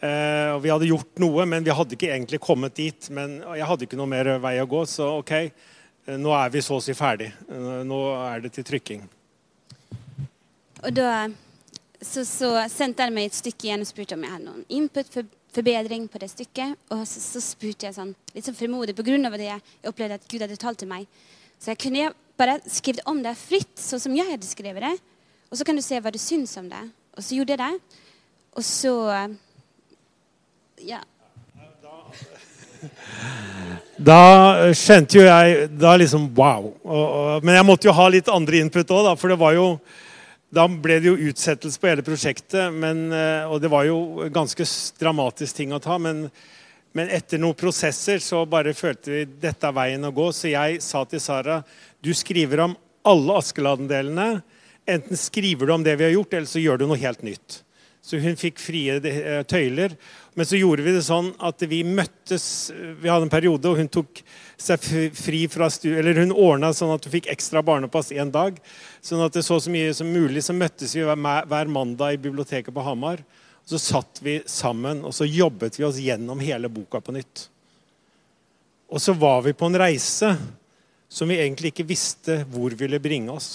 Eh, 0.00 0.60
Vi 0.60 0.70
hadde 0.72 0.88
gjort 0.88 1.20
noe, 1.20 1.44
men 1.46 1.64
vi 1.64 1.74
hadde 1.76 1.96
ikke 1.96 2.08
egentlig 2.08 2.40
kommet 2.40 2.74
dit. 2.74 3.10
Men 3.12 3.40
jeg 3.44 3.68
hadde 3.68 3.84
ikke 3.84 3.98
noe 4.00 4.08
mer 4.08 4.38
vei 4.40 4.56
å 4.62 4.68
gå, 4.68 4.84
så 4.88 5.10
OK, 5.20 5.32
eh, 5.36 6.16
nå 6.16 6.32
er 6.36 6.54
vi 6.54 6.62
så 6.64 6.78
å 6.78 6.84
si 6.84 6.96
ferdig. 6.96 7.28
Eh, 7.48 7.82
nå 7.84 8.00
er 8.16 8.40
det 8.40 8.54
til 8.56 8.64
trykking. 8.64 9.04
Og 10.80 10.94
da 10.96 11.28
så, 12.00 12.24
så 12.24 12.54
sendte 12.72 13.04
han 13.04 13.12
meg 13.12 13.28
et 13.28 13.36
stykke 13.36 13.68
igjen 13.68 13.84
og 13.84 13.90
spurte 13.90 14.16
om 14.16 14.24
jeg 14.24 14.32
hadde 14.32 14.46
noen 14.48 14.64
input 14.72 15.12
for 15.12 15.28
forbedring 15.52 16.06
på 16.08 16.22
det 16.22 16.30
stykket. 16.32 16.78
Og 16.94 17.04
så, 17.04 17.20
så 17.20 17.44
spurte 17.44 17.90
jeg 17.90 17.98
sånn, 17.98 18.14
litt 18.32 18.48
sånn 18.48 18.56
fremodig 18.56 18.96
pga. 18.96 19.36
det 19.36 19.50
jeg 19.50 19.92
opplevde 19.92 20.16
at 20.16 20.28
Gud 20.30 20.40
hadde 20.46 20.56
talt 20.56 20.80
til 20.80 20.88
meg. 20.88 21.04
Så 21.60 21.74
jeg 21.74 21.82
kunne 21.84 22.08
bare 22.40 22.58
skrevet 22.66 23.06
om 23.10 23.20
det 23.22 23.36
fritt, 23.38 23.74
sånn 23.78 24.02
som 24.02 24.16
jeg 24.16 24.28
hadde 24.32 24.48
skrevet 24.48 24.86
det. 24.88 24.96
Og 25.50 25.58
så 25.58 25.66
kan 25.66 25.78
du 25.78 25.84
se 25.84 26.00
hva 26.00 26.12
du 26.14 26.18
syns 26.20 26.56
om 26.60 26.68
det. 26.70 26.82
Og 27.16 27.24
så 27.26 27.36
gjorde 27.36 27.56
jeg 27.56 27.62
det. 27.62 28.00
Og 28.56 28.66
så 28.66 28.94
Ja. 30.80 31.00
Da 34.00 34.72
skjønte 34.72 35.18
jo 35.18 35.24
jeg 35.26 35.66
da 35.76 35.96
liksom 36.00 36.30
Wow. 36.34 36.70
Og, 36.84 37.06
og, 37.06 37.44
men 37.44 37.58
jeg 37.58 37.66
måtte 37.68 37.90
jo 37.90 37.92
ha 37.92 38.06
litt 38.08 38.30
andre 38.32 38.62
input 38.64 38.94
òg, 38.96 39.10
for 39.20 39.28
det 39.28 39.40
var 39.40 39.58
jo 39.58 39.66
da 40.50 40.64
ble 40.66 40.96
det 40.98 41.06
jo 41.06 41.28
utsettelse 41.30 41.78
på 41.78 41.90
hele 41.90 42.02
prosjektet. 42.02 42.72
Men, 42.74 43.12
eh, 43.14 43.46
og 43.46 43.60
det 43.62 43.70
var 43.70 43.84
jo 43.86 44.28
ganske 44.34 44.64
dramatisk 44.98 45.60
ting 45.60 45.72
å 45.72 45.78
ta. 45.82 45.98
Men, 45.98 46.24
men, 46.96 47.12
etter 47.14 47.38
noen 47.38 47.58
prosesser 47.58 48.18
så 48.24 48.42
bare 48.50 48.74
følte 48.74 49.12
vi 49.12 49.20
dette 49.44 49.68
er 49.68 49.76
veien 49.76 50.08
å 50.08 50.14
gå. 50.14 50.30
Så 50.34 50.50
jeg 50.50 50.80
sa 50.82 51.04
til 51.06 51.22
Sara 51.22 51.60
du 52.00 52.12
skriver 52.16 52.64
om 52.66 52.76
alle 53.06 53.40
Askeladden-delene. 53.40 54.40
Enten 54.88 55.16
skriver 55.16 55.66
du 55.66 55.72
om 55.74 55.84
det 55.84 55.96
vi 55.96 56.04
har 56.04 56.14
gjort, 56.16 56.34
eller 56.34 56.48
så 56.50 56.62
gjør 56.62 56.80
du 56.80 56.86
noe 56.88 57.00
helt 57.00 57.22
nytt. 57.26 57.60
Så 58.00 58.16
hun 58.16 58.36
fikk 58.40 58.58
frie 58.60 58.96
eh, 58.96 59.42
tøyler. 59.44 59.92
Men 60.34 60.48
så 60.48 60.56
gjorde 60.56 60.84
vi 60.86 60.94
det 60.94 61.02
sånn 61.04 61.34
at 61.42 61.60
vi 61.68 61.82
møttes 61.84 62.70
Vi 62.72 63.10
hadde 63.10 63.26
en 63.26 63.32
periode, 63.32 63.68
og 63.68 63.76
hun 63.76 63.90
tok 63.92 64.22
seg 64.60 64.80
fri 65.16 65.42
fra 65.52 65.68
studiet, 65.72 66.00
eller 66.00 66.22
hun 66.22 66.32
ordna 66.32 66.72
sånn 66.76 66.94
at 66.94 67.04
hun 67.04 67.12
fikk 67.12 67.28
ekstra 67.32 67.62
barnepass 67.64 68.12
én 68.16 68.32
dag. 68.32 68.56
Sånn 69.04 69.20
at 69.24 69.36
det 69.36 69.44
så 69.44 69.60
så 69.60 69.72
mye 69.72 69.92
som 69.96 70.08
mulig 70.08 70.44
så 70.46 70.56
møttes 70.56 70.96
vi 70.96 71.04
hver 71.04 71.72
mandag 71.72 72.16
i 72.16 72.22
biblioteket 72.22 72.72
på 72.74 72.84
Hamar. 72.84 73.20
Så 73.68 73.78
satt 73.78 74.22
vi 74.24 74.40
sammen 74.48 75.04
og 75.04 75.12
så 75.14 75.28
jobbet 75.28 75.76
vi 75.78 75.86
oss 75.86 76.00
gjennom 76.00 76.40
hele 76.42 76.72
boka 76.72 77.02
på 77.04 77.14
nytt. 77.14 77.46
Og 78.90 78.98
så 78.98 79.12
var 79.14 79.44
vi 79.44 79.54
på 79.54 79.68
en 79.68 79.78
reise 79.78 80.32
som 81.10 81.30
vi 81.30 81.40
egentlig 81.42 81.72
ikke 81.72 81.88
visste 81.90 82.40
hvor 82.52 82.74
ville 82.78 83.02
bringe 83.02 83.34
oss. 83.34 83.50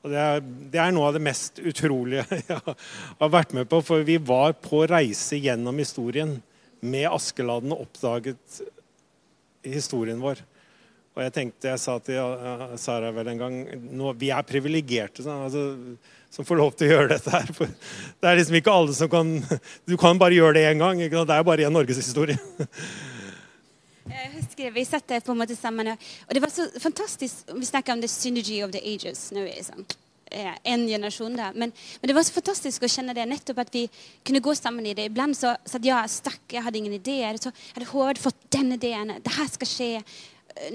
Og 0.00 0.12
det 0.12 0.20
er, 0.20 0.44
det 0.72 0.80
er, 0.80 0.92
noe 0.96 1.08
av 1.10 1.16
det 1.16 1.24
mest 1.24 1.60
utrolige 1.60 2.24
jeg 2.38 2.60
har 2.60 3.32
vært 3.32 3.56
med 3.56 3.68
på. 3.68 3.82
For 3.84 4.04
vi 4.06 4.16
var 4.20 4.54
på 4.60 4.84
reise 4.88 5.40
gjennom 5.40 5.80
historien 5.80 6.38
med 6.80 7.08
Askeladden 7.10 7.74
og 7.74 7.84
oppdaget 7.84 8.62
historien 9.66 10.20
vår. 10.22 10.40
Og 11.16 11.24
jeg 11.24 11.34
tenkte, 11.34 11.72
jeg 11.72 11.82
sa 11.82 11.98
til 12.00 12.78
Sara 12.80 13.10
vel 13.12 13.32
en 13.32 13.40
gang 13.40 13.56
nå, 13.90 14.12
Vi 14.16 14.30
er 14.32 14.46
privilegerte 14.46 15.24
sånn, 15.24 15.42
altså, 15.48 15.64
som 16.30 16.46
får 16.46 16.60
lov 16.60 16.76
til 16.78 16.86
å 16.86 16.94
gjøre 16.94 17.10
dette 17.16 17.34
her. 17.34 17.50
Det 18.22 18.30
er 18.30 18.38
liksom 18.38 18.56
ikke 18.60 18.76
alle 18.78 18.94
som 18.96 19.10
kan 19.10 19.32
Du 19.90 19.96
kan 20.00 20.20
bare 20.20 20.38
gjøre 20.38 20.56
det 20.56 20.68
én 20.70 20.80
gang. 20.80 21.02
Det 21.02 21.34
er 21.34 21.44
bare 21.44 21.66
én 21.66 21.74
norgeshistorie. 21.74 22.38
Jeg 24.10 24.39
husker 24.60 24.74
Vi 24.74 24.84
satt 24.84 25.08
der 25.08 25.20
på 25.20 25.32
en 25.32 25.38
måte 25.38 25.56
sammen, 25.56 25.88
og 25.88 26.34
det 26.34 26.42
var 26.42 26.50
så 26.50 26.68
fantastisk 26.80 27.48
Vi 27.54 27.66
snakker 27.66 27.92
om 27.92 28.00
the 28.00 28.08
synergy 28.08 28.62
of 28.62 28.70
the 28.72 28.80
ages. 28.80 29.30
Nå 29.32 29.40
er 29.40 29.56
det 29.56 29.66
sånn 29.66 29.86
en 30.30 30.86
generasjon 30.86 31.34
da. 31.34 31.48
Men, 31.52 31.72
men, 31.72 32.06
det 32.06 32.14
var 32.14 32.22
så 32.22 32.36
fantastisk 32.36 32.84
å 32.84 32.88
kjenne 32.88 33.14
det, 33.16 33.24
nettopp 33.26 33.64
at 33.64 33.72
vi 33.74 33.88
kunne 34.22 34.38
gå 34.38 34.52
sammen 34.54 34.86
i 34.86 34.92
det. 34.94 35.08
Iblant 35.10 35.34
så 35.34 35.56
satt 35.66 35.82
jeg 35.82 36.12
stakk, 36.12 36.44
jeg 36.52 36.62
hadde 36.62 36.78
ingen 36.78 36.94
ideer. 36.94 37.34
Så 37.34 37.50
hadde 37.72 37.88
Håvard 37.90 38.20
fått 38.22 38.38
den 38.54 38.70
ideen. 38.76 39.16
Det 39.18 39.32
her 39.34 39.50
skal 39.50 39.66
skje. 39.66 39.88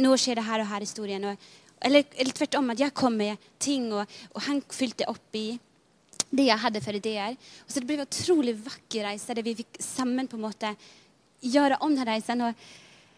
Nå 0.03 0.12
skjer 0.20 0.41
det 0.41 0.44
her 0.44 0.60
og 0.60 0.68
her 0.74 0.84
historien. 0.84 1.30
Og, 1.32 1.48
eller, 1.88 2.03
eller 2.18 2.36
tvert 2.36 2.60
om, 2.60 2.74
at 2.76 2.84
jeg 2.84 2.98
kom 2.99 3.16
med 3.16 3.48
ting, 3.64 3.88
og, 3.95 4.03
og 4.34 4.44
han 4.44 4.60
fylte 4.76 5.07
opp 5.07 5.40
i 5.40 5.48
det 6.36 6.49
jeg 6.49 6.64
hadde 6.66 6.84
for 6.84 6.99
ideer. 6.99 7.40
Og 7.64 7.72
så 7.72 7.80
det 7.80 7.88
ble 7.88 8.02
en 8.02 8.10
utrolig 8.10 8.57
vakker 8.60 9.07
reise 9.07 9.40
der 9.40 9.48
vi 9.48 9.56
fikk 9.62 9.80
sammen 9.80 10.28
på 10.28 10.36
en 10.36 10.49
måte 10.49 10.76
gjøre 11.48 11.80
om 11.80 11.95
den 11.95 12.12
reisen. 12.12 12.44
og 12.44 12.68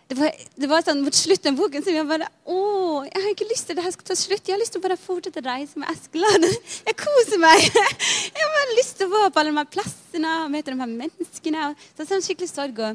det 0.07 0.15
var, 0.15 0.35
det 0.55 0.67
var, 0.71 0.83
sånn 0.87 1.01
mot 1.03 1.15
slutten 1.15 1.51
av 1.51 1.57
boken 1.59 1.83
så 1.83 1.91
jeg 1.91 2.07
bare 2.07 2.29
Å, 2.47 2.57
jeg 3.03 3.23
har 3.23 3.31
ikke 3.33 3.47
lyst 3.49 3.67
til 3.67 3.75
det 3.75 3.83
her 3.83 3.91
skal 3.91 4.07
ta 4.07 4.15
slutt. 4.15 4.45
Jeg 4.47 4.55
har 4.55 4.61
lyst 4.61 4.71
til 4.75 4.79
å 4.79 4.85
bare 4.85 4.95
fortsette 4.99 5.41
å 5.43 5.45
reise 5.45 5.81
med 5.81 5.89
Eskeland. 5.91 6.45
Jeg 6.87 6.95
koser 7.01 7.41
meg. 7.43 7.63
Jeg 8.31 8.39
har 8.39 8.53
bare 8.53 8.77
lyst 8.77 8.95
til 8.97 9.09
å 9.09 9.13
være 9.13 9.33
på 9.35 9.41
alle 9.41 9.51
de 9.51 9.59
her 9.59 9.71
plassene 9.73 10.35
og 10.45 10.53
møte 10.53 10.71
de 10.71 10.79
her 10.79 10.93
menneskene. 10.93 11.65
Så 11.75 11.97
det 11.99 12.05
er 12.05 12.09
sånn 12.13 12.23
skikkelig 12.23 12.49
sorg 12.53 12.79
å 12.79 12.93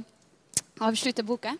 avslutte 0.88 1.24
boka. 1.28 1.52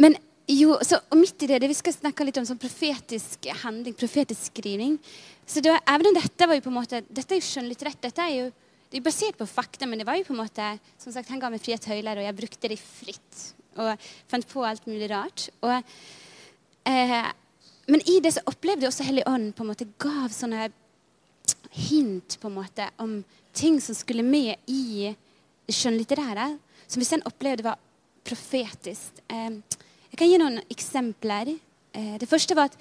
Men 0.00 0.16
jo, 0.48 0.78
så, 0.84 0.98
midt 1.16 1.44
i 1.44 1.48
det, 1.52 1.60
det 1.60 1.70
vi 1.70 1.76
skal 1.76 1.96
snakke 1.96 2.24
litt 2.26 2.40
om 2.40 2.48
sånn 2.48 2.60
profetisk 2.60 3.48
handling, 3.62 3.96
profetisk 3.96 4.48
skriving 4.50 4.96
så 5.44 5.60
det 5.60 5.72
var, 5.72 5.82
Even 5.92 6.08
om 6.08 6.16
dette 6.16 6.48
var 6.48 6.56
jo 6.56 6.64
på 6.64 6.72
en 6.72 6.78
måte, 6.78 7.02
dette 7.04 7.36
er 7.36 7.40
jo 7.40 7.46
skjønnlitterært. 7.46 8.00
Dette 8.06 8.24
er 8.24 8.32
jo 8.38 8.46
det 8.88 9.00
er 9.00 9.04
basert 9.04 9.36
på 9.36 9.46
fakta, 9.48 9.88
men 9.90 9.98
det 10.00 10.06
var 10.06 10.16
jo 10.16 10.24
på 10.28 10.32
en 10.32 10.38
måte, 10.38 10.66
som 11.02 11.12
sagt, 11.12 11.28
han 11.32 11.40
ga 11.42 11.50
meg 11.50 11.60
frie 11.60 11.76
tøyler, 11.82 12.20
og 12.20 12.26
jeg 12.28 12.36
brukte 12.38 12.70
det 12.70 12.78
fritt 12.78 13.40
og 13.80 14.06
fant 14.30 14.46
på 14.48 14.64
alt 14.66 14.86
mulig 14.90 15.08
rart. 15.10 15.48
Og, 15.64 15.94
eh, 16.86 17.20
men 17.88 18.04
i 18.08 18.18
det 18.24 18.34
så 18.36 18.44
opplevde 18.50 18.86
jeg 18.86 18.92
også 18.92 19.06
Hellig 19.08 19.26
Ånd 19.28 19.52
på 19.54 19.64
en 19.64 19.72
måte 19.72 19.88
gav 20.00 20.32
sånne 20.32 20.70
hint 21.74 22.38
på 22.40 22.48
en 22.48 22.58
måte 22.58 22.86
om 23.02 23.18
ting 23.54 23.80
som 23.82 23.96
skulle 23.96 24.22
med 24.22 24.56
i 24.70 25.10
skjønnlitterære, 25.70 26.46
som 26.86 27.00
vi 27.00 27.08
sen 27.08 27.24
opplevde 27.26 27.66
var 27.66 27.80
profetisk. 28.24 29.20
Eh, 29.28 29.58
jeg 30.10 30.20
kan 30.20 30.30
gi 30.30 30.38
noen 30.40 30.60
eksempler. 30.70 31.54
Eh, 31.92 32.14
det 32.20 32.28
første 32.30 32.56
var 32.56 32.70
at, 32.70 32.78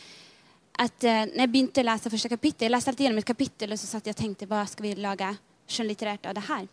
at 0.86 1.08
eh, 1.08 1.26
når 1.32 1.46
jeg 1.46 1.54
begynte 1.54 1.84
å 1.84 1.88
lese 1.88 2.12
første 2.14 2.32
kapittel, 2.32 2.68
jeg 2.68 2.76
leste 2.76 2.94
alltid 2.94 3.08
gjennom 3.08 3.24
et 3.24 3.32
kapittel 3.32 3.74
og 3.74 3.82
så 3.82 3.90
satt 3.90 4.08
jeg 4.08 4.16
og 4.16 4.22
tenkte 4.22 4.50
hva 4.52 4.64
skal 4.70 4.88
vi 4.88 4.96
lage 5.02 5.30
skjønnlitterært 5.74 6.30
av 6.30 6.38
det 6.38 6.48
her. 6.50 6.68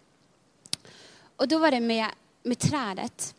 Og 1.41 1.49
da 1.49 1.61
var 1.63 1.73
det 1.73 1.81
med, 1.81 2.21
med 2.45 2.61
trædet. 2.61 3.31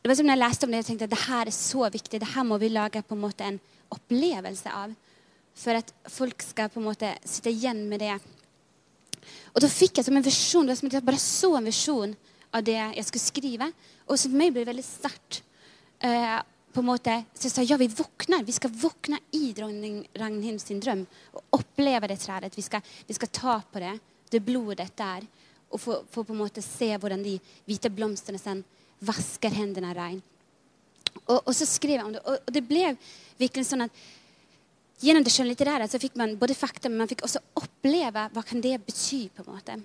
Det 0.00 0.08
var 0.08 0.16
som 0.16 0.28
når 0.28 0.36
jeg 0.36 0.40
leste 0.40 0.66
om 0.66 0.72
det, 0.72 0.80
jeg 0.80 0.88
tenkte 0.88 1.06
at 1.10 1.12
det 1.12 1.24
her 1.26 1.48
er 1.50 1.54
så 1.54 1.88
viktig. 1.92 2.20
Det 2.22 2.32
her 2.32 2.44
må 2.48 2.56
vi 2.60 2.70
lage 2.72 3.02
på 3.04 3.16
en 3.16 3.20
måte 3.20 3.44
en 3.44 3.58
opplevelse 3.92 4.72
av. 4.72 4.94
For 5.60 5.76
at 5.76 5.90
folk 6.08 6.40
skal 6.44 6.70
på 6.72 6.80
en 6.80 6.86
måte 6.88 7.10
sitte 7.28 7.52
igjen 7.52 7.82
med 7.90 8.00
det. 8.00 8.14
Og 9.52 9.60
da 9.60 9.68
fikk 9.68 9.98
jeg 9.98 10.06
som 10.06 10.16
en 10.16 10.24
visjon, 10.24 10.64
det 10.64 10.72
var 10.72 10.80
som 10.80 10.88
at 10.88 10.96
jeg 10.96 11.08
bare 11.10 11.20
så 11.20 11.52
en 11.58 11.68
visjon 11.68 12.14
av 12.56 12.64
det 12.64 12.78
jeg 12.78 13.06
skulle 13.10 13.26
skrive. 13.26 13.70
Og 14.08 14.16
for 14.16 14.40
meg 14.40 14.54
ble 14.54 14.64
det 14.64 14.70
veldig 14.72 14.86
sterkt. 14.86 15.42
Eh, 16.00 16.38
på 16.70 16.80
en 16.80 16.86
måte, 16.86 17.16
så 17.34 17.48
jeg 17.48 17.52
sa 17.52 17.66
ja, 17.66 17.76
vi 17.76 17.90
våkner. 17.92 18.46
Vi 18.46 18.54
skal 18.56 18.72
våkne 18.72 19.18
i 19.36 19.50
dronning 19.52 20.00
Ragnhild 20.16 20.62
sin 20.62 20.80
drøm. 20.80 21.04
Og 21.34 21.60
oppleve 21.60 22.08
det 22.08 22.20
treet. 22.22 22.56
Vi 22.56 22.64
skal, 22.64 22.80
vi 23.06 23.20
skal 23.20 23.34
ta 23.34 23.60
på 23.60 23.82
det, 23.82 23.96
det 24.32 24.44
blodet 24.46 24.92
der. 24.96 25.26
Og 25.70 25.82
få, 25.82 26.00
få 26.08 26.24
på 26.24 26.32
en 26.32 26.40
måte 26.40 26.64
se 26.64 26.94
hvordan 26.96 27.26
de 27.26 27.36
hvite 27.68 27.92
blomstene 27.92 28.40
sen 28.40 28.64
vasker 29.04 29.54
hendene 29.54 29.92
rein. 29.96 30.20
Og, 31.26 31.38
og, 31.38 31.52
så 31.56 31.66
skrev 31.68 31.98
jeg 31.98 32.06
om 32.06 32.14
det, 32.14 32.22
og, 32.24 32.42
og 32.46 32.54
det 32.54 32.62
ble 32.66 32.90
virkelig 33.40 33.68
sånn 33.68 33.86
at 33.86 34.02
gjennom 35.00 35.24
det 35.24 35.32
skjønnlitterære 35.34 35.86
så 35.90 36.00
fikk 36.00 36.18
man 36.20 36.36
både 36.38 36.56
fakta, 36.58 36.90
men 36.90 37.02
man 37.02 37.10
fikk 37.10 37.24
også 37.26 37.42
oppleve 37.60 38.26
hva 38.34 38.44
kan 38.46 38.60
det 38.62 38.76
bety. 38.84 39.28
på 39.34 39.44
en 39.46 39.54
måte. 39.54 39.78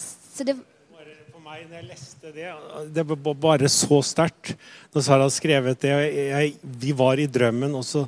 Så 0.00 0.46
det 0.46 0.56
For 1.30 1.42
meg, 1.44 1.66
når 1.68 1.76
jeg 1.76 1.86
leste 1.90 2.32
det, 2.34 2.48
det 2.96 3.04
var 3.06 3.36
bare 3.38 3.68
så 3.70 4.00
sterkt. 4.02 4.56
Når 4.94 5.04
Sara 5.04 5.28
skrevet 5.30 5.78
det 5.84 5.92
jeg, 5.92 6.56
Vi 6.62 6.92
var 6.96 7.20
i 7.20 7.28
drømmen, 7.30 7.74
og 7.74 7.84
så 7.84 8.06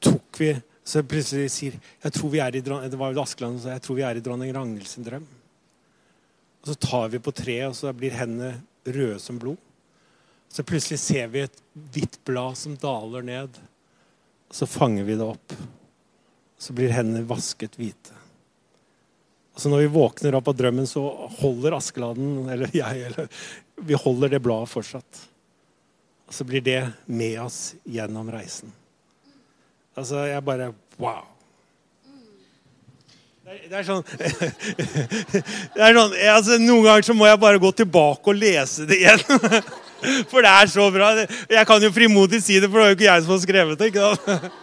tok 0.00 0.40
vi 0.40 0.54
Så 0.86 1.02
plutselig 1.02 1.50
sier 1.50 1.74
jeg 1.74 2.12
tror 2.14 2.30
vi 2.30 2.38
er 2.38 2.56
i, 2.56 2.60
Det 2.62 2.96
var 2.96 3.12
jo 3.12 3.20
Askeland 3.20 3.58
som 3.58 3.66
sa 3.66 3.74
jeg 3.74 3.82
tror 3.82 3.96
vi 3.96 4.06
er 4.06 4.16
i 4.16 4.22
dronning 4.22 4.54
Ragnhild 4.54 4.86
sin 4.86 5.04
drøm. 5.04 5.26
Og 6.62 6.70
så 6.70 6.74
tar 6.74 7.08
vi 7.10 7.18
på 7.18 7.34
treet, 7.34 7.68
og 7.68 7.74
så 7.74 7.92
blir 7.92 8.14
hendene 8.14 8.62
røde 8.88 9.18
som 9.22 9.38
blod. 9.40 9.60
Så 10.48 10.64
plutselig 10.66 11.00
ser 11.02 11.26
vi 11.32 11.42
et 11.44 11.58
hvitt 11.92 12.20
blad 12.24 12.56
som 12.58 12.76
daler 12.80 13.24
ned. 13.26 13.58
Så 14.50 14.68
fanger 14.70 15.04
vi 15.04 15.18
det 15.18 15.26
opp. 15.26 15.56
Så 16.58 16.72
blir 16.76 16.94
hendene 16.94 17.26
vasket 17.28 17.76
hvite. 17.76 18.14
Og 19.56 19.62
så 19.62 19.72
når 19.72 19.86
vi 19.86 19.92
våkner 19.96 20.36
opp 20.36 20.50
av 20.52 20.56
drømmen, 20.56 20.88
så 20.88 21.02
holder 21.40 21.78
Askeladden, 21.78 22.44
eller 22.52 22.72
jeg, 22.76 23.06
eller 23.08 23.28
vi 23.88 23.96
holder 23.96 24.34
det 24.34 24.42
bladet 24.44 24.68
fortsatt. 24.68 25.22
Og 26.26 26.34
så 26.34 26.44
blir 26.44 26.64
det 26.64 26.82
med 27.06 27.38
oss 27.40 27.60
gjennom 27.84 28.28
reisen. 28.32 28.72
Altså, 29.96 30.26
jeg 30.28 30.44
bare 30.44 30.74
Wow. 30.96 31.35
Det 33.46 33.76
er 33.78 33.84
sånn, 33.86 34.00
det 35.76 35.82
er 35.86 35.92
sånn 35.94 36.14
altså, 36.32 36.56
Noen 36.58 36.82
ganger 36.82 37.04
så 37.06 37.14
må 37.14 37.28
jeg 37.28 37.38
bare 37.38 37.60
gå 37.62 37.70
tilbake 37.78 38.32
og 38.32 38.40
lese 38.40 38.88
det 38.90 38.98
igjen. 38.98 39.22
For 40.32 40.42
det 40.42 40.50
er 40.50 40.72
så 40.72 40.86
bra. 40.90 41.12
Jeg 41.54 41.68
kan 41.68 41.84
jo 41.86 41.92
frimodig 41.94 42.40
si 42.42 42.58
det, 42.58 42.66
for 42.66 42.82
det 42.82 42.88
er 42.88 42.90
jo 42.90 42.96
ikke 42.98 43.06
jeg 43.06 43.22
som 43.22 43.32
har 43.32 43.40
skrevet 43.44 43.78
det. 43.78 43.92
ikke 43.92 44.10
sant? 44.10 44.58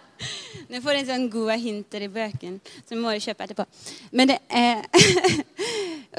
Nå 0.68 0.82
får 0.84 1.00
en 1.00 1.08
sånn 1.08 1.26
gode 1.32 1.56
hinter 1.62 2.04
i 2.04 2.12
bøken, 2.12 2.60
som 2.84 3.00
må 3.00 3.16
du 3.16 3.24
kjøpe 3.24 3.48
etterpå. 3.48 3.64
Men 4.12 4.34
det, 4.34 4.38
eh, 4.52 4.84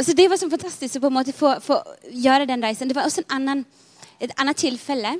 altså 0.01 0.17
det 0.17 0.29
var 0.33 0.41
så 0.41 0.49
fantastisk 0.49 0.97
å 0.97 1.05
på 1.05 1.13
en 1.13 1.17
måte 1.21 1.37
få, 1.37 1.55
få, 1.61 1.77
gjøre 2.09 2.49
den 2.49 2.65
reisen. 2.65 2.89
Det 2.89 2.97
var 2.97 3.05
også 3.05 3.27
annen, 3.37 3.67
et 4.17 4.33
annet 4.41 4.57
tilfelle. 4.57 5.19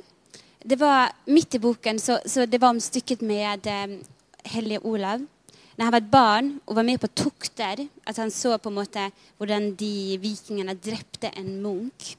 Det 0.58 0.78
var 0.82 1.14
midt 1.30 1.54
i 1.54 1.62
boken, 1.62 2.02
så, 2.02 2.18
så 2.26 2.50
det 2.50 2.58
var 2.58 2.74
om 2.74 2.82
stykket 2.82 3.22
med 3.22 3.70
eh, 3.70 4.00
Hellige 4.58 4.82
Olav 4.90 5.22
når 5.80 5.88
han 5.88 5.92
var 5.94 6.02
et 6.02 6.12
barn 6.12 6.48
og 6.68 6.74
var 6.76 6.84
med 6.84 6.98
på 7.00 7.08
tokter, 7.16 7.80
at 8.04 8.18
han 8.20 8.28
så 8.28 8.58
på 8.60 8.68
en 8.68 8.76
måte 8.76 9.06
hvordan 9.40 9.70
de 9.80 10.18
vikingene 10.20 10.74
drepte 10.76 11.30
en 11.40 11.54
munk. 11.62 12.10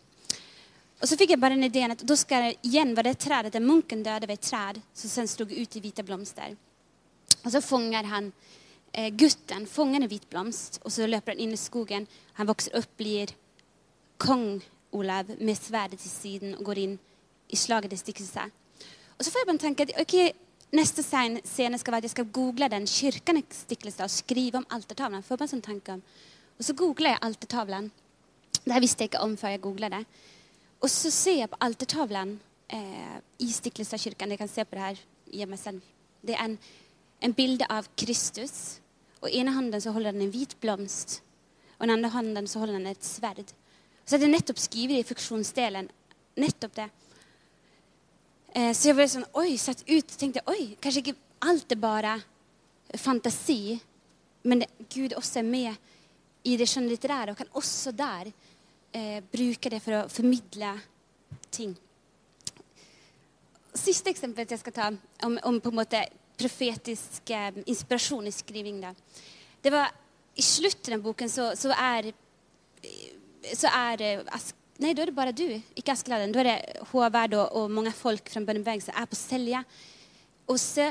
Og 0.98 1.06
så 1.06 1.14
fikk 1.14 1.36
jeg 1.36 1.42
bare 1.44 1.54
den 1.54 1.68
ideen 1.68 1.94
at 1.94 2.02
da 2.02 2.18
skal 2.18 2.56
igjen 2.66 2.96
var 2.98 3.06
det 3.06 3.20
treet 3.22 3.54
der 3.54 3.62
munken 3.62 4.02
døde 4.02 4.26
ved 4.26 4.40
et 4.40 4.50
tre 4.50 4.82
som 4.98 5.14
sen 5.14 5.30
slo 5.30 5.46
ut 5.46 5.78
i 5.78 5.84
hvite 5.84 6.02
blomster. 6.02 6.58
Og 7.44 7.54
så 7.54 7.62
fanger 7.62 8.10
han 8.10 8.34
eh, 8.98 9.14
gutten 9.14 9.70
fanger 9.70 10.02
en 10.02 10.10
hvit 10.10 10.26
blomst, 10.34 10.82
og 10.82 10.90
så 10.98 11.06
løper 11.06 11.36
han 11.36 11.46
inn 11.46 11.54
i 11.54 11.62
skogen. 11.62 12.10
Han 12.42 12.50
vokser 12.50 12.82
opp, 12.82 12.90
blir 12.98 13.30
kong 14.18 14.58
Olav 14.98 15.30
med 15.38 15.62
sverdet 15.62 16.02
til 16.02 16.10
siden 16.10 16.58
og 16.58 16.66
går 16.66 16.82
inn 16.88 16.98
i 17.54 17.62
slaget 17.62 17.94
det 17.94 18.02
stikker 18.02 18.26
seg. 18.26 18.50
Og 19.18 19.22
så 19.22 19.30
får 19.30 19.44
jeg 19.44 19.54
bare 19.54 19.68
tenke 19.70 19.86
at 19.86 20.00
ok, 20.02 20.18
Neste 20.72 21.04
scene 21.04 21.78
skal 21.80 21.92
være 21.92 22.00
at 22.00 22.08
jeg 22.08 22.14
skal 22.14 22.30
google 22.32 22.70
den 22.72 22.86
kirken 22.88 23.42
i 23.42 23.44
Stiklestad 23.52 24.08
og 24.08 24.14
skrive 24.14 24.62
om 24.62 24.68
altertavlen. 24.72 25.24
Får 25.26 25.50
sånn 25.52 25.64
tanke 25.66 25.98
om. 25.98 26.04
Og 26.58 26.64
så 26.64 26.76
googler 26.78 27.16
jeg 27.16 27.24
altertavlen. 27.28 27.90
Det 28.62 28.72
her 28.72 28.84
visste 28.84 29.04
jeg 29.04 29.12
ikke 29.12 29.24
om 29.26 29.34
før 29.40 29.56
jeg 29.56 29.64
googla 29.66 29.90
det. 29.92 30.06
Og 30.82 30.90
så 30.90 31.12
ser 31.12 31.42
jeg 31.42 31.52
på 31.52 31.60
altertavlen 31.66 32.38
eh, 32.72 33.18
i 33.44 33.50
Stiklestadkirken. 33.52 34.32
Jeg 34.32 34.40
kan 34.40 34.52
se 34.52 34.64
på 34.66 34.78
det 34.78 34.86
her 34.86 35.02
hjemme 35.42 35.60
selv. 35.60 35.82
Det 36.24 36.38
er 36.38 36.46
en, 36.46 36.58
en 37.20 37.36
bilde 37.36 37.68
av 37.68 37.90
Kristus. 38.00 38.80
Og 39.20 39.30
i 39.30 39.42
ene 39.42 39.52
hånden 39.56 39.84
så 39.84 39.92
holder 39.92 40.16
han 40.16 40.24
en 40.24 40.32
hvit 40.34 40.56
blomst. 40.64 41.20
Og 41.80 41.84
i 41.84 41.90
den 41.90 41.98
andre 41.98 42.14
hånden 42.16 42.48
så 42.48 42.62
holder 42.64 42.80
han 42.80 42.94
et 42.94 43.06
sverd. 43.06 43.52
Så 44.06 44.16
er 44.16 44.24
det 44.24 44.32
nettopp 44.32 44.62
skrevet 44.62 45.02
i 45.02 45.08
funksjonsdelen 45.10 45.92
nettopp 46.40 46.80
det. 46.80 46.88
Eh, 48.52 48.74
så 48.76 48.90
jeg 48.90 48.98
ble 48.98 49.08
sånn 49.08 49.28
Oi, 49.40 49.56
satt 49.60 49.84
ut. 49.88 50.18
tenkte 50.20 50.44
oi, 50.52 50.76
kanskje 50.82 51.06
ikke 51.06 51.20
alt 51.48 51.72
er 51.72 51.80
bare 51.80 52.16
fantasi. 53.00 53.80
Men 54.44 54.64
det, 54.64 54.70
Gud 54.92 55.16
også 55.16 55.40
er 55.40 55.48
med 55.48 55.92
i 56.44 56.58
det 56.58 56.68
skjønnlitterære 56.68 57.32
og 57.32 57.38
kan 57.38 57.52
også 57.60 57.94
der 57.94 58.32
eh, 58.98 59.22
bruke 59.32 59.70
det 59.70 59.80
for 59.84 60.00
å 60.00 60.08
formidle 60.10 60.74
ting. 61.54 61.76
Siste 63.78 64.12
eksempel 64.12 64.50
jeg 64.50 64.60
skal 64.60 64.76
ta 64.76 64.90
om, 65.24 65.38
om 65.48 65.60
på 65.62 65.72
en 65.72 65.80
måte 65.80 66.02
profetisk 66.42 67.30
eh, 67.32 67.62
inspirasjon 67.66 68.28
i 68.28 68.34
skriving. 68.36 68.82
Da. 68.84 68.96
Det 69.62 69.72
var 69.72 69.94
I 70.36 70.44
slutten 70.44 70.98
av 70.98 71.06
boken 71.06 71.30
så, 71.30 71.52
så 71.60 71.72
er, 71.76 72.12
så 73.54 73.72
er 73.72 74.04
eh, 74.08 74.26
Nei, 74.82 74.96
da 74.98 75.04
er 75.04 75.12
det 75.12 75.14
bare 75.14 75.34
du, 75.36 75.46
ikke 75.78 75.94
Askeladden. 75.94 76.32
Da 76.34 76.42
er 76.42 76.48
det 76.48 76.86
Håvard 76.90 77.36
og, 77.38 77.68
mange 77.70 77.92
folk 77.94 78.32
fra 78.34 78.42
bønnebevegelsen 78.42 78.96
er 78.98 79.10
på 79.10 79.18
Selja. 79.20 79.62
Og 80.50 80.58
så 80.58 80.88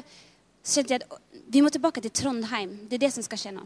skjønte 0.63 0.95
jeg 0.95 1.03
at 1.03 1.43
vi 1.51 1.63
må 1.65 1.73
tilbake 1.75 2.03
til 2.05 2.13
Trondheim. 2.15 2.77
Det 2.87 3.01
er 3.01 3.09
det 3.09 3.11
som 3.17 3.27
skal 3.27 3.41
skje 3.43 3.53
nå. 3.57 3.65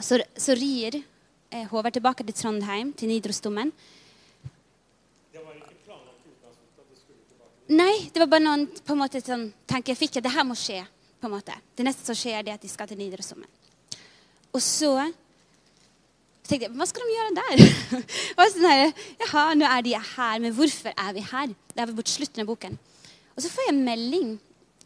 Så, 0.00 0.22
så 0.40 0.56
rir 0.56 0.96
eh, 0.96 1.66
Håvard 1.68 1.98
tilbake 1.98 2.24
til 2.24 2.36
Trondheim, 2.38 2.94
til 2.96 3.12
Nidarosdomen. 3.12 3.74
Nei, 7.66 8.06
det 8.14 8.22
var 8.22 8.28
bare 8.30 8.44
noen 8.44 8.68
på 8.70 8.94
en 8.94 9.00
måte 9.00 9.20
sånn, 9.20 9.48
tanke 9.66 9.90
jeg 9.90 9.98
fikk. 9.98 10.16
at 10.20 10.28
det 10.28 10.32
her 10.36 10.46
må 10.46 10.56
skje. 10.56 10.80
på 11.20 11.28
en 11.28 11.32
måte. 11.32 11.54
Det 11.74 11.84
neste 11.84 12.04
som 12.04 12.16
skjer, 12.16 12.40
er 12.40 12.54
at 12.54 12.62
de 12.62 12.68
skal 12.68 12.88
til 12.88 12.98
Nidarosdomen. 13.00 13.48
Og 14.52 14.62
så 14.62 14.92
så 16.46 16.52
tenkte 16.52 16.68
jeg, 16.68 16.76
hva 16.78 16.86
skal 16.86 17.08
de 17.08 17.14
gjøre 17.16 17.30
der? 17.34 17.62
og 18.38 18.50
sånn 18.52 18.66
her, 18.70 18.82
Jaha, 19.24 19.40
nå 19.58 19.66
er 19.66 19.80
de 19.82 19.94
her, 19.98 20.42
men 20.44 20.52
hvorfor 20.54 20.92
er 20.94 21.16
vi 21.16 21.24
her? 21.26 21.54
Det 21.72 21.82
er 21.82 21.94
mot 21.96 22.12
slutten 22.12 22.44
av 22.44 22.50
boken. 22.52 22.76
Og 23.34 23.42
så 23.42 23.50
får 23.50 23.66
jeg 23.66 23.72
en 23.72 23.80
melding 23.88 24.28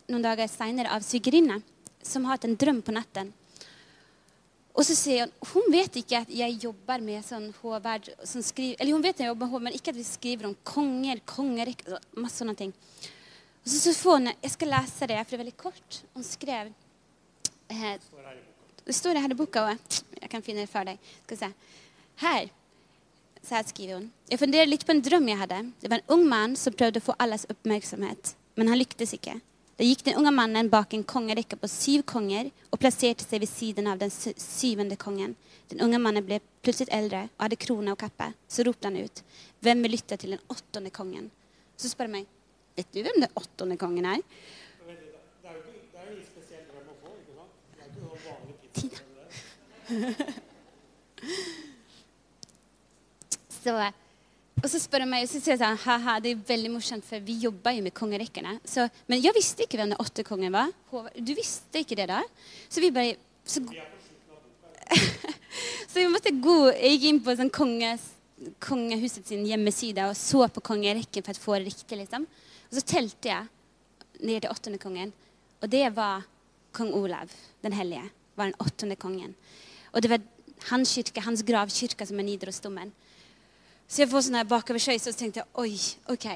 noen 0.09 0.25
dager 0.25 0.49
senere 0.49 0.95
av 0.95 1.05
svigerinne 1.05 1.59
som 2.01 2.25
har 2.25 2.39
hatt 2.39 2.47
en 2.49 2.57
drøm 2.57 2.81
på 2.87 2.95
natten. 2.97 3.29
Og 4.73 4.87
så 4.89 4.97
sier 4.97 5.29
hun 5.29 5.51
hun 5.53 5.69
vet 5.75 5.99
ikke 6.01 6.23
at 6.25 6.33
jeg 6.33 6.57
jobber 6.63 7.03
med 7.05 7.27
sånn 7.27 7.51
Håvard 7.61 8.09
som 8.25 8.41
skriver, 8.41 8.79
Eller 8.81 8.97
hun 8.97 9.05
vet 9.05 9.21
jeg 9.21 9.29
jobber 9.29 9.45
med 9.45 9.53
Håvard, 9.53 9.67
men 9.69 9.77
ikke 9.77 9.93
at 9.93 9.99
vi 9.99 10.07
skriver 10.07 10.49
om 10.49 10.57
konger, 10.65 11.21
konger, 11.29 11.75
masse 12.17 12.41
sånne 12.41 12.57
ting. 12.57 12.73
Og 12.73 13.69
så, 13.69 13.77
så 13.83 13.95
får 14.01 14.17
hun, 14.17 14.33
Jeg 14.33 14.55
skal 14.57 14.73
lese 14.79 15.11
det, 15.13 15.21
for 15.21 15.35
det 15.35 15.39
er 15.39 15.45
veldig 15.45 15.59
kort. 15.61 16.01
Hun 16.17 16.25
skrev 16.25 16.73
eh, 17.69 17.99
det 18.91 18.99
står 18.99 19.17
det 19.17 19.25
her 19.25 19.35
i 19.35 19.39
boka 19.39 19.67
òg. 19.71 20.01
Jeg 20.21 20.31
kan 20.33 20.43
finne 20.45 20.65
det 20.65 20.73
for 20.73 20.87
deg. 20.87 20.99
Skal 21.27 21.39
se. 21.41 21.51
Her. 22.23 22.49
Så 23.41 23.57
her 23.57 23.69
skriver 23.69 24.01
hun. 24.01 24.11
Jeg 24.29 24.41
funderer 24.43 24.69
litt 24.69 24.85
på 24.87 24.93
en 24.93 25.05
drøm 25.05 25.29
jeg 25.31 25.41
hadde. 25.41 25.61
Det 25.81 25.91
var 25.93 26.03
en 26.03 26.17
ung 26.17 26.27
mann 26.29 26.57
som 26.59 26.75
prøvde 26.77 27.01
å 27.01 27.07
få 27.07 27.17
alles 27.23 27.47
oppmerksomhet. 27.53 28.35
Men 28.59 28.69
han 28.69 28.81
lyktes 28.81 29.15
ikke. 29.17 29.39
Da 29.81 29.87
gikk 29.87 30.03
den 30.05 30.19
unge 30.21 30.33
mannen 30.37 30.69
bak 30.69 30.93
en 30.93 31.07
kongerekke 31.09 31.57
på 31.57 31.69
syv 31.73 32.03
konger 32.11 32.51
og 32.69 32.81
plasserte 32.83 33.25
seg 33.25 33.41
ved 33.41 33.49
siden 33.49 33.87
av 33.89 34.03
den 34.03 34.13
syvende 34.13 34.99
kongen. 35.01 35.39
Den 35.73 35.81
unge 35.87 36.01
mannen 36.03 36.27
ble 36.27 36.43
plutselig 36.61 36.93
eldre 36.93 37.23
og 37.31 37.47
hadde 37.47 37.59
krone 37.65 37.95
og 37.95 38.01
kappe. 38.03 38.27
Så 38.45 38.67
ropte 38.67 38.91
han 38.91 38.99
ut. 39.01 39.23
Hvem 39.65 39.87
vil 39.87 39.97
lytte 39.97 40.19
til 40.21 40.35
den 40.35 40.43
åttende 40.53 40.93
kongen? 40.93 41.31
Så 41.81 41.89
spør 41.89 42.11
han 42.11 42.19
meg. 42.19 42.29
Vet 42.77 42.93
du 42.93 43.01
hvem 43.01 43.23
den 43.23 43.33
åttende 43.41 43.79
kongen 43.81 44.11
er? 44.11 44.21
så, 53.63 53.73
og 54.61 54.69
så 54.69 54.79
spør 54.83 55.05
han 55.05 55.13
meg, 55.13 55.25
og 55.25 55.31
så 55.31 55.41
sier 55.41 55.55
jeg 55.57 55.63
sånn 55.63 55.85
ha 55.85 56.15
det 56.23 56.31
er 56.35 56.47
veldig 56.53 56.71
morsomt, 56.75 57.05
for 57.07 57.19
vi 57.25 57.35
jobber 57.47 57.73
jo 57.77 57.83
med 57.87 57.97
kongerekkene. 57.97 58.53
Men 59.11 59.23
jeg 59.23 59.37
visste 59.37 59.65
ikke 59.67 59.79
hvem 59.81 59.93
den 59.93 60.03
åtte 60.03 60.23
kongen 60.27 60.53
var. 60.55 60.69
Du 61.17 61.33
visste 61.37 61.77
ikke 61.83 61.99
det 62.01 62.09
da? 62.13 62.21
Så 62.69 62.77
vi 62.85 62.95
bare 62.95 63.13
så, 63.45 63.59
så 65.91 65.97
vi 65.97 66.11
måtte 66.11 66.41
gå 66.43 66.57
Jeg 66.75 66.97
gikk 66.97 67.05
inn 67.09 67.21
på 67.25 67.37
sånn 67.39 67.55
konges 67.55 68.03
kongehuset 68.63 69.29
sin 69.29 69.45
hjemmeside 69.45 70.07
og 70.09 70.17
så 70.17 70.47
på 70.49 70.63
kongerekken 70.65 71.25
for 71.25 71.37
å 71.37 71.45
få 71.45 71.59
det 71.59 71.69
riktig. 71.69 71.99
liksom. 72.01 72.25
Og 72.71 72.79
så 72.79 72.85
telte 72.87 73.29
jeg 73.29 73.49
ned 74.21 74.43
til 74.43 74.53
åttende 74.53 74.81
kongen, 74.81 75.13
og 75.61 75.69
det 75.73 75.87
var 75.97 76.25
kong 76.77 76.93
Olav 76.97 77.33
den 77.65 77.77
hellige. 77.77 78.07
var 78.35 78.49
den 78.49 78.63
åttende 78.63 78.97
kongen. 78.97 79.35
Og 79.95 80.03
det 80.03 80.11
var 80.13 80.25
hans 80.71 80.95
kirke, 80.95 81.23
hans 81.25 81.43
gravkirke 81.47 82.07
som 82.07 82.19
er 82.21 82.27
Nidarosdomen. 82.29 82.93
Så 83.91 84.05
jeg 84.05 84.11
får 84.11 84.27
sånn 84.27 84.39
her 84.39 84.51
bakoversveis 84.51 85.09
og 85.09 85.15
så 85.15 85.19
tenkte 85.19 85.43
jeg, 85.43 85.51
oi, 85.59 85.73
ok. 86.15 86.27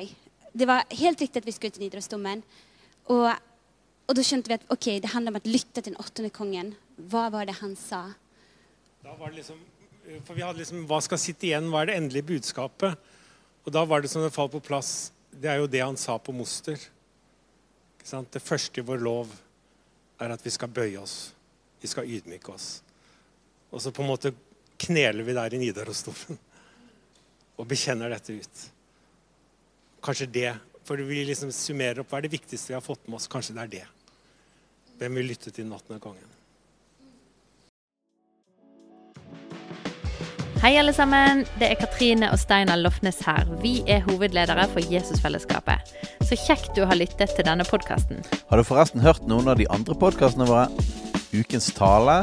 Det 0.54 0.66
var 0.70 0.86
helt 0.90 1.20
riktig 1.22 1.42
at 1.42 1.46
vi 1.46 1.54
skulle 1.54 1.74
til 1.74 1.84
Nidarosdomen. 1.84 2.42
Og, 3.12 3.28
og 4.08 4.16
da 4.16 4.24
skjønte 4.26 4.50
vi 4.50 4.58
at 4.58 4.66
ok, 4.72 4.88
det 5.04 5.12
handler 5.12 5.34
om 5.34 5.38
å 5.38 5.46
lytte 5.46 5.80
til 5.80 5.92
den 5.92 6.00
åttende 6.02 6.32
kongen. 6.34 6.72
Hva 6.96 7.28
var 7.34 7.46
det 7.46 7.58
han 7.60 7.76
sa? 7.78 8.06
Da 9.04 9.14
var 9.18 9.30
det 9.30 9.42
liksom, 9.42 9.60
for 10.24 10.34
vi 10.34 10.44
hadde 10.44 10.62
liksom, 10.62 10.86
Hva 10.88 11.00
skal 11.04 11.20
sitte 11.20 11.48
igjen? 11.50 11.68
Hva 11.70 11.82
er 11.82 11.92
det 11.92 11.98
endelige 12.00 12.30
budskapet? 12.34 13.12
Og 13.64 13.72
da 13.72 13.84
var 13.88 14.02
det 14.02 14.10
som 14.12 14.24
det 14.24 14.34
falt 14.34 14.52
på 14.52 14.62
plass. 14.64 15.12
Det 15.30 15.50
er 15.50 15.62
jo 15.62 15.70
det 15.70 15.82
han 15.82 15.98
sa 16.00 16.16
på 16.18 16.34
Moster. 16.36 16.78
Ikke 17.98 18.08
sant? 18.08 18.32
Det 18.34 18.42
første 18.42 18.80
i 18.82 18.86
vår 18.86 19.00
lov 19.02 19.30
er 20.22 20.34
at 20.34 20.42
vi 20.44 20.52
skal 20.52 20.72
bøye 20.72 20.98
oss. 21.00 21.32
Vi 21.80 21.90
skal 21.90 22.08
ydmyke 22.08 22.52
oss. 22.52 22.83
Og 23.74 23.82
så 23.82 23.90
på 23.90 24.04
en 24.04 24.12
måte 24.12 24.30
kneler 24.78 25.26
vi 25.26 25.34
der 25.34 25.54
i 25.54 25.58
Nidarosdomen 25.58 26.38
og 27.58 27.66
bekjenner 27.70 28.12
dette 28.14 28.36
ut. 28.38 28.62
Kanskje 30.04 30.30
det, 30.30 30.52
for 30.86 31.00
vi 31.00 31.24
liksom 31.26 31.50
summerer 31.54 32.02
opp 32.02 32.12
hva 32.12 32.20
er 32.20 32.28
det 32.28 32.36
viktigste 32.36 32.70
vi 32.70 32.78
har 32.78 32.84
fått 32.84 33.08
med 33.08 33.18
oss. 33.18 33.30
Kanskje 33.30 33.56
det 33.56 33.64
er 33.64 33.74
det. 33.74 33.84
Hvem 35.00 35.18
vil 35.18 35.30
lytte 35.32 35.50
til 35.50 35.64
den 35.64 35.74
18. 35.74 35.98
kongen? 35.98 36.30
Hei, 40.62 40.76
alle 40.80 40.94
sammen. 40.96 41.42
Det 41.60 41.66
er 41.68 41.76
Katrine 41.76 42.30
og 42.32 42.38
Steinar 42.40 42.78
Lofnes 42.80 43.18
her. 43.26 43.44
Vi 43.60 43.74
er 43.90 44.06
hovedledere 44.06 44.64
for 44.70 44.86
Jesusfellesskapet. 44.92 45.90
Så 46.24 46.38
kjekt 46.40 46.72
du 46.78 46.86
har 46.88 46.96
lyttet 46.96 47.34
til 47.36 47.44
denne 47.44 47.66
podkasten. 47.68 48.22
Har 48.48 48.60
du 48.60 48.64
forresten 48.64 49.02
hørt 49.04 49.26
noen 49.28 49.50
av 49.50 49.58
de 49.60 49.66
andre 49.74 49.98
podkastene 49.98 50.46
våre? 50.48 50.70
Ukens 51.34 51.68
tale, 51.76 52.22